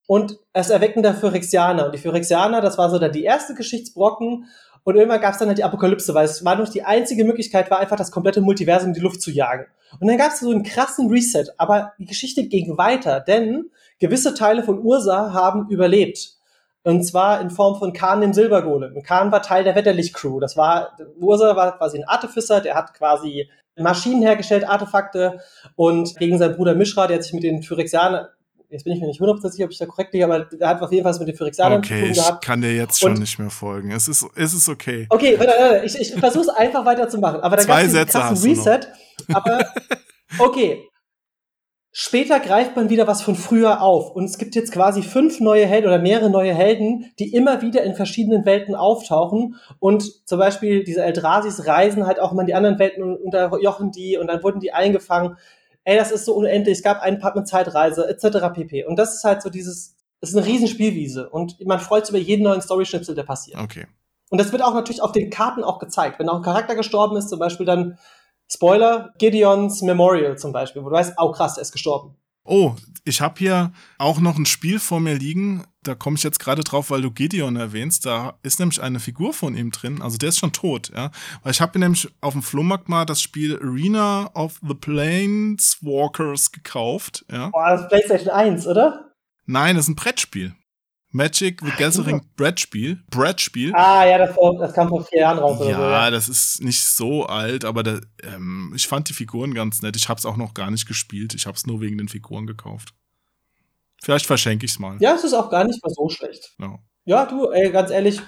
und 0.07 0.39
das 0.53 0.71
Erwecken 0.71 1.03
der 1.03 1.15
Phyrexianer. 1.15 1.87
Und 1.87 1.95
die 1.95 1.99
Phyrexianer, 1.99 2.61
das 2.61 2.79
war 2.79 2.91
so 2.91 2.99
dann 2.99 3.13
die 3.13 3.25
erste 3.25 3.55
Geschichtsbrocken 3.55 4.47
und 4.85 4.97
irgendwann 4.97 5.21
gab 5.21 5.33
es 5.33 5.39
dann 5.39 5.49
halt 5.49 5.59
die 5.59 5.65
Apokalypse, 5.65 6.15
weil 6.15 6.25
es 6.25 6.45
war 6.45 6.57
noch 6.57 6.69
die 6.69 6.83
einzige 6.83 7.25
Möglichkeit, 7.25 7.71
war 7.71 7.79
einfach 7.79 7.97
das 7.97 8.11
komplette 8.11 8.41
Multiversum 8.41 8.89
in 8.89 8.95
die 8.95 9.01
Luft 9.01 9.23
zu 9.23 9.31
jagen. 9.31 9.67
Und 10.01 10.09
dann 10.09 10.19
gab 10.19 10.33
es 10.33 10.41
so 10.41 10.51
einen 10.51 10.65
krassen 10.65 11.09
Reset, 11.09 11.45
aber 11.59 11.93
die 11.99 12.07
Geschichte 12.07 12.45
ging 12.45 12.77
weiter, 12.79 13.21
denn 13.21 13.71
gewisse 14.01 14.35
Teile 14.35 14.65
von 14.65 14.81
Ursa 14.81 15.33
haben 15.33 15.69
überlebt. 15.69 16.37
Und 16.85 17.05
zwar 17.05 17.41
in 17.41 17.51
Form 17.51 17.79
von 17.79 17.93
Khan 17.93 18.21
dem 18.21 18.33
Silbergolem. 18.33 19.03
Khan 19.05 19.31
war 19.31 19.43
Teil 19.43 19.63
der 19.63 19.77
Wetterlicht-Crew. 19.77 20.41
Das 20.41 20.57
war, 20.57 20.97
Ursa 21.21 21.55
war 21.55 21.79
quasi 21.79 21.99
ein 21.99 22.09
Artificer, 22.09 22.61
der 22.61 22.75
hat 22.75 22.95
quasi 22.95 23.49
Maschinen 23.77 24.23
hergestellt, 24.23 24.69
Artefakte. 24.69 25.41
Und 25.77 26.17
gegen 26.17 26.39
seinen 26.39 26.57
Bruder 26.57 26.75
Mishra, 26.75 27.07
der 27.07 27.19
hat 27.19 27.23
sich 27.23 27.35
mit 27.35 27.45
den 27.45 27.63
Phyrexianern 27.63 28.27
jetzt 28.73 28.85
bin 28.85 28.95
ich 28.95 29.01
mir 29.01 29.07
nicht 29.07 29.21
hundertprozentig 29.21 29.57
sicher, 29.57 29.67
ob 29.67 29.73
ich 29.73 29.79
da 29.79 29.87
korrekt 29.87 30.15
liege, 30.15 30.25
aber 30.25 30.47
der 30.47 30.69
hat 30.69 30.81
auf 30.81 30.91
jeden 30.91 31.05
Fall 31.05 31.19
mit 31.19 31.29
den 31.29 31.37
Phyrexianern 31.37 31.79
okay, 31.79 32.01
zu 32.01 32.07
tun 32.07 32.13
gehabt. 32.15 32.43
ich 32.43 32.47
kann 32.47 32.61
dir 32.63 32.75
jetzt 32.75 32.99
schon 32.99 33.13
und, 33.13 33.21
nicht 33.21 33.39
mehr 33.39 33.51
folgen. 33.51 33.91
Es 33.93 34.09
ist, 34.09 34.27
es 34.35 34.55
ist 34.55 34.69
okay. 34.69 35.07
Okay, 35.11 35.39
warte, 35.39 35.53
warte, 35.59 35.87
ich, 35.87 36.01
ich 36.01 36.15
versuche 36.15 36.45
es 36.45 36.49
einfach 36.49 36.85
weiterzumachen. 36.85 37.41
Aber 37.41 37.57
da 37.57 37.65
gab 37.65 37.83
es 37.83 37.95
einen 37.95 38.07
krassen 38.07 38.51
Reset. 38.51 38.81
Aber 39.33 39.65
okay, 40.39 40.89
Später 41.95 42.41
greift 42.41 42.75
man 42.75 42.89
wieder 42.89 43.07
was 43.07 43.21
von 43.21 43.35
früher 43.35 43.83
auf 43.83 44.13
und 44.17 44.25
es 44.25 44.39
gibt 44.39 44.55
jetzt 44.55 44.73
quasi 44.73 45.03
fünf 45.03 45.41
neue 45.41 45.67
Helden 45.67 45.89
oder 45.89 45.99
mehrere 45.99 46.31
neue 46.31 46.55
Helden, 46.55 47.13
die 47.19 47.35
immer 47.35 47.61
wieder 47.61 47.83
in 47.83 47.95
verschiedenen 47.95 48.47
Welten 48.47 48.75
auftauchen 48.75 49.57
und 49.79 50.27
zum 50.27 50.39
Beispiel 50.39 50.85
diese 50.85 51.05
Eldrasis 51.05 51.67
reisen 51.67 52.07
halt 52.07 52.19
auch 52.19 52.33
mal 52.33 52.43
in 52.43 52.47
die 52.47 52.55
anderen 52.55 52.79
Welten 52.79 53.03
und 53.03 53.17
unterjochen 53.17 53.91
die 53.91 54.17
und 54.17 54.29
dann 54.29 54.43
wurden 54.43 54.61
die 54.61 54.73
eingefangen 54.73 55.37
ey, 55.85 55.97
das 55.97 56.11
ist 56.11 56.25
so 56.25 56.35
unendlich, 56.35 56.79
es 56.79 56.83
gab 56.83 57.01
einen 57.01 57.19
Part 57.19 57.37
mit 57.37 57.49
Zeitreise, 57.49 58.09
etc. 58.09 58.53
pp. 58.55 58.85
Und 58.85 58.97
das 58.97 59.15
ist 59.15 59.25
halt 59.25 59.43
so 59.43 59.51
dieses, 59.51 59.97
das 60.21 60.31
ist 60.31 60.37
eine 60.37 60.47
riesen 60.47 60.69
Spielwiese 60.69 61.29
und 61.29 61.65
man 61.67 61.81
freut 61.81 62.07
sich 62.07 62.15
über 62.15 62.25
jeden 62.25 62.45
neuen 62.45 62.63
Story-Schnipsel, 62.63 63.15
der 63.15 63.25
passiert. 63.25 63.61
Okay. 63.61 63.87
Und 64.31 64.39
das 64.39 64.53
wird 64.53 64.63
auch 64.63 64.75
natürlich 64.75 65.03
auf 65.03 65.13
den 65.13 65.31
Karten 65.31 65.63
auch 65.63 65.79
gezeigt. 65.79 66.19
Wenn 66.19 66.29
auch 66.29 66.37
ein 66.37 66.43
Charakter 66.43 66.75
gestorben 66.75 67.17
ist, 67.17 67.29
zum 67.29 67.39
Beispiel 67.39 67.67
dann, 67.67 67.99
Spoiler, 68.51 69.13
Gideons 69.19 69.83
Memorial 69.83 70.39
zum 70.39 70.53
Beispiel, 70.53 70.85
wo 70.85 70.89
du 70.91 70.95
weißt, 70.95 71.15
oh 71.19 71.33
krass, 71.33 71.57
er 71.57 71.63
ist 71.63 71.73
gestorben. 71.73 72.17
Oh, 72.45 72.75
ich 73.05 73.21
habe 73.21 73.39
hier 73.39 73.73
auch 73.99 74.21
noch 74.21 74.37
ein 74.37 74.47
Spiel 74.47 74.79
vor 74.79 75.01
mir 75.01 75.15
liegen. 75.15 75.65
Da 75.83 75.95
komme 75.95 76.17
ich 76.17 76.23
jetzt 76.23 76.39
gerade 76.39 76.63
drauf, 76.63 76.91
weil 76.91 77.03
du 77.03 77.11
Gideon 77.11 77.57
erwähnst. 77.57 78.07
Da 78.07 78.39
ist 78.43 78.61
nämlich 78.61 78.81
eine 78.81 79.01
Figur 79.01 79.33
von 79.33 79.57
ihm 79.57 79.71
drin. 79.71 80.01
Also 80.03 80.19
der 80.19 80.29
ist 80.29 80.39
schon 80.39 80.53
tot, 80.53 80.93
ja. 80.95 81.11
Weil 81.43 81.53
ich 81.53 81.61
habe 81.61 81.79
mir 81.79 81.85
nämlich 81.85 82.09
auf 82.21 82.33
dem 82.33 82.43
Flohmarkt 82.43 82.89
mal 82.89 83.05
das 83.05 83.21
Spiel 83.21 83.59
Arena 83.59 84.31
of 84.35 84.61
the 84.67 84.75
Planeswalkers 84.75 86.53
gekauft, 86.53 87.25
ja. 87.31 87.49
Boah, 87.49 87.71
das 87.71 87.83
ist 87.83 87.89
PlayStation 87.89 88.31
1, 88.31 88.67
oder? 88.67 89.13
Nein, 89.47 89.75
das 89.75 89.87
ist 89.87 89.91
ein 89.91 89.97
Brettspiel. 89.97 90.55
Magic 91.13 91.61
the 91.61 91.71
Gathering 91.77 92.23
Brettspiel. 92.37 93.03
Brettspiel. 93.11 93.73
Ah, 93.75 94.07
ja, 94.07 94.19
das, 94.19 94.35
das, 94.59 94.73
kam 94.73 94.89
vor 94.89 95.05
vier 95.05 95.21
Jahren 95.21 95.39
raus. 95.39 95.59
Ja, 95.61 95.65
so, 95.77 95.83
ja, 95.83 96.11
das 96.11 96.29
ist 96.29 96.63
nicht 96.63 96.85
so 96.85 97.27
alt, 97.27 97.65
aber 97.65 97.83
da, 97.83 98.01
ähm, 98.23 98.73
ich 98.75 98.89
fand 98.89 99.09
die 99.11 99.13
Figuren 99.13 99.53
ganz 99.53 99.83
nett. 99.83 99.95
Ich 99.97 100.09
habe 100.09 100.19
es 100.19 100.27
auch 100.27 100.39
noch 100.39 100.55
gar 100.55 100.71
nicht 100.71 100.87
gespielt. 100.87 101.35
Ich 101.35 101.47
habe 101.47 101.57
es 101.57 101.67
nur 101.67 101.81
wegen 101.81 101.99
den 101.99 102.09
Figuren 102.09 102.47
gekauft. 102.47 102.95
Vielleicht 104.03 104.27
verschenke 104.27 104.65
ich 104.65 104.73
es 104.73 104.79
mal. 104.79 104.97
Ja, 105.01 105.15
es 105.15 105.23
ist 105.23 105.35
auch 105.35 105.51
gar 105.51 105.65
nicht 105.65 105.83
mal 105.85 105.93
so 105.93 106.09
schlecht. 106.09 106.55
Ja, 106.59 106.79
ja 107.05 107.27
du, 107.27 107.51
ey, 107.51 107.71
ganz 107.71 107.91
ehrlich, 107.91 108.21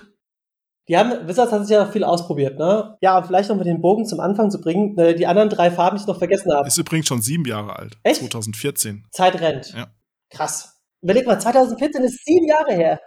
die 0.89 0.99
haben, 0.99 1.27
Wizards 1.27 1.53
hat 1.53 1.67
sich 1.67 1.75
ja 1.75 1.87
viel 1.87 2.05
ausprobiert, 2.05 2.59
ne? 2.59 2.99
Ja, 3.01 3.23
vielleicht 3.23 3.49
noch 3.49 3.57
mit 3.57 3.67
den 3.67 3.81
Bogen 3.81 4.05
zum 4.05 4.21
Anfang 4.21 4.51
zu 4.51 4.61
bringen. 4.61 4.95
Ne, 4.95 5.15
die 5.15 5.27
anderen 5.27 5.49
drei 5.49 5.71
Farben, 5.71 5.97
die 5.97 6.03
ich 6.03 6.07
noch 6.07 6.19
vergessen 6.19 6.53
habe. 6.53 6.69
Ist 6.69 6.77
übrigens 6.77 7.09
schon 7.09 7.23
sieben 7.23 7.47
Jahre 7.47 7.77
alt. 7.77 7.97
Echt? 8.03 8.21
2014. 8.21 9.07
Zeit 9.11 9.41
rennt. 9.41 9.73
Ja. 9.73 9.87
Krass. 10.29 10.74
Überleg 11.05 11.27
mal, 11.27 11.39
2014 11.39 12.03
ist 12.03 12.25
sieben 12.25 12.49
Jahre 12.49 12.73
her. 12.73 13.01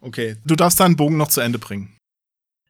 Okay, 0.00 0.36
du 0.46 0.56
darfst 0.56 0.80
deinen 0.80 0.96
Bogen 0.96 1.18
noch 1.18 1.28
zu 1.28 1.42
Ende 1.42 1.58
bringen. 1.58 1.94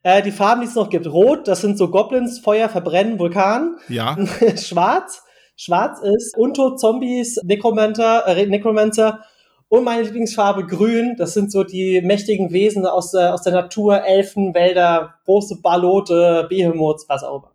Äh, 0.03 0.21
die 0.21 0.33
Farben, 0.33 0.61
die 0.61 0.67
es 0.67 0.75
noch 0.75 0.89
gibt. 0.89 1.07
Rot, 1.07 1.47
das 1.47 1.61
sind 1.61 1.77
so 1.77 1.89
Goblins, 1.89 2.39
Feuer, 2.39 2.67
Verbrennen, 2.67 3.17
Vulkan. 3.17 3.77
Ja. 3.87 4.17
Schwarz. 4.57 5.23
Schwarz 5.55 6.01
ist 6.01 6.37
Untot, 6.37 6.77
Zombies, 6.77 7.39
Necromancer, 7.43 8.27
äh, 8.27 8.45
Necromancer. 8.45 9.23
Und 9.69 9.85
meine 9.85 10.03
Lieblingsfarbe 10.03 10.65
Grün, 10.65 11.15
das 11.17 11.33
sind 11.33 11.53
so 11.53 11.63
die 11.63 12.01
mächtigen 12.01 12.51
Wesen 12.51 12.85
aus 12.85 13.11
der, 13.11 13.33
aus 13.33 13.43
der 13.43 13.53
Natur, 13.53 14.03
Elfen, 14.03 14.53
Wälder, 14.53 15.15
große 15.23 15.61
Ballote, 15.61 16.47
Behemoths, 16.49 17.05
was 17.07 17.23
auch 17.23 17.43
immer. 17.43 17.51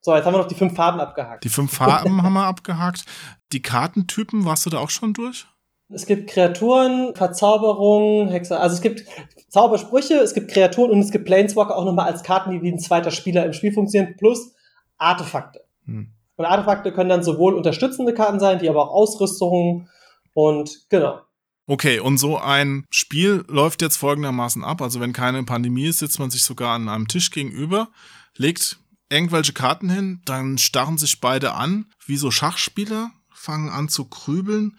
So, 0.00 0.14
jetzt 0.14 0.24
haben 0.24 0.34
wir 0.34 0.38
noch 0.38 0.46
die 0.46 0.54
fünf 0.54 0.76
Farben 0.76 1.00
abgehakt. 1.00 1.42
Die 1.42 1.48
fünf 1.48 1.74
Farben 1.74 2.22
haben 2.22 2.32
wir 2.32 2.44
abgehakt. 2.44 3.04
Die 3.52 3.60
Kartentypen, 3.60 4.44
warst 4.44 4.64
du 4.66 4.70
da 4.70 4.78
auch 4.78 4.90
schon 4.90 5.14
durch? 5.14 5.46
Es 5.88 6.06
gibt 6.06 6.30
Kreaturen, 6.30 7.14
Verzauberungen, 7.14 8.28
Hexer. 8.28 8.60
Also 8.60 8.74
es 8.74 8.80
gibt 8.80 9.04
Zaubersprüche, 9.48 10.14
es 10.14 10.34
gibt 10.34 10.50
Kreaturen 10.50 10.90
und 10.90 11.00
es 11.00 11.10
gibt 11.10 11.26
Planeswalker 11.26 11.76
auch 11.76 11.84
nochmal 11.84 12.10
als 12.10 12.22
Karten, 12.22 12.50
die 12.50 12.62
wie 12.62 12.72
ein 12.72 12.78
zweiter 12.78 13.10
Spieler 13.10 13.44
im 13.44 13.52
Spiel 13.52 13.72
funktionieren, 13.72 14.16
plus 14.16 14.54
Artefakte. 14.96 15.60
Hm. 15.84 16.12
Und 16.36 16.44
Artefakte 16.44 16.92
können 16.92 17.10
dann 17.10 17.22
sowohl 17.22 17.54
unterstützende 17.54 18.14
Karten 18.14 18.40
sein, 18.40 18.58
die 18.58 18.68
aber 18.68 18.88
auch 18.88 18.94
Ausrüstungen 18.94 19.88
und 20.32 20.86
genau. 20.88 21.20
Okay, 21.66 22.00
und 22.00 22.18
so 22.18 22.36
ein 22.36 22.84
Spiel 22.90 23.44
läuft 23.48 23.80
jetzt 23.80 23.96
folgendermaßen 23.96 24.64
ab. 24.64 24.82
Also 24.82 25.00
wenn 25.00 25.12
keine 25.12 25.44
Pandemie 25.44 25.86
ist, 25.86 26.00
sitzt 26.00 26.18
man 26.18 26.30
sich 26.30 26.44
sogar 26.44 26.74
an 26.74 26.88
einem 26.88 27.08
Tisch 27.08 27.30
gegenüber, 27.30 27.88
legt 28.36 28.78
irgendwelche 29.08 29.52
Karten 29.52 29.88
hin, 29.88 30.20
dann 30.24 30.58
starren 30.58 30.98
sich 30.98 31.20
beide 31.20 31.54
an, 31.54 31.86
wie 32.04 32.16
so 32.16 32.30
Schachspieler, 32.30 33.12
fangen 33.32 33.70
an 33.70 33.88
zu 33.88 34.06
krübeln 34.06 34.76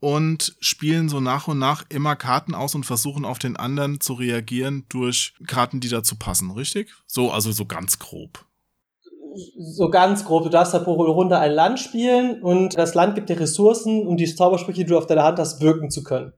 und 0.00 0.56
spielen 0.60 1.08
so 1.08 1.20
nach 1.20 1.46
und 1.46 1.58
nach 1.58 1.84
immer 1.90 2.16
Karten 2.16 2.54
aus 2.54 2.74
und 2.74 2.84
versuchen 2.84 3.24
auf 3.24 3.38
den 3.38 3.56
anderen 3.56 4.00
zu 4.00 4.14
reagieren 4.14 4.86
durch 4.88 5.34
Karten, 5.46 5.80
die 5.80 5.88
dazu 5.88 6.16
passen, 6.16 6.50
richtig? 6.50 6.90
So, 7.06 7.30
also 7.30 7.52
so 7.52 7.66
ganz 7.66 7.98
grob. 7.98 8.44
So 9.58 9.90
ganz 9.90 10.24
grob. 10.24 10.44
Du 10.44 10.48
darfst 10.48 10.74
da 10.74 10.80
pro 10.80 10.94
Runde 10.94 11.38
ein 11.38 11.52
Land 11.52 11.78
spielen 11.78 12.42
und 12.42 12.76
das 12.76 12.94
Land 12.94 13.14
gibt 13.14 13.28
dir 13.28 13.38
Ressourcen, 13.38 14.06
um 14.06 14.16
die 14.16 14.34
Zaubersprüche, 14.34 14.80
die 14.80 14.86
du 14.86 14.98
auf 14.98 15.06
deiner 15.06 15.22
Hand 15.22 15.38
hast, 15.38 15.60
wirken 15.60 15.90
zu 15.90 16.02
können. 16.02 16.32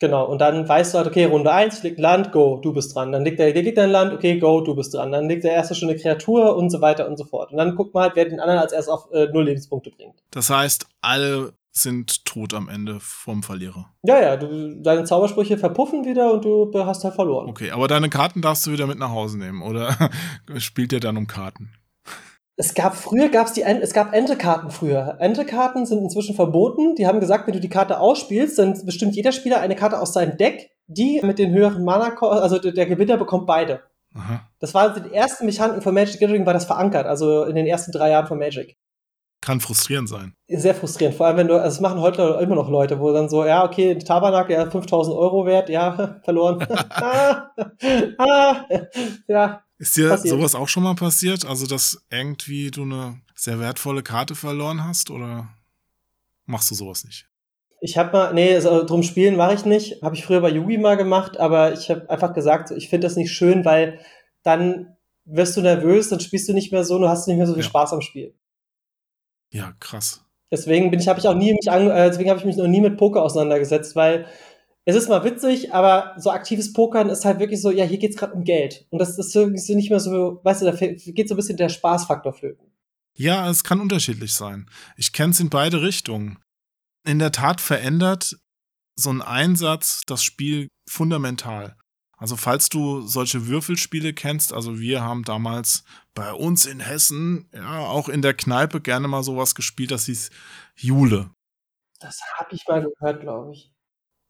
Genau, 0.00 0.24
und 0.24 0.40
dann 0.40 0.66
weißt 0.66 0.94
du 0.94 0.98
halt, 0.98 1.08
okay, 1.08 1.26
Runde 1.26 1.52
1 1.52 1.82
liegt 1.82 2.00
Land, 2.00 2.32
go, 2.32 2.58
du 2.62 2.72
bist 2.72 2.94
dran. 2.94 3.12
Dann 3.12 3.22
liegt 3.22 3.38
der, 3.38 3.52
der 3.52 3.62
Gegner 3.62 3.82
ein 3.82 3.90
Land, 3.90 4.14
okay, 4.14 4.38
go, 4.38 4.62
du 4.62 4.74
bist 4.74 4.94
dran. 4.94 5.12
Dann 5.12 5.28
liegt 5.28 5.44
der 5.44 5.52
erste 5.52 5.74
schon 5.74 5.90
eine 5.90 5.98
Kreatur 5.98 6.56
und 6.56 6.70
so 6.70 6.80
weiter 6.80 7.06
und 7.06 7.18
so 7.18 7.24
fort. 7.24 7.52
Und 7.52 7.58
dann 7.58 7.76
guckt 7.76 7.92
man 7.92 8.04
halt, 8.04 8.16
wer 8.16 8.24
den 8.24 8.40
anderen 8.40 8.60
als 8.60 8.72
erstes 8.72 8.90
auf 8.90 9.12
äh, 9.12 9.26
null 9.26 9.44
Lebenspunkte 9.44 9.90
bringt. 9.90 10.14
Das 10.30 10.48
heißt, 10.48 10.86
alle 11.02 11.52
sind 11.72 12.24
tot 12.24 12.54
am 12.54 12.68
Ende 12.68 12.98
vom 13.00 13.42
Verlierer. 13.42 13.92
Ja, 14.02 14.20
ja, 14.20 14.36
du, 14.36 14.80
deine 14.82 15.04
Zaubersprüche 15.04 15.56
verpuffen 15.58 16.04
wieder 16.04 16.32
und 16.32 16.44
du 16.44 16.70
hast 16.74 17.04
halt 17.04 17.14
verloren. 17.14 17.48
Okay, 17.48 17.70
aber 17.70 17.88
deine 17.88 18.10
Karten 18.10 18.42
darfst 18.42 18.66
du 18.66 18.72
wieder 18.72 18.86
mit 18.86 18.98
nach 18.98 19.10
Hause 19.10 19.38
nehmen, 19.38 19.62
oder 19.62 20.10
spielt 20.58 20.92
ihr 20.92 21.00
dann 21.00 21.16
um 21.16 21.26
Karten? 21.26 21.72
Es 22.56 22.74
gab 22.74 22.94
früher 22.94 23.30
gab's 23.30 23.54
die 23.54 23.62
es 23.62 23.94
gab 23.94 24.12
Ente-Karten 24.12 24.70
früher. 24.70 25.16
Ente-Karten 25.18 25.86
sind 25.86 26.02
inzwischen 26.02 26.34
verboten. 26.34 26.94
Die 26.94 27.06
haben 27.06 27.18
gesagt, 27.18 27.46
wenn 27.46 27.54
du 27.54 27.60
die 27.60 27.70
Karte 27.70 27.98
ausspielst, 27.98 28.58
dann 28.58 28.78
bestimmt 28.84 29.16
jeder 29.16 29.32
Spieler 29.32 29.60
eine 29.60 29.76
Karte 29.76 29.98
aus 29.98 30.12
seinem 30.12 30.36
Deck, 30.36 30.70
die 30.86 31.22
mit 31.22 31.38
den 31.38 31.52
höheren 31.52 31.84
Mana, 31.84 32.14
also 32.20 32.58
der 32.58 32.84
Gewinner 32.84 33.16
bekommt 33.16 33.46
beide. 33.46 33.80
Aha. 34.14 34.46
Das 34.58 34.74
war 34.74 34.90
also 34.90 35.00
die 35.00 35.14
ersten 35.14 35.46
Mechaniken 35.46 35.80
von 35.80 35.94
Magic 35.94 36.14
the 36.14 36.18
Gathering 36.18 36.44
war 36.44 36.52
das 36.52 36.66
verankert, 36.66 37.06
also 37.06 37.44
in 37.44 37.54
den 37.54 37.66
ersten 37.66 37.92
drei 37.92 38.10
Jahren 38.10 38.26
von 38.26 38.38
Magic. 38.38 38.76
Kann 39.42 39.60
frustrierend 39.60 40.08
sein. 40.08 40.34
Sehr 40.48 40.74
frustrierend, 40.74 41.16
vor 41.16 41.26
allem 41.26 41.38
wenn 41.38 41.48
du, 41.48 41.54
also 41.54 41.68
das 41.68 41.80
machen 41.80 42.00
heute 42.00 42.38
immer 42.42 42.56
noch 42.56 42.68
Leute, 42.68 43.00
wo 43.00 43.10
dann 43.12 43.30
so, 43.30 43.44
ja, 43.46 43.64
okay, 43.64 43.96
Tabernakel, 43.98 44.54
ja, 44.56 44.70
5000 44.70 45.16
Euro 45.16 45.46
wert, 45.46 45.70
ja, 45.70 46.20
verloren. 46.24 46.60
ah, 46.90 47.50
ah, 48.18 48.66
ja, 49.28 49.62
Ist 49.78 49.96
dir 49.96 50.10
Passiert. 50.10 50.34
sowas 50.36 50.54
auch 50.54 50.68
schon 50.68 50.82
mal 50.82 50.94
passiert? 50.94 51.46
Also, 51.46 51.66
dass 51.66 52.04
irgendwie 52.10 52.70
du 52.70 52.82
eine 52.82 53.20
sehr 53.34 53.58
wertvolle 53.58 54.02
Karte 54.02 54.34
verloren 54.34 54.84
hast 54.84 55.10
oder 55.10 55.48
machst 56.44 56.70
du 56.70 56.74
sowas 56.74 57.04
nicht? 57.04 57.26
Ich 57.80 57.96
habe 57.96 58.12
mal, 58.12 58.34
nee, 58.34 58.54
also 58.54 58.84
drum 58.84 59.02
spielen 59.02 59.36
mache 59.36 59.54
ich 59.54 59.64
nicht. 59.64 60.02
Habe 60.02 60.14
ich 60.14 60.26
früher 60.26 60.42
bei 60.42 60.50
Yugi 60.50 60.76
mal 60.76 60.98
gemacht, 60.98 61.38
aber 61.40 61.72
ich 61.72 61.88
habe 61.90 62.10
einfach 62.10 62.34
gesagt, 62.34 62.72
ich 62.72 62.90
finde 62.90 63.06
das 63.06 63.16
nicht 63.16 63.32
schön, 63.32 63.64
weil 63.64 63.98
dann 64.42 64.96
wirst 65.24 65.56
du 65.56 65.62
nervös, 65.62 66.10
dann 66.10 66.20
spielst 66.20 66.46
du 66.48 66.52
nicht 66.52 66.72
mehr 66.72 66.84
so, 66.84 66.98
du 66.98 67.08
hast 67.08 67.26
nicht 67.26 67.38
mehr 67.38 67.46
so 67.46 67.54
viel 67.54 67.62
Ja. 67.62 67.68
Spaß 67.68 67.94
am 67.94 68.02
Spiel. 68.02 68.34
Ja, 69.50 69.74
krass. 69.80 70.24
Deswegen 70.50 70.90
bin 70.90 71.00
ich, 71.00 71.08
habe 71.08 71.20
ich 71.20 71.28
auch 71.28 71.34
nie 71.34 71.52
mich 71.52 71.70
an, 71.70 71.90
äh, 71.90 72.08
deswegen 72.08 72.28
habe 72.30 72.40
ich 72.40 72.46
mich 72.46 72.56
noch 72.56 72.66
nie 72.66 72.80
mit 72.80 72.96
Poker 72.96 73.22
auseinandergesetzt, 73.22 73.94
weil 73.94 74.26
es 74.84 74.96
ist 74.96 75.08
mal 75.08 75.24
witzig, 75.24 75.72
aber 75.72 76.14
so 76.18 76.30
aktives 76.30 76.72
Pokern 76.72 77.10
ist 77.10 77.24
halt 77.24 77.38
wirklich 77.38 77.60
so, 77.60 77.70
ja, 77.70 77.84
hier 77.84 77.98
geht's 77.98 78.16
gerade 78.16 78.32
um 78.32 78.44
Geld. 78.44 78.86
Und 78.90 78.98
das 78.98 79.18
ist 79.18 79.34
irgendwie 79.34 79.74
nicht 79.74 79.90
mehr 79.90 80.00
so, 80.00 80.40
weißt 80.42 80.62
du, 80.62 80.66
da 80.66 80.72
geht 80.72 81.28
so 81.28 81.34
ein 81.34 81.36
bisschen 81.36 81.56
der 81.56 81.68
Spaßfaktor 81.68 82.32
für. 82.32 82.56
Ja, 83.16 83.48
es 83.50 83.62
kann 83.62 83.80
unterschiedlich 83.80 84.32
sein. 84.34 84.68
Ich 84.96 85.12
kenne 85.12 85.32
es 85.32 85.40
in 85.40 85.50
beide 85.50 85.82
Richtungen. 85.82 86.38
In 87.06 87.18
der 87.18 87.32
Tat 87.32 87.60
verändert 87.60 88.36
so 88.96 89.10
ein 89.10 89.22
Einsatz 89.22 90.02
das 90.06 90.24
Spiel 90.24 90.68
fundamental. 90.88 91.76
Also 92.20 92.36
falls 92.36 92.68
du 92.68 93.00
solche 93.00 93.46
Würfelspiele 93.46 94.12
kennst, 94.12 94.52
also 94.52 94.78
wir 94.78 95.00
haben 95.00 95.24
damals 95.24 95.84
bei 96.14 96.32
uns 96.34 96.66
in 96.66 96.78
Hessen, 96.78 97.48
ja, 97.54 97.78
auch 97.78 98.10
in 98.10 98.20
der 98.20 98.34
Kneipe 98.34 98.82
gerne 98.82 99.08
mal 99.08 99.22
sowas 99.22 99.54
gespielt, 99.54 99.90
das 99.90 100.04
hieß 100.04 100.30
Jule. 100.76 101.30
Das 101.98 102.20
habe 102.36 102.54
ich 102.54 102.66
mal 102.68 102.82
gehört, 102.82 103.22
glaube 103.22 103.52
ich. 103.54 103.72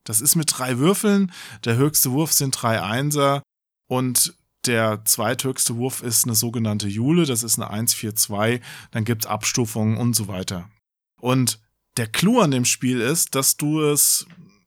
Das 0.04 0.20
ist 0.20 0.36
mit 0.36 0.56
drei 0.56 0.78
Würfeln, 0.78 1.32
der 1.64 1.76
höchste 1.76 2.12
Wurf 2.12 2.32
sind 2.32 2.52
drei 2.62 2.80
Einser 2.80 3.42
und 3.88 4.34
der 4.66 5.04
zweithöchste 5.04 5.76
Wurf 5.76 6.00
ist 6.02 6.26
eine 6.26 6.36
sogenannte 6.36 6.86
Jule, 6.86 7.26
das 7.26 7.42
ist 7.42 7.58
eine 7.58 7.72
1-4-2, 7.72 8.60
dann 8.92 9.04
gibt's 9.04 9.26
Abstufungen 9.26 9.96
und 9.96 10.14
so 10.14 10.28
weiter. 10.28 10.70
Und 11.20 11.60
der 11.96 12.06
Clou 12.06 12.38
an 12.38 12.52
dem 12.52 12.64
Spiel 12.64 13.00
ist, 13.00 13.34
dass 13.34 13.56
du 13.56 13.82
es, 13.82 14.26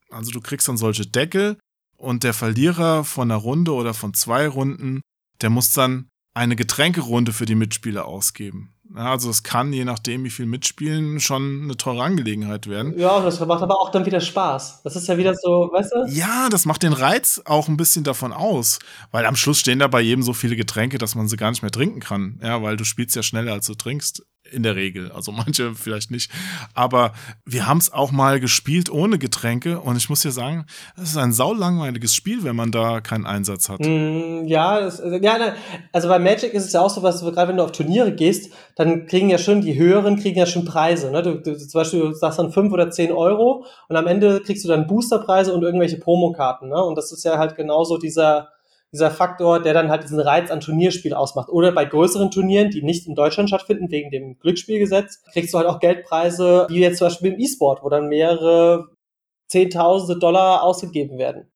also 0.10 0.32
du 0.32 0.42
kriegst 0.42 0.68
dann 0.68 0.78
solche 0.78 1.08
Deckel 1.08 1.58
und 2.04 2.24
der 2.24 2.34
Verlierer 2.34 3.04
von 3.04 3.32
einer 3.32 3.40
Runde 3.40 3.74
oder 3.74 3.94
von 3.94 4.14
zwei 4.14 4.48
Runden, 4.48 5.02
der 5.42 5.50
muss 5.50 5.72
dann 5.72 6.10
eine 6.34 6.56
Getränkerunde 6.56 7.32
für 7.32 7.46
die 7.46 7.56
Mitspieler 7.56 8.06
ausgeben. 8.06 8.74
Also 8.96 9.30
es 9.30 9.42
kann, 9.42 9.74
je 9.74 9.86
nachdem, 9.86 10.24
wie 10.24 10.30
viel 10.30 10.46
mitspielen, 10.46 11.20
schon 11.20 11.64
eine 11.64 11.78
teure 11.78 12.04
Angelegenheit 12.04 12.68
werden. 12.68 12.98
Ja, 13.00 13.22
das 13.22 13.40
macht 13.40 13.64
aber 13.64 13.80
auch 13.80 13.90
dann 13.90 14.06
wieder 14.06 14.20
Spaß. 14.20 14.82
Das 14.84 14.96
ist 14.96 15.08
ja 15.08 15.18
wieder 15.18 15.34
so, 15.34 15.70
weißt 15.72 15.94
du? 15.94 16.12
Ja, 16.12 16.50
das 16.50 16.66
macht 16.66 16.84
den 16.84 16.94
Reiz 16.94 17.42
auch 17.46 17.68
ein 17.68 17.78
bisschen 17.78 18.04
davon 18.04 18.34
aus, 18.34 18.80
weil 19.12 19.26
am 19.26 19.36
Schluss 19.36 19.60
stehen 19.60 19.80
da 19.80 19.88
bei 19.88 20.02
jedem 20.02 20.22
so 20.22 20.34
viele 20.34 20.56
Getränke, 20.56 21.00
dass 21.00 21.16
man 21.16 21.28
sie 21.28 21.38
gar 21.38 21.50
nicht 21.50 21.64
mehr 21.64 21.72
trinken 21.72 22.02
kann. 22.02 22.40
Ja, 22.44 22.62
weil 22.62 22.78
du 22.78 22.84
spielst 22.84 23.16
ja 23.16 23.24
schneller, 23.24 23.54
als 23.54 23.66
du 23.66 23.74
trinkst. 23.74 24.24
In 24.54 24.64
der 24.64 24.76
Regel. 24.76 25.12
Also 25.12 25.32
manche 25.32 25.76
vielleicht 25.76 26.12
nicht. 26.12 26.32
Aber 26.74 27.14
wir 27.46 27.68
haben 27.68 27.80
es 27.80 27.92
auch 27.92 28.12
mal 28.12 28.40
gespielt 28.40 28.90
ohne 28.90 29.18
Getränke 29.18 29.80
und 29.80 29.98
ich 29.98 30.10
muss 30.10 30.22
dir 30.22 30.32
sagen, 30.32 30.66
es 30.96 31.10
ist 31.10 31.18
ein 31.18 31.34
saulangweiliges 31.34 32.16
Spiel, 32.16 32.44
wenn 32.44 32.56
man 32.56 32.72
da 32.72 33.02
keinen 33.02 33.26
Einsatz 33.26 33.70
hat. 33.70 33.80
Mm, 33.82 34.46
ja, 34.46 34.80
es, 34.80 35.00
ja, 35.00 35.38
nein, 35.38 35.54
also 35.92 36.08
bei 36.08 36.20
Magic 36.20 36.54
ist 36.54 36.66
es 36.66 36.74
ja 36.74 36.82
auch 36.82 36.90
so, 36.90 37.04
was 37.04 37.22
gerade 37.22 37.50
wenn 37.50 37.58
du 37.58 37.64
auf 37.64 37.72
Turniere 37.72 38.14
gehst, 38.14 38.52
dann 38.76 39.06
kriegen 39.08 39.30
ja 39.30 39.38
schon 39.38 39.62
die 39.62 39.78
höheren 39.78 40.18
kriegen 40.18 40.38
ja 40.38 40.46
schon 40.46 40.66
Preise. 40.66 41.12
Ne? 41.12 41.22
Du, 41.22 41.36
du, 41.36 41.58
zum 41.58 41.80
Beispiel 41.80 42.14
sagst 42.14 42.40
dann 42.40 42.52
fünf 42.52 42.72
oder 42.72 42.90
zehn 42.90 43.12
Euro 43.12 43.66
und 43.90 43.96
am 43.96 44.08
Ende 44.08 44.42
kriegst 44.42 44.64
du 44.64 44.70
dann 44.70 44.88
Boosterpreise 44.88 45.54
und 45.54 45.64
irgendwelche 45.64 45.98
Promokarten. 45.98 46.70
Ne? 46.70 46.82
Und 46.82 46.96
das 46.96 47.12
ist 47.12 47.24
ja 47.24 47.38
halt 47.38 47.56
genauso 47.56 47.98
dieser 47.98 48.53
dieser 48.94 49.12
Faktor, 49.12 49.60
der 49.60 49.74
dann 49.74 49.90
halt 49.90 50.04
diesen 50.04 50.20
Reiz 50.20 50.52
an 50.52 50.62
Turnierspiel 50.62 51.14
ausmacht. 51.14 51.50
Oder 51.50 51.72
bei 51.72 51.84
größeren 51.84 52.30
Turnieren, 52.32 52.70
die 52.70 52.84
nicht 52.84 53.08
in 53.08 53.16
Deutschland 53.16 53.50
stattfinden, 53.50 53.90
wegen 53.90 54.12
dem 54.12 54.38
Glücksspielgesetz, 54.40 55.24
kriegst 55.34 55.54
du 55.54 55.58
halt 55.58 55.68
auch 55.68 55.80
Geldpreise, 55.80 56.68
wie 56.70 56.80
jetzt 56.80 57.00
zum 57.00 57.08
Beispiel 57.08 57.34
im 57.34 57.40
E-Sport, 57.40 57.84
wo 57.84 57.90
dann 57.90 58.08
mehrere 58.08 58.90
Zehntausende 59.48 60.20
Dollar 60.20 60.64
ausgegeben 60.64 61.18
werden. 61.18 61.52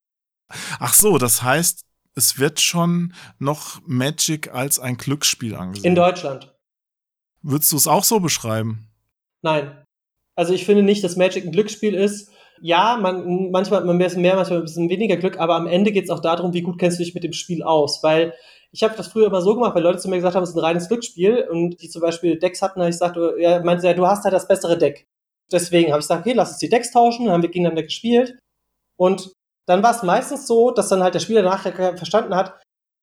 Ach 0.80 0.94
so, 0.94 1.18
das 1.18 1.44
heißt, 1.44 1.82
es 2.16 2.40
wird 2.40 2.60
schon 2.60 3.14
noch 3.38 3.80
Magic 3.86 4.54
als 4.54 4.80
ein 4.80 4.98
Glücksspiel 4.98 5.56
angesehen. 5.56 5.90
In 5.90 5.96
Deutschland. 5.96 6.56
Würdest 7.44 7.72
du 7.72 7.78
es 7.78 7.88
auch 7.88 8.04
so 8.04 8.20
beschreiben? 8.20 8.88
Nein. 9.44 9.84
Also 10.36 10.54
ich 10.54 10.66
finde 10.66 10.84
nicht, 10.84 11.04
dass 11.04 11.16
Magic 11.16 11.46
ein 11.46 11.52
Glücksspiel 11.52 11.94
ist. 11.94 12.32
Ja, 12.62 12.98
man, 12.98 13.52
manchmal 13.52 13.84
man 13.86 13.98
bisschen 13.98 14.22
mehr, 14.22 14.36
manchmal 14.36 14.60
ein 14.60 14.66
bisschen 14.66 14.90
weniger 14.90 15.18
Glück, 15.18 15.40
aber 15.40 15.56
am 15.56 15.68
Ende 15.68 15.92
geht 15.92 16.06
es 16.06 16.10
auch 16.10 16.20
darum, 16.20 16.54
wie 16.54 16.62
gut 16.62 16.80
kennst 16.80 17.00
du 17.00 17.04
dich 17.04 17.14
mit 17.14 17.24
dem 17.24 17.34
Spiel 17.34 17.64
aus. 17.64 18.02
Weil 18.04 18.34
ich 18.72 18.84
habe 18.84 18.96
das 18.98 19.08
früher 19.08 19.28
immer 19.28 19.42
so 19.42 19.54
gemacht, 19.56 19.76
weil 19.76 19.84
Leute 19.84 20.00
zu 20.00 20.10
mir 20.10 20.18
gesagt 20.18 20.36
haben, 20.36 20.44
es 20.44 20.50
ist 20.50 20.56
ein 20.56 20.64
reines 20.64 20.88
Glücksspiel 20.88 21.48
und 21.50 21.82
die 21.82 21.90
zum 21.90 22.02
Beispiel 22.02 22.38
Decks 22.38 22.62
hatten, 22.62 22.80
habe 22.80 22.90
ich 22.90 22.96
gesagt, 22.96 23.16
du, 23.16 23.40
ja, 23.40 23.62
meinte 23.64 23.88
ja, 23.88 23.94
du 23.94 24.06
hast 24.08 24.24
halt 24.24 24.34
das 24.34 24.48
bessere 24.48 24.78
Deck. 24.78 25.06
Deswegen 25.52 25.92
habe 25.92 26.00
ich 26.00 26.06
gesagt, 26.06 26.26
okay, 26.26 26.34
lass 26.34 26.50
uns 26.50 26.60
die 26.60 26.70
Decks 26.70 26.92
tauschen, 26.92 27.26
dann 27.26 27.34
haben 27.34 27.42
wir 27.42 27.50
gegeneinander 27.50 27.84
gespielt. 27.84 28.38
Und 28.98 29.32
dann 29.68 29.84
war 29.84 29.92
es 29.92 30.04
meistens 30.04 30.48
so, 30.48 30.72
dass 30.72 30.90
dann 30.90 31.04
halt 31.04 31.14
der 31.14 31.20
Spieler 31.20 31.42
nachher 31.42 31.98
verstanden 31.98 32.36
hat, 32.36 32.60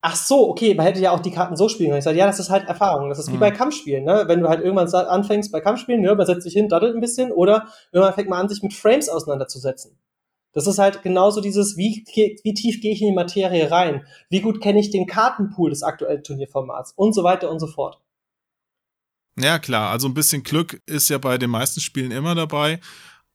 ach 0.06 0.16
so, 0.16 0.50
okay, 0.50 0.74
man 0.74 0.84
hätte 0.84 1.00
ja 1.00 1.12
auch 1.12 1.20
die 1.20 1.30
Karten 1.30 1.56
so 1.56 1.70
spielen 1.70 1.88
können. 1.88 1.98
Ich 2.00 2.04
sage, 2.04 2.18
ja, 2.18 2.26
das 2.26 2.38
ist 2.38 2.50
halt 2.50 2.68
Erfahrung. 2.68 3.08
Das 3.08 3.18
ist 3.18 3.30
wie 3.30 3.36
Mhm. 3.36 3.40
bei 3.40 3.50
Kampfspielen, 3.50 4.04
ne? 4.04 4.24
Wenn 4.26 4.40
du 4.40 4.48
halt 4.50 4.62
irgendwann 4.62 4.86
anfängst 4.92 5.50
bei 5.50 5.60
Kampfspielen, 5.60 6.02
ne, 6.02 6.14
man 6.14 6.26
setzt 6.26 6.42
sich 6.42 6.52
hin, 6.52 6.68
daddelt 6.68 6.94
ein 6.94 7.00
bisschen, 7.00 7.32
oder 7.32 7.68
irgendwann 7.90 8.12
fängt 8.12 8.28
man 8.28 8.40
an, 8.40 8.48
sich 8.50 8.62
mit 8.62 8.74
Frames 8.74 9.08
auseinanderzusetzen. 9.08 9.98
Das 10.52 10.66
ist 10.66 10.78
halt 10.78 11.02
genauso 11.02 11.40
dieses, 11.40 11.78
wie, 11.78 12.04
wie 12.44 12.52
tief 12.54 12.82
gehe 12.82 12.92
ich 12.92 13.00
in 13.00 13.08
die 13.08 13.14
Materie 13.14 13.70
rein? 13.70 14.06
Wie 14.28 14.42
gut 14.42 14.60
kenne 14.60 14.78
ich 14.78 14.90
den 14.90 15.06
Kartenpool 15.06 15.70
des 15.70 15.82
aktuellen 15.82 16.22
Turnierformats? 16.22 16.92
Und 16.92 17.14
so 17.14 17.24
weiter 17.24 17.50
und 17.50 17.58
so 17.58 17.66
fort. 17.66 17.98
Ja, 19.40 19.58
klar. 19.58 19.90
Also 19.90 20.06
ein 20.06 20.14
bisschen 20.14 20.42
Glück 20.42 20.82
ist 20.84 21.08
ja 21.08 21.16
bei 21.16 21.38
den 21.38 21.50
meisten 21.50 21.80
Spielen 21.80 22.10
immer 22.12 22.34
dabei, 22.34 22.78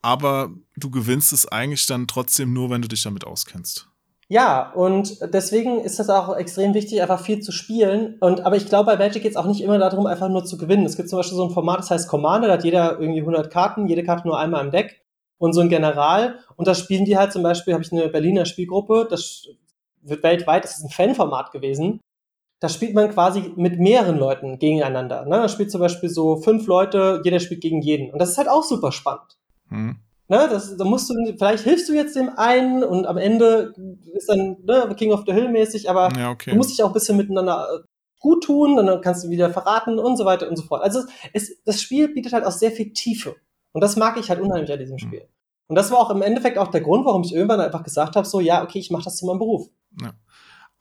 aber 0.04 0.52
du 0.78 0.92
gewinnst 0.92 1.34
es 1.34 1.48
eigentlich 1.48 1.88
dann 1.88 2.08
trotzdem 2.08 2.54
nur, 2.54 2.70
wenn 2.70 2.84
du 2.84 2.88
dich 2.88 3.02
damit 3.04 3.26
auskennst. 3.26 3.89
Ja, 4.32 4.72
und 4.74 5.34
deswegen 5.34 5.82
ist 5.82 5.98
das 5.98 6.08
auch 6.12 6.38
extrem 6.38 6.76
wichtig, 6.76 7.02
einfach 7.02 7.20
viel 7.20 7.40
zu 7.40 7.52
spielen. 7.52 8.16
Und, 8.20 8.46
aber 8.46 8.58
ich 8.58 8.68
glaube, 8.68 8.86
bei 8.86 8.98
Magic 8.98 9.24
geht 9.24 9.32
es 9.32 9.38
auch 9.38 9.48
nicht 9.48 9.62
immer 9.62 9.80
darum, 9.80 10.06
einfach 10.06 10.30
nur 10.30 10.46
zu 10.46 10.56
gewinnen. 10.58 10.86
Es 10.86 10.96
gibt 10.96 11.10
zum 11.10 11.18
Beispiel 11.18 11.36
so 11.36 11.46
ein 11.46 11.50
Format, 11.50 11.80
das 11.80 11.90
heißt 11.90 12.08
Commander, 12.08 12.48
da 12.48 12.54
hat 12.54 12.64
jeder 12.64 13.00
irgendwie 13.00 13.22
100 13.22 13.52
Karten, 13.52 13.88
jede 13.88 14.04
Karte 14.04 14.28
nur 14.28 14.38
einmal 14.38 14.64
im 14.64 14.70
Deck 14.70 15.02
und 15.40 15.54
so 15.54 15.62
ein 15.62 15.70
General. 15.70 16.38
Und 16.58 16.68
da 16.68 16.76
spielen 16.76 17.06
die 17.06 17.18
halt 17.18 17.34
zum 17.34 17.42
Beispiel, 17.42 17.74
habe 17.74 17.84
ich 17.84 17.92
eine 17.92 18.08
Berliner 18.08 18.46
Spielgruppe, 18.46 19.08
das 19.10 19.48
wird 20.04 20.22
weltweit, 20.22 20.64
das 20.64 20.78
ist 20.78 20.84
ein 20.84 20.92
Fanformat 20.92 21.52
gewesen. 21.52 22.00
Da 22.60 22.70
spielt 22.70 22.94
man 22.94 23.10
quasi 23.10 23.52
mit 23.56 23.80
mehreren 23.80 24.20
Leuten 24.20 24.60
gegeneinander. 24.60 25.26
Ne? 25.26 25.38
Da 25.38 25.50
spielt 25.50 25.72
zum 25.72 25.82
Beispiel 25.82 26.10
so 26.10 26.38
fünf 26.38 26.68
Leute, 26.68 27.22
jeder 27.24 27.40
spielt 27.40 27.62
gegen 27.62 27.82
jeden. 27.82 28.12
Und 28.12 28.20
das 28.20 28.30
ist 28.30 28.38
halt 28.38 28.50
auch 28.50 28.64
super 28.64 28.92
spannend. 28.92 29.40
Hm. 29.70 29.98
Ne, 30.32 30.48
das, 30.48 30.78
da 30.78 30.86
musst 30.86 31.10
du, 31.10 31.16
vielleicht 31.38 31.64
hilfst 31.64 31.90
du 31.90 31.94
jetzt 31.94 32.16
dem 32.16 32.30
einen 32.38 32.84
und 32.84 33.08
am 33.08 33.18
Ende 33.18 33.74
ist 34.14 34.30
dann 34.30 34.58
ne, 34.64 34.94
King 34.96 35.12
of 35.12 35.24
the 35.26 35.34
Hill 35.34 35.50
mäßig, 35.50 35.90
aber 35.90 36.10
Ja, 36.16 36.30
okay. 36.30 36.52
du 36.52 36.56
musst 36.56 36.70
dich 36.70 36.84
auch 36.84 36.90
ein 36.90 36.94
bisschen 36.94 37.18
miteinander 37.18 37.68
äh, 37.74 37.88
gut 38.20 38.44
tun, 38.44 38.76
dann 38.76 39.02
kannst 39.02 39.24
du 39.24 39.30
wieder 39.32 39.50
verraten 39.50 39.98
und 39.98 40.18
so 40.18 40.26
weiter 40.26 40.48
und 40.48 40.56
so 40.56 40.62
fort. 40.62 40.84
Also 40.84 41.02
es, 41.34 41.64
das 41.64 41.82
Spiel 41.82 42.10
bietet 42.10 42.34
halt 42.34 42.46
auch 42.46 42.52
sehr 42.52 42.72
viel 42.72 42.94
Tiefe. 42.94 43.38
Und 43.72 43.82
das 43.82 43.96
mag 43.96 44.18
ich 44.18 44.30
halt 44.30 44.40
unheimlich 44.40 44.72
an 44.72 44.78
diesem 44.78 45.00
Spiel. 45.00 45.28
Und 45.68 45.76
das 45.76 45.90
war 45.90 45.98
auch 45.98 46.12
im 46.12 46.22
Endeffekt 46.22 46.60
auch 46.60 46.68
der 46.68 46.82
Grund, 46.82 47.06
warum 47.06 47.24
ich 47.24 47.34
irgendwann 47.34 47.62
einfach 47.62 47.84
gesagt 47.84 48.16
habe, 48.16 48.28
so 48.28 48.40
ja, 48.40 48.64
okay, 48.64 48.80
ich 48.80 48.92
mache 48.92 49.06
das 49.06 49.18
zu 49.18 49.26
meinem 49.26 49.40
Beruf. 49.40 49.68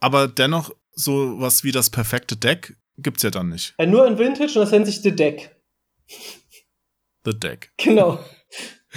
Aber 0.01 0.29
dennoch, 0.29 0.71
so 0.93 1.41
was 1.41 1.65
wie 1.65 1.73
das 1.73 1.89
perfekte 1.89 2.37
Deck 2.37 2.77
gibt's 2.99 3.23
ja 3.23 3.31
dann 3.31 3.49
nicht. 3.49 3.75
Äh, 3.79 3.87
nur 3.87 4.07
in 4.07 4.19
Vintage 4.19 4.59
und 4.59 4.65
das 4.65 4.73
nennt 4.73 4.87
sich 4.87 5.01
The 5.01 5.15
Deck. 5.15 5.57
The 7.25 7.39
Deck. 7.39 7.73
Genau. 7.79 8.19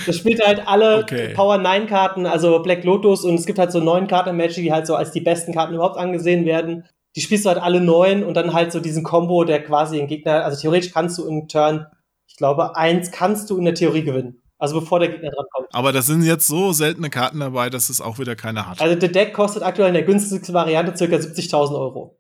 Das 0.06 0.18
spielt 0.18 0.46
halt 0.46 0.68
alle 0.68 1.00
Okay. 1.00 1.34
Power 1.34 1.58
9 1.58 1.88
Karten, 1.88 2.26
also 2.26 2.62
Black 2.62 2.84
Lotus 2.84 3.26
und 3.26 3.36
es 3.36 3.46
gibt 3.46 3.60
halt 3.60 3.72
so 3.72 3.80
neun 3.80 4.08
Karten 4.08 4.30
im 4.30 4.38
Magic, 4.38 4.64
die 4.64 4.72
halt 4.72 4.88
so 4.88 4.96
als 4.96 5.12
die 5.12 5.22
besten 5.22 5.54
Karten 5.54 5.74
überhaupt 5.74 5.98
angesehen 5.98 6.46
werden. 6.46 6.86
Die 7.16 7.22
spielst 7.22 7.44
du 7.46 7.50
halt 7.50 7.62
alle 7.62 7.82
neun 7.82 8.24
und 8.24 8.36
dann 8.36 8.54
halt 8.54 8.72
so 8.72 8.80
diesen 8.80 9.04
Combo, 9.04 9.44
der 9.44 9.62
quasi 9.64 9.98
den 9.98 10.08
Gegner, 10.08 10.46
also 10.46 10.60
theoretisch 10.60 10.94
kannst 10.94 11.18
du 11.18 11.28
in 11.28 11.48
Turn, 11.50 11.88
ich 12.28 12.38
glaube, 12.38 12.78
eins 12.78 13.12
kannst 13.12 13.50
du 13.50 13.58
in 13.58 13.66
der 13.66 13.74
Theorie 13.76 14.04
gewinnen. 14.04 14.42
Also 14.58 14.80
bevor 14.80 15.00
der 15.00 15.10
Gegner 15.10 15.32
dran 15.32 15.46
kommt. 15.52 15.68
Aber 15.74 15.92
da 15.92 16.02
sind 16.04 16.22
jetzt 16.24 16.48
so 16.48 16.72
seltene 16.72 17.10
Karten 17.10 17.40
dabei, 17.40 17.70
dass 17.70 17.90
es 17.90 18.00
auch 18.00 18.20
wieder 18.20 18.36
keiner 18.36 18.70
hat. 18.70 18.80
Also 18.80 18.98
The 18.98 19.12
Deck 19.12 19.34
kostet 19.34 19.64
aktuell 19.64 19.90
in 19.90 19.96
der 19.96 20.04
günstigsten 20.04 20.54
Variante 20.54 20.96
circa 20.96 21.16
70.000 21.18 21.74
Euro. 21.78 22.18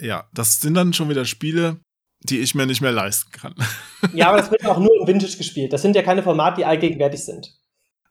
ja, 0.00 0.24
das 0.34 0.60
sind 0.60 0.74
dann 0.74 0.92
schon 0.94 1.10
wieder 1.10 1.24
Spiele, 1.26 1.76
die 2.24 2.38
ich 2.38 2.54
mir 2.54 2.66
nicht 2.66 2.80
mehr 2.80 2.92
leisten 2.92 3.30
kann. 3.32 3.54
Ja, 4.14 4.30
aber 4.30 4.38
das 4.38 4.50
wird 4.50 4.66
auch 4.66 4.80
nur 4.80 4.90
in 5.00 5.06
Vintage 5.06 5.36
gespielt. 5.36 5.72
Das 5.72 5.80
sind 5.80 5.94
ja 5.94 6.02
keine 6.02 6.24
Formate, 6.24 6.56
die 6.56 6.64
allgegenwärtig 6.64 7.24
sind. 7.24 7.56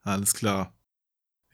Alles 0.03 0.33
klar. 0.33 0.73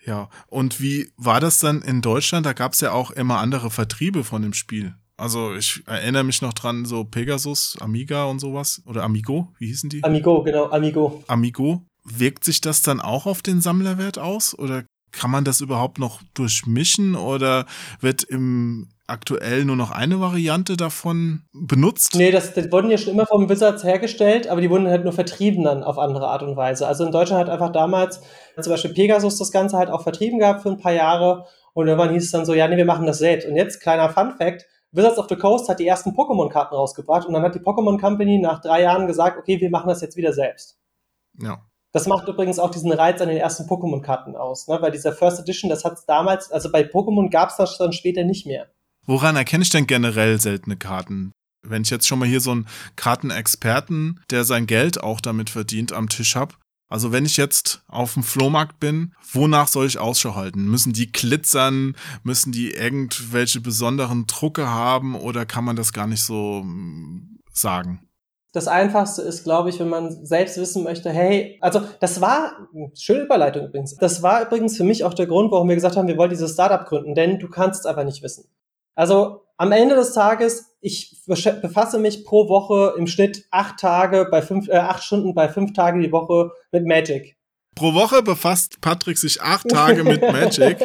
Ja, 0.05 0.29
und 0.45 0.79
wie 0.79 1.11
war 1.17 1.39
das 1.39 1.57
dann 1.57 1.81
in 1.81 2.03
Deutschland? 2.03 2.45
Da 2.45 2.53
gab 2.53 2.73
es 2.73 2.81
ja 2.81 2.91
auch 2.91 3.09
immer 3.09 3.39
andere 3.39 3.71
Vertriebe 3.71 4.23
von 4.23 4.43
dem 4.43 4.53
Spiel. 4.53 4.93
Also 5.17 5.55
ich 5.55 5.81
erinnere 5.87 6.23
mich 6.23 6.43
noch 6.43 6.53
dran, 6.53 6.85
so 6.85 7.03
Pegasus, 7.03 7.77
Amiga 7.81 8.25
und 8.25 8.39
sowas. 8.39 8.83
Oder 8.85 9.03
Amigo, 9.03 9.51
wie 9.57 9.67
hießen 9.67 9.89
die? 9.89 10.03
Amigo, 10.03 10.43
genau, 10.43 10.69
Amigo. 10.69 11.23
Amigo. 11.27 11.81
Wirkt 12.03 12.43
sich 12.43 12.61
das 12.61 12.83
dann 12.83 13.01
auch 13.01 13.25
auf 13.25 13.41
den 13.41 13.59
Sammlerwert 13.59 14.19
aus? 14.19 14.57
Oder 14.57 14.85
kann 15.11 15.31
man 15.31 15.43
das 15.43 15.61
überhaupt 15.61 15.97
noch 15.97 16.21
durchmischen? 16.35 17.15
Oder 17.15 17.65
wird 17.99 18.23
im 18.23 18.89
aktuell 19.07 19.65
nur 19.65 19.75
noch 19.75 19.91
eine 19.91 20.19
Variante 20.19 20.77
davon 20.77 21.43
benutzt? 21.53 22.15
Nee, 22.15 22.31
das, 22.31 22.53
das 22.53 22.71
wurden 22.71 22.91
ja 22.91 22.97
schon 22.97 23.13
immer 23.13 23.25
vom 23.25 23.49
Wizards 23.49 23.83
hergestellt, 23.83 24.47
aber 24.47 24.61
die 24.61 24.69
wurden 24.69 24.87
halt 24.87 25.03
nur 25.03 25.13
vertrieben 25.13 25.63
dann 25.63 25.83
auf 25.83 25.97
andere 25.97 26.27
Art 26.27 26.43
und 26.43 26.55
Weise. 26.55 26.87
Also 26.87 27.05
in 27.05 27.11
Deutschland 27.11 27.41
hat 27.41 27.49
einfach 27.49 27.71
damals 27.71 28.21
zum 28.59 28.71
Beispiel 28.71 28.93
Pegasus 28.93 29.37
das 29.37 29.51
Ganze 29.51 29.77
halt 29.77 29.89
auch 29.89 30.03
vertrieben 30.03 30.39
gehabt 30.39 30.61
für 30.61 30.69
ein 30.69 30.77
paar 30.77 30.93
Jahre 30.93 31.45
und 31.73 31.87
irgendwann 31.87 32.13
hieß 32.13 32.23
es 32.23 32.31
dann 32.31 32.45
so, 32.45 32.53
ja, 32.53 32.67
nee, 32.67 32.77
wir 32.77 32.85
machen 32.85 33.05
das 33.05 33.19
selbst. 33.19 33.47
Und 33.47 33.55
jetzt, 33.55 33.81
kleiner 33.81 34.09
Fun 34.09 34.33
Fact, 34.37 34.65
Wizards 34.91 35.17
of 35.19 35.27
the 35.29 35.35
Coast 35.35 35.69
hat 35.69 35.79
die 35.79 35.87
ersten 35.87 36.11
Pokémon-Karten 36.11 36.75
rausgebracht 36.75 37.27
und 37.27 37.33
dann 37.33 37.43
hat 37.43 37.55
die 37.55 37.59
Pokémon 37.59 37.99
Company 37.99 38.39
nach 38.39 38.61
drei 38.61 38.81
Jahren 38.81 39.07
gesagt, 39.07 39.37
okay, 39.37 39.59
wir 39.61 39.69
machen 39.69 39.87
das 39.87 40.01
jetzt 40.01 40.17
wieder 40.17 40.33
selbst. 40.33 40.79
Ja. 41.39 41.61
Das 41.91 42.07
macht 42.07 42.27
übrigens 42.27 42.59
auch 42.59 42.69
diesen 42.69 42.91
Reiz 42.91 43.21
an 43.21 43.29
den 43.29 43.37
ersten 43.37 43.63
Pokémon-Karten 43.63 44.35
aus, 44.35 44.67
ne? 44.67 44.81
weil 44.81 44.91
dieser 44.91 45.13
First 45.13 45.39
Edition, 45.39 45.69
das 45.69 45.85
hat 45.85 45.93
es 45.93 46.05
damals, 46.05 46.51
also 46.51 46.71
bei 46.71 46.81
Pokémon 46.81 47.29
gab 47.29 47.49
es 47.49 47.57
das 47.57 47.77
dann 47.77 47.93
später 47.93 48.23
nicht 48.23 48.45
mehr. 48.45 48.67
Woran 49.07 49.37
erkenne 49.37 49.63
ich 49.63 49.69
denn 49.69 49.87
generell 49.87 50.39
seltene 50.39 50.75
Karten? 50.75 51.31
Wenn 51.65 51.81
ich 51.81 51.89
jetzt 51.89 52.07
schon 52.07 52.19
mal 52.19 52.27
hier 52.27 52.41
so 52.41 52.51
einen 52.51 52.67
Kartenexperten, 52.97 54.19
der 54.29 54.43
sein 54.43 54.67
Geld 54.67 55.01
auch 55.01 55.21
damit 55.21 55.49
verdient, 55.49 55.93
am 55.93 56.09
Tisch 56.09 56.35
habe. 56.35 56.55
Also 56.89 57.11
wenn 57.13 57.25
ich 57.25 57.37
jetzt 57.37 57.83
auf 57.87 58.13
dem 58.13 58.23
Flohmarkt 58.23 58.79
bin, 58.81 59.13
wonach 59.31 59.69
soll 59.69 59.87
ich 59.87 59.97
Ausschau 59.97 60.35
halten? 60.35 60.65
Müssen 60.65 60.91
die 60.91 61.11
glitzern? 61.11 61.95
Müssen 62.23 62.51
die 62.51 62.71
irgendwelche 62.71 63.61
besonderen 63.61 64.27
Drucke 64.27 64.67
haben? 64.67 65.15
Oder 65.15 65.45
kann 65.45 65.63
man 65.63 65.77
das 65.77 65.93
gar 65.93 66.07
nicht 66.07 66.23
so 66.23 66.61
hm, 66.61 67.39
sagen? 67.51 68.01
Das 68.51 68.67
Einfachste 68.67 69.21
ist, 69.21 69.43
glaube 69.43 69.69
ich, 69.69 69.79
wenn 69.79 69.89
man 69.89 70.25
selbst 70.25 70.57
wissen 70.57 70.83
möchte, 70.83 71.11
hey, 71.11 71.57
also 71.61 71.81
das 71.99 72.21
war, 72.21 72.67
schöne 72.97 73.23
Überleitung 73.23 73.67
übrigens, 73.67 73.95
das 73.95 74.23
war 74.23 74.41
übrigens 74.45 74.75
für 74.75 74.83
mich 74.83 75.03
auch 75.03 75.13
der 75.13 75.27
Grund, 75.27 75.51
warum 75.51 75.67
wir 75.67 75.75
gesagt 75.75 75.95
haben, 75.95 76.07
wir 76.07 76.17
wollen 76.17 76.29
dieses 76.29 76.53
Startup 76.53 76.85
gründen, 76.87 77.13
denn 77.13 77.39
du 77.39 77.49
kannst 77.49 77.81
es 77.81 77.85
einfach 77.85 78.05
nicht 78.05 78.23
wissen. 78.23 78.45
Also 78.97 79.43
am 79.57 79.71
Ende 79.71 79.95
des 79.95 80.13
Tages, 80.13 80.75
ich 80.81 81.21
befasse 81.27 81.99
mich 81.99 82.25
pro 82.25 82.49
Woche 82.49 82.95
im 82.97 83.05
Schnitt 83.05 83.45
acht 83.51 83.79
Tage 83.79 84.27
bei 84.31 84.41
fünf, 84.41 84.67
äh, 84.69 84.77
acht 84.77 85.03
Stunden 85.03 85.35
bei 85.35 85.49
fünf 85.49 85.73
Tagen 85.73 86.01
die 86.01 86.11
Woche 86.11 86.49
mit 86.71 86.87
Magic. 86.87 87.37
Pro 87.75 87.93
Woche 87.93 88.23
befasst 88.23 88.81
Patrick 88.81 89.19
sich 89.19 89.39
acht 89.39 89.69
Tage 89.69 90.03
mit 90.03 90.21
Magic. 90.31 90.79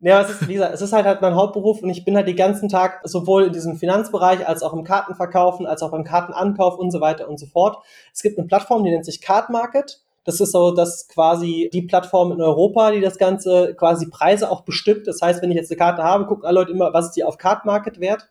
ja, 0.00 0.22
es 0.22 0.30
ist, 0.30 0.48
wie 0.48 0.54
gesagt, 0.54 0.72
es 0.72 0.80
ist 0.80 0.94
halt, 0.94 1.04
halt 1.04 1.20
mein 1.20 1.34
Hauptberuf 1.34 1.82
und 1.82 1.90
ich 1.90 2.06
bin 2.06 2.16
halt 2.16 2.26
den 2.26 2.36
ganzen 2.36 2.70
Tag 2.70 3.02
sowohl 3.04 3.44
in 3.44 3.52
diesem 3.52 3.76
Finanzbereich 3.76 4.48
als 4.48 4.62
auch 4.62 4.72
im 4.72 4.82
Kartenverkaufen, 4.82 5.66
als 5.66 5.82
auch 5.82 5.90
beim 5.90 6.04
Kartenankauf 6.04 6.78
und 6.78 6.90
so 6.90 7.02
weiter 7.02 7.28
und 7.28 7.38
so 7.38 7.44
fort. 7.44 7.84
Es 8.14 8.22
gibt 8.22 8.38
eine 8.38 8.48
Plattform, 8.48 8.82
die 8.82 8.90
nennt 8.90 9.04
sich 9.04 9.20
Card 9.20 9.50
Market. 9.50 10.00
Das 10.28 10.40
ist 10.40 10.52
so, 10.52 10.72
dass 10.72 11.08
quasi 11.08 11.70
die 11.72 11.80
Plattform 11.80 12.32
in 12.32 12.42
Europa, 12.42 12.90
die 12.90 13.00
das 13.00 13.16
Ganze 13.16 13.74
quasi 13.74 14.10
Preise 14.10 14.50
auch 14.50 14.60
bestimmt. 14.60 15.06
Das 15.06 15.22
heißt, 15.22 15.40
wenn 15.40 15.50
ich 15.50 15.56
jetzt 15.56 15.70
eine 15.70 15.78
Karte 15.78 16.02
habe, 16.02 16.26
gucken 16.26 16.44
alle 16.44 16.60
Leute 16.60 16.72
immer, 16.72 16.92
was 16.92 17.06
ist 17.06 17.12
die 17.12 17.24
auf 17.24 17.38
Card 17.38 17.64
Market 17.64 17.98
wert. 17.98 18.28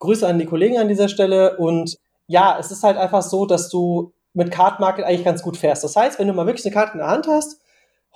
Grüße 0.00 0.26
an 0.26 0.40
die 0.40 0.46
Kollegen 0.46 0.78
an 0.78 0.88
dieser 0.88 1.08
Stelle. 1.08 1.56
Und 1.56 1.96
ja, 2.26 2.56
es 2.58 2.72
ist 2.72 2.82
halt 2.82 2.96
einfach 2.96 3.22
so, 3.22 3.46
dass 3.46 3.68
du 3.68 4.12
mit 4.32 4.50
Card 4.50 4.80
Market 4.80 5.04
eigentlich 5.04 5.24
ganz 5.24 5.42
gut 5.42 5.56
fährst. 5.56 5.84
Das 5.84 5.94
heißt, 5.94 6.18
wenn 6.18 6.26
du 6.26 6.34
mal 6.34 6.46
wirklich 6.46 6.66
eine 6.66 6.74
Karte 6.74 6.94
in 6.94 6.98
der 6.98 7.08
Hand 7.08 7.28
hast, 7.28 7.60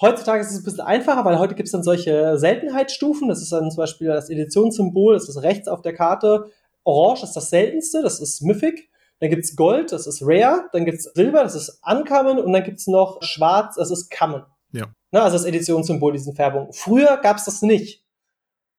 Heutzutage 0.01 0.41
ist 0.41 0.51
es 0.51 0.59
ein 0.59 0.65
bisschen 0.65 0.81
einfacher, 0.81 1.25
weil 1.25 1.39
heute 1.39 1.55
gibt 1.55 1.69
es 1.69 1.73
dann 1.73 1.85
solche 1.85 2.37
Seltenheitsstufen. 2.37 3.29
Das 3.29 3.41
ist 3.41 3.53
dann 3.53 3.71
zum 3.71 3.77
Beispiel 3.77 4.09
das 4.09 4.31
Editionssymbol, 4.31 5.15
das 5.15 5.29
ist 5.29 5.43
rechts 5.43 5.69
auf 5.69 5.83
der 5.83 5.95
Karte. 5.95 6.51
Orange 6.83 7.23
ist 7.23 7.35
das 7.35 7.51
seltenste, 7.51 8.03
das 8.03 8.19
ist 8.19 8.43
Mythic. 8.43 8.89
Dann 9.23 9.31
gibt's 9.31 9.55
Gold, 9.55 9.93
das 9.93 10.09
ist 10.09 10.21
Rare. 10.25 10.65
Dann 10.73 10.85
gibt's 10.85 11.05
Silber, 11.05 11.45
das 11.45 11.55
ist 11.55 11.81
Uncommon. 11.89 12.41
Und 12.41 12.53
dann 12.53 12.65
gibt's 12.65 12.89
noch 12.89 13.23
Schwarz, 13.23 13.77
das 13.77 13.93
ist 13.93 14.11
Common. 14.11 14.43
Ja. 14.73 14.87
Ne, 15.13 15.23
also 15.23 15.37
das 15.37 15.47
Editionssymbol, 15.47 16.13
diesen 16.13 16.35
Färbungen. 16.35 16.73
Früher 16.73 17.19
gab's 17.19 17.45
das 17.45 17.63
nicht. 17.63 18.03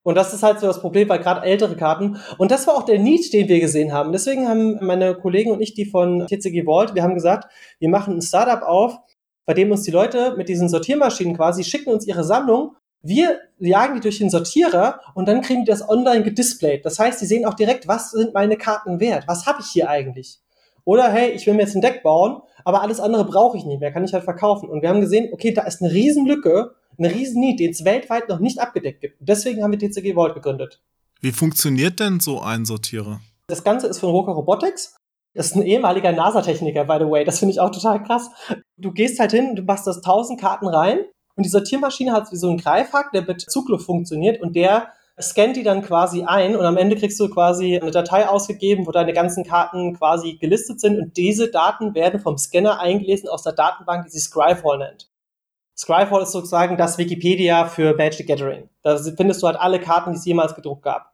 Und 0.03 0.15
das 0.15 0.33
ist 0.33 0.43
halt 0.43 0.59
so 0.59 0.67
das 0.67 0.81
Problem, 0.81 1.07
weil 1.07 1.19
gerade 1.19 1.43
ältere 1.43 1.77
Karten. 1.77 2.17
Und 2.37 2.51
das 2.51 2.67
war 2.67 2.75
auch 2.75 2.83
der 2.83 2.99
Need, 2.99 3.31
den 3.31 3.47
wir 3.47 3.61
gesehen 3.61 3.93
haben. 3.93 4.11
Deswegen 4.11 4.49
haben 4.49 4.85
meine 4.85 5.15
Kollegen 5.15 5.51
und 5.51 5.61
ich, 5.61 5.75
die 5.75 5.85
von 5.85 6.27
TCG 6.27 6.65
Vault, 6.65 6.93
wir 6.93 7.03
haben 7.03 7.13
gesagt, 7.13 7.49
wir 7.79 7.87
machen 7.87 8.17
ein 8.17 8.21
Startup 8.21 8.63
auf, 8.63 8.97
bei 9.45 9.53
dem 9.53 9.71
uns 9.71 9.83
die 9.83 9.91
Leute 9.91 10.35
mit 10.35 10.49
diesen 10.49 10.67
Sortiermaschinen 10.67 11.37
quasi 11.37 11.63
schicken 11.63 11.93
uns 11.93 12.05
ihre 12.05 12.25
Sammlung 12.25 12.75
wir 13.03 13.41
jagen 13.59 13.95
die 13.95 13.99
durch 13.99 14.17
den 14.17 14.29
Sortierer 14.29 15.01
und 15.13 15.27
dann 15.27 15.41
kriegen 15.41 15.65
die 15.65 15.69
das 15.71 15.87
online 15.87 16.23
gedisplayt. 16.23 16.85
Das 16.85 16.97
heißt, 16.97 17.21
die 17.21 17.25
sehen 17.25 17.45
auch 17.45 17.53
direkt, 17.53 17.87
was 17.87 18.11
sind 18.11 18.33
meine 18.33 18.57
Karten 18.57 18.99
wert? 19.01 19.27
Was 19.27 19.45
habe 19.45 19.61
ich 19.61 19.67
hier 19.67 19.89
eigentlich? 19.89 20.39
Oder 20.85 21.11
hey, 21.11 21.31
ich 21.31 21.45
will 21.45 21.53
mir 21.53 21.63
jetzt 21.63 21.75
ein 21.75 21.81
Deck 21.81 22.01
bauen, 22.01 22.41
aber 22.63 22.81
alles 22.81 22.99
andere 22.99 23.25
brauche 23.25 23.57
ich 23.57 23.65
nicht 23.65 23.79
mehr, 23.79 23.91
kann 23.91 24.05
ich 24.05 24.13
halt 24.13 24.23
verkaufen. 24.23 24.69
Und 24.69 24.81
wir 24.81 24.89
haben 24.89 25.01
gesehen, 25.01 25.29
okay, 25.33 25.53
da 25.53 25.63
ist 25.63 25.81
eine 25.81 25.93
Riesenlücke, 25.93 26.71
eine 26.97 27.13
riesen 27.13 27.41
Need, 27.41 27.59
den 27.59 27.71
es 27.71 27.83
weltweit 27.83 28.29
noch 28.29 28.39
nicht 28.39 28.59
abgedeckt 28.59 29.01
gibt. 29.01 29.17
deswegen 29.19 29.63
haben 29.63 29.71
wir 29.71 29.79
TCG 29.79 30.13
Vault 30.13 30.33
gegründet. 30.33 30.81
Wie 31.21 31.31
funktioniert 31.31 31.99
denn 31.99 32.19
so 32.19 32.41
ein 32.41 32.65
Sortierer? 32.65 33.21
Das 33.47 33.63
Ganze 33.63 33.87
ist 33.87 33.99
von 33.99 34.09
Roka 34.09 34.31
Robotics. 34.31 34.95
Das 35.33 35.47
ist 35.47 35.55
ein 35.55 35.63
ehemaliger 35.63 36.11
NASA-Techniker, 36.11 36.85
by 36.85 36.97
the 36.99 37.09
way. 37.09 37.25
Das 37.25 37.39
finde 37.39 37.53
ich 37.53 37.59
auch 37.59 37.71
total 37.71 38.03
krass. 38.03 38.29
Du 38.77 38.91
gehst 38.91 39.19
halt 39.19 39.31
hin, 39.31 39.55
du 39.55 39.63
machst 39.63 39.87
das 39.87 39.97
1000 39.97 40.39
Karten 40.39 40.67
rein 40.67 40.99
und 41.35 41.43
die 41.43 41.49
Sortiermaschine 41.49 42.11
hat 42.13 42.31
wie 42.31 42.37
so 42.37 42.49
einen 42.49 42.57
Greifhack, 42.57 43.11
der 43.11 43.23
mit 43.23 43.41
Zugluft 43.41 43.85
funktioniert 43.85 44.41
und 44.41 44.55
der 44.55 44.93
scannt 45.21 45.55
die 45.55 45.63
dann 45.63 45.83
quasi 45.83 46.23
ein 46.23 46.55
und 46.55 46.65
am 46.65 46.77
Ende 46.77 46.95
kriegst 46.95 47.19
du 47.19 47.29
quasi 47.29 47.77
eine 47.77 47.91
Datei 47.91 48.27
ausgegeben, 48.27 48.87
wo 48.87 48.91
deine 48.91 49.13
ganzen 49.13 49.43
Karten 49.43 49.95
quasi 49.95 50.37
gelistet 50.37 50.79
sind 50.79 50.99
und 50.99 51.17
diese 51.17 51.49
Daten 51.49 51.93
werden 51.93 52.19
vom 52.19 52.37
Scanner 52.37 52.79
eingelesen 52.79 53.29
aus 53.29 53.43
der 53.43 53.53
Datenbank, 53.53 54.05
die 54.05 54.11
sich 54.11 54.23
Scryfall 54.23 54.79
nennt. 54.79 55.09
Scryfall 55.77 56.23
ist 56.23 56.31
sozusagen 56.31 56.77
das 56.77 56.97
Wikipedia 56.97 57.65
für 57.65 57.95
Magic 57.95 58.27
Gathering. 58.27 58.69
Da 58.81 58.97
findest 58.97 59.41
du 59.41 59.47
halt 59.47 59.57
alle 59.57 59.79
Karten, 59.79 60.11
die 60.11 60.17
es 60.17 60.25
jemals 60.25 60.55
gedruckt 60.55 60.83
gab. 60.83 61.13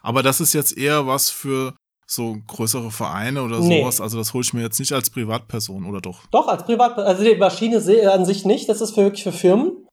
Aber 0.00 0.22
das 0.22 0.40
ist 0.40 0.54
jetzt 0.54 0.76
eher 0.76 1.06
was 1.06 1.30
für 1.30 1.74
so 2.10 2.36
größere 2.46 2.90
Vereine 2.90 3.42
oder 3.42 3.60
Nee. 3.60 3.80
sowas. 3.80 4.00
Also 4.00 4.16
das 4.18 4.32
hole 4.32 4.42
ich 4.42 4.54
mir 4.54 4.62
jetzt 4.62 4.78
nicht 4.80 4.92
als 4.92 5.10
Privatperson 5.10 5.84
oder 5.84 6.00
doch? 6.00 6.26
Doch, 6.30 6.48
als 6.48 6.64
Privat, 6.64 6.96
also 6.98 7.22
die 7.22 7.36
Maschine 7.36 7.76
an 8.12 8.24
sich 8.24 8.44
nicht, 8.44 8.68
das 8.68 8.80
ist 8.80 8.92
für, 8.94 9.02
wirklich 9.02 9.22
für 9.22 9.32
Firmen. 9.32 9.86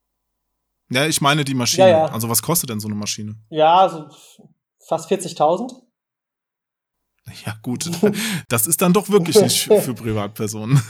Ja, 0.90 1.06
ich 1.06 1.20
meine 1.20 1.44
die 1.44 1.54
Maschine. 1.54 1.90
Ja, 1.90 1.98
ja. 1.98 2.06
Also 2.06 2.28
was 2.28 2.42
kostet 2.42 2.70
denn 2.70 2.80
so 2.80 2.88
eine 2.88 2.94
Maschine? 2.96 3.36
Ja, 3.50 3.88
so 3.88 4.08
fast 4.86 5.10
40.000. 5.10 5.72
Ja, 7.44 7.54
gut. 7.62 7.90
Das 8.48 8.66
ist 8.66 8.80
dann 8.80 8.92
doch 8.92 9.10
wirklich 9.10 9.40
nicht 9.40 9.64
für, 9.82 9.94
Privatpersonen. 9.94 10.80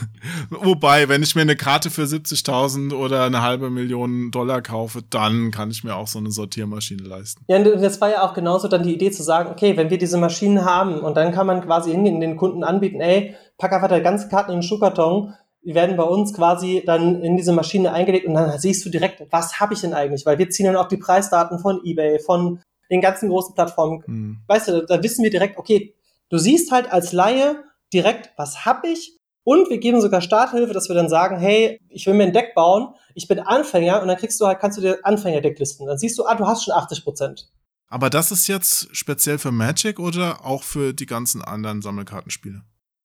Wobei, 0.49 1.09
wenn 1.09 1.23
ich 1.23 1.35
mir 1.35 1.41
eine 1.41 1.55
Karte 1.55 1.89
für 1.89 2.03
70.000 2.03 2.93
oder 2.93 3.23
eine 3.23 3.41
halbe 3.41 3.69
Million 3.69 4.31
Dollar 4.31 4.61
kaufe, 4.61 5.01
dann 5.09 5.51
kann 5.51 5.71
ich 5.71 5.83
mir 5.83 5.95
auch 5.95 6.07
so 6.07 6.19
eine 6.19 6.31
Sortiermaschine 6.31 7.03
leisten. 7.03 7.43
Ja, 7.47 7.57
und 7.57 7.65
das 7.65 7.99
war 7.99 8.09
ja 8.09 8.21
auch 8.23 8.33
genauso 8.33 8.67
dann 8.67 8.83
die 8.83 8.93
Idee 8.93 9.11
zu 9.11 9.23
sagen, 9.23 9.49
okay, 9.49 9.75
wenn 9.75 9.89
wir 9.89 9.97
diese 9.97 10.17
Maschinen 10.17 10.63
haben 10.63 10.99
und 10.99 11.17
dann 11.17 11.31
kann 11.31 11.47
man 11.47 11.61
quasi 11.61 11.91
hingehen 11.91 12.21
den 12.21 12.37
Kunden 12.37 12.63
anbieten, 12.63 13.01
ey, 13.01 13.35
pack 13.57 13.73
einfach 13.73 13.89
deine 13.89 14.03
ganzen 14.03 14.29
Karten 14.29 14.51
in 14.51 14.57
den 14.57 14.63
Schuhkarton, 14.63 15.33
die 15.63 15.75
werden 15.75 15.97
bei 15.97 16.03
uns 16.03 16.33
quasi 16.33 16.83
dann 16.85 17.21
in 17.21 17.35
diese 17.35 17.51
Maschine 17.51 17.91
eingelegt 17.91 18.25
und 18.25 18.35
dann 18.35 18.57
siehst 18.59 18.85
du 18.85 18.89
direkt, 18.89 19.25
was 19.31 19.59
habe 19.59 19.73
ich 19.73 19.81
denn 19.81 19.93
eigentlich? 19.93 20.25
Weil 20.25 20.37
wir 20.37 20.49
ziehen 20.49 20.67
dann 20.67 20.77
auch 20.77 20.87
die 20.87 20.97
Preisdaten 20.97 21.59
von 21.59 21.81
eBay, 21.83 22.19
von 22.19 22.61
den 22.89 23.01
ganzen 23.01 23.29
großen 23.29 23.53
Plattformen. 23.53 24.03
Hm. 24.05 24.37
Weißt 24.47 24.69
du, 24.69 24.85
da 24.85 25.01
wissen 25.03 25.23
wir 25.23 25.29
direkt, 25.29 25.57
okay, 25.57 25.93
du 26.29 26.37
siehst 26.37 26.71
halt 26.71 26.91
als 26.91 27.13
Laie 27.13 27.63
direkt, 27.93 28.31
was 28.37 28.65
hab 28.65 28.85
ich? 28.85 29.17
Und 29.43 29.69
wir 29.69 29.77
geben 29.77 30.01
sogar 30.01 30.21
Starthilfe, 30.21 30.73
dass 30.73 30.89
wir 30.89 30.95
dann 30.95 31.07
sagen, 31.07 31.37
hey, 31.37 31.79
ich 31.87 32.05
will 32.05 32.13
mir 32.13 32.23
ein 32.23 32.33
Deck 32.33 32.53
bauen, 32.53 32.93
ich 33.15 33.29
bin 33.29 33.39
Anfänger 33.39 34.01
und 34.01 34.09
dann 34.09 34.17
kriegst 34.17 34.41
du 34.41 34.45
halt, 34.45 34.59
kannst 34.59 34.77
du 34.77 34.81
dir 34.81 34.99
Anfängerdeck 35.03 35.57
listen. 35.57 35.85
Dann 35.85 35.97
siehst 35.97 36.17
du, 36.19 36.25
ah, 36.25 36.35
du 36.35 36.45
hast 36.45 36.65
schon 36.65 36.73
80 36.73 37.03
Prozent. 37.03 37.49
Aber 37.89 38.09
das 38.09 38.31
ist 38.31 38.47
jetzt 38.47 38.93
speziell 38.95 39.37
für 39.37 39.51
Magic 39.51 39.99
oder 39.99 40.45
auch 40.45 40.63
für 40.63 40.93
die 40.93 41.05
ganzen 41.05 41.41
anderen 41.41 41.81
Sammelkartenspiele? 41.81 42.61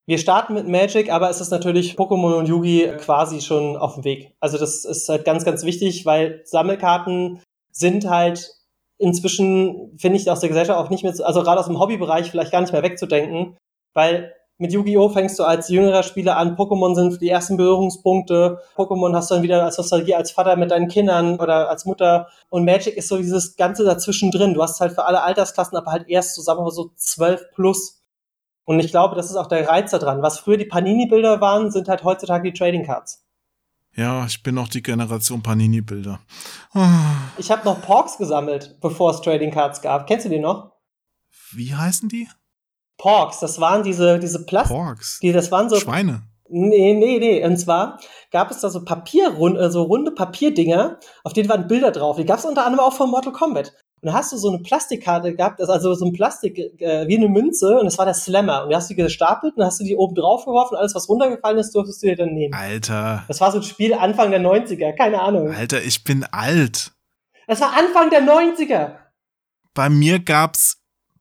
Wir 0.06 0.18
starten 0.18 0.54
mit 0.54 0.66
Magic, 0.66 1.12
aber 1.12 1.30
es 1.30 1.40
ist 1.40 1.50
natürlich 1.50 1.94
Pokémon 1.94 2.34
und 2.34 2.48
Yugi 2.48 2.90
quasi 2.98 3.40
schon 3.40 3.76
auf 3.76 3.94
dem 3.94 4.04
Weg. 4.04 4.34
Also 4.40 4.58
das 4.58 4.84
ist 4.84 5.08
halt 5.08 5.24
ganz, 5.24 5.44
ganz 5.44 5.62
wichtig, 5.62 6.04
weil 6.04 6.42
Sammelkarten 6.44 7.40
sind 7.70 8.08
halt 8.10 8.50
inzwischen, 9.02 9.96
finde 9.98 10.16
ich, 10.18 10.30
aus 10.30 10.40
der 10.40 10.48
Gesellschaft 10.48 10.78
auch 10.78 10.90
nicht 10.90 11.02
mehr, 11.04 11.14
so- 11.14 11.24
also 11.24 11.42
gerade 11.42 11.60
aus 11.60 11.66
dem 11.66 11.78
Hobbybereich 11.78 12.30
vielleicht 12.30 12.52
gar 12.52 12.60
nicht 12.60 12.72
mehr 12.72 12.82
wegzudenken, 12.82 13.56
weil 13.94 14.32
mit 14.58 14.72
Yu-Gi-Oh! 14.72 15.08
fängst 15.08 15.38
du 15.38 15.44
als 15.44 15.68
jüngerer 15.68 16.04
Spieler 16.04 16.36
an, 16.36 16.56
Pokémon 16.56 16.94
sind 16.94 17.20
die 17.20 17.28
ersten 17.28 17.56
Berührungspunkte, 17.56 18.58
Pokémon 18.76 19.14
hast 19.14 19.30
du 19.30 19.34
dann 19.34 19.42
wieder 19.42 19.64
als 19.64 19.76
Nostalgie 19.76 20.14
als 20.14 20.30
Vater 20.30 20.54
mit 20.56 20.70
deinen 20.70 20.86
Kindern 20.88 21.40
oder 21.40 21.68
als 21.68 21.84
Mutter 21.84 22.28
und 22.48 22.64
Magic 22.64 22.96
ist 22.96 23.08
so 23.08 23.16
dieses 23.16 23.56
Ganze 23.56 23.82
dazwischen 23.84 24.30
drin. 24.30 24.54
Du 24.54 24.62
hast 24.62 24.80
halt 24.80 24.92
für 24.92 25.04
alle 25.04 25.22
Altersklassen, 25.22 25.76
aber 25.76 25.90
halt 25.90 26.08
erst 26.08 26.34
zusammen 26.36 26.68
so 26.70 26.90
12 26.96 27.50
plus 27.54 27.98
Und 28.64 28.78
ich 28.78 28.92
glaube, 28.92 29.16
das 29.16 29.26
ist 29.30 29.36
auch 29.36 29.48
der 29.48 29.66
Reiz 29.68 29.90
daran. 29.90 30.22
Was 30.22 30.38
früher 30.38 30.56
die 30.56 30.66
Panini-Bilder 30.66 31.40
waren, 31.40 31.72
sind 31.72 31.88
halt 31.88 32.04
heutzutage 32.04 32.52
die 32.52 32.56
Trading 32.56 32.84
Cards. 32.86 33.24
Ja, 33.94 34.24
ich 34.24 34.42
bin 34.42 34.54
noch 34.54 34.68
die 34.68 34.82
Generation 34.82 35.42
Panini-Bilder. 35.42 36.20
Ich 37.36 37.50
habe 37.50 37.64
noch 37.64 37.82
Porks 37.82 38.16
gesammelt, 38.16 38.78
bevor 38.80 39.10
es 39.10 39.20
Trading 39.20 39.50
Cards 39.50 39.82
gab. 39.82 40.06
Kennst 40.06 40.24
du 40.24 40.30
die 40.30 40.38
noch? 40.38 40.72
Wie 41.52 41.74
heißen 41.74 42.08
die? 42.08 42.28
Porks, 42.96 43.40
das 43.40 43.60
waren 43.60 43.82
diese, 43.82 44.18
diese 44.18 44.46
Plastik. 44.46 44.76
Porks. 44.76 45.18
Die, 45.20 45.32
das 45.32 45.50
waren 45.50 45.68
so. 45.68 45.76
Schweine. 45.76 46.22
Nee, 46.48 46.94
nee, 46.94 47.18
nee. 47.18 47.44
Und 47.44 47.56
zwar 47.58 47.98
gab 48.30 48.50
es 48.50 48.60
da 48.60 48.70
so 48.70 48.84
Papierrunde, 48.84 49.70
so 49.70 49.82
runde 49.82 50.12
Papierdinger, 50.12 50.98
auf 51.24 51.32
denen 51.32 51.48
waren 51.48 51.66
Bilder 51.66 51.90
drauf. 51.90 52.16
Die 52.16 52.24
gab 52.24 52.38
es 52.38 52.44
unter 52.44 52.64
anderem 52.66 52.84
auch 52.84 52.92
von 52.92 53.10
Mortal 53.10 53.32
Kombat. 53.32 53.72
Und 54.02 54.08
da 54.08 54.14
hast 54.14 54.32
du 54.32 54.36
so 54.36 54.48
eine 54.48 54.58
Plastikkarte 54.58 55.32
gehabt, 55.36 55.60
also 55.60 55.94
so 55.94 56.04
ein 56.04 56.12
Plastik 56.12 56.58
äh, 56.58 57.06
wie 57.06 57.16
eine 57.16 57.28
Münze, 57.28 57.78
und 57.78 57.84
das 57.84 57.98
war 57.98 58.04
der 58.04 58.14
Slammer. 58.14 58.64
Und 58.64 58.70
du 58.70 58.76
hast 58.76 58.90
die 58.90 58.96
gestapelt 58.96 59.54
und 59.54 59.60
dann 59.60 59.68
hast 59.68 59.78
du 59.78 59.84
die 59.84 59.94
oben 59.94 60.16
drauf 60.16 60.44
geworfen, 60.44 60.74
alles 60.76 60.92
was 60.96 61.08
runtergefallen 61.08 61.58
ist, 61.58 61.72
durftest 61.72 62.02
du 62.02 62.08
dir 62.08 62.16
dann 62.16 62.34
nehmen. 62.34 62.52
Alter. 62.52 63.22
Das 63.28 63.40
war 63.40 63.52
so 63.52 63.58
ein 63.58 63.62
Spiel 63.62 63.94
Anfang 63.94 64.32
der 64.32 64.40
90er, 64.40 64.92
keine 64.96 65.22
Ahnung. 65.22 65.52
Alter, 65.52 65.80
ich 65.82 66.02
bin 66.02 66.24
alt. 66.24 66.90
Das 67.46 67.60
war 67.60 67.74
Anfang 67.78 68.10
der 68.10 68.22
90er. 68.22 68.96
Bei 69.72 69.88
mir 69.88 70.18
gab's 70.18 70.78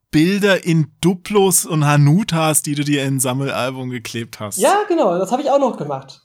Bilder 0.10 0.66
in 0.66 0.92
Duplos 1.02 1.68
und 1.68 1.86
Hanutas, 1.86 2.64
die 2.64 2.74
du 2.74 2.84
dir 2.84 3.04
in 3.04 3.16
ein 3.16 3.20
Sammelalbum 3.20 3.92
geklebt 3.92 4.40
hast. 4.40 4.58
Ja, 4.58 4.80
genau, 4.88 5.20
das 5.20 5.32
habe 5.32 5.44
ich 5.44 5.52
auch 5.52 5.60
noch 5.60 5.78
gemacht. 5.78 6.21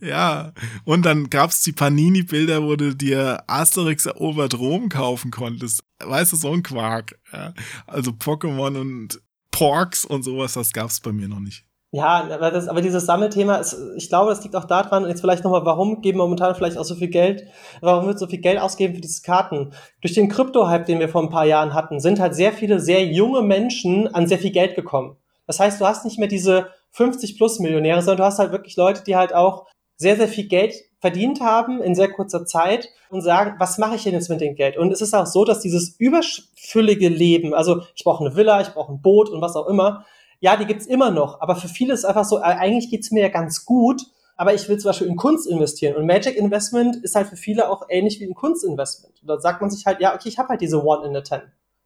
Ja, 0.00 0.52
und 0.84 1.04
dann 1.04 1.30
gab's 1.30 1.62
die 1.62 1.72
Panini-Bilder, 1.72 2.62
wo 2.62 2.76
du 2.76 2.94
dir 2.94 3.42
Asterix 3.46 4.06
erobert 4.06 4.58
Rom 4.58 4.88
kaufen 4.88 5.30
konntest. 5.30 5.84
Weißt 6.02 6.32
du, 6.32 6.36
so 6.36 6.52
ein 6.52 6.62
Quark. 6.62 7.18
Ja. 7.32 7.54
Also 7.86 8.12
Pokémon 8.12 8.78
und 8.78 9.20
Porks 9.50 10.04
und 10.04 10.22
sowas, 10.22 10.54
das 10.54 10.72
gab's 10.72 11.00
bei 11.00 11.12
mir 11.12 11.28
noch 11.28 11.40
nicht. 11.40 11.64
Ja, 11.92 12.28
aber, 12.30 12.52
das, 12.52 12.68
aber 12.68 12.82
dieses 12.82 13.04
Sammelthema, 13.04 13.56
ist, 13.56 13.76
ich 13.96 14.08
glaube, 14.08 14.30
das 14.30 14.44
liegt 14.44 14.54
auch 14.54 14.64
daran, 14.64 15.08
jetzt 15.08 15.20
vielleicht 15.20 15.42
nochmal, 15.42 15.64
warum 15.64 16.02
geben 16.02 16.18
momentan 16.18 16.54
vielleicht 16.54 16.78
auch 16.78 16.84
so 16.84 16.94
viel 16.94 17.08
Geld, 17.08 17.44
warum 17.80 18.06
wird 18.06 18.18
so 18.20 18.28
viel 18.28 18.38
Geld 18.38 18.60
ausgeben 18.60 18.94
für 18.94 19.00
diese 19.00 19.22
Karten? 19.22 19.72
Durch 20.00 20.14
den 20.14 20.28
Krypto-Hype, 20.28 20.86
den 20.86 21.00
wir 21.00 21.08
vor 21.08 21.22
ein 21.22 21.30
paar 21.30 21.46
Jahren 21.46 21.74
hatten, 21.74 21.98
sind 21.98 22.20
halt 22.20 22.36
sehr 22.36 22.52
viele 22.52 22.78
sehr 22.78 23.04
junge 23.04 23.42
Menschen 23.42 24.06
an 24.14 24.28
sehr 24.28 24.38
viel 24.38 24.52
Geld 24.52 24.76
gekommen. 24.76 25.16
Das 25.48 25.58
heißt, 25.58 25.80
du 25.80 25.86
hast 25.86 26.04
nicht 26.04 26.20
mehr 26.20 26.28
diese 26.28 26.68
50 26.92 27.36
plus 27.36 27.58
Millionäre, 27.58 28.02
sondern 28.02 28.18
du 28.18 28.24
hast 28.24 28.38
halt 28.38 28.52
wirklich 28.52 28.76
Leute, 28.76 29.02
die 29.04 29.16
halt 29.16 29.34
auch 29.34 29.66
sehr, 29.96 30.16
sehr 30.16 30.28
viel 30.28 30.48
Geld 30.48 30.74
verdient 31.00 31.40
haben 31.40 31.82
in 31.82 31.94
sehr 31.94 32.10
kurzer 32.10 32.44
Zeit 32.44 32.88
und 33.10 33.22
sagen, 33.22 33.54
was 33.58 33.78
mache 33.78 33.96
ich 33.96 34.04
denn 34.04 34.12
jetzt 34.12 34.28
mit 34.28 34.40
dem 34.40 34.54
Geld? 34.54 34.76
Und 34.76 34.92
es 34.92 35.00
ist 35.00 35.14
auch 35.14 35.26
so, 35.26 35.44
dass 35.44 35.60
dieses 35.60 35.96
überfüllige 35.98 37.08
Leben, 37.08 37.54
also 37.54 37.82
ich 37.94 38.04
brauche 38.04 38.24
eine 38.24 38.36
Villa, 38.36 38.60
ich 38.60 38.68
brauche 38.68 38.92
ein 38.92 39.02
Boot 39.02 39.30
und 39.30 39.40
was 39.40 39.56
auch 39.56 39.66
immer, 39.66 40.04
ja, 40.40 40.56
die 40.56 40.66
gibt's 40.66 40.86
immer 40.86 41.10
noch, 41.10 41.40
aber 41.40 41.56
für 41.56 41.68
viele 41.68 41.92
ist 41.92 42.04
einfach 42.04 42.24
so, 42.24 42.38
äh, 42.38 42.42
eigentlich 42.42 42.90
geht's 42.90 43.10
mir 43.10 43.22
ja 43.22 43.28
ganz 43.28 43.64
gut, 43.66 44.02
aber 44.36 44.54
ich 44.54 44.66
will 44.70 44.78
zum 44.78 44.88
Beispiel 44.88 45.06
in 45.06 45.16
Kunst 45.16 45.46
investieren. 45.46 45.96
Und 45.96 46.06
Magic 46.06 46.34
Investment 46.34 46.96
ist 46.96 47.14
halt 47.14 47.26
für 47.26 47.36
viele 47.36 47.68
auch 47.68 47.82
ähnlich 47.90 48.20
wie 48.20 48.24
ein 48.24 48.32
Kunstinvestment. 48.32 49.20
Und 49.20 49.28
da 49.28 49.38
sagt 49.38 49.60
man 49.60 49.70
sich 49.70 49.84
halt, 49.84 50.00
ja, 50.00 50.14
okay, 50.14 50.30
ich 50.30 50.38
habe 50.38 50.48
halt 50.48 50.62
diese 50.62 50.82
One 50.82 51.06
in 51.06 51.14
a 51.14 51.20
Ten 51.20 51.42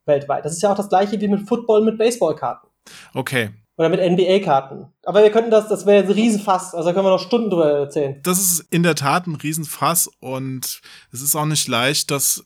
weltweit. 0.06 0.44
Das 0.44 0.52
ist 0.52 0.62
ja 0.62 0.70
auch 0.70 0.76
das 0.76 0.88
gleiche 0.88 1.20
wie 1.20 1.26
mit 1.26 1.48
Football, 1.48 1.82
mit 1.82 1.98
Baseballkarten. 1.98 2.70
Okay. 3.12 3.50
Oder 3.76 3.88
mit 3.88 4.00
NBA-Karten. 4.00 4.86
Aber 5.04 5.22
wir 5.22 5.30
könnten 5.30 5.50
das, 5.50 5.68
das 5.68 5.84
wäre 5.84 6.04
ein 6.04 6.10
Riesenfass, 6.10 6.74
also 6.74 6.88
da 6.88 6.92
können 6.92 7.06
wir 7.06 7.10
noch 7.10 7.18
Stunden 7.18 7.50
drüber 7.50 7.70
erzählen. 7.70 8.20
Das 8.22 8.38
ist 8.38 8.60
in 8.70 8.84
der 8.84 8.94
Tat 8.94 9.26
ein 9.26 9.34
Riesenfass 9.34 10.08
und 10.20 10.80
es 11.12 11.22
ist 11.22 11.34
auch 11.34 11.44
nicht 11.44 11.66
leicht, 11.66 12.10
das 12.10 12.44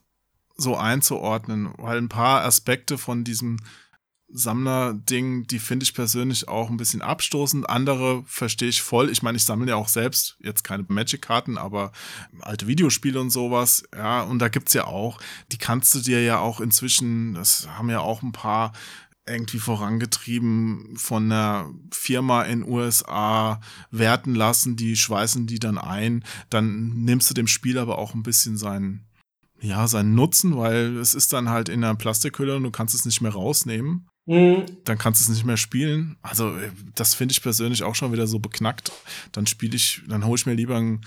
so 0.56 0.74
einzuordnen, 0.74 1.72
weil 1.76 1.98
ein 1.98 2.08
paar 2.08 2.44
Aspekte 2.44 2.98
von 2.98 3.24
diesem 3.24 3.58
Sammler-Ding, 4.30 5.46
die 5.46 5.58
finde 5.58 5.84
ich 5.84 5.94
persönlich 5.94 6.48
auch 6.48 6.68
ein 6.68 6.76
bisschen 6.76 7.00
abstoßend. 7.00 7.68
Andere 7.68 8.22
verstehe 8.26 8.68
ich 8.68 8.82
voll. 8.82 9.08
Ich 9.08 9.22
meine, 9.22 9.36
ich 9.36 9.44
sammle 9.44 9.70
ja 9.70 9.76
auch 9.76 9.88
selbst 9.88 10.36
jetzt 10.40 10.64
keine 10.64 10.84
Magic-Karten, 10.86 11.56
aber 11.56 11.92
alte 12.40 12.66
Videospiele 12.66 13.18
und 13.20 13.30
sowas. 13.30 13.84
Ja, 13.96 14.22
und 14.22 14.38
da 14.40 14.48
gibt's 14.48 14.74
ja 14.74 14.86
auch, 14.86 15.18
die 15.50 15.58
kannst 15.58 15.94
du 15.94 16.00
dir 16.00 16.22
ja 16.22 16.40
auch 16.40 16.60
inzwischen, 16.60 17.34
das 17.34 17.68
haben 17.68 17.88
ja 17.88 18.00
auch 18.00 18.22
ein 18.22 18.32
paar 18.32 18.72
irgendwie 19.28 19.58
vorangetrieben 19.58 20.94
von 20.96 21.24
einer 21.24 21.70
Firma 21.92 22.42
in 22.42 22.68
USA 22.68 23.60
werten 23.90 24.34
lassen, 24.34 24.76
die 24.76 24.96
schweißen 24.96 25.46
die 25.46 25.58
dann 25.58 25.78
ein, 25.78 26.24
dann 26.50 27.04
nimmst 27.04 27.30
du 27.30 27.34
dem 27.34 27.46
Spiel 27.46 27.78
aber 27.78 27.98
auch 27.98 28.14
ein 28.14 28.22
bisschen 28.22 28.56
seinen 28.56 29.04
ja, 29.60 29.88
seinen 29.88 30.14
Nutzen, 30.14 30.56
weil 30.56 30.96
es 30.98 31.14
ist 31.14 31.32
dann 31.32 31.48
halt 31.48 31.68
in 31.68 31.82
einer 31.82 31.96
Plastikhülle 31.96 32.56
und 32.56 32.62
du 32.62 32.70
kannst 32.70 32.94
es 32.94 33.04
nicht 33.04 33.20
mehr 33.20 33.32
rausnehmen. 33.32 34.08
Mhm. 34.26 34.66
Dann 34.84 34.98
kannst 34.98 35.20
du 35.20 35.24
es 35.24 35.36
nicht 35.36 35.44
mehr 35.44 35.56
spielen. 35.56 36.16
Also, 36.22 36.52
das 36.94 37.14
finde 37.14 37.32
ich 37.32 37.42
persönlich 37.42 37.82
auch 37.82 37.94
schon 37.94 38.12
wieder 38.12 38.26
so 38.26 38.38
beknackt. 38.38 38.92
Dann 39.32 39.46
spiele 39.46 39.74
ich, 39.74 40.02
dann 40.06 40.24
hole 40.26 40.36
ich 40.36 40.46
mir 40.46 40.54
lieber 40.54 40.76
ein 40.76 41.00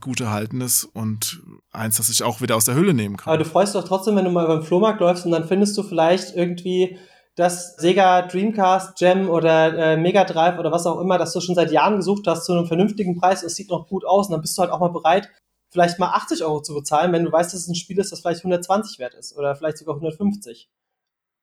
gut 0.00 0.20
erhaltenes 0.20 0.84
und 0.84 1.40
eins, 1.70 1.98
das 1.98 2.10
ich 2.10 2.24
auch 2.24 2.40
wieder 2.40 2.56
aus 2.56 2.64
der 2.64 2.74
Hülle 2.74 2.94
nehmen 2.94 3.16
kann. 3.16 3.32
Aber 3.32 3.42
du 3.42 3.48
freust 3.48 3.74
dich 3.74 3.80
doch 3.80 3.88
trotzdem, 3.88 4.16
wenn 4.16 4.24
du 4.24 4.30
mal 4.30 4.44
über 4.44 4.56
den 4.56 4.64
Flohmarkt 4.64 5.00
läufst 5.00 5.24
und 5.24 5.30
dann 5.30 5.46
findest 5.46 5.78
du 5.78 5.84
vielleicht 5.84 6.34
irgendwie 6.34 6.98
das 7.38 7.76
Sega 7.76 8.22
Dreamcast 8.22 8.98
Gem 8.98 9.30
oder 9.30 9.92
äh, 9.92 9.96
Mega 9.96 10.24
Drive 10.24 10.58
oder 10.58 10.72
was 10.72 10.86
auch 10.86 11.00
immer, 11.00 11.18
das 11.18 11.32
du 11.32 11.40
schon 11.40 11.54
seit 11.54 11.70
Jahren 11.70 11.96
gesucht 11.96 12.26
hast 12.26 12.44
zu 12.44 12.52
einem 12.52 12.66
vernünftigen 12.66 13.16
Preis. 13.16 13.44
Es 13.44 13.54
sieht 13.54 13.70
noch 13.70 13.86
gut 13.86 14.04
aus 14.04 14.26
und 14.26 14.32
dann 14.32 14.40
bist 14.40 14.58
du 14.58 14.62
halt 14.62 14.72
auch 14.72 14.80
mal 14.80 14.88
bereit, 14.88 15.30
vielleicht 15.70 16.00
mal 16.00 16.08
80 16.08 16.42
Euro 16.42 16.60
zu 16.62 16.74
bezahlen, 16.74 17.12
wenn 17.12 17.24
du 17.24 17.30
weißt, 17.30 17.54
dass 17.54 17.60
es 17.60 17.68
ein 17.68 17.76
Spiel 17.76 17.98
ist, 18.00 18.10
das 18.10 18.20
vielleicht 18.20 18.40
120 18.40 18.98
wert 18.98 19.14
ist 19.14 19.36
oder 19.36 19.54
vielleicht 19.54 19.78
sogar 19.78 19.94
150. 19.94 20.68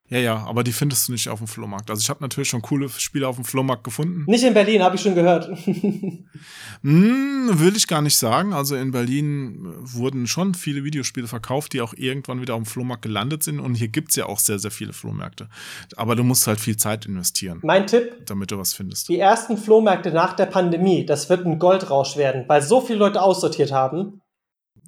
Ja, 0.08 0.20
ja, 0.20 0.46
aber 0.46 0.64
die 0.64 0.72
findest 0.72 1.08
du 1.08 1.14
nicht 1.14 1.30
auf 1.30 1.40
dem 1.40 1.48
Flohmarkt. 1.48 1.90
Also 1.90 2.02
ich 2.02 2.10
habe 2.12 2.22
natürlich 2.22 2.50
schon 2.50 2.62
coole 2.62 2.90
Spiele 2.90 3.28
auf 3.28 3.38
dem 3.38 3.44
Flohmarkt 3.44 3.84
gefunden. 3.84 4.24
Nicht 4.28 4.44
in 4.44 4.54
Berlin, 4.54 4.84
habe 4.84 4.96
ich 4.96 5.02
schon 5.02 5.16
gehört. 5.16 5.48
hm, 6.84 7.50
will 7.54 7.76
ich 7.76 7.88
gar 7.88 8.04
nicht 8.04 8.16
sagen. 8.16 8.54
Also 8.54 8.76
in 8.76 8.92
Berlin 8.92 9.74
wurden 9.80 10.28
schon 10.28 10.54
viele 10.54 10.84
Videospiele 10.84 11.28
verkauft, 11.28 11.74
die 11.74 11.82
auch 11.82 11.96
irgendwann 11.96 12.40
wieder 12.40 12.54
auf 12.54 12.62
dem 12.62 12.68
Flohmarkt 12.68 13.02
gelandet 13.02 13.42
sind. 13.42 13.60
Und 13.60 13.74
hier 13.74 13.88
gibt's 13.88 14.16
ja 14.16 14.28
auch 14.28 14.38
sehr, 14.38 14.60
sehr 14.60 14.70
viele 14.70 14.94
Flohmärkte. 14.94 15.50
Aber 15.96 16.16
du 16.16 16.24
musst 16.24 16.46
halt 16.46 16.60
viel 16.60 16.78
Zeit 16.78 17.08
investieren. 17.08 17.62
Mein 17.64 17.88
Tipp. 17.88 18.28
Damit 18.28 18.52
du 18.52 18.60
was 18.60 18.76
findest. 18.76 19.10
Die 19.10 19.18
ersten 19.18 19.58
Flohmärkte 19.58 20.12
nach 20.12 20.34
der 20.34 20.46
Pandemie, 20.46 21.08
das 21.08 21.30
wird 21.30 21.48
ein 21.48 21.58
Goldrausch 21.58 22.16
werden, 22.16 22.44
weil 22.48 22.62
so 22.62 22.80
viele 22.80 23.00
Leute 23.00 23.24
aussortiert 23.24 23.72
haben 23.72 24.22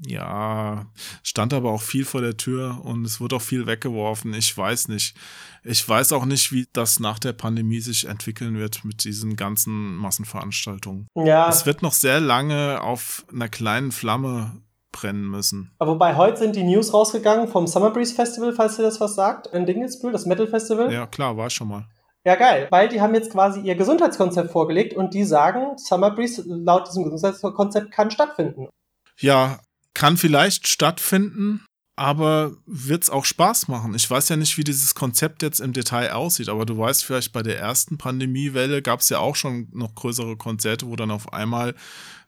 ja, 0.05 0.85
stand 1.23 1.53
aber 1.53 1.71
auch 1.71 1.81
viel 1.81 2.05
vor 2.05 2.21
der 2.21 2.37
Tür 2.37 2.81
und 2.83 3.05
es 3.05 3.19
wird 3.19 3.33
auch 3.33 3.41
viel 3.41 3.65
weggeworfen. 3.65 4.33
Ich 4.33 4.55
weiß 4.55 4.89
nicht. 4.89 5.15
Ich 5.63 5.87
weiß 5.87 6.13
auch 6.13 6.25
nicht, 6.25 6.51
wie 6.51 6.67
das 6.71 6.99
nach 6.99 7.19
der 7.19 7.33
Pandemie 7.33 7.79
sich 7.79 8.05
entwickeln 8.05 8.57
wird 8.57 8.85
mit 8.85 9.03
diesen 9.03 9.35
ganzen 9.35 9.95
Massenveranstaltungen. 9.95 11.07
Ja. 11.15 11.49
Es 11.49 11.65
wird 11.65 11.81
noch 11.81 11.93
sehr 11.93 12.19
lange 12.19 12.81
auf 12.81 13.25
einer 13.31 13.49
kleinen 13.49 13.91
Flamme 13.91 14.61
brennen 14.91 15.27
müssen. 15.27 15.71
Aber 15.79 15.93
wobei 15.93 16.15
heute 16.15 16.37
sind 16.37 16.55
die 16.55 16.63
News 16.63 16.93
rausgegangen 16.93 17.47
vom 17.47 17.67
Summer 17.67 17.91
Breeze 17.91 18.15
Festival, 18.15 18.53
falls 18.53 18.79
ihr 18.79 18.83
das 18.83 19.01
was 19.01 19.15
sagt, 19.15 19.47
in 19.47 19.65
Dingelsbühl, 19.65 20.11
das 20.11 20.25
Metal 20.25 20.47
Festival. 20.47 20.91
Ja, 20.91 21.07
klar, 21.07 21.37
war 21.37 21.49
schon 21.49 21.67
mal. 21.67 21.87
Ja, 22.23 22.35
geil, 22.35 22.67
weil 22.71 22.89
die 22.89 22.99
haben 22.99 23.15
jetzt 23.15 23.31
quasi 23.31 23.61
ihr 23.61 23.75
Gesundheitskonzept 23.75 24.51
vorgelegt 24.51 24.93
und 24.93 25.13
die 25.13 25.23
sagen, 25.23 25.77
Summer 25.77 26.11
Breeze 26.11 26.43
laut 26.45 26.87
diesem 26.87 27.03
Gesundheitskonzept 27.05 27.91
kann 27.91 28.11
stattfinden. 28.11 28.67
Ja, 29.19 29.59
kann 29.97 30.15
vielleicht 30.15 30.67
stattfinden, 30.67 31.65
aber 31.97 32.51
wird's 32.67 33.09
auch 33.09 33.25
Spaß 33.25 33.67
machen. 33.69 33.95
Ich 33.95 34.09
weiß 34.09 34.29
ja 34.29 34.35
nicht, 34.35 34.55
wie 34.57 34.63
dieses 34.63 34.93
Konzept 34.93 35.41
jetzt 35.41 35.59
im 35.59 35.73
Detail 35.73 36.11
aussieht, 36.11 36.47
aber 36.47 36.63
du 36.63 36.77
weißt 36.77 37.03
vielleicht, 37.03 37.33
bei 37.33 37.41
der 37.41 37.59
ersten 37.59 37.97
Pandemiewelle 37.97 38.83
gab's 38.83 39.09
ja 39.09 39.17
auch 39.17 39.35
schon 39.35 39.67
noch 39.73 39.95
größere 39.95 40.37
Konzerte, 40.37 40.85
wo 40.85 40.95
dann 40.95 41.09
auf 41.09 41.33
einmal 41.33 41.73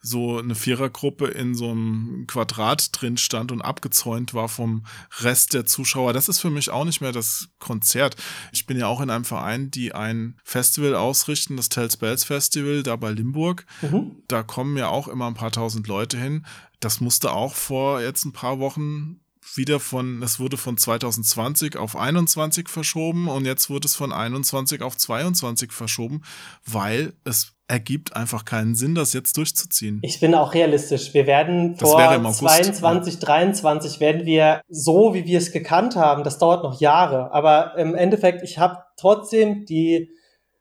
so 0.01 0.39
eine 0.39 0.55
Vierergruppe 0.55 1.27
in 1.27 1.53
so 1.53 1.69
einem 1.69 2.25
Quadrat 2.25 2.89
drin 2.93 3.17
stand 3.17 3.51
und 3.51 3.61
abgezäunt 3.61 4.33
war 4.33 4.49
vom 4.49 4.85
Rest 5.19 5.53
der 5.53 5.67
Zuschauer. 5.67 6.13
Das 6.13 6.29
ist 6.29 6.39
für 6.39 6.49
mich 6.49 6.71
auch 6.71 6.85
nicht 6.85 7.01
mehr 7.01 7.11
das 7.11 7.49
Konzert. 7.59 8.15
Ich 8.51 8.65
bin 8.65 8.79
ja 8.79 8.87
auch 8.87 9.01
in 9.01 9.11
einem 9.11 9.25
Verein, 9.25 9.69
die 9.69 9.93
ein 9.93 10.35
Festival 10.43 10.95
ausrichten, 10.95 11.57
das 11.57 11.69
Tells 11.69 11.97
Bells 11.97 12.23
Festival, 12.23 12.81
da 12.81 12.95
bei 12.95 13.11
Limburg. 13.11 13.67
Mhm. 13.83 14.15
Da 14.27 14.41
kommen 14.41 14.77
ja 14.77 14.87
auch 14.87 15.07
immer 15.07 15.27
ein 15.27 15.35
paar 15.35 15.51
tausend 15.51 15.87
Leute 15.87 16.17
hin. 16.17 16.45
Das 16.79 17.01
musste 17.01 17.33
auch 17.33 17.53
vor 17.53 18.01
jetzt 18.01 18.25
ein 18.25 18.33
paar 18.33 18.59
Wochen 18.59 19.18
wieder 19.55 19.79
von, 19.79 20.21
es 20.23 20.39
wurde 20.39 20.57
von 20.57 20.77
2020 20.77 21.77
auf 21.77 21.95
21 21.95 22.69
verschoben 22.69 23.27
und 23.27 23.45
jetzt 23.45 23.69
wird 23.69 23.85
es 23.85 23.95
von 23.95 24.11
21 24.11 24.81
auf 24.81 24.97
22 24.97 25.71
verschoben, 25.71 26.21
weil 26.65 27.13
es 27.23 27.53
ergibt 27.69 28.15
einfach 28.15 28.45
keinen 28.45 28.73
Sinn, 28.73 28.95
das 28.95 29.13
jetzt 29.13 29.37
durchzuziehen. 29.37 29.99
Ich 30.01 30.19
bin 30.19 30.33
auch 30.33 30.53
realistisch. 30.53 31.13
Wir 31.13 31.27
werden 31.27 31.75
Das 31.77 31.87
vor 31.87 31.99
wäre 31.99 32.15
im 32.15 32.25
August, 32.25 32.39
22, 32.39 33.19
23 33.19 33.99
werden 33.99 34.25
wir 34.25 34.61
so, 34.67 35.13
wie 35.13 35.25
wir 35.25 35.37
es 35.37 35.51
gekannt 35.51 35.95
haben, 35.95 36.23
das 36.23 36.39
dauert 36.39 36.63
noch 36.63 36.81
Jahre. 36.81 37.31
Aber 37.31 37.77
im 37.77 37.93
Endeffekt, 37.93 38.41
ich 38.43 38.57
habe 38.57 38.79
trotzdem 38.97 39.65
die, 39.65 40.09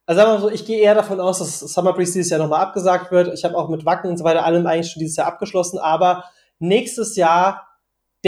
also 0.05 0.21
sagen 0.21 0.31
wir 0.31 0.35
mal 0.35 0.41
so, 0.43 0.51
ich 0.51 0.67
gehe 0.67 0.81
eher 0.81 0.95
davon 0.95 1.19
aus, 1.19 1.39
dass 1.39 1.61
Summer 1.61 1.95
Breeze 1.95 2.13
dieses 2.13 2.31
Jahr 2.31 2.41
nochmal 2.41 2.61
abgesagt 2.61 3.11
wird. 3.11 3.33
Ich 3.33 3.45
habe 3.45 3.57
auch 3.57 3.71
mit 3.71 3.87
Wacken 3.87 4.11
und 4.11 4.19
so 4.19 4.25
weiter 4.25 4.45
allem 4.45 4.67
eigentlich 4.67 4.93
schon 4.93 5.01
dieses 5.01 5.17
Jahr 5.17 5.29
abgeschlossen. 5.29 5.79
Aber 5.79 6.25
nächstes 6.59 7.17
Jahr 7.17 7.68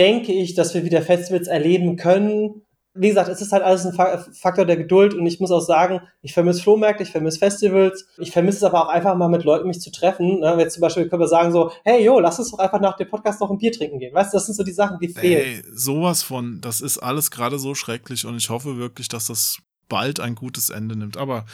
denke 0.00 0.32
ich, 0.32 0.54
dass 0.54 0.72
wir 0.72 0.84
wieder 0.84 1.02
Festivals 1.02 1.46
erleben 1.46 1.96
können, 1.96 2.62
wie 2.94 3.08
gesagt, 3.08 3.28
es 3.28 3.40
ist 3.40 3.52
halt 3.52 3.62
alles 3.62 3.86
ein 3.86 3.94
Faktor 4.32 4.64
der 4.64 4.76
Geduld 4.76 5.14
und 5.14 5.24
ich 5.24 5.38
muss 5.38 5.52
auch 5.52 5.60
sagen, 5.60 6.00
ich 6.22 6.32
vermisse 6.32 6.62
Flohmärkte, 6.62 7.04
ich 7.04 7.10
vermisse 7.10 7.38
Festivals, 7.38 8.06
ich 8.18 8.32
vermisse 8.32 8.58
es 8.58 8.64
aber 8.64 8.84
auch 8.84 8.88
einfach 8.88 9.14
mal 9.14 9.28
mit 9.28 9.44
Leuten 9.44 9.68
mich 9.68 9.80
zu 9.80 9.92
treffen. 9.92 10.40
Ne? 10.40 10.56
Jetzt 10.58 10.74
zum 10.74 10.80
Beispiel 10.80 11.08
können 11.08 11.22
wir 11.22 11.28
sagen 11.28 11.52
so, 11.52 11.70
hey, 11.84 12.04
jo, 12.04 12.18
lass 12.18 12.40
uns 12.40 12.50
doch 12.50 12.58
einfach 12.58 12.80
nach 12.80 12.96
dem 12.96 13.08
Podcast 13.08 13.40
noch 13.40 13.50
ein 13.50 13.58
Bier 13.58 13.70
trinken 13.70 14.00
gehen. 14.00 14.12
Weißt 14.12 14.32
du, 14.32 14.36
das 14.38 14.46
sind 14.46 14.56
so 14.56 14.64
die 14.64 14.72
Sachen, 14.72 14.98
die 14.98 15.08
fehlen. 15.08 15.40
Ey, 15.40 15.62
sowas 15.72 16.24
von, 16.24 16.60
das 16.60 16.80
ist 16.80 16.98
alles 16.98 17.30
gerade 17.30 17.60
so 17.60 17.76
schrecklich 17.76 18.26
und 18.26 18.36
ich 18.36 18.50
hoffe 18.50 18.76
wirklich, 18.76 19.06
dass 19.06 19.28
das 19.28 19.58
bald 19.90 20.20
ein 20.20 20.34
gutes 20.34 20.70
Ende 20.70 20.96
nimmt. 20.96 21.18
Aber 21.18 21.44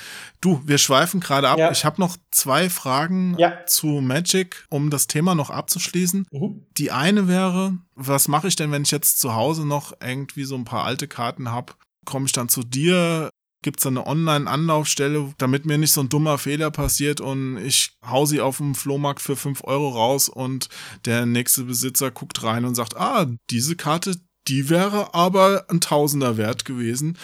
du, 0.40 0.62
wir 0.64 0.78
schweifen 0.78 1.18
gerade 1.18 1.48
ab. 1.48 1.58
Ja. 1.58 1.72
Ich 1.72 1.84
habe 1.84 2.00
noch 2.00 2.16
zwei 2.30 2.70
Fragen 2.70 3.34
ja. 3.38 3.66
zu 3.66 3.86
Magic, 4.00 4.64
um 4.70 4.90
das 4.90 5.08
Thema 5.08 5.34
noch 5.34 5.50
abzuschließen. 5.50 6.28
Mhm. 6.30 6.66
Die 6.76 6.92
eine 6.92 7.26
wäre, 7.26 7.76
was 7.96 8.28
mache 8.28 8.46
ich 8.46 8.54
denn, 8.54 8.70
wenn 8.70 8.82
ich 8.82 8.92
jetzt 8.92 9.18
zu 9.18 9.34
Hause 9.34 9.66
noch 9.66 9.92
irgendwie 10.00 10.44
so 10.44 10.54
ein 10.54 10.64
paar 10.64 10.84
alte 10.84 11.08
Karten 11.08 11.50
habe? 11.50 11.72
Komme 12.04 12.26
ich 12.26 12.32
dann 12.32 12.48
zu 12.48 12.62
dir? 12.62 13.30
Gibt 13.62 13.80
es 13.80 13.82
da 13.82 13.88
eine 13.88 14.06
Online-Anlaufstelle, 14.06 15.34
damit 15.38 15.66
mir 15.66 15.78
nicht 15.78 15.92
so 15.92 16.02
ein 16.02 16.08
dummer 16.08 16.38
Fehler 16.38 16.70
passiert 16.70 17.20
und 17.20 17.56
ich 17.56 17.96
hau 18.06 18.24
sie 18.24 18.40
auf 18.40 18.58
dem 18.58 18.76
Flohmarkt 18.76 19.20
für 19.20 19.34
fünf 19.34 19.64
Euro 19.64 19.88
raus 19.88 20.28
und 20.28 20.68
der 21.04 21.26
nächste 21.26 21.64
Besitzer 21.64 22.12
guckt 22.12 22.44
rein 22.44 22.64
und 22.64 22.76
sagt, 22.76 22.96
ah, 22.96 23.26
diese 23.50 23.74
Karte, 23.74 24.20
die 24.46 24.68
wäre 24.68 25.14
aber 25.14 25.64
ein 25.68 25.80
Tausender 25.80 26.36
wert 26.36 26.64
gewesen 26.64 27.18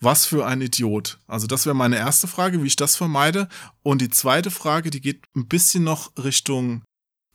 was 0.00 0.26
für 0.26 0.46
ein 0.46 0.60
Idiot? 0.60 1.18
Also 1.26 1.46
das 1.46 1.66
wäre 1.66 1.74
meine 1.74 1.96
erste 1.96 2.28
Frage, 2.28 2.62
wie 2.62 2.68
ich 2.68 2.76
das 2.76 2.96
vermeide. 2.96 3.48
Und 3.82 4.00
die 4.00 4.10
zweite 4.10 4.50
Frage, 4.50 4.90
die 4.90 5.00
geht 5.00 5.24
ein 5.34 5.48
bisschen 5.48 5.84
noch 5.84 6.12
Richtung 6.16 6.82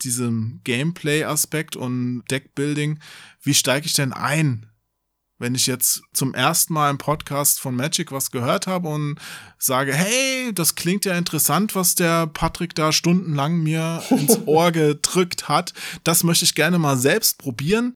diesem 0.02 0.60
Gameplay-Aspekt 0.64 1.76
und 1.76 2.24
Deckbuilding. 2.30 3.00
Wie 3.42 3.54
steige 3.54 3.86
ich 3.86 3.92
denn 3.92 4.12
ein, 4.12 4.66
wenn 5.38 5.54
ich 5.54 5.66
jetzt 5.66 6.02
zum 6.12 6.34
ersten 6.34 6.72
Mal 6.72 6.90
im 6.90 6.98
Podcast 6.98 7.60
von 7.60 7.74
Magic 7.74 8.12
was 8.12 8.30
gehört 8.30 8.66
habe 8.66 8.88
und 8.88 9.18
sage, 9.58 9.94
hey, 9.94 10.52
das 10.54 10.74
klingt 10.74 11.04
ja 11.04 11.16
interessant, 11.18 11.74
was 11.74 11.94
der 11.94 12.26
Patrick 12.26 12.74
da 12.74 12.92
stundenlang 12.92 13.62
mir 13.62 14.02
ins 14.10 14.38
Ohr 14.46 14.72
gedrückt 14.72 15.48
hat. 15.48 15.74
Das 16.02 16.24
möchte 16.24 16.44
ich 16.44 16.54
gerne 16.54 16.78
mal 16.78 16.96
selbst 16.96 17.38
probieren. 17.38 17.94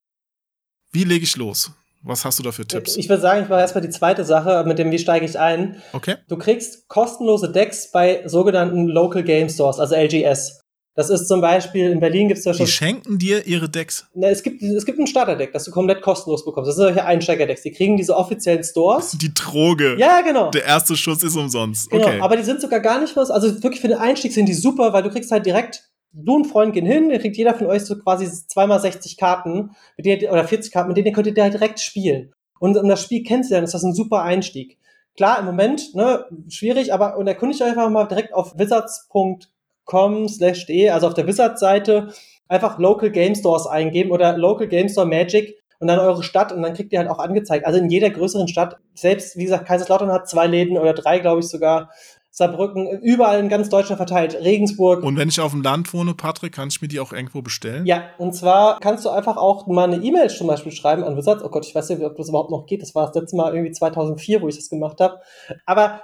Wie 0.92 1.04
lege 1.04 1.24
ich 1.24 1.36
los? 1.36 1.72
Was 2.08 2.24
hast 2.24 2.38
du 2.38 2.42
da 2.42 2.52
für 2.52 2.66
Tipps? 2.66 2.96
Ich 2.96 3.10
würde 3.10 3.20
sagen, 3.20 3.42
ich 3.42 3.50
mache 3.50 3.60
erstmal 3.60 3.82
die 3.82 3.90
zweite 3.90 4.24
Sache 4.24 4.64
mit 4.66 4.78
dem, 4.78 4.90
wie 4.90 4.98
steige 4.98 5.26
ich 5.26 5.38
ein. 5.38 5.82
Okay. 5.92 6.16
Du 6.26 6.38
kriegst 6.38 6.88
kostenlose 6.88 7.52
Decks 7.52 7.90
bei 7.92 8.22
sogenannten 8.24 8.86
Local 8.86 9.22
Game 9.22 9.50
Stores, 9.50 9.78
also 9.78 9.94
LGS. 9.94 10.58
Das 10.94 11.10
ist 11.10 11.28
zum 11.28 11.42
Beispiel, 11.42 11.90
in 11.90 12.00
Berlin 12.00 12.28
gibt 12.28 12.38
es 12.38 12.46
ja 12.46 12.54
schon. 12.54 12.64
Die 12.64 12.72
schenken 12.72 13.18
dir 13.18 13.46
ihre 13.46 13.68
Decks? 13.68 14.06
Na, 14.14 14.30
es 14.30 14.42
gibt, 14.42 14.62
es 14.62 14.86
gibt 14.86 14.98
ein 14.98 15.06
Starterdeck, 15.06 15.52
das 15.52 15.64
du 15.64 15.70
komplett 15.70 16.00
kostenlos 16.00 16.46
bekommst. 16.46 16.68
Das 16.68 16.76
sind 16.76 16.86
solche 16.86 17.04
Einsteigerdecks. 17.04 17.60
Die 17.62 17.72
kriegen 17.72 17.98
diese 17.98 18.16
offiziellen 18.16 18.64
Stores. 18.64 19.12
Die 19.12 19.34
Droge. 19.34 19.96
Ja, 19.98 20.22
genau. 20.22 20.50
Der 20.50 20.64
erste 20.64 20.96
Schuss 20.96 21.22
ist 21.22 21.36
umsonst. 21.36 21.90
Genau, 21.90 22.08
aber 22.24 22.38
die 22.38 22.42
sind 22.42 22.62
sogar 22.62 22.80
gar 22.80 23.00
nicht 23.00 23.14
was. 23.16 23.30
Also 23.30 23.62
wirklich 23.62 23.82
für 23.82 23.88
den 23.88 23.98
Einstieg 23.98 24.32
sind 24.32 24.46
die 24.46 24.54
super, 24.54 24.94
weil 24.94 25.02
du 25.02 25.10
kriegst 25.10 25.30
halt 25.30 25.44
direkt 25.44 25.84
du 26.24 26.36
und 26.36 26.46
Freund 26.46 26.72
gehen 26.72 26.86
hin, 26.86 27.10
ihr 27.10 27.18
kriegt 27.18 27.36
jeder 27.36 27.54
von 27.54 27.66
euch 27.66 27.82
so 27.82 27.96
quasi 27.98 28.28
zweimal 28.46 28.80
60 28.80 29.16
Karten, 29.16 29.70
mit 29.96 30.06
denen, 30.06 30.30
oder 30.30 30.44
40 30.44 30.72
Karten, 30.72 30.88
mit 30.88 30.96
denen 30.96 31.06
ihr 31.06 31.12
könnt 31.12 31.26
ihr 31.26 31.34
da 31.34 31.48
direkt 31.48 31.80
spielen. 31.80 32.32
Und 32.58 32.76
um 32.76 32.88
das 32.88 33.02
Spiel 33.02 33.22
kennenzulernen, 33.22 33.64
ist 33.64 33.74
das 33.74 33.84
ein 33.84 33.94
super 33.94 34.22
Einstieg. 34.22 34.78
Klar, 35.16 35.38
im 35.40 35.46
Moment, 35.46 35.94
ne, 35.94 36.24
schwierig, 36.48 36.92
aber 36.92 37.16
und 37.16 37.26
erkundigt 37.26 37.62
euch 37.62 37.68
einfach 37.68 37.90
mal 37.90 38.04
direkt 38.06 38.34
auf 38.34 38.58
wizards.com 38.58 40.28
slash 40.28 40.66
de, 40.66 40.90
also 40.90 41.06
auf 41.08 41.14
der 41.14 41.26
Wizards-Seite, 41.26 42.12
einfach 42.48 42.78
Local 42.78 43.10
Game 43.10 43.34
Stores 43.34 43.66
eingeben 43.66 44.10
oder 44.10 44.36
Local 44.36 44.68
Game 44.68 44.88
Store 44.88 45.06
Magic 45.06 45.56
und 45.80 45.88
dann 45.88 45.98
eure 45.98 46.22
Stadt 46.22 46.52
und 46.52 46.62
dann 46.62 46.74
kriegt 46.74 46.92
ihr 46.92 46.98
halt 46.98 47.08
auch 47.08 47.18
angezeigt. 47.18 47.66
Also 47.66 47.78
in 47.78 47.88
jeder 47.88 48.10
größeren 48.10 48.48
Stadt, 48.48 48.78
selbst, 48.94 49.36
wie 49.36 49.44
gesagt, 49.44 49.66
Kaiserslautern 49.66 50.12
hat 50.12 50.28
zwei 50.28 50.46
Läden 50.46 50.76
oder 50.76 50.92
drei, 50.92 51.18
glaube 51.18 51.40
ich 51.40 51.48
sogar, 51.48 51.90
Saarbrücken, 52.38 52.88
überall 53.02 53.40
in 53.40 53.48
ganz 53.48 53.68
Deutschland 53.68 53.98
verteilt, 53.98 54.34
Regensburg. 54.34 55.02
Und 55.02 55.16
wenn 55.16 55.28
ich 55.28 55.40
auf 55.40 55.50
dem 55.50 55.62
Land 55.62 55.92
wohne, 55.92 56.14
Patrick, 56.14 56.54
kann 56.54 56.68
ich 56.68 56.80
mir 56.80 56.88
die 56.88 57.00
auch 57.00 57.12
irgendwo 57.12 57.42
bestellen? 57.42 57.84
Ja, 57.84 58.04
und 58.16 58.34
zwar 58.34 58.78
kannst 58.80 59.04
du 59.04 59.10
einfach 59.10 59.36
auch 59.36 59.66
mal 59.66 59.92
eine 59.92 60.02
E-Mail 60.02 60.30
zum 60.30 60.46
Beispiel 60.46 60.72
schreiben 60.72 61.02
an 61.04 61.16
Wizards. 61.16 61.42
Oh 61.42 61.50
Gott, 61.50 61.66
ich 61.66 61.74
weiß 61.74 61.88
nicht, 61.90 62.02
ob 62.02 62.16
das 62.16 62.28
überhaupt 62.28 62.50
noch 62.50 62.66
geht. 62.66 62.80
Das 62.80 62.94
war 62.94 63.06
das 63.06 63.14
letzte 63.14 63.36
Mal 63.36 63.52
irgendwie 63.52 63.72
2004, 63.72 64.40
wo 64.40 64.48
ich 64.48 64.56
das 64.56 64.70
gemacht 64.70 65.00
habe. 65.00 65.20
Aber 65.66 66.00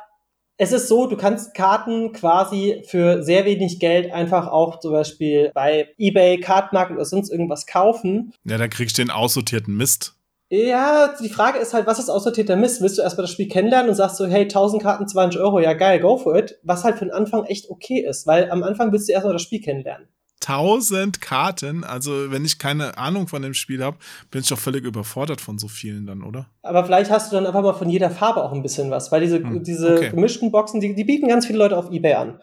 es 0.57 0.72
ist 0.72 0.89
so, 0.89 1.07
du 1.07 1.16
kannst 1.16 1.55
Karten 1.55 2.12
quasi 2.12 2.82
für 2.87 3.22
sehr 3.22 3.45
wenig 3.45 3.80
Geld 3.80 4.12
einfach 4.12 4.49
auch 4.49 4.80
zum 4.80 4.93
Beispiel 4.93 5.51
bei 5.55 5.89
eBay, 5.99 6.39
Cardmarket 6.41 6.97
oder 6.97 7.05
sonst 7.05 7.30
irgendwas 7.30 7.66
kaufen. 7.66 8.32
Ja, 8.45 8.59
dann 8.59 8.70
kriegst 8.70 8.99
du 8.99 9.03
den 9.03 9.11
aussortierten 9.11 9.76
Mist. 9.76 10.16
Ja, 10.55 11.12
die 11.20 11.28
Frage 11.28 11.59
ist 11.59 11.74
halt, 11.74 11.88
was 11.88 11.98
ist 11.98 12.09
aussortierter 12.09 12.55
Mist? 12.55 12.80
Willst 12.80 12.96
du 12.96 13.02
erstmal 13.02 13.24
das 13.24 13.32
Spiel 13.32 13.48
kennenlernen 13.48 13.88
und 13.88 13.96
sagst 13.96 14.16
so, 14.16 14.26
hey, 14.26 14.42
1000 14.42 14.80
Karten, 14.80 15.09
20 15.09 15.40
Euro, 15.40 15.59
ja 15.59 15.72
geil, 15.72 15.98
go 15.98 16.16
for 16.16 16.36
it. 16.36 16.61
Was 16.62 16.84
halt 16.84 16.96
für 16.96 17.07
den 17.07 17.12
Anfang 17.12 17.44
echt 17.46 17.70
okay 17.70 18.07
ist, 18.09 18.24
weil 18.28 18.50
am 18.52 18.62
Anfang 18.62 18.92
willst 18.92 19.09
du 19.09 19.12
erstmal 19.12 19.32
das 19.32 19.42
Spiel 19.42 19.61
kennenlernen. 19.61 20.07
1000 20.46 21.20
Karten, 21.20 21.82
also 21.82 22.30
wenn 22.30 22.44
ich 22.44 22.59
keine 22.61 22.98
Ahnung 22.98 23.26
von 23.26 23.42
dem 23.42 23.55
Spiel 23.55 23.82
habe, 23.82 23.96
bin 24.30 24.42
ich 24.42 24.48
doch 24.48 24.59
völlig 24.59 24.84
überfordert 24.84 25.40
von 25.40 25.59
so 25.59 25.66
vielen 25.66 26.07
dann, 26.07 26.22
oder? 26.22 26.46
Aber 26.62 26.84
vielleicht 26.84 27.11
hast 27.11 27.32
du 27.32 27.36
dann 27.36 27.46
einfach 27.46 27.62
mal 27.62 27.72
von 27.72 27.88
jeder 27.88 28.11
Farbe 28.11 28.44
auch 28.44 28.52
ein 28.52 28.62
bisschen 28.62 28.90
was, 28.92 29.11
weil 29.11 29.22
diese, 29.22 29.38
hm, 29.38 29.64
diese 29.64 29.94
okay. 29.94 30.11
gemischten 30.11 30.52
Boxen, 30.52 30.80
die, 30.80 30.94
die 30.94 31.05
bieten 31.05 31.26
ganz 31.28 31.46
viele 31.46 31.59
Leute 31.59 31.76
auf 31.76 31.90
Ebay 31.90 32.14
an. 32.14 32.40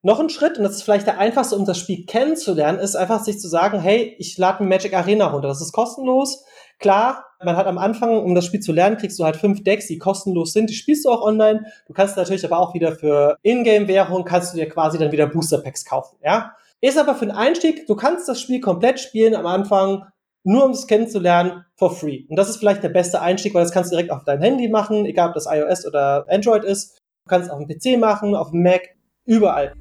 Noch 0.00 0.18
ein 0.18 0.30
Schritt, 0.30 0.58
und 0.58 0.64
das 0.64 0.76
ist 0.76 0.82
vielleicht 0.82 1.06
der 1.06 1.18
einfachste, 1.18 1.54
um 1.54 1.64
das 1.64 1.78
Spiel 1.78 2.06
kennenzulernen, 2.06 2.80
ist 2.80 2.96
einfach 2.96 3.22
sich 3.22 3.38
zu 3.38 3.48
sagen, 3.48 3.78
hey, 3.78 4.16
ich 4.18 4.36
lade 4.36 4.58
eine 4.58 4.68
Magic 4.68 4.94
Arena 4.94 5.26
runter. 5.26 5.46
Das 5.46 5.60
ist 5.60 5.72
kostenlos. 5.72 6.44
Klar, 6.82 7.24
man 7.44 7.56
hat 7.56 7.66
am 7.68 7.78
Anfang, 7.78 8.18
um 8.18 8.34
das 8.34 8.44
Spiel 8.44 8.58
zu 8.58 8.72
lernen, 8.72 8.96
kriegst 8.96 9.16
du 9.18 9.24
halt 9.24 9.36
fünf 9.36 9.62
Decks, 9.62 9.86
die 9.86 9.98
kostenlos 9.98 10.52
sind. 10.52 10.68
Die 10.68 10.74
spielst 10.74 11.04
du 11.04 11.10
auch 11.10 11.22
online. 11.22 11.64
Du 11.86 11.92
kannst 11.92 12.16
natürlich 12.16 12.44
aber 12.44 12.58
auch 12.58 12.74
wieder 12.74 12.96
für 12.96 13.36
Ingame-Währung 13.42 14.24
kannst 14.24 14.52
du 14.52 14.58
dir 14.58 14.68
quasi 14.68 14.98
dann 14.98 15.12
wieder 15.12 15.28
Booster-Packs 15.28 15.84
kaufen, 15.84 16.16
ja. 16.24 16.56
Ist 16.80 16.98
aber 16.98 17.14
für 17.14 17.26
den 17.26 17.36
Einstieg, 17.36 17.86
du 17.86 17.94
kannst 17.94 18.28
das 18.28 18.40
Spiel 18.40 18.60
komplett 18.60 18.98
spielen 18.98 19.36
am 19.36 19.46
Anfang, 19.46 20.06
nur 20.42 20.64
um 20.64 20.72
es 20.72 20.88
kennenzulernen, 20.88 21.64
for 21.76 21.94
free. 21.94 22.24
Und 22.28 22.34
das 22.34 22.48
ist 22.48 22.56
vielleicht 22.56 22.82
der 22.82 22.88
beste 22.88 23.20
Einstieg, 23.20 23.54
weil 23.54 23.62
das 23.62 23.70
kannst 23.70 23.92
du 23.92 23.96
direkt 23.96 24.10
auf 24.10 24.24
dein 24.24 24.40
Handy 24.40 24.68
machen, 24.68 25.06
egal 25.06 25.28
ob 25.28 25.34
das 25.34 25.46
iOS 25.46 25.86
oder 25.86 26.26
Android 26.28 26.64
ist. 26.64 26.98
Du 27.24 27.28
kannst 27.28 27.46
es 27.46 27.52
auf 27.52 27.64
dem 27.64 27.68
PC 27.68 28.00
machen, 28.00 28.34
auf 28.34 28.50
dem 28.50 28.64
Mac, 28.64 28.88
überall. 29.24 29.72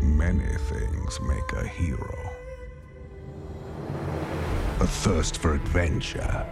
Many 0.00 0.56
things 0.70 1.20
make 1.20 1.54
a 1.54 1.62
hero. 1.62 2.31
A 4.82 4.86
thirst 5.04 5.38
for 5.40 5.54
adventure, 5.54 6.44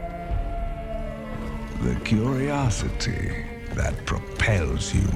the 1.83 1.97
curiosity 2.05 3.45
that 3.75 3.93
propels 4.07 4.95
you 4.95 5.09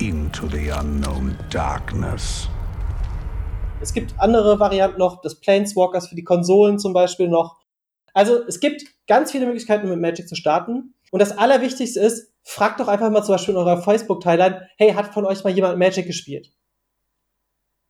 into 0.00 0.48
the 0.48 0.70
unknown 0.70 1.36
darkness. 1.50 2.48
Es 3.82 3.92
gibt 3.92 4.14
andere 4.16 4.58
Varianten 4.58 4.98
noch, 4.98 5.20
des 5.20 5.40
Planeswalkers 5.40 6.08
für 6.08 6.14
die 6.14 6.24
Konsolen 6.24 6.78
zum 6.78 6.94
Beispiel 6.94 7.28
noch. 7.28 7.58
Also 8.14 8.42
es 8.48 8.60
gibt 8.60 8.82
ganz 9.06 9.32
viele 9.32 9.44
Möglichkeiten, 9.44 9.86
mit 9.90 10.00
Magic 10.00 10.26
zu 10.26 10.34
starten. 10.34 10.94
Und 11.10 11.20
das 11.20 11.36
Allerwichtigste 11.36 12.00
ist, 12.00 12.32
fragt 12.44 12.80
doch 12.80 12.88
einfach 12.88 13.10
mal 13.10 13.22
zum 13.22 13.34
Beispiel 13.34 13.52
in 13.52 13.60
eurer 13.60 13.82
Facebook-Timeline, 13.82 14.66
hey, 14.78 14.94
hat 14.94 15.12
von 15.12 15.26
euch 15.26 15.44
mal 15.44 15.52
jemand 15.52 15.78
Magic 15.78 16.06
gespielt? 16.06 16.50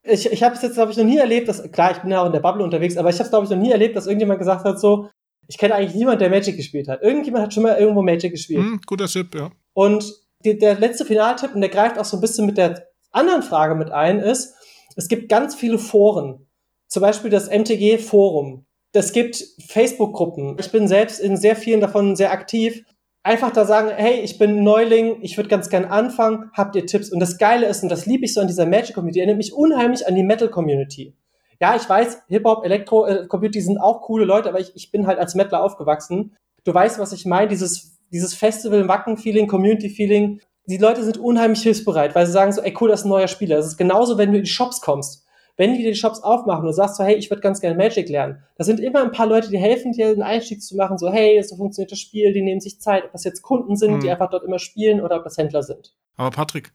Ich, 0.05 0.31
ich 0.31 0.43
habe 0.43 0.55
es 0.55 0.63
jetzt, 0.63 0.75
glaube 0.75 0.93
ich, 0.93 0.99
noch 0.99 1.05
nie 1.05 1.19
erlebt, 1.19 1.49
dass, 1.49 1.63
klar, 1.73 1.93
ich 1.93 1.99
bin 1.99 2.11
ja 2.11 2.23
auch 2.23 2.27
in 2.27 2.33
der 2.33 2.41
Bubble 2.41 2.63
unterwegs, 2.63 2.97
aber 2.97 3.09
ich 3.09 3.17
habe 3.17 3.25
es, 3.25 3.31
glaube 3.31 3.45
ich, 3.45 3.51
noch 3.51 3.59
nie 3.59 3.73
erlebt, 3.73 3.97
dass 3.97 4.07
irgendjemand 4.07 4.39
gesagt 4.39 4.65
hat, 4.65 4.79
so, 4.79 5.09
ich 5.49 5.59
kenne 5.59 5.75
eigentlich 5.75 5.95
niemanden, 5.95 6.21
der 6.21 6.31
Magic 6.31 6.57
gespielt 6.57 6.89
hat. 6.89 7.03
Irgendjemand 7.03 7.45
hat 7.45 7.55
schon 7.55 7.63
mal 7.63 7.77
irgendwo 7.77 8.03
Magic 8.03 8.33
gespielt. 8.33 8.61
Hm, 8.61 8.81
guter 8.87 9.07
Tipp, 9.07 9.35
ja. 9.35 9.51
Und 9.73 10.13
die, 10.45 10.59
der 10.59 10.79
letzte 10.79 11.05
Finaltipp, 11.05 11.55
und 11.55 11.61
der 11.61 11.71
greift 11.71 11.99
auch 11.99 12.05
so 12.05 12.17
ein 12.17 12.21
bisschen 12.21 12.47
mit 12.47 12.59
der 12.59 12.87
anderen 13.11 13.43
Frage 13.43 13.75
mit 13.75 13.91
ein, 13.91 14.21
ist, 14.21 14.55
es 14.97 15.09
gibt 15.09 15.29
ganz 15.29 15.55
viele 15.55 15.79
Foren. 15.79 16.47
Zum 16.89 17.01
Beispiel 17.01 17.31
das 17.31 17.49
MTG-Forum. 17.49 18.67
Es 18.93 19.13
gibt 19.13 19.43
Facebook-Gruppen. 19.67 20.57
Ich 20.61 20.71
bin 20.71 20.87
selbst 20.87 21.19
in 21.19 21.37
sehr 21.37 21.57
vielen 21.57 21.81
davon 21.81 22.15
sehr 22.15 22.31
aktiv 22.31 22.85
einfach 23.25 23.51
da 23.51 23.65
sagen, 23.65 23.91
hey, 23.97 24.21
ich 24.21 24.39
bin 24.39 24.63
Neuling, 24.63 25.17
ich 25.23 25.37
würde 25.37 25.49
ganz 25.49 25.69
gern 25.69 25.87
anfangen, 25.87 26.51
habt 26.53 26.77
ihr 26.77 26.87
Tipps? 26.87 27.11
Und 27.11 27.19
das 27.19 27.39
Geile 27.39 27.67
ist, 27.67 27.83
und 27.83 27.89
das 27.89 28.07
liebe 28.07 28.25
ich 28.25 28.35
so 28.35 28.41
an 28.41 28.47
dieser 28.47 28.67
Magic-Community, 28.67 29.19
erinnert 29.19 29.39
mich 29.39 29.53
unheimlich 29.53 30.07
an 30.07 30.15
die 30.15 30.23
Metal-Community. 30.23 31.17
Ja, 31.61 31.75
ich 31.75 31.89
weiß, 31.89 32.19
Hip-Hop, 32.29 32.65
Elektro-Community 32.65 33.61
sind 33.63 33.79
auch 33.79 34.03
coole 34.03 34.27
Leute, 34.27 34.51
aber 34.51 34.61
ich, 34.61 34.73
ich 34.77 34.93
bin 34.93 35.07
halt 35.07 35.19
als 35.19 35.35
Metaler 35.35 35.65
aufgewachsen. 35.65 36.37
Du 36.65 36.75
weißt, 36.75 36.99
was 36.99 37.13
ich 37.13 37.25
meine, 37.25 37.49
dieses, 37.49 37.99
dieses 38.13 38.35
Festival-Wacken-Feeling, 38.35 39.49
Community-Feeling. 39.49 40.41
Die 40.67 40.79
Leute 40.79 41.03
sind 41.03 41.17
unheimlich 41.17 41.63
hilfsbereit, 41.63 42.15
weil 42.15 42.27
sie 42.27 42.33
sagen 42.33 42.53
so, 42.53 42.61
ey 42.61 42.75
cool, 42.81 42.91
das 42.91 43.01
ist 43.01 43.07
ein 43.07 43.11
neuer 43.11 43.29
Spieler. 43.29 43.57
Das 43.57 43.67
ist 43.67 43.77
genauso, 43.77 44.19
wenn 44.19 44.33
du 44.33 44.39
in 44.39 44.45
die 44.45 44.51
Shops 44.51 44.81
kommst 44.81 45.24
wenn 45.57 45.75
die 45.75 45.83
die 45.83 45.95
Shops 45.95 46.21
aufmachen 46.21 46.67
und 46.67 46.73
sagst 46.73 46.97
so, 46.97 47.05
hey, 47.05 47.15
ich 47.15 47.31
würde 47.31 47.43
ganz 47.43 47.61
gerne 47.61 47.77
Magic 47.77 48.09
lernen, 48.09 48.43
da 48.57 48.65
sind 48.65 48.81
immer 48.81 49.03
ein 49.03 49.13
paar 49.13 49.27
Leute, 49.27 49.51
die 49.51 49.59
helfen 49.59 49.93
dir, 49.93 50.09
einen 50.09 50.23
Einstieg 50.23 50.63
zu 50.63 50.77
machen, 50.77 50.99
so, 50.99 51.11
hey, 51.13 51.43
so 51.43 51.57
funktioniert 51.57 51.93
das 51.93 52.01
Spiel, 52.01 52.33
die 52.33 52.43
nehmen 52.43 52.61
sich 52.61 52.81
Zeit, 52.81 53.05
ob 53.05 53.13
das 53.13 53.25
jetzt 53.25 53.43
Kunden 53.43 53.77
sind, 53.77 53.95
mhm. 53.95 54.01
die 54.01 54.11
einfach 54.11 54.31
dort 54.31 54.45
immer 54.45 54.59
spielen 54.59 55.01
oder 55.01 55.17
ob 55.17 55.25
das 55.25 55.39
Händler 55.39 55.63
sind. 55.63 55.95
Aber 56.17 56.31
Patrick, 56.31 56.73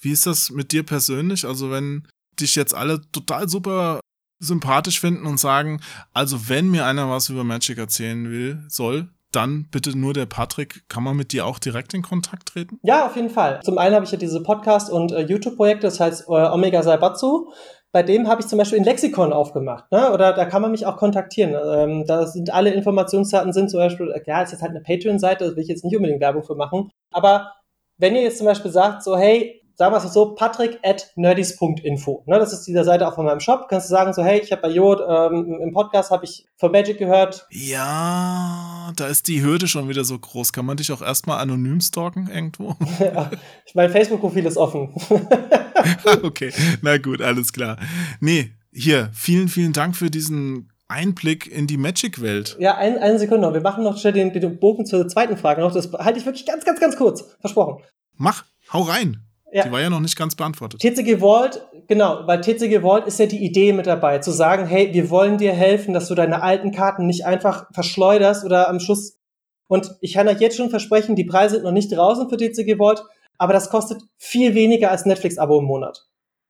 wie 0.00 0.12
ist 0.12 0.26
das 0.26 0.50
mit 0.50 0.72
dir 0.72 0.84
persönlich? 0.84 1.44
Also 1.44 1.70
wenn 1.70 2.06
dich 2.40 2.54
jetzt 2.56 2.74
alle 2.74 3.00
total 3.12 3.48
super 3.48 4.00
sympathisch 4.38 5.00
finden 5.00 5.26
und 5.26 5.38
sagen, 5.38 5.80
also 6.14 6.48
wenn 6.48 6.70
mir 6.70 6.86
einer 6.86 7.10
was 7.10 7.28
über 7.28 7.44
Magic 7.44 7.78
erzählen 7.78 8.30
will, 8.30 8.64
soll, 8.68 9.08
dann 9.32 9.68
bitte 9.70 9.96
nur 9.96 10.14
der 10.14 10.26
Patrick. 10.26 10.88
Kann 10.88 11.04
man 11.04 11.16
mit 11.16 11.32
dir 11.32 11.46
auch 11.46 11.58
direkt 11.58 11.94
in 11.94 12.02
Kontakt 12.02 12.48
treten? 12.48 12.80
Ja, 12.82 13.06
auf 13.06 13.16
jeden 13.16 13.30
Fall. 13.30 13.60
Zum 13.62 13.78
einen 13.78 13.94
habe 13.94 14.04
ich 14.04 14.10
ja 14.10 14.18
diese 14.18 14.42
Podcast- 14.42 14.90
und 14.90 15.12
äh, 15.12 15.22
YouTube-Projekte, 15.22 15.86
das 15.86 16.00
heißt 16.00 16.24
äh, 16.28 16.32
Omega 16.32 16.82
Saibatsu. 16.82 17.52
Bei 17.92 18.02
dem 18.02 18.28
habe 18.28 18.40
ich 18.40 18.46
zum 18.46 18.58
Beispiel 18.58 18.78
ein 18.78 18.84
Lexikon 18.84 19.32
aufgemacht, 19.32 19.90
ne? 19.90 20.12
Oder 20.12 20.32
da 20.32 20.44
kann 20.44 20.62
man 20.62 20.70
mich 20.70 20.86
auch 20.86 20.96
kontaktieren. 20.96 21.54
Ähm, 21.54 22.04
da 22.06 22.26
sind 22.26 22.52
alle 22.54 22.70
Informationsdaten 22.70 23.52
sind 23.52 23.70
zum 23.70 23.80
Beispiel, 23.80 24.14
ja, 24.26 24.42
ist 24.42 24.52
jetzt 24.52 24.62
halt 24.62 24.70
eine 24.70 24.80
Patreon-Seite, 24.80 25.50
da 25.50 25.56
will 25.56 25.62
ich 25.62 25.68
jetzt 25.68 25.84
nicht 25.84 25.96
unbedingt 25.96 26.20
Werbung 26.20 26.44
für 26.44 26.54
machen. 26.54 26.90
Aber 27.12 27.52
wenn 27.98 28.14
ihr 28.14 28.22
jetzt 28.22 28.38
zum 28.38 28.46
Beispiel 28.46 28.70
sagt, 28.70 29.02
so, 29.02 29.16
hey, 29.16 29.60
sagen 29.80 29.94
wir 29.94 30.04
es 30.04 30.12
so, 30.12 30.34
patrick 30.34 30.78
at 30.82 31.10
nerdys.info. 31.16 32.22
Ne, 32.26 32.38
das 32.38 32.52
ist 32.52 32.66
diese 32.66 32.84
Seite 32.84 33.08
auch 33.08 33.14
von 33.14 33.24
meinem 33.24 33.40
Shop. 33.40 33.66
Kannst 33.68 33.88
du 33.88 33.90
sagen 33.90 34.12
so, 34.12 34.22
hey, 34.22 34.38
ich 34.38 34.52
habe 34.52 34.60
bei 34.60 34.68
Jod 34.68 35.00
ähm, 35.08 35.58
im 35.58 35.72
Podcast 35.72 36.10
habe 36.10 36.26
ich 36.26 36.46
von 36.58 36.70
Magic 36.70 36.98
gehört. 36.98 37.46
Ja, 37.50 38.92
da 38.94 39.06
ist 39.06 39.26
die 39.26 39.42
Hürde 39.42 39.68
schon 39.68 39.88
wieder 39.88 40.04
so 40.04 40.18
groß. 40.18 40.52
Kann 40.52 40.66
man 40.66 40.76
dich 40.76 40.92
auch 40.92 41.00
erstmal 41.00 41.40
anonym 41.40 41.80
stalken 41.80 42.28
irgendwo? 42.28 42.76
mein 43.74 43.88
Facebook-Profil 43.88 44.44
ist 44.44 44.58
offen. 44.58 44.94
okay, 46.22 46.52
na 46.82 46.98
gut, 46.98 47.20
alles 47.20 47.52
klar. 47.52 47.78
Nee, 48.20 48.52
hier, 48.72 49.10
vielen, 49.12 49.48
vielen 49.48 49.72
Dank 49.72 49.96
für 49.96 50.10
diesen 50.10 50.70
Einblick 50.88 51.46
in 51.46 51.66
die 51.66 51.76
Magic-Welt. 51.76 52.56
Ja, 52.58 52.76
ein, 52.76 52.98
eine 52.98 53.18
Sekunde 53.18 53.46
noch. 53.46 53.54
Wir 53.54 53.60
machen 53.60 53.84
noch 53.84 53.96
schnell 53.98 54.12
den, 54.12 54.32
den 54.32 54.58
Bogen 54.58 54.86
zur 54.86 55.06
zweiten 55.08 55.36
Frage 55.36 55.60
noch. 55.60 55.72
Das 55.72 55.92
halte 55.92 56.18
ich 56.18 56.26
wirklich 56.26 56.46
ganz, 56.46 56.64
ganz, 56.64 56.80
ganz 56.80 56.96
kurz. 56.96 57.36
Versprochen. 57.40 57.82
Mach, 58.16 58.44
hau 58.72 58.82
rein. 58.82 59.22
Ja. 59.52 59.64
Die 59.64 59.72
war 59.72 59.80
ja 59.80 59.90
noch 59.90 60.00
nicht 60.00 60.16
ganz 60.16 60.36
beantwortet. 60.36 60.80
TCG 60.80 61.18
Vault, 61.18 61.66
genau, 61.88 62.20
weil 62.26 62.40
TCG 62.40 62.82
Vault 62.82 63.06
ist 63.06 63.18
ja 63.18 63.26
die 63.26 63.44
Idee 63.44 63.72
mit 63.72 63.86
dabei, 63.86 64.18
zu 64.18 64.30
sagen, 64.30 64.66
hey, 64.66 64.92
wir 64.92 65.10
wollen 65.10 65.38
dir 65.38 65.52
helfen, 65.52 65.92
dass 65.92 66.06
du 66.06 66.14
deine 66.14 66.42
alten 66.42 66.70
Karten 66.70 67.06
nicht 67.06 67.26
einfach 67.26 67.66
verschleuderst 67.72 68.44
oder 68.44 68.68
am 68.68 68.78
Schluss. 68.78 69.18
Und 69.66 69.96
ich 70.00 70.14
kann 70.14 70.28
euch 70.28 70.40
jetzt 70.40 70.56
schon 70.56 70.70
versprechen, 70.70 71.16
die 71.16 71.24
Preise 71.24 71.56
sind 71.56 71.64
noch 71.64 71.72
nicht 71.72 71.90
draußen 71.90 72.28
für 72.28 72.36
TCG 72.36 72.76
Vault, 72.78 73.02
aber 73.40 73.54
das 73.54 73.70
kostet 73.70 74.02
viel 74.18 74.54
weniger 74.54 74.90
als 74.90 75.06
Netflix-Abo 75.06 75.60
im 75.60 75.64
Monat. 75.64 76.06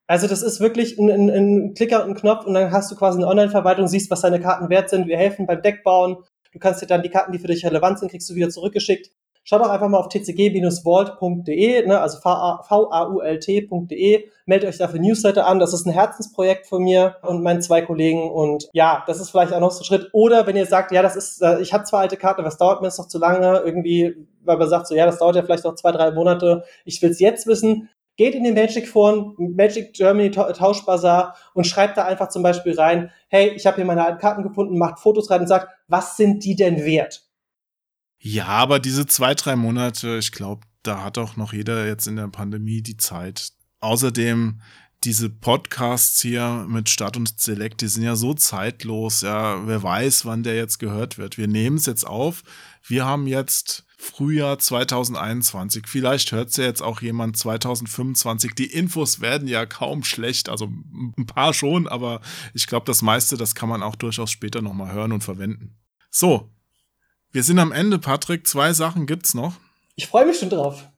Also 0.07 0.27
das 0.27 0.41
ist 0.41 0.59
wirklich 0.59 0.99
ein, 0.99 1.09
ein, 1.09 1.29
ein 1.29 1.73
Klicker 1.73 2.03
und 2.03 2.09
ein 2.11 2.15
Knopf 2.15 2.45
und 2.45 2.53
dann 2.53 2.69
hast 2.69 2.91
du 2.91 2.97
quasi 2.97 3.17
eine 3.17 3.27
Online-Verwaltung, 3.27 3.87
siehst, 3.87 4.11
was 4.11 4.21
deine 4.21 4.41
Karten 4.41 4.69
wert 4.69 4.89
sind. 4.89 5.07
Wir 5.07 5.17
helfen 5.17 5.45
beim 5.45 5.61
Deckbauen. 5.61 6.17
Du 6.51 6.59
kannst 6.59 6.81
dir 6.81 6.87
dann 6.87 7.01
die 7.01 7.09
Karten, 7.09 7.31
die 7.31 7.39
für 7.39 7.47
dich 7.47 7.65
relevant 7.65 7.99
sind, 7.99 8.11
kriegst 8.11 8.29
du 8.29 8.35
wieder 8.35 8.49
zurückgeschickt. 8.49 9.09
Schau 9.43 9.57
doch 9.57 9.69
einfach 9.69 9.87
mal 9.89 9.97
auf 9.97 10.09
tcg-vault.de, 10.09 11.87
ne, 11.87 11.99
also 11.99 12.19
v-a-u-l-t.de. 12.19 13.49
Meldet 14.45 14.69
euch 14.69 14.77
dafür 14.77 14.99
Newsletter 14.99 15.47
an. 15.47 15.57
Das 15.59 15.73
ist 15.73 15.87
ein 15.87 15.93
Herzensprojekt 15.93 16.67
von 16.67 16.83
mir 16.83 17.15
und 17.23 17.41
meinen 17.41 17.61
zwei 17.61 17.81
Kollegen. 17.81 18.29
Und 18.29 18.69
ja, 18.73 19.03
das 19.07 19.19
ist 19.19 19.31
vielleicht 19.31 19.51
auch 19.53 19.59
noch 19.59 19.71
so 19.71 19.81
ein 19.81 19.85
Schritt. 19.85 20.09
Oder 20.13 20.45
wenn 20.45 20.55
ihr 20.55 20.67
sagt, 20.67 20.91
ja, 20.91 21.01
das 21.01 21.15
ist, 21.15 21.41
äh, 21.41 21.59
ich 21.59 21.73
habe 21.73 21.85
zwar 21.85 22.01
alte 22.01 22.17
Karten, 22.17 22.41
aber 22.41 22.49
es 22.49 22.57
dauert 22.57 22.81
mir 22.81 22.87
jetzt 22.87 22.99
noch 22.99 23.07
zu 23.07 23.17
lange, 23.17 23.61
irgendwie, 23.65 24.27
weil 24.43 24.57
man 24.57 24.69
sagt 24.69 24.85
so, 24.87 24.93
ja, 24.95 25.07
das 25.07 25.17
dauert 25.17 25.35
ja 25.35 25.41
vielleicht 25.43 25.63
noch 25.65 25.75
zwei, 25.75 25.91
drei 25.91 26.11
Monate. 26.11 26.63
Ich 26.85 27.01
will 27.01 27.09
es 27.09 27.19
jetzt 27.19 27.47
wissen. 27.47 27.89
Geht 28.17 28.35
in 28.35 28.43
den 28.43 28.53
Magic 28.53 28.87
Foren, 28.87 29.33
Magic 29.37 29.93
Germany 29.93 30.29
Tauschbazar 30.29 31.35
und 31.55 31.65
schreibt 31.65 31.97
da 31.97 32.05
einfach 32.05 32.29
zum 32.29 32.43
Beispiel 32.43 32.77
rein, 32.79 33.09
hey, 33.29 33.49
ich 33.55 33.65
habe 33.65 33.77
hier 33.77 33.85
meine 33.85 34.05
alten 34.05 34.19
Karten 34.19 34.43
gefunden, 34.43 34.77
macht 34.77 34.99
Fotos 34.99 35.31
rein 35.31 35.41
und 35.41 35.47
sagt, 35.47 35.69
was 35.87 36.17
sind 36.17 36.43
die 36.43 36.55
denn 36.55 36.85
wert? 36.85 37.30
Ja, 38.23 38.45
aber 38.45 38.79
diese 38.79 39.07
zwei, 39.07 39.33
drei 39.33 39.55
Monate, 39.55 40.17
ich 40.19 40.31
glaube, 40.31 40.67
da 40.83 41.03
hat 41.03 41.17
auch 41.17 41.37
noch 41.37 41.53
jeder 41.53 41.87
jetzt 41.87 42.07
in 42.07 42.15
der 42.15 42.27
Pandemie 42.27 42.83
die 42.83 42.97
Zeit. 42.97 43.51
Außerdem 43.79 44.61
diese 45.03 45.31
Podcasts 45.31 46.21
hier 46.21 46.67
mit 46.69 46.87
Start 46.87 47.17
und 47.17 47.39
Select, 47.39 47.81
die 47.81 47.87
sind 47.87 48.03
ja 48.03 48.15
so 48.15 48.35
zeitlos, 48.35 49.21
ja, 49.21 49.65
wer 49.67 49.81
weiß, 49.81 50.25
wann 50.25 50.43
der 50.43 50.55
jetzt 50.55 50.77
gehört 50.77 51.17
wird. 51.17 51.39
Wir 51.39 51.47
nehmen 51.47 51.77
es 51.77 51.87
jetzt 51.87 52.05
auf. 52.05 52.43
Wir 52.85 53.05
haben 53.05 53.25
jetzt 53.25 53.85
Frühjahr 53.97 54.59
2021. 54.59 55.87
Vielleicht 55.87 56.31
hört 56.31 56.49
es 56.49 56.57
ja 56.57 56.65
jetzt 56.65 56.83
auch 56.83 57.01
jemand 57.01 57.37
2025. 57.37 58.53
Die 58.53 58.71
Infos 58.71 59.21
werden 59.21 59.47
ja 59.47 59.65
kaum 59.65 60.03
schlecht, 60.03 60.49
also 60.49 60.71
ein 61.17 61.25
paar 61.25 61.55
schon, 61.55 61.87
aber 61.87 62.21
ich 62.53 62.67
glaube, 62.67 62.85
das 62.85 63.01
meiste, 63.01 63.37
das 63.37 63.55
kann 63.55 63.69
man 63.69 63.81
auch 63.81 63.95
durchaus 63.95 64.29
später 64.29 64.61
nochmal 64.61 64.93
hören 64.93 65.11
und 65.11 65.23
verwenden. 65.23 65.75
So, 66.11 66.51
wir 67.31 67.43
sind 67.43 67.59
am 67.59 67.71
Ende, 67.71 67.99
Patrick. 67.99 68.47
Zwei 68.47 68.73
Sachen 68.73 69.05
gibt's 69.05 69.33
noch. 69.33 69.55
Ich 69.95 70.07
freue 70.07 70.25
mich 70.25 70.39
schon 70.39 70.49
drauf. 70.49 70.89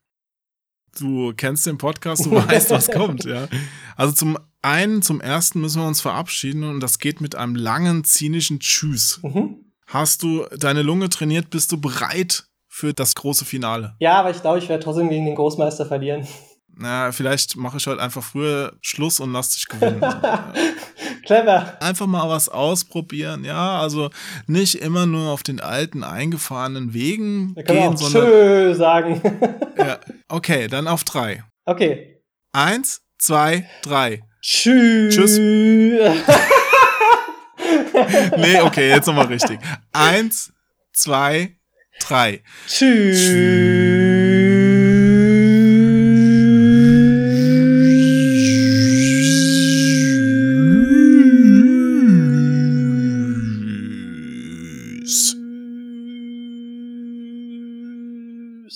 Du 0.98 1.34
kennst 1.36 1.66
den 1.66 1.78
Podcast, 1.78 2.26
du 2.26 2.32
weißt, 2.48 2.70
was 2.70 2.90
kommt, 2.92 3.26
ja. 3.26 3.48
Also 3.96 4.14
zum 4.14 4.38
einen, 4.62 5.02
zum 5.02 5.22
ersten 5.22 5.60
müssen 5.60 5.82
wir 5.82 5.88
uns 5.88 6.02
verabschieden 6.02 6.64
und 6.64 6.80
das 6.80 7.00
geht 7.00 7.20
mit 7.20 7.36
einem 7.36 7.56
langen, 7.56 8.04
zynischen 8.04 8.60
Tschüss. 8.60 9.20
Mhm. 9.24 9.74
Hast 9.88 10.24
du 10.24 10.46
deine 10.58 10.82
Lunge 10.82 11.10
trainiert? 11.10 11.50
Bist 11.50 11.72
du 11.72 11.80
bereit 11.80 12.46
für 12.68 12.94
das 12.94 13.16
große 13.16 13.46
Finale? 13.46 13.96
Ja, 14.00 14.14
aber 14.20 14.32
ich 14.32 14.42
glaube, 14.42 14.60
ich 14.60 14.70
werde 14.70 14.84
trotzdem 14.84 15.10
gegen 15.10 15.26
den 15.26 15.36
Großmeister 15.36 15.86
verlieren. 15.86 16.28
Na, 16.76 17.12
vielleicht 17.12 17.56
mache 17.56 17.78
ich 17.78 17.86
heute 17.86 18.02
einfach 18.02 18.24
früher 18.24 18.74
Schluss 18.82 19.20
und 19.20 19.32
lass 19.32 19.52
dich 19.52 19.68
gewinnen. 19.68 20.02
Clever. 21.26 21.78
Einfach 21.82 22.08
mal 22.08 22.28
was 22.28 22.50
ausprobieren, 22.50 23.46
ja. 23.46 23.80
Also 23.80 24.10
nicht 24.48 24.76
immer 24.76 25.06
nur 25.06 25.32
auf 25.32 25.44
den 25.44 25.60
alten 25.60 26.04
eingefahrenen 26.04 26.94
Wegen 26.94 27.54
da 27.56 27.62
gehen, 27.62 27.98
sondern. 27.98 28.24
Tschö 28.24 28.74
sagen. 28.74 29.22
ja, 29.78 30.00
okay, 30.30 30.68
dann 30.68 30.88
auf 30.88 31.04
drei. 31.04 31.44
Okay. 31.66 32.22
Eins, 32.52 33.02
zwei, 33.18 33.70
drei. 33.84 34.24
Tschüss. 34.42 35.16
Tschüss. 35.16 35.38
nee, 38.38 38.62
okay, 38.62 38.90
jetzt 38.90 39.08
nochmal 39.08 39.28
richtig. 39.28 39.60
Eins, 39.94 40.52
zwei, 40.92 41.56
drei. 42.00 42.42
Tschüss. 42.68 43.20
Tschüss. 43.20 44.03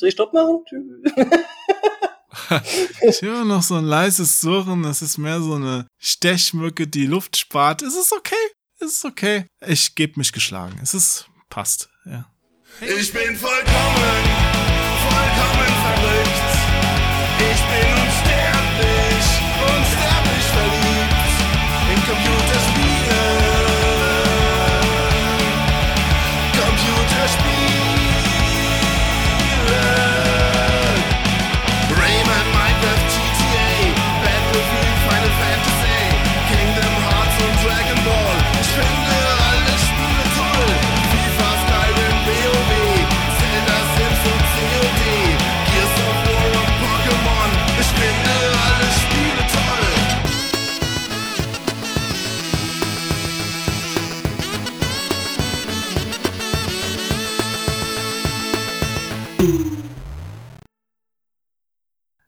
Soll 0.08 0.10
ich 0.10 0.14
Stopp 0.14 0.34
machen? 0.34 0.64
ich 3.02 3.22
höre 3.22 3.44
noch 3.44 3.62
so 3.62 3.76
ein 3.76 3.84
leises 3.84 4.40
Surren. 4.40 4.84
Das 4.84 5.02
ist 5.02 5.18
mehr 5.18 5.42
so 5.42 5.56
eine 5.56 5.88
Stechmücke, 5.98 6.88
die 6.88 7.08
Luft 7.08 7.36
spart. 7.36 7.82
Es 7.82 7.96
ist 7.96 8.14
okay. 8.14 8.36
Es 8.80 8.94
ist 8.94 9.06
okay. 9.06 9.48
Ich 9.66 9.96
gebe 9.96 10.14
mich 10.18 10.32
geschlagen. 10.32 10.80
Es 10.82 10.94
ist 10.94 11.28
passt. 11.50 11.90
Ja. 12.06 12.32
Ich 12.80 13.12
bin 13.12 13.36
vollkommen, 13.36 13.66
vollkommen 15.10 15.74
verrückt. 15.84 16.40
Ich 17.40 17.62
bin 17.62 18.07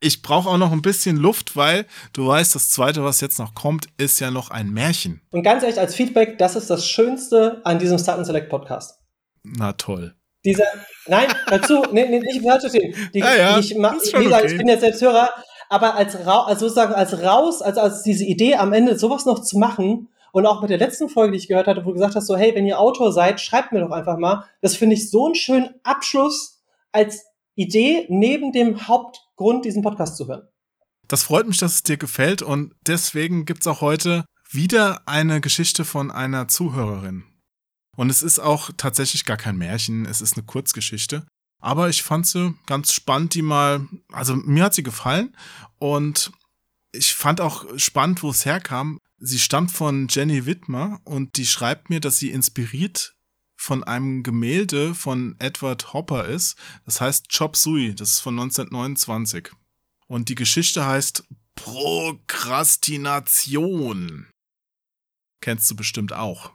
ich 0.00 0.22
brauche 0.22 0.48
auch 0.48 0.56
noch 0.56 0.72
ein 0.72 0.82
bisschen 0.82 1.16
Luft, 1.16 1.56
weil 1.56 1.86
du 2.12 2.26
weißt, 2.26 2.54
das 2.54 2.70
zweite, 2.70 3.04
was 3.04 3.20
jetzt 3.20 3.38
noch 3.38 3.54
kommt, 3.54 3.86
ist 3.98 4.18
ja 4.18 4.30
noch 4.30 4.50
ein 4.50 4.70
Märchen. 4.70 5.20
Und 5.30 5.42
ganz 5.42 5.62
ehrlich, 5.62 5.78
als 5.78 5.94
Feedback, 5.94 6.38
das 6.38 6.56
ist 6.56 6.70
das 6.70 6.88
Schönste 6.88 7.60
an 7.64 7.78
diesem 7.78 7.98
Start 7.98 8.24
Select 8.24 8.48
Podcast. 8.48 8.98
Na 9.42 9.72
toll. 9.74 10.14
Dieser, 10.44 10.64
nein, 11.06 11.28
dazu, 11.48 11.84
nee, 11.92 12.06
nee, 12.08 12.18
nicht 12.20 12.42
falsch 12.42 12.62
verstehen. 12.62 12.94
Die, 13.12 13.18
ja, 13.18 13.36
ja, 13.36 13.58
ich, 13.58 13.76
ma, 13.76 13.92
wie 13.92 14.24
gesagt, 14.24 14.44
okay. 14.44 14.52
ich 14.52 14.58
bin 14.58 14.68
jetzt 14.68 14.80
selbst 14.80 15.02
Hörer, 15.02 15.28
aber 15.68 15.94
als, 15.94 16.26
Ra 16.26 16.44
also 16.44 16.66
sozusagen 16.66 16.94
als 16.94 17.22
raus, 17.22 17.60
als, 17.60 17.76
als 17.76 18.02
diese 18.02 18.24
Idee 18.24 18.54
am 18.54 18.72
Ende 18.72 18.98
sowas 18.98 19.26
noch 19.26 19.42
zu 19.42 19.58
machen 19.58 20.08
und 20.32 20.46
auch 20.46 20.62
mit 20.62 20.70
der 20.70 20.78
letzten 20.78 21.10
Folge, 21.10 21.32
die 21.32 21.38
ich 21.38 21.48
gehört 21.48 21.66
hatte, 21.66 21.84
wo 21.84 21.88
du 21.88 21.94
gesagt 21.94 22.16
hast, 22.16 22.26
so, 22.26 22.36
hey, 22.36 22.54
wenn 22.54 22.66
ihr 22.66 22.80
Autor 22.80 23.12
seid, 23.12 23.40
schreibt 23.40 23.72
mir 23.72 23.80
doch 23.80 23.90
einfach 23.90 24.16
mal. 24.16 24.44
Das 24.62 24.76
finde 24.76 24.94
ich 24.94 25.10
so 25.10 25.26
einen 25.26 25.34
schönen 25.34 25.74
Abschluss 25.82 26.62
als 26.90 27.26
Idee 27.54 28.06
neben 28.08 28.52
dem 28.52 28.88
Hauptgrund, 28.88 29.64
diesen 29.64 29.82
Podcast 29.82 30.16
zu 30.16 30.28
hören. 30.28 30.48
Das 31.08 31.24
freut 31.24 31.48
mich, 31.48 31.58
dass 31.58 31.74
es 31.74 31.82
dir 31.82 31.96
gefällt 31.96 32.42
und 32.42 32.74
deswegen 32.86 33.44
gibt 33.44 33.62
es 33.62 33.66
auch 33.66 33.80
heute 33.80 34.24
wieder 34.50 35.02
eine 35.06 35.40
Geschichte 35.40 35.84
von 35.84 36.10
einer 36.10 36.48
Zuhörerin. 36.48 37.24
Und 37.96 38.10
es 38.10 38.22
ist 38.22 38.38
auch 38.38 38.70
tatsächlich 38.76 39.24
gar 39.24 39.36
kein 39.36 39.56
Märchen, 39.56 40.06
es 40.06 40.20
ist 40.20 40.36
eine 40.36 40.46
Kurzgeschichte. 40.46 41.26
Aber 41.60 41.88
ich 41.88 42.02
fand 42.02 42.26
sie 42.26 42.54
ganz 42.66 42.92
spannend, 42.92 43.34
die 43.34 43.42
mal, 43.42 43.86
also 44.12 44.34
mir 44.34 44.64
hat 44.64 44.74
sie 44.74 44.82
gefallen 44.82 45.36
und 45.78 46.32
ich 46.92 47.14
fand 47.14 47.40
auch 47.40 47.66
spannend, 47.76 48.22
wo 48.22 48.30
es 48.30 48.46
herkam. 48.46 48.98
Sie 49.18 49.38
stammt 49.38 49.70
von 49.70 50.08
Jenny 50.08 50.46
Widmer 50.46 51.00
und 51.04 51.36
die 51.36 51.46
schreibt 51.46 51.90
mir, 51.90 52.00
dass 52.00 52.18
sie 52.18 52.30
inspiriert 52.30 53.14
von 53.60 53.84
einem 53.84 54.22
Gemälde 54.22 54.94
von 54.94 55.36
Edward 55.38 55.92
Hopper 55.92 56.24
ist. 56.24 56.56
Das 56.86 57.02
heißt 57.02 57.26
Chop 57.36 57.56
Suey, 57.56 57.94
das 57.94 58.12
ist 58.12 58.20
von 58.20 58.32
1929. 58.38 59.50
Und 60.08 60.30
die 60.30 60.34
Geschichte 60.34 60.86
heißt 60.86 61.24
Prokrastination. 61.56 64.28
Kennst 65.42 65.70
du 65.70 65.76
bestimmt 65.76 66.14
auch. 66.14 66.52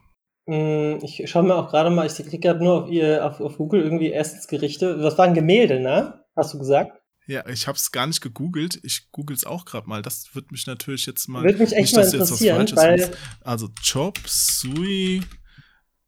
Hm, 0.49 0.97
Ich 1.03 1.21
schaue 1.29 1.43
mir 1.43 1.53
auch 1.55 1.69
gerade 1.69 1.91
mal, 1.91 2.07
ich 2.07 2.15
klicke 2.15 2.39
gerade 2.39 2.63
nur 2.63 2.83
auf, 2.83 2.89
ihr, 2.89 3.23
auf, 3.25 3.39
auf 3.39 3.57
Google 3.57 3.81
irgendwie 3.83 4.11
Essensgerichte. 4.11 4.97
Das 4.97 5.15
waren 5.19 5.33
Gemälde, 5.35 5.79
ne? 5.79 6.25
Hast 6.35 6.55
du 6.55 6.59
gesagt? 6.59 6.91
Ja, 7.27 7.47
ich 7.47 7.67
habe 7.67 7.75
es 7.77 7.91
gar 7.91 8.07
nicht 8.07 8.21
gegoogelt. 8.21 8.79
Ich 8.83 9.11
google 9.11 9.35
es 9.35 9.45
auch 9.45 9.65
gerade 9.65 9.87
mal. 9.87 10.01
Das 10.01 10.33
wird 10.35 10.51
mich 10.51 10.65
natürlich 10.67 11.05
jetzt 11.05 11.27
mal. 11.27 11.43
Würde 11.43 11.59
mich 11.59 11.73
echt 11.73 11.95
nicht, 11.95 11.95
mal 11.95 12.05
interessieren, 12.13 12.67
weil- 12.75 12.99
sagst. 12.99 13.17
Also 13.41 13.69
Chop 13.83 14.19
Suey 14.27 15.21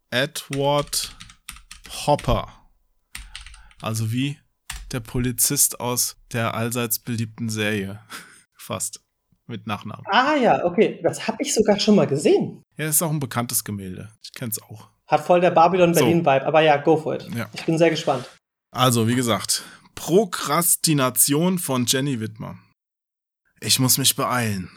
Edward 0.09 1.15
Hopper. 2.05 2.47
Also 3.81 4.11
wie 4.11 4.39
der 4.91 5.01
Polizist 5.01 5.79
aus 5.79 6.17
der 6.31 6.53
allseits 6.53 6.99
beliebten 6.99 7.49
Serie. 7.49 7.99
Fast. 8.57 9.01
Mit 9.49 9.65
Nachnamen. 9.65 10.05
Ah 10.11 10.35
ja, 10.35 10.65
okay. 10.65 10.99
Das 11.03 11.25
habe 11.25 11.37
ich 11.39 11.53
sogar 11.53 11.79
schon 11.79 11.95
mal 11.95 12.07
gesehen. 12.07 12.63
Ja, 12.75 12.89
ist 12.89 13.01
auch 13.01 13.11
ein 13.11 13.19
bekanntes 13.19 13.63
Gemälde. 13.63 14.11
Ich 14.21 14.33
kenn's 14.33 14.61
auch. 14.61 14.89
Hat 15.07 15.25
voll 15.25 15.39
der 15.39 15.51
Babylon-Berlin-Vibe. 15.51 16.45
Aber 16.45 16.59
ja, 16.59 16.75
go 16.75 16.97
for 16.97 17.15
it. 17.15 17.29
Ja. 17.33 17.49
Ich 17.53 17.63
bin 17.65 17.77
sehr 17.77 17.89
gespannt. 17.89 18.25
Also, 18.71 19.07
wie 19.07 19.15
gesagt, 19.15 19.63
Prokrastination 19.95 21.59
von 21.59 21.85
Jenny 21.85 22.19
Widmer. 22.19 22.59
Ich 23.61 23.79
muss 23.79 23.97
mich 23.97 24.17
beeilen. 24.17 24.69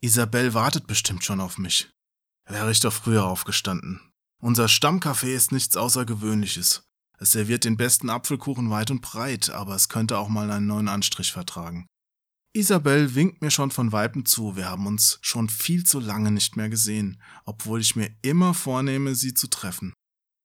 Isabel 0.00 0.54
wartet 0.54 0.86
bestimmt 0.86 1.24
schon 1.24 1.40
auf 1.40 1.58
mich. 1.58 1.90
Wäre 2.48 2.70
ich 2.70 2.78
doch 2.78 2.92
früher 2.92 3.24
aufgestanden. 3.24 4.00
Unser 4.38 4.66
Stammcafé 4.68 5.34
ist 5.34 5.52
nichts 5.52 5.76
Außergewöhnliches. 5.76 6.82
Es 7.18 7.32
serviert 7.32 7.64
den 7.64 7.76
besten 7.76 8.10
Apfelkuchen 8.10 8.70
weit 8.70 8.90
und 8.90 9.00
breit, 9.00 9.50
aber 9.50 9.74
es 9.74 9.88
könnte 9.88 10.18
auch 10.18 10.28
mal 10.28 10.50
einen 10.50 10.66
neuen 10.66 10.88
Anstrich 10.88 11.32
vertragen. 11.32 11.86
Isabel 12.52 13.14
winkt 13.14 13.42
mir 13.42 13.50
schon 13.50 13.70
von 13.70 13.92
Weitem 13.92 14.24
zu, 14.24 14.56
wir 14.56 14.68
haben 14.68 14.86
uns 14.86 15.18
schon 15.20 15.48
viel 15.48 15.84
zu 15.84 16.00
lange 16.00 16.30
nicht 16.30 16.56
mehr 16.56 16.70
gesehen, 16.70 17.20
obwohl 17.44 17.80
ich 17.80 17.96
mir 17.96 18.10
immer 18.22 18.54
vornehme, 18.54 19.14
sie 19.14 19.34
zu 19.34 19.46
treffen. 19.46 19.92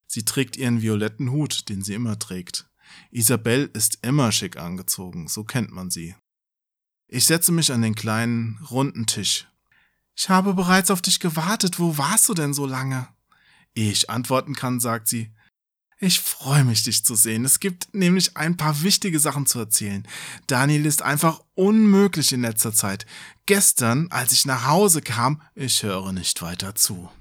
Sie 0.07 0.25
trägt 0.25 0.57
ihren 0.57 0.81
violetten 0.81 1.31
Hut, 1.31 1.69
den 1.69 1.81
sie 1.83 1.93
immer 1.93 2.19
trägt. 2.19 2.69
Isabel 3.11 3.69
ist 3.73 3.99
immer 4.01 4.33
schick 4.33 4.57
angezogen, 4.57 5.29
so 5.29 5.45
kennt 5.45 5.71
man 5.71 5.89
sie. 5.89 6.15
Ich 7.07 7.25
setze 7.25 7.53
mich 7.53 7.71
an 7.71 7.81
den 7.81 7.95
kleinen, 7.95 8.59
runden 8.69 9.05
Tisch. 9.05 9.47
Ich 10.15 10.27
habe 10.27 10.53
bereits 10.53 10.91
auf 10.91 11.01
dich 11.01 11.21
gewartet, 11.21 11.79
wo 11.79 11.97
warst 11.97 12.27
du 12.27 12.33
denn 12.33 12.53
so 12.53 12.65
lange? 12.65 13.07
Ich 13.73 14.09
antworten 14.09 14.53
kann, 14.53 14.79
sagt 14.79 15.07
sie, 15.07 15.31
ich 16.03 16.19
freue 16.19 16.63
mich, 16.63 16.81
dich 16.81 17.05
zu 17.05 17.13
sehen. 17.13 17.45
Es 17.45 17.59
gibt 17.59 17.93
nämlich 17.93 18.35
ein 18.35 18.57
paar 18.57 18.81
wichtige 18.81 19.19
Sachen 19.19 19.45
zu 19.45 19.59
erzählen. 19.59 20.07
Daniel 20.47 20.87
ist 20.87 21.03
einfach 21.03 21.43
unmöglich 21.53 22.33
in 22.33 22.41
letzter 22.41 22.73
Zeit. 22.73 23.05
Gestern, 23.45 24.07
als 24.09 24.31
ich 24.31 24.45
nach 24.45 24.65
Hause 24.65 25.03
kam, 25.03 25.43
ich 25.53 25.83
höre 25.83 26.11
nicht 26.11 26.41
weiter 26.41 26.73
zu. 26.73 27.11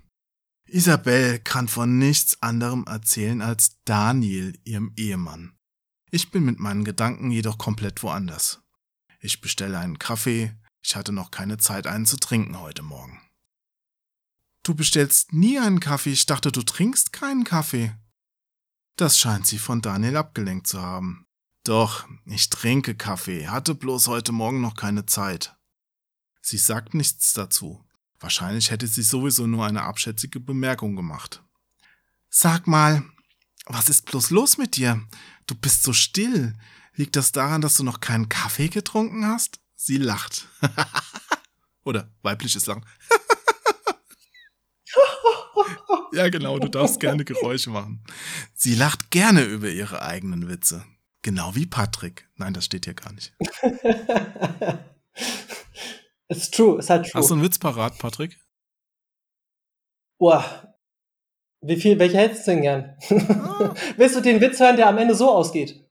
Isabel 0.66 1.40
kann 1.40 1.68
von 1.68 1.98
nichts 1.98 2.42
anderem 2.42 2.84
erzählen 2.86 3.42
als 3.42 3.76
Daniel, 3.84 4.58
ihrem 4.64 4.94
Ehemann. 4.96 5.52
Ich 6.10 6.30
bin 6.30 6.44
mit 6.44 6.58
meinen 6.58 6.84
Gedanken 6.84 7.30
jedoch 7.30 7.58
komplett 7.58 8.02
woanders. 8.02 8.62
Ich 9.20 9.42
bestelle 9.42 9.78
einen 9.78 9.98
Kaffee. 9.98 10.56
Ich 10.82 10.96
hatte 10.96 11.12
noch 11.12 11.30
keine 11.30 11.58
Zeit, 11.58 11.86
einen 11.86 12.06
zu 12.06 12.16
trinken 12.16 12.58
heute 12.58 12.82
Morgen. 12.82 13.20
Du 14.70 14.76
bestellst 14.76 15.32
nie 15.32 15.58
einen 15.58 15.80
Kaffee. 15.80 16.12
Ich 16.12 16.26
dachte, 16.26 16.52
du 16.52 16.62
trinkst 16.62 17.12
keinen 17.12 17.42
Kaffee. 17.42 17.92
Das 18.94 19.18
scheint 19.18 19.44
sie 19.44 19.58
von 19.58 19.82
Daniel 19.82 20.16
abgelenkt 20.16 20.68
zu 20.68 20.80
haben. 20.80 21.26
Doch, 21.64 22.06
ich 22.24 22.50
trinke 22.50 22.94
Kaffee, 22.94 23.48
hatte 23.48 23.74
bloß 23.74 24.06
heute 24.06 24.30
Morgen 24.30 24.60
noch 24.60 24.76
keine 24.76 25.06
Zeit. 25.06 25.56
Sie 26.40 26.56
sagt 26.56 26.94
nichts 26.94 27.32
dazu. 27.32 27.84
Wahrscheinlich 28.20 28.70
hätte 28.70 28.86
sie 28.86 29.02
sowieso 29.02 29.48
nur 29.48 29.66
eine 29.66 29.82
abschätzige 29.82 30.38
Bemerkung 30.38 30.94
gemacht. 30.94 31.42
Sag 32.28 32.68
mal, 32.68 33.02
was 33.66 33.88
ist 33.88 34.06
bloß 34.06 34.30
los 34.30 34.56
mit 34.56 34.76
dir? 34.76 35.04
Du 35.48 35.56
bist 35.56 35.82
so 35.82 35.92
still. 35.92 36.56
Liegt 36.94 37.16
das 37.16 37.32
daran, 37.32 37.60
dass 37.60 37.74
du 37.74 37.82
noch 37.82 37.98
keinen 37.98 38.28
Kaffee 38.28 38.68
getrunken 38.68 39.26
hast? 39.26 39.58
Sie 39.74 39.96
lacht. 39.96 40.46
Oder 41.82 42.08
weibliches 42.22 42.66
Lachen. 42.66 42.86
ja, 46.12 46.28
genau, 46.28 46.58
du 46.58 46.68
darfst 46.68 47.00
gerne 47.00 47.24
Geräusche 47.24 47.70
machen. 47.70 48.02
Sie 48.54 48.74
lacht 48.74 49.10
gerne 49.10 49.42
über 49.42 49.68
ihre 49.68 50.02
eigenen 50.02 50.48
Witze. 50.48 50.84
Genau 51.22 51.54
wie 51.54 51.66
Patrick. 51.66 52.28
Nein, 52.36 52.54
das 52.54 52.64
steht 52.64 52.86
hier 52.86 52.94
gar 52.94 53.12
nicht. 53.12 53.34
It's 56.28 56.50
true, 56.50 56.78
ist 56.78 56.88
halt 56.90 57.10
true. 57.10 57.20
Hast 57.20 57.30
du 57.30 57.34
einen 57.34 57.42
Witz 57.42 57.58
parat, 57.58 57.98
Patrick? 57.98 58.38
Boah. 60.18 60.76
Wie 61.62 61.76
viel, 61.76 61.98
welche 61.98 62.16
hättest 62.16 62.46
du 62.46 62.52
denn 62.52 62.62
gern? 62.62 62.96
Willst 63.96 64.16
du 64.16 64.20
den 64.20 64.40
Witz 64.40 64.60
hören, 64.60 64.76
der 64.76 64.88
am 64.88 64.96
Ende 64.96 65.14
so 65.14 65.30
ausgeht? 65.30 65.84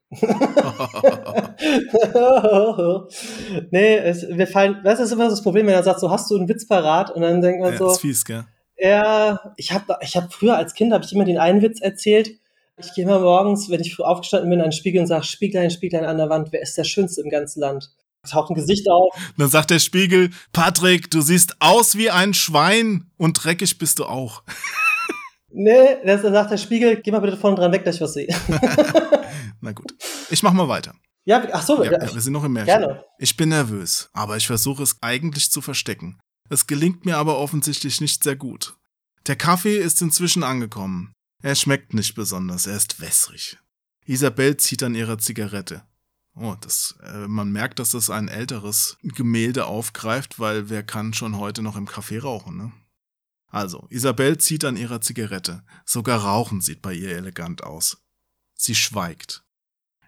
nee, 3.70 3.96
es, 3.98 4.26
wir 4.28 4.48
fallen, 4.48 4.80
das 4.82 4.98
ist 4.98 5.12
immer 5.12 5.28
das 5.28 5.40
Problem, 5.42 5.66
wenn 5.66 5.74
er 5.74 5.84
sagt, 5.84 6.00
so 6.00 6.10
hast 6.10 6.28
du 6.30 6.36
einen 6.36 6.48
Witz 6.48 6.66
parat 6.66 7.12
und 7.12 7.22
dann 7.22 7.40
denkt 7.40 7.60
man 7.60 7.72
ja, 7.72 7.78
so, 7.78 7.92
ist 7.92 8.00
fies, 8.00 8.24
gell? 8.24 8.44
Ja, 8.80 9.52
ich 9.56 9.72
habe 9.72 9.96
ich 10.00 10.16
hab 10.16 10.32
früher 10.32 10.56
als 10.56 10.74
Kind 10.74 10.92
habe 10.92 11.04
ich 11.04 11.12
immer 11.12 11.24
den 11.24 11.38
einen 11.38 11.62
Witz 11.62 11.80
erzählt. 11.80 12.38
Ich 12.76 12.94
gehe 12.94 13.04
immer 13.04 13.20
morgens, 13.20 13.68
wenn 13.68 13.80
ich 13.80 13.94
früh 13.94 14.02
aufgestanden 14.04 14.48
bin, 14.48 14.60
an 14.60 14.66
den 14.68 14.72
Spiegel 14.72 15.00
und 15.02 15.06
sage, 15.06 15.24
Spieglein, 15.24 15.70
Spieglein 15.70 16.06
an 16.06 16.16
der 16.16 16.30
Wand, 16.30 16.48
wer 16.52 16.62
ist 16.62 16.78
der 16.78 16.84
Schönste 16.84 17.20
im 17.20 17.28
ganzen 17.30 17.60
Land? 17.60 17.90
Taucht 18.28 18.50
ein 18.50 18.54
Gesicht 18.54 18.88
auf. 18.90 19.14
Dann 19.38 19.48
sagt 19.48 19.70
der 19.70 19.78
Spiegel, 19.78 20.30
Patrick, 20.52 21.10
du 21.10 21.20
siehst 21.20 21.56
aus 21.60 21.96
wie 21.96 22.10
ein 22.10 22.32
Schwein 22.34 23.10
und 23.16 23.34
dreckig 23.34 23.78
bist 23.78 23.98
du 23.98 24.04
auch. 24.06 24.42
Nee, 25.52 25.96
das 26.06 26.22
sagt 26.22 26.52
der 26.52 26.58
Spiegel, 26.58 27.00
geh 27.02 27.10
mal 27.10 27.18
bitte 27.18 27.36
vorne 27.36 27.56
dran 27.56 27.72
weg, 27.72 27.84
dass 27.84 27.96
ich 27.96 28.00
was 28.00 28.12
sehe. 28.12 28.28
Na 29.60 29.72
gut. 29.72 29.92
Ich 30.30 30.44
mach 30.44 30.52
mal 30.52 30.68
weiter. 30.68 30.94
ja, 31.24 31.42
ach 31.52 31.62
so, 31.62 31.82
Ja, 31.82 31.90
ja, 31.90 32.14
wir 32.14 32.20
sind 32.20 32.34
noch 32.34 32.44
im 32.44 32.52
Märchen. 32.52 32.66
gerne. 32.66 33.04
Ich 33.18 33.36
bin 33.36 33.48
nervös, 33.48 34.10
aber 34.12 34.36
ich 34.36 34.46
versuche 34.46 34.84
es 34.84 34.96
eigentlich 35.00 35.50
zu 35.50 35.60
verstecken. 35.60 36.20
Es 36.50 36.66
gelingt 36.66 37.06
mir 37.06 37.16
aber 37.16 37.38
offensichtlich 37.38 38.00
nicht 38.00 38.24
sehr 38.24 38.36
gut. 38.36 38.76
Der 39.26 39.36
Kaffee 39.36 39.78
ist 39.78 40.02
inzwischen 40.02 40.42
angekommen. 40.42 41.12
Er 41.42 41.54
schmeckt 41.54 41.94
nicht 41.94 42.14
besonders, 42.14 42.66
er 42.66 42.76
ist 42.76 43.00
wässrig. 43.00 43.56
Isabel 44.04 44.56
zieht 44.56 44.82
an 44.82 44.96
ihrer 44.96 45.18
Zigarette. 45.18 45.84
Oh, 46.34 46.56
das, 46.60 46.96
äh, 47.02 47.28
man 47.28 47.52
merkt, 47.52 47.78
dass 47.78 47.90
das 47.90 48.10
ein 48.10 48.28
älteres 48.28 48.98
Gemälde 49.02 49.66
aufgreift, 49.66 50.40
weil 50.40 50.68
wer 50.68 50.82
kann 50.82 51.14
schon 51.14 51.38
heute 51.38 51.62
noch 51.62 51.76
im 51.76 51.86
Café 51.86 52.20
rauchen, 52.20 52.56
ne? 52.56 52.72
Also, 53.46 53.86
Isabel 53.90 54.38
zieht 54.38 54.64
an 54.64 54.76
ihrer 54.76 55.00
Zigarette. 55.00 55.64
Sogar 55.84 56.20
Rauchen 56.20 56.60
sieht 56.60 56.82
bei 56.82 56.94
ihr 56.94 57.16
elegant 57.16 57.62
aus. 57.64 57.98
Sie 58.54 58.74
schweigt. 58.74 59.44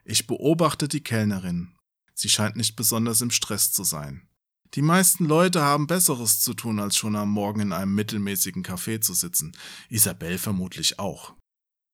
Ich 0.05 0.27
beobachte 0.27 0.89
die 0.89 1.02
Kellnerin. 1.02 1.77
Sie 2.14 2.28
scheint 2.28 2.56
nicht 2.56 2.77
besonders 2.77 3.20
im 3.20 3.31
Stress 3.31 3.73
zu 3.73 3.82
sein. 3.85 4.28
Die 4.74 4.82
meisten 4.82 5.27
Leute 5.27 5.61
haben 5.61 5.86
Besseres 5.86 6.40
zu 6.40 6.55
tun, 6.55 6.81
als 6.81 6.97
schon 6.97 7.15
am 7.15 7.31
Morgen 7.31 7.61
in 7.61 7.73
einem 7.73 7.94
mittelmäßigen 7.94 8.65
Café 8.65 9.01
zu 9.01 9.12
sitzen. 9.12 9.53
Isabel 9.90 10.39
vermutlich 10.39 10.99
auch. 10.99 11.35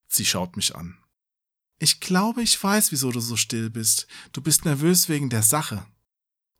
Sie 0.08 0.24
schaut 0.24 0.56
mich 0.56 0.76
an. 0.76 0.96
Ich 1.80 2.00
glaube, 2.00 2.42
ich 2.42 2.62
weiß, 2.62 2.92
wieso 2.92 3.10
du 3.10 3.20
so 3.20 3.36
still 3.36 3.70
bist. 3.70 4.06
Du 4.32 4.40
bist 4.40 4.64
nervös 4.64 5.08
wegen 5.08 5.28
der 5.28 5.42
Sache. 5.42 5.86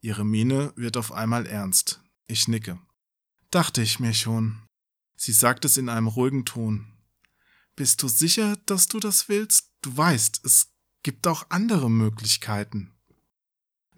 Ihre 0.00 0.24
Miene 0.24 0.72
wird 0.76 0.96
auf 0.96 1.12
einmal 1.12 1.46
ernst. 1.46 2.00
Ich 2.26 2.48
nicke. 2.48 2.78
Dachte 3.50 3.82
ich 3.82 4.00
mir 4.00 4.14
schon. 4.14 4.62
Sie 5.16 5.32
sagt 5.32 5.64
es 5.64 5.76
in 5.76 5.88
einem 5.88 6.06
ruhigen 6.06 6.44
Ton. 6.44 6.92
Bist 7.74 8.02
du 8.02 8.08
sicher, 8.08 8.56
dass 8.66 8.88
du 8.88 9.00
das 9.00 9.28
willst? 9.28 9.70
Du 9.82 9.96
weißt, 9.96 10.44
es 10.44 10.70
gibt 11.02 11.26
auch 11.26 11.46
andere 11.48 11.90
Möglichkeiten. 11.90 12.97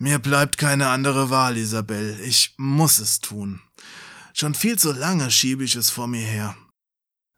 Mir 0.03 0.19
bleibt 0.19 0.57
keine 0.57 0.89
andere 0.89 1.29
Wahl, 1.29 1.59
Isabel. 1.59 2.19
Ich 2.21 2.55
muss 2.57 3.01
es 3.01 3.21
tun. 3.21 3.61
Schon 4.33 4.55
viel 4.55 4.79
zu 4.79 4.93
lange 4.93 5.31
schiebe 5.31 5.63
ich 5.63 5.77
es 5.77 5.91
vor 5.91 6.07
mir 6.07 6.27
her. 6.27 6.57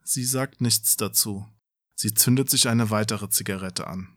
Sie 0.05 0.24
sagt 0.24 0.60
nichts 0.60 0.97
dazu. 0.97 1.44
Sie 1.97 2.14
zündet 2.14 2.51
sich 2.51 2.68
eine 2.68 2.90
weitere 2.90 3.28
Zigarette 3.28 3.89
an. 3.89 4.16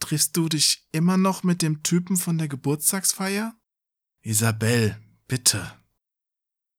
Triffst 0.00 0.36
du 0.36 0.48
dich 0.48 0.88
immer 0.90 1.16
noch 1.16 1.44
mit 1.44 1.62
dem 1.62 1.84
Typen 1.84 2.16
von 2.16 2.38
der 2.38 2.48
Geburtstagsfeier? 2.48 3.54
Isabel, 4.22 5.00
bitte. 5.28 5.78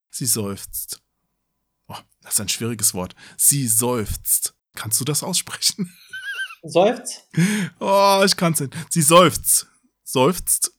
Sie 0.10 0.26
seufzt. 0.26 1.02
Oh, 1.88 1.95
das 2.19 2.34
ist 2.34 2.41
ein 2.41 2.49
schwieriges 2.49 2.94
Wort. 2.94 3.15
Sie 3.38 3.65
seufzt. 3.65 4.56
Kannst 4.76 4.99
du 4.99 5.06
das 5.06 5.23
aussprechen? 5.23 5.95
Seufzt? 6.64 7.30
Oh, 7.80 8.22
ich 8.26 8.36
kann's 8.36 8.60
nicht. 8.60 8.76
Sie 8.90 9.02
seufzt. 9.02 9.69
Seufzt. 10.11 10.72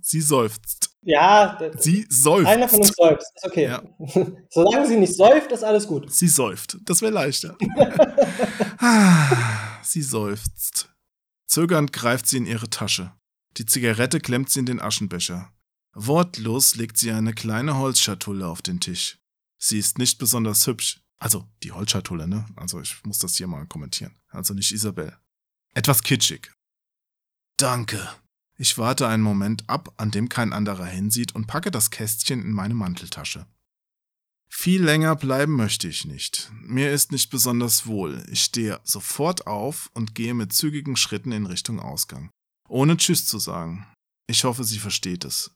Sie 0.00 0.20
seufzt. 0.20 0.90
Ja, 1.02 1.58
Sie 1.78 2.06
seufzt. 2.08 2.46
einer 2.46 2.68
von 2.68 2.80
uns 2.82 2.92
seufzt. 2.96 3.32
Ist 3.34 3.44
okay. 3.44 3.64
Ja. 3.64 3.82
Solange 4.50 4.86
sie 4.86 4.96
nicht 4.96 5.16
säuft, 5.16 5.50
ist 5.50 5.64
alles 5.64 5.88
gut. 5.88 6.12
Sie 6.12 6.28
säuft. 6.28 6.78
Das 6.84 7.02
wäre 7.02 7.12
leichter. 7.12 7.56
Ah, 8.78 9.82
sie 9.82 10.02
seufzt. 10.02 10.94
Zögernd 11.46 11.92
greift 11.92 12.28
sie 12.28 12.36
in 12.36 12.46
ihre 12.46 12.68
Tasche. 12.68 13.12
Die 13.56 13.64
Zigarette 13.66 14.20
klemmt 14.20 14.50
sie 14.50 14.60
in 14.60 14.66
den 14.66 14.80
Aschenbecher. 14.80 15.50
Wortlos 15.94 16.76
legt 16.76 16.98
sie 16.98 17.10
eine 17.10 17.32
kleine 17.32 17.78
Holzschatulle 17.78 18.46
auf 18.46 18.60
den 18.62 18.78
Tisch. 18.78 19.18
Sie 19.58 19.78
ist 19.78 19.98
nicht 19.98 20.18
besonders 20.18 20.66
hübsch. 20.66 21.00
Also 21.18 21.48
die 21.62 21.72
Holzschatulle, 21.72 22.28
ne? 22.28 22.46
Also 22.54 22.80
ich 22.80 23.02
muss 23.04 23.18
das 23.18 23.34
hier 23.36 23.46
mal 23.48 23.66
kommentieren. 23.66 24.14
Also 24.28 24.52
nicht 24.54 24.70
Isabel. 24.72 25.16
Etwas 25.74 26.02
kitschig. 26.02 26.52
Danke. 27.56 28.06
Ich 28.58 28.78
warte 28.78 29.06
einen 29.06 29.22
Moment 29.22 29.68
ab, 29.68 29.92
an 29.98 30.10
dem 30.10 30.28
kein 30.28 30.52
anderer 30.52 30.86
hinsieht 30.86 31.34
und 31.34 31.46
packe 31.46 31.70
das 31.70 31.90
Kästchen 31.90 32.40
in 32.40 32.52
meine 32.52 32.74
Manteltasche. 32.74 33.46
Viel 34.48 34.82
länger 34.82 35.16
bleiben 35.16 35.52
möchte 35.52 35.88
ich 35.88 36.06
nicht. 36.06 36.50
Mir 36.62 36.90
ist 36.90 37.12
nicht 37.12 37.30
besonders 37.30 37.86
wohl. 37.86 38.24
Ich 38.30 38.42
stehe 38.42 38.80
sofort 38.84 39.46
auf 39.46 39.90
und 39.92 40.14
gehe 40.14 40.32
mit 40.32 40.52
zügigen 40.52 40.96
Schritten 40.96 41.32
in 41.32 41.46
Richtung 41.46 41.80
Ausgang. 41.80 42.30
Ohne 42.68 42.96
Tschüss 42.96 43.26
zu 43.26 43.38
sagen. 43.38 43.86
Ich 44.26 44.44
hoffe, 44.44 44.64
sie 44.64 44.78
versteht 44.78 45.24
es. 45.24 45.50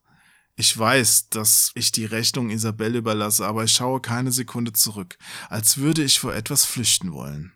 Ich 0.56 0.76
weiß, 0.76 1.30
dass 1.30 1.70
ich 1.74 1.92
die 1.92 2.04
Rechnung 2.04 2.50
Isabelle 2.50 2.98
überlasse, 2.98 3.46
aber 3.46 3.64
ich 3.64 3.72
schaue 3.72 4.00
keine 4.00 4.30
Sekunde 4.32 4.72
zurück, 4.74 5.16
als 5.48 5.78
würde 5.78 6.04
ich 6.04 6.20
vor 6.20 6.34
etwas 6.34 6.66
flüchten 6.66 7.12
wollen. 7.12 7.52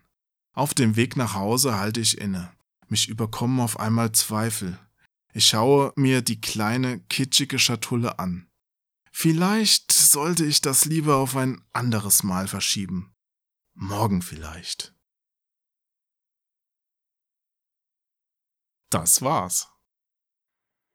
Auf 0.53 0.73
dem 0.73 0.95
Weg 0.95 1.15
nach 1.15 1.35
Hause 1.35 1.77
halte 1.77 1.99
ich 1.99 2.17
inne. 2.17 2.51
Mich 2.87 3.07
überkommen 3.07 3.59
auf 3.59 3.79
einmal 3.79 4.11
Zweifel. 4.13 4.79
Ich 5.35 5.47
schaue 5.47 5.91
mir 5.97 6.21
die 6.21 6.39
kleine, 6.39 7.01
kitschige 7.09 7.59
Schatulle 7.59 8.19
an. 8.19 8.49
Vielleicht 9.11 9.91
sollte 9.91 10.45
ich 10.45 10.61
das 10.61 10.85
lieber 10.85 11.17
auf 11.17 11.35
ein 11.35 11.61
anderes 11.73 12.23
Mal 12.23 12.47
verschieben. 12.47 13.13
Morgen 13.73 14.21
vielleicht. 14.21 14.95
Das 18.89 19.21
war's. 19.21 19.67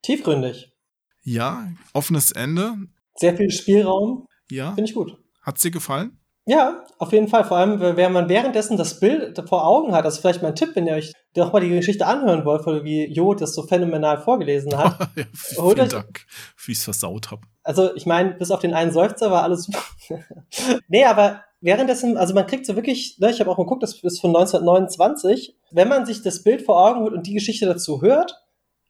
Tiefgründig. 0.00 0.72
Ja, 1.20 1.70
offenes 1.92 2.32
Ende. 2.32 2.88
Sehr 3.16 3.36
viel 3.36 3.50
Spielraum. 3.50 4.26
Ja. 4.50 4.74
Finde 4.74 4.88
ich 4.88 4.94
gut. 4.94 5.22
Hat's 5.42 5.60
dir 5.60 5.70
gefallen? 5.70 6.18
Ja, 6.50 6.84
auf 6.98 7.12
jeden 7.12 7.28
Fall. 7.28 7.44
Vor 7.44 7.58
allem, 7.58 7.78
wenn 7.78 8.12
man 8.12 8.28
währenddessen 8.28 8.76
das 8.76 8.98
Bild 8.98 9.40
vor 9.48 9.64
Augen 9.64 9.94
hat, 9.94 10.04
das 10.04 10.14
ist 10.14 10.20
vielleicht 10.20 10.42
mein 10.42 10.56
Tipp, 10.56 10.70
wenn 10.74 10.84
ihr 10.84 10.94
euch 10.94 11.12
doch 11.34 11.52
mal 11.52 11.60
die 11.60 11.68
Geschichte 11.68 12.04
anhören 12.06 12.44
wollt, 12.44 12.66
wie 12.82 13.06
Jo 13.06 13.34
das 13.34 13.54
so 13.54 13.62
phänomenal 13.62 14.18
vorgelesen 14.18 14.76
hat. 14.76 14.98
ja, 15.16 15.24
vielen 15.32 15.78
euch- 15.78 15.88
Dank, 15.90 16.26
wie 16.66 16.72
ich's 16.72 16.82
versaut 16.82 17.30
hab. 17.30 17.42
Also, 17.62 17.94
ich 17.94 18.04
meine, 18.04 18.32
bis 18.32 18.50
auf 18.50 18.58
den 18.58 18.74
einen 18.74 18.90
Seufzer 18.90 19.30
war 19.30 19.44
alles 19.44 19.66
super. 19.66 19.78
nee, 20.88 21.04
aber 21.04 21.44
währenddessen, 21.60 22.16
also 22.16 22.34
man 22.34 22.48
kriegt 22.48 22.66
so 22.66 22.74
wirklich, 22.74 23.16
ne, 23.20 23.30
ich 23.30 23.38
habe 23.38 23.48
auch 23.48 23.56
mal 23.56 23.62
geguckt, 23.62 23.84
das 23.84 24.02
ist 24.02 24.20
von 24.20 24.30
1929. 24.30 25.56
Wenn 25.70 25.86
man 25.86 26.04
sich 26.04 26.20
das 26.22 26.42
Bild 26.42 26.62
vor 26.62 26.84
Augen 26.84 27.02
holt 27.02 27.12
und 27.12 27.28
die 27.28 27.34
Geschichte 27.34 27.66
dazu 27.66 28.02
hört, 28.02 28.42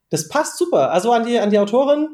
das 0.09 0.29
passt 0.31 0.57
super. 0.57 0.93
Also 0.93 1.13
an 1.13 1.27
die, 1.27 1.39
an 1.39 1.51
die 1.51 1.59
Autorin, 1.59 2.09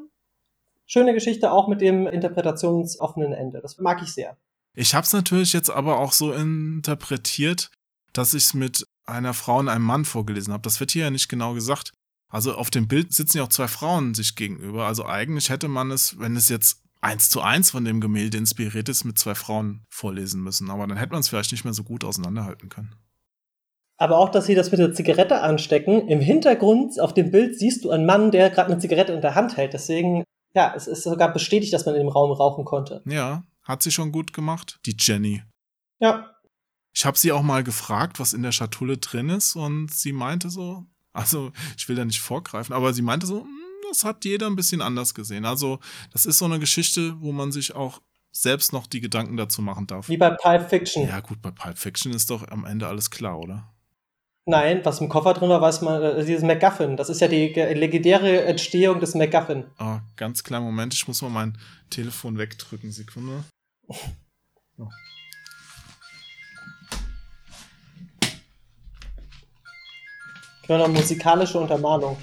schöne 0.86 1.14
Geschichte, 1.14 1.52
auch 1.52 1.68
mit 1.68 1.80
dem 1.80 2.08
interpretationsoffenen 2.08 3.32
Ende. 3.32 3.60
Das 3.60 3.78
mag 3.78 4.02
ich 4.02 4.12
sehr. 4.12 4.36
Ich 4.76 4.94
hab's 4.94 5.14
natürlich 5.14 5.54
jetzt 5.54 5.70
aber 5.70 5.98
auch 5.98 6.12
so 6.12 6.32
interpretiert, 6.32 7.70
dass 8.12 8.34
ich's 8.34 8.52
mit 8.52 8.86
einer 9.06 9.32
Frau 9.32 9.58
und 9.58 9.68
einem 9.68 9.84
Mann 9.84 10.04
vorgelesen 10.04 10.52
habe. 10.52 10.62
Das 10.62 10.80
wird 10.80 10.90
hier 10.90 11.04
ja 11.04 11.10
nicht 11.10 11.28
genau 11.28 11.54
gesagt. 11.54 11.92
Also 12.28 12.54
auf 12.54 12.70
dem 12.70 12.86
Bild 12.86 13.12
sitzen 13.14 13.38
ja 13.38 13.44
auch 13.44 13.48
zwei 13.48 13.68
Frauen 13.68 14.14
sich 14.14 14.36
gegenüber. 14.36 14.86
Also 14.86 15.06
eigentlich 15.06 15.48
hätte 15.48 15.68
man 15.68 15.90
es, 15.90 16.18
wenn 16.18 16.36
es 16.36 16.50
jetzt 16.50 16.82
eins 17.00 17.30
zu 17.30 17.40
eins 17.40 17.70
von 17.70 17.84
dem 17.86 18.00
Gemälde 18.00 18.36
inspiriert 18.36 18.88
ist, 18.90 19.04
mit 19.04 19.18
zwei 19.18 19.34
Frauen 19.34 19.84
vorlesen 19.88 20.42
müssen. 20.42 20.70
Aber 20.70 20.86
dann 20.86 20.98
hätte 20.98 21.12
man 21.12 21.20
es 21.20 21.30
vielleicht 21.30 21.52
nicht 21.52 21.64
mehr 21.64 21.74
so 21.74 21.82
gut 21.82 22.04
auseinanderhalten 22.04 22.68
können. 22.68 22.94
Aber 23.96 24.18
auch, 24.18 24.28
dass 24.28 24.44
sie 24.44 24.54
das 24.54 24.70
mit 24.70 24.80
der 24.80 24.92
Zigarette 24.92 25.40
anstecken. 25.40 26.06
Im 26.08 26.20
Hintergrund 26.20 27.00
auf 27.00 27.14
dem 27.14 27.30
Bild 27.30 27.58
siehst 27.58 27.82
du 27.82 27.90
einen 27.90 28.04
Mann, 28.04 28.30
der 28.30 28.50
gerade 28.50 28.72
eine 28.72 28.80
Zigarette 28.80 29.14
in 29.14 29.22
der 29.22 29.34
Hand 29.34 29.56
hält. 29.56 29.72
Deswegen, 29.72 30.24
ja, 30.54 30.74
es 30.76 30.86
ist 30.86 31.02
sogar 31.02 31.32
bestätigt, 31.32 31.72
dass 31.72 31.86
man 31.86 31.94
in 31.94 32.02
dem 32.02 32.10
Raum 32.10 32.30
rauchen 32.30 32.66
konnte. 32.66 33.02
Ja, 33.06 33.44
hat 33.66 33.82
sie 33.82 33.90
schon 33.92 34.12
gut 34.12 34.32
gemacht, 34.32 34.78
die 34.86 34.96
Jenny. 34.98 35.42
Ja, 36.00 36.32
Ich 36.94 37.04
habe 37.04 37.18
sie 37.18 37.30
auch 37.32 37.42
mal 37.42 37.62
gefragt, 37.62 38.18
was 38.20 38.32
in 38.32 38.42
der 38.42 38.52
Schatulle 38.52 38.96
drin 38.96 39.28
ist, 39.28 39.54
und 39.54 39.92
sie 39.92 40.12
meinte 40.12 40.48
so, 40.48 40.86
also 41.12 41.52
ich 41.76 41.86
will 41.88 41.96
da 41.96 42.04
nicht 42.06 42.20
vorgreifen, 42.20 42.74
aber 42.74 42.94
sie 42.94 43.02
meinte 43.02 43.26
so, 43.26 43.42
"Hm, 43.42 43.60
das 43.90 44.02
hat 44.04 44.24
jeder 44.24 44.46
ein 44.46 44.56
bisschen 44.56 44.80
anders 44.80 45.14
gesehen. 45.14 45.44
Also 45.44 45.78
das 46.12 46.24
ist 46.26 46.38
so 46.38 46.46
eine 46.46 46.58
Geschichte, 46.58 47.20
wo 47.20 47.32
man 47.32 47.52
sich 47.52 47.74
auch 47.74 48.00
selbst 48.32 48.72
noch 48.72 48.86
die 48.86 49.00
Gedanken 49.00 49.36
dazu 49.36 49.60
machen 49.62 49.86
darf. 49.86 50.08
wie 50.08 50.16
bei 50.16 50.30
Pulp 50.30 50.68
Fiction. 50.70 51.06
Ja 51.06 51.20
gut, 51.20 51.40
bei 51.42 51.50
Pulp 51.50 51.78
Fiction 51.78 52.12
ist 52.12 52.30
doch 52.30 52.46
am 52.48 52.64
Ende 52.64 52.86
alles 52.86 53.10
klar, 53.10 53.38
oder? 53.38 53.72
Nein, 54.48 54.80
was 54.84 55.00
im 55.00 55.08
Koffer 55.08 55.34
drin 55.34 55.48
war, 55.48 55.60
weiß 55.60 55.80
man, 55.82 56.00
äh, 56.02 56.24
dieses 56.24 56.44
MacGuffin. 56.44 56.96
Das 56.96 57.08
ist 57.08 57.20
ja 57.20 57.28
die 57.28 57.52
ge- 57.52 57.72
legendäre 57.74 58.44
Entstehung 58.44 59.00
des 59.00 59.14
MacGuffin. 59.14 59.64
Ah, 59.78 60.00
ganz 60.16 60.44
kleinen 60.44 60.64
Moment, 60.64 60.94
ich 60.94 61.06
muss 61.08 61.20
mal 61.22 61.30
mein 61.30 61.58
Telefon 61.90 62.38
wegdrücken, 62.38 62.92
Sekunde. 62.92 63.42
So. 63.88 64.90
Können 70.66 70.80
wir 70.80 70.88
noch 70.88 70.94
musikalische 70.94 71.58
Untermalung. 71.60 72.20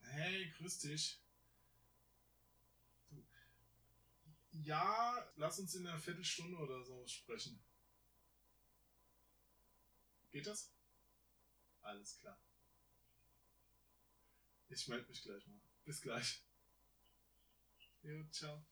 Hey, 0.00 0.50
grüß 0.56 0.78
dich. 0.78 1.20
Ja, 4.52 5.30
lass 5.36 5.58
uns 5.58 5.74
in 5.74 5.86
einer 5.86 5.98
Viertelstunde 5.98 6.56
oder 6.56 6.82
so 6.82 7.06
sprechen. 7.06 7.62
Geht 10.32 10.46
das? 10.46 10.72
Alles 11.82 12.18
klar. 12.18 12.40
Ich 14.74 14.88
melde 14.88 15.06
mich 15.08 15.22
gleich 15.22 15.46
mal. 15.46 15.60
Bis 15.84 16.00
gleich. 16.00 16.42
Jo, 18.02 18.24
ciao. 18.30 18.64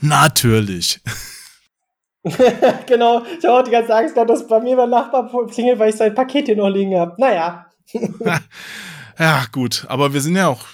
Natürlich. 0.00 1.00
genau, 2.86 3.24
ich 3.24 3.44
habe 3.44 3.60
auch 3.60 3.62
die 3.62 3.70
ganze 3.70 3.94
Angst 3.94 4.14
gehabt, 4.14 4.30
dass 4.30 4.46
bei 4.46 4.60
mir 4.60 4.76
mein 4.76 4.90
Nachbar 4.90 5.30
klingelt, 5.48 5.78
weil 5.78 5.90
ich 5.90 5.96
sein 5.96 6.14
Paket 6.14 6.46
hier 6.46 6.56
noch 6.56 6.68
liegen 6.68 6.98
habe. 6.98 7.14
Naja, 7.20 7.70
Ja, 9.18 9.46
gut, 9.50 9.86
aber 9.88 10.12
wir 10.12 10.20
sind 10.20 10.36
ja 10.36 10.48
auch, 10.48 10.64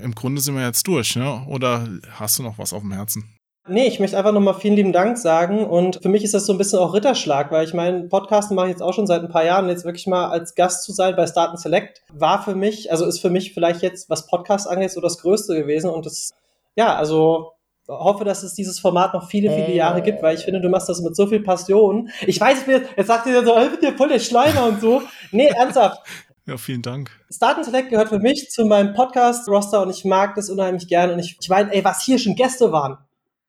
im 0.00 0.14
Grunde 0.14 0.40
sind 0.40 0.54
wir 0.54 0.64
jetzt 0.64 0.86
durch, 0.86 1.16
ne? 1.16 1.44
Oder 1.46 1.86
hast 2.12 2.38
du 2.38 2.42
noch 2.42 2.58
was 2.58 2.72
auf 2.72 2.82
dem 2.82 2.92
Herzen? 2.92 3.33
Nee, 3.68 3.86
ich 3.86 4.00
möchte 4.00 4.16
einfach 4.16 4.32
nochmal 4.32 4.54
vielen 4.54 4.74
lieben 4.74 4.92
Dank 4.92 5.18
sagen. 5.18 5.66
Und 5.66 6.00
für 6.02 6.08
mich 6.08 6.24
ist 6.24 6.34
das 6.34 6.46
so 6.46 6.52
ein 6.52 6.58
bisschen 6.58 6.78
auch 6.78 6.94
Ritterschlag, 6.94 7.50
weil 7.50 7.64
ich 7.64 7.74
meinen 7.74 8.08
Podcasten 8.08 8.54
mache 8.54 8.66
ich 8.66 8.72
jetzt 8.72 8.82
auch 8.82 8.92
schon 8.92 9.06
seit 9.06 9.22
ein 9.22 9.30
paar 9.30 9.44
Jahren. 9.44 9.68
Jetzt 9.68 9.84
wirklich 9.84 10.06
mal 10.06 10.28
als 10.28 10.54
Gast 10.54 10.84
zu 10.84 10.92
sein 10.92 11.16
bei 11.16 11.26
Start 11.26 11.50
and 11.50 11.60
Select 11.60 12.02
war 12.12 12.42
für 12.42 12.54
mich, 12.54 12.90
also 12.90 13.06
ist 13.06 13.20
für 13.20 13.30
mich 13.30 13.54
vielleicht 13.54 13.82
jetzt, 13.82 14.10
was 14.10 14.26
Podcast 14.26 14.68
angeht, 14.68 14.92
so 14.92 15.00
das 15.00 15.18
Größte 15.18 15.54
gewesen. 15.54 15.90
Und 15.90 16.06
das, 16.06 16.30
ja, 16.76 16.94
also 16.94 17.52
hoffe, 17.88 18.24
dass 18.24 18.42
es 18.42 18.54
dieses 18.54 18.78
Format 18.78 19.12
noch 19.12 19.28
viele, 19.28 19.50
viele 19.50 19.74
Jahre 19.74 20.00
gibt, 20.00 20.22
weil 20.22 20.36
ich 20.36 20.44
finde, 20.44 20.60
du 20.60 20.68
machst 20.68 20.88
das 20.88 21.02
mit 21.02 21.14
so 21.14 21.26
viel 21.26 21.40
Passion. 21.40 22.08
Ich 22.26 22.40
weiß, 22.40 22.60
ich 22.60 22.64
bin 22.66 22.80
jetzt, 22.80 22.90
jetzt 22.96 23.06
sagt 23.06 23.26
ihr 23.26 23.44
so, 23.44 23.58
ich 23.58 23.70
bin 23.70 23.80
dir 23.80 23.96
voll 23.96 24.08
der 24.08 24.18
Schleimer 24.18 24.66
und 24.66 24.80
so. 24.80 25.02
Nee, 25.32 25.48
ernsthaft. 25.48 26.00
Ja, 26.46 26.58
vielen 26.58 26.82
Dank. 26.82 27.10
Start 27.30 27.56
and 27.56 27.64
Select 27.64 27.88
gehört 27.88 28.10
für 28.10 28.18
mich 28.18 28.50
zu 28.50 28.66
meinem 28.66 28.92
Podcast-Roster 28.92 29.80
und 29.80 29.88
ich 29.88 30.04
mag 30.04 30.34
das 30.34 30.50
unheimlich 30.50 30.88
gerne. 30.88 31.14
Und 31.14 31.18
ich, 31.18 31.38
ich 31.40 31.48
meine, 31.48 31.72
ey, 31.72 31.82
was 31.82 32.04
hier 32.04 32.18
schon 32.18 32.34
Gäste 32.34 32.70
waren. 32.70 32.98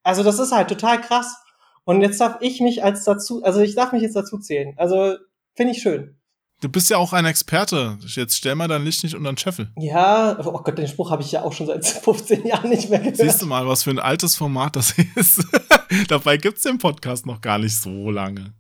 Also, 0.06 0.24
das 0.24 0.40
ist 0.40 0.52
halt 0.54 0.70
total 0.70 1.02
krass. 1.02 1.36
Und 1.84 2.02
jetzt 2.02 2.20
darf 2.22 2.38
ich 2.40 2.62
mich 2.62 2.84
als 2.84 3.04
dazu, 3.04 3.44
also 3.44 3.60
ich 3.60 3.76
darf 3.76 3.92
mich 3.92 4.02
jetzt 4.02 4.16
dazu 4.16 4.38
zählen. 4.38 4.74
Also, 4.78 5.18
finde 5.56 5.74
ich 5.74 5.82
schön. 5.82 6.16
Du 6.62 6.70
bist 6.70 6.90
ja 6.90 6.98
auch 6.98 7.12
ein 7.12 7.26
Experte. 7.26 7.98
Jetzt 8.02 8.38
stell 8.38 8.56
mal 8.56 8.68
dein 8.68 8.84
Licht 8.86 9.04
nicht 9.04 9.16
unter 9.16 9.32
den 9.32 9.38
Scheffel. 9.38 9.70
Ja, 9.78 10.38
oh 10.40 10.52
Gott, 10.64 10.78
den 10.78 10.88
Spruch 10.88 11.12
habe 11.12 11.22
ich 11.22 11.32
ja 11.32 11.44
auch 11.44 11.52
schon 11.52 11.68
seit 11.68 11.86
15 12.04 12.46
Jahren 12.46 12.70
nicht 12.70 12.90
mehr 12.90 13.00
gehört. 13.00 13.18
Siehst 13.18 13.42
du 13.42 13.46
mal, 13.46 13.68
was 13.68 13.84
für 13.84 13.90
ein 13.90 14.00
altes 14.00 14.36
Format 14.36 14.76
das 14.76 14.96
ist. 15.16 15.44
Dabei 16.08 16.38
gibt's 16.38 16.64
den 16.64 16.78
Podcast 16.78 17.26
noch 17.26 17.42
gar 17.42 17.58
nicht 17.58 17.76
so 17.78 18.10
lange. 18.10 18.54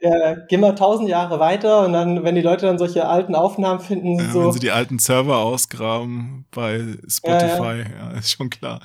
Ja, 0.00 0.36
geh 0.48 0.58
mal 0.58 0.76
tausend 0.76 1.08
Jahre 1.08 1.40
weiter 1.40 1.84
und 1.84 1.92
dann, 1.92 2.22
wenn 2.22 2.36
die 2.36 2.40
Leute 2.42 2.66
dann 2.66 2.78
solche 2.78 3.08
alten 3.08 3.34
Aufnahmen 3.34 3.80
finden, 3.80 4.20
Ja, 4.20 4.30
so. 4.30 4.44
Wenn 4.44 4.52
sie 4.52 4.60
die 4.60 4.70
alten 4.70 5.00
Server 5.00 5.38
ausgraben 5.38 6.46
bei 6.52 6.98
Spotify, 7.08 7.84
ja, 7.98 8.10
ist 8.12 8.30
schon 8.30 8.48
klar. 8.48 8.80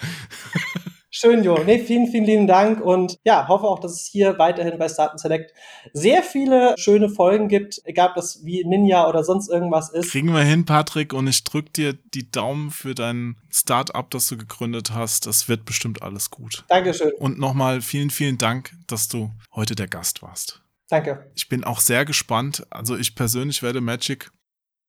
Schön, 1.23 1.41
Jo. 1.41 1.57
Nee, 1.63 1.79
vielen, 1.79 2.07
vielen 2.07 2.25
lieben 2.25 2.47
Dank 2.47 2.81
und 2.81 3.17
ja, 3.23 3.47
hoffe 3.47 3.65
auch, 3.65 3.79
dass 3.79 3.93
es 3.93 4.05
hier 4.05 4.37
weiterhin 4.39 4.77
bei 4.77 4.89
Start 4.89 5.17
Select 5.17 5.53
sehr 5.93 6.21
viele 6.21 6.75
schöne 6.77 7.07
Folgen 7.07 7.47
gibt, 7.47 7.79
egal 7.85 8.09
ob 8.09 8.15
das 8.15 8.43
wie 8.43 8.65
Ninja 8.65 9.07
oder 9.07 9.23
sonst 9.23 9.49
irgendwas 9.49 9.89
ist. 9.89 10.11
Kriegen 10.11 10.33
wir 10.33 10.41
hin, 10.41 10.65
Patrick, 10.65 11.13
und 11.13 11.25
ich 11.27 11.45
drück 11.45 11.71
dir 11.71 11.93
die 11.93 12.29
Daumen 12.29 12.71
für 12.71 12.93
dein 12.93 13.37
Start-up, 13.49 14.11
das 14.11 14.27
du 14.27 14.35
gegründet 14.35 14.91
hast. 14.91 15.25
Das 15.25 15.47
wird 15.47 15.63
bestimmt 15.63 16.03
alles 16.03 16.29
gut. 16.29 16.65
Dankeschön. 16.67 17.13
Und 17.17 17.39
nochmal 17.39 17.79
vielen, 17.79 18.09
vielen 18.09 18.37
Dank, 18.37 18.73
dass 18.87 19.07
du 19.07 19.31
heute 19.55 19.75
der 19.75 19.87
Gast 19.87 20.23
warst. 20.23 20.61
Danke. 20.89 21.31
Ich 21.35 21.47
bin 21.47 21.63
auch 21.63 21.79
sehr 21.79 22.03
gespannt. 22.03 22.67
Also 22.69 22.97
ich 22.97 23.15
persönlich 23.15 23.63
werde 23.63 23.79
Magic 23.79 24.29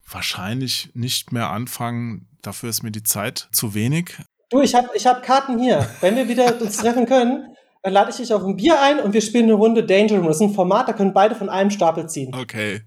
wahrscheinlich 0.05 0.89
nicht 0.95 1.31
mehr 1.31 1.49
anfangen. 1.49 2.27
Dafür 2.41 2.69
ist 2.69 2.83
mir 2.83 2.91
die 2.91 3.03
Zeit 3.03 3.47
zu 3.53 3.73
wenig. 3.73 4.17
Du, 4.49 4.61
ich 4.61 4.75
habe 4.75 4.89
ich 4.93 5.05
hab 5.07 5.23
Karten 5.23 5.57
hier. 5.57 5.87
Wenn 6.01 6.15
wir 6.15 6.27
wieder 6.27 6.61
uns 6.61 6.77
treffen 6.77 7.05
können, 7.05 7.55
dann 7.81 7.93
lade 7.93 8.11
ich 8.11 8.17
dich 8.17 8.33
auf 8.33 8.43
ein 8.43 8.55
Bier 8.55 8.81
ein 8.81 8.99
und 8.99 9.13
wir 9.13 9.21
spielen 9.21 9.45
eine 9.45 9.53
Runde 9.53 9.83
Danger 9.83 10.17
Room. 10.17 10.27
Das 10.27 10.37
ist 10.37 10.41
ein 10.41 10.53
Format, 10.53 10.87
da 10.87 10.93
können 10.93 11.13
beide 11.13 11.35
von 11.35 11.49
einem 11.49 11.71
Stapel 11.71 12.07
ziehen. 12.07 12.33
Okay, 12.35 12.81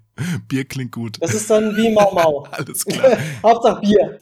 Bier 0.47 0.65
klingt 0.65 0.91
gut. 0.91 1.17
Das 1.21 1.33
ist 1.33 1.49
dann 1.49 1.75
wie 1.75 1.89
Mau 1.89 2.13
Mau. 2.13 2.47
Alles 2.51 2.85
klar. 2.85 3.17
Hauptsache 3.43 3.81
Bier. 3.81 4.19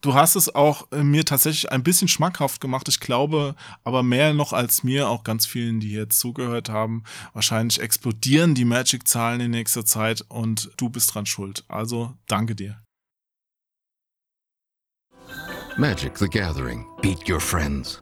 Du 0.00 0.14
hast 0.14 0.36
es 0.36 0.54
auch 0.54 0.86
äh, 0.92 1.02
mir 1.02 1.24
tatsächlich 1.24 1.70
ein 1.72 1.82
bisschen 1.82 2.08
schmackhaft 2.08 2.60
gemacht. 2.60 2.88
Ich 2.88 3.00
glaube, 3.00 3.56
aber 3.82 4.04
mehr 4.04 4.32
noch 4.32 4.52
als 4.52 4.84
mir, 4.84 5.08
auch 5.08 5.24
ganz 5.24 5.46
vielen, 5.46 5.80
die 5.80 5.92
jetzt 5.92 6.20
zugehört 6.20 6.68
haben. 6.68 7.02
Wahrscheinlich 7.32 7.80
explodieren 7.80 8.54
die 8.54 8.64
Magic-Zahlen 8.64 9.40
in 9.40 9.50
nächster 9.50 9.84
Zeit 9.84 10.24
und 10.28 10.70
du 10.76 10.88
bist 10.88 11.14
dran 11.14 11.26
schuld. 11.26 11.64
Also 11.68 12.14
danke 12.28 12.54
dir. 12.54 12.85
Magic 15.78 16.14
the 16.14 16.26
Gathering. 16.26 16.86
Beat 17.02 17.28
your 17.28 17.38
friends. 17.38 18.00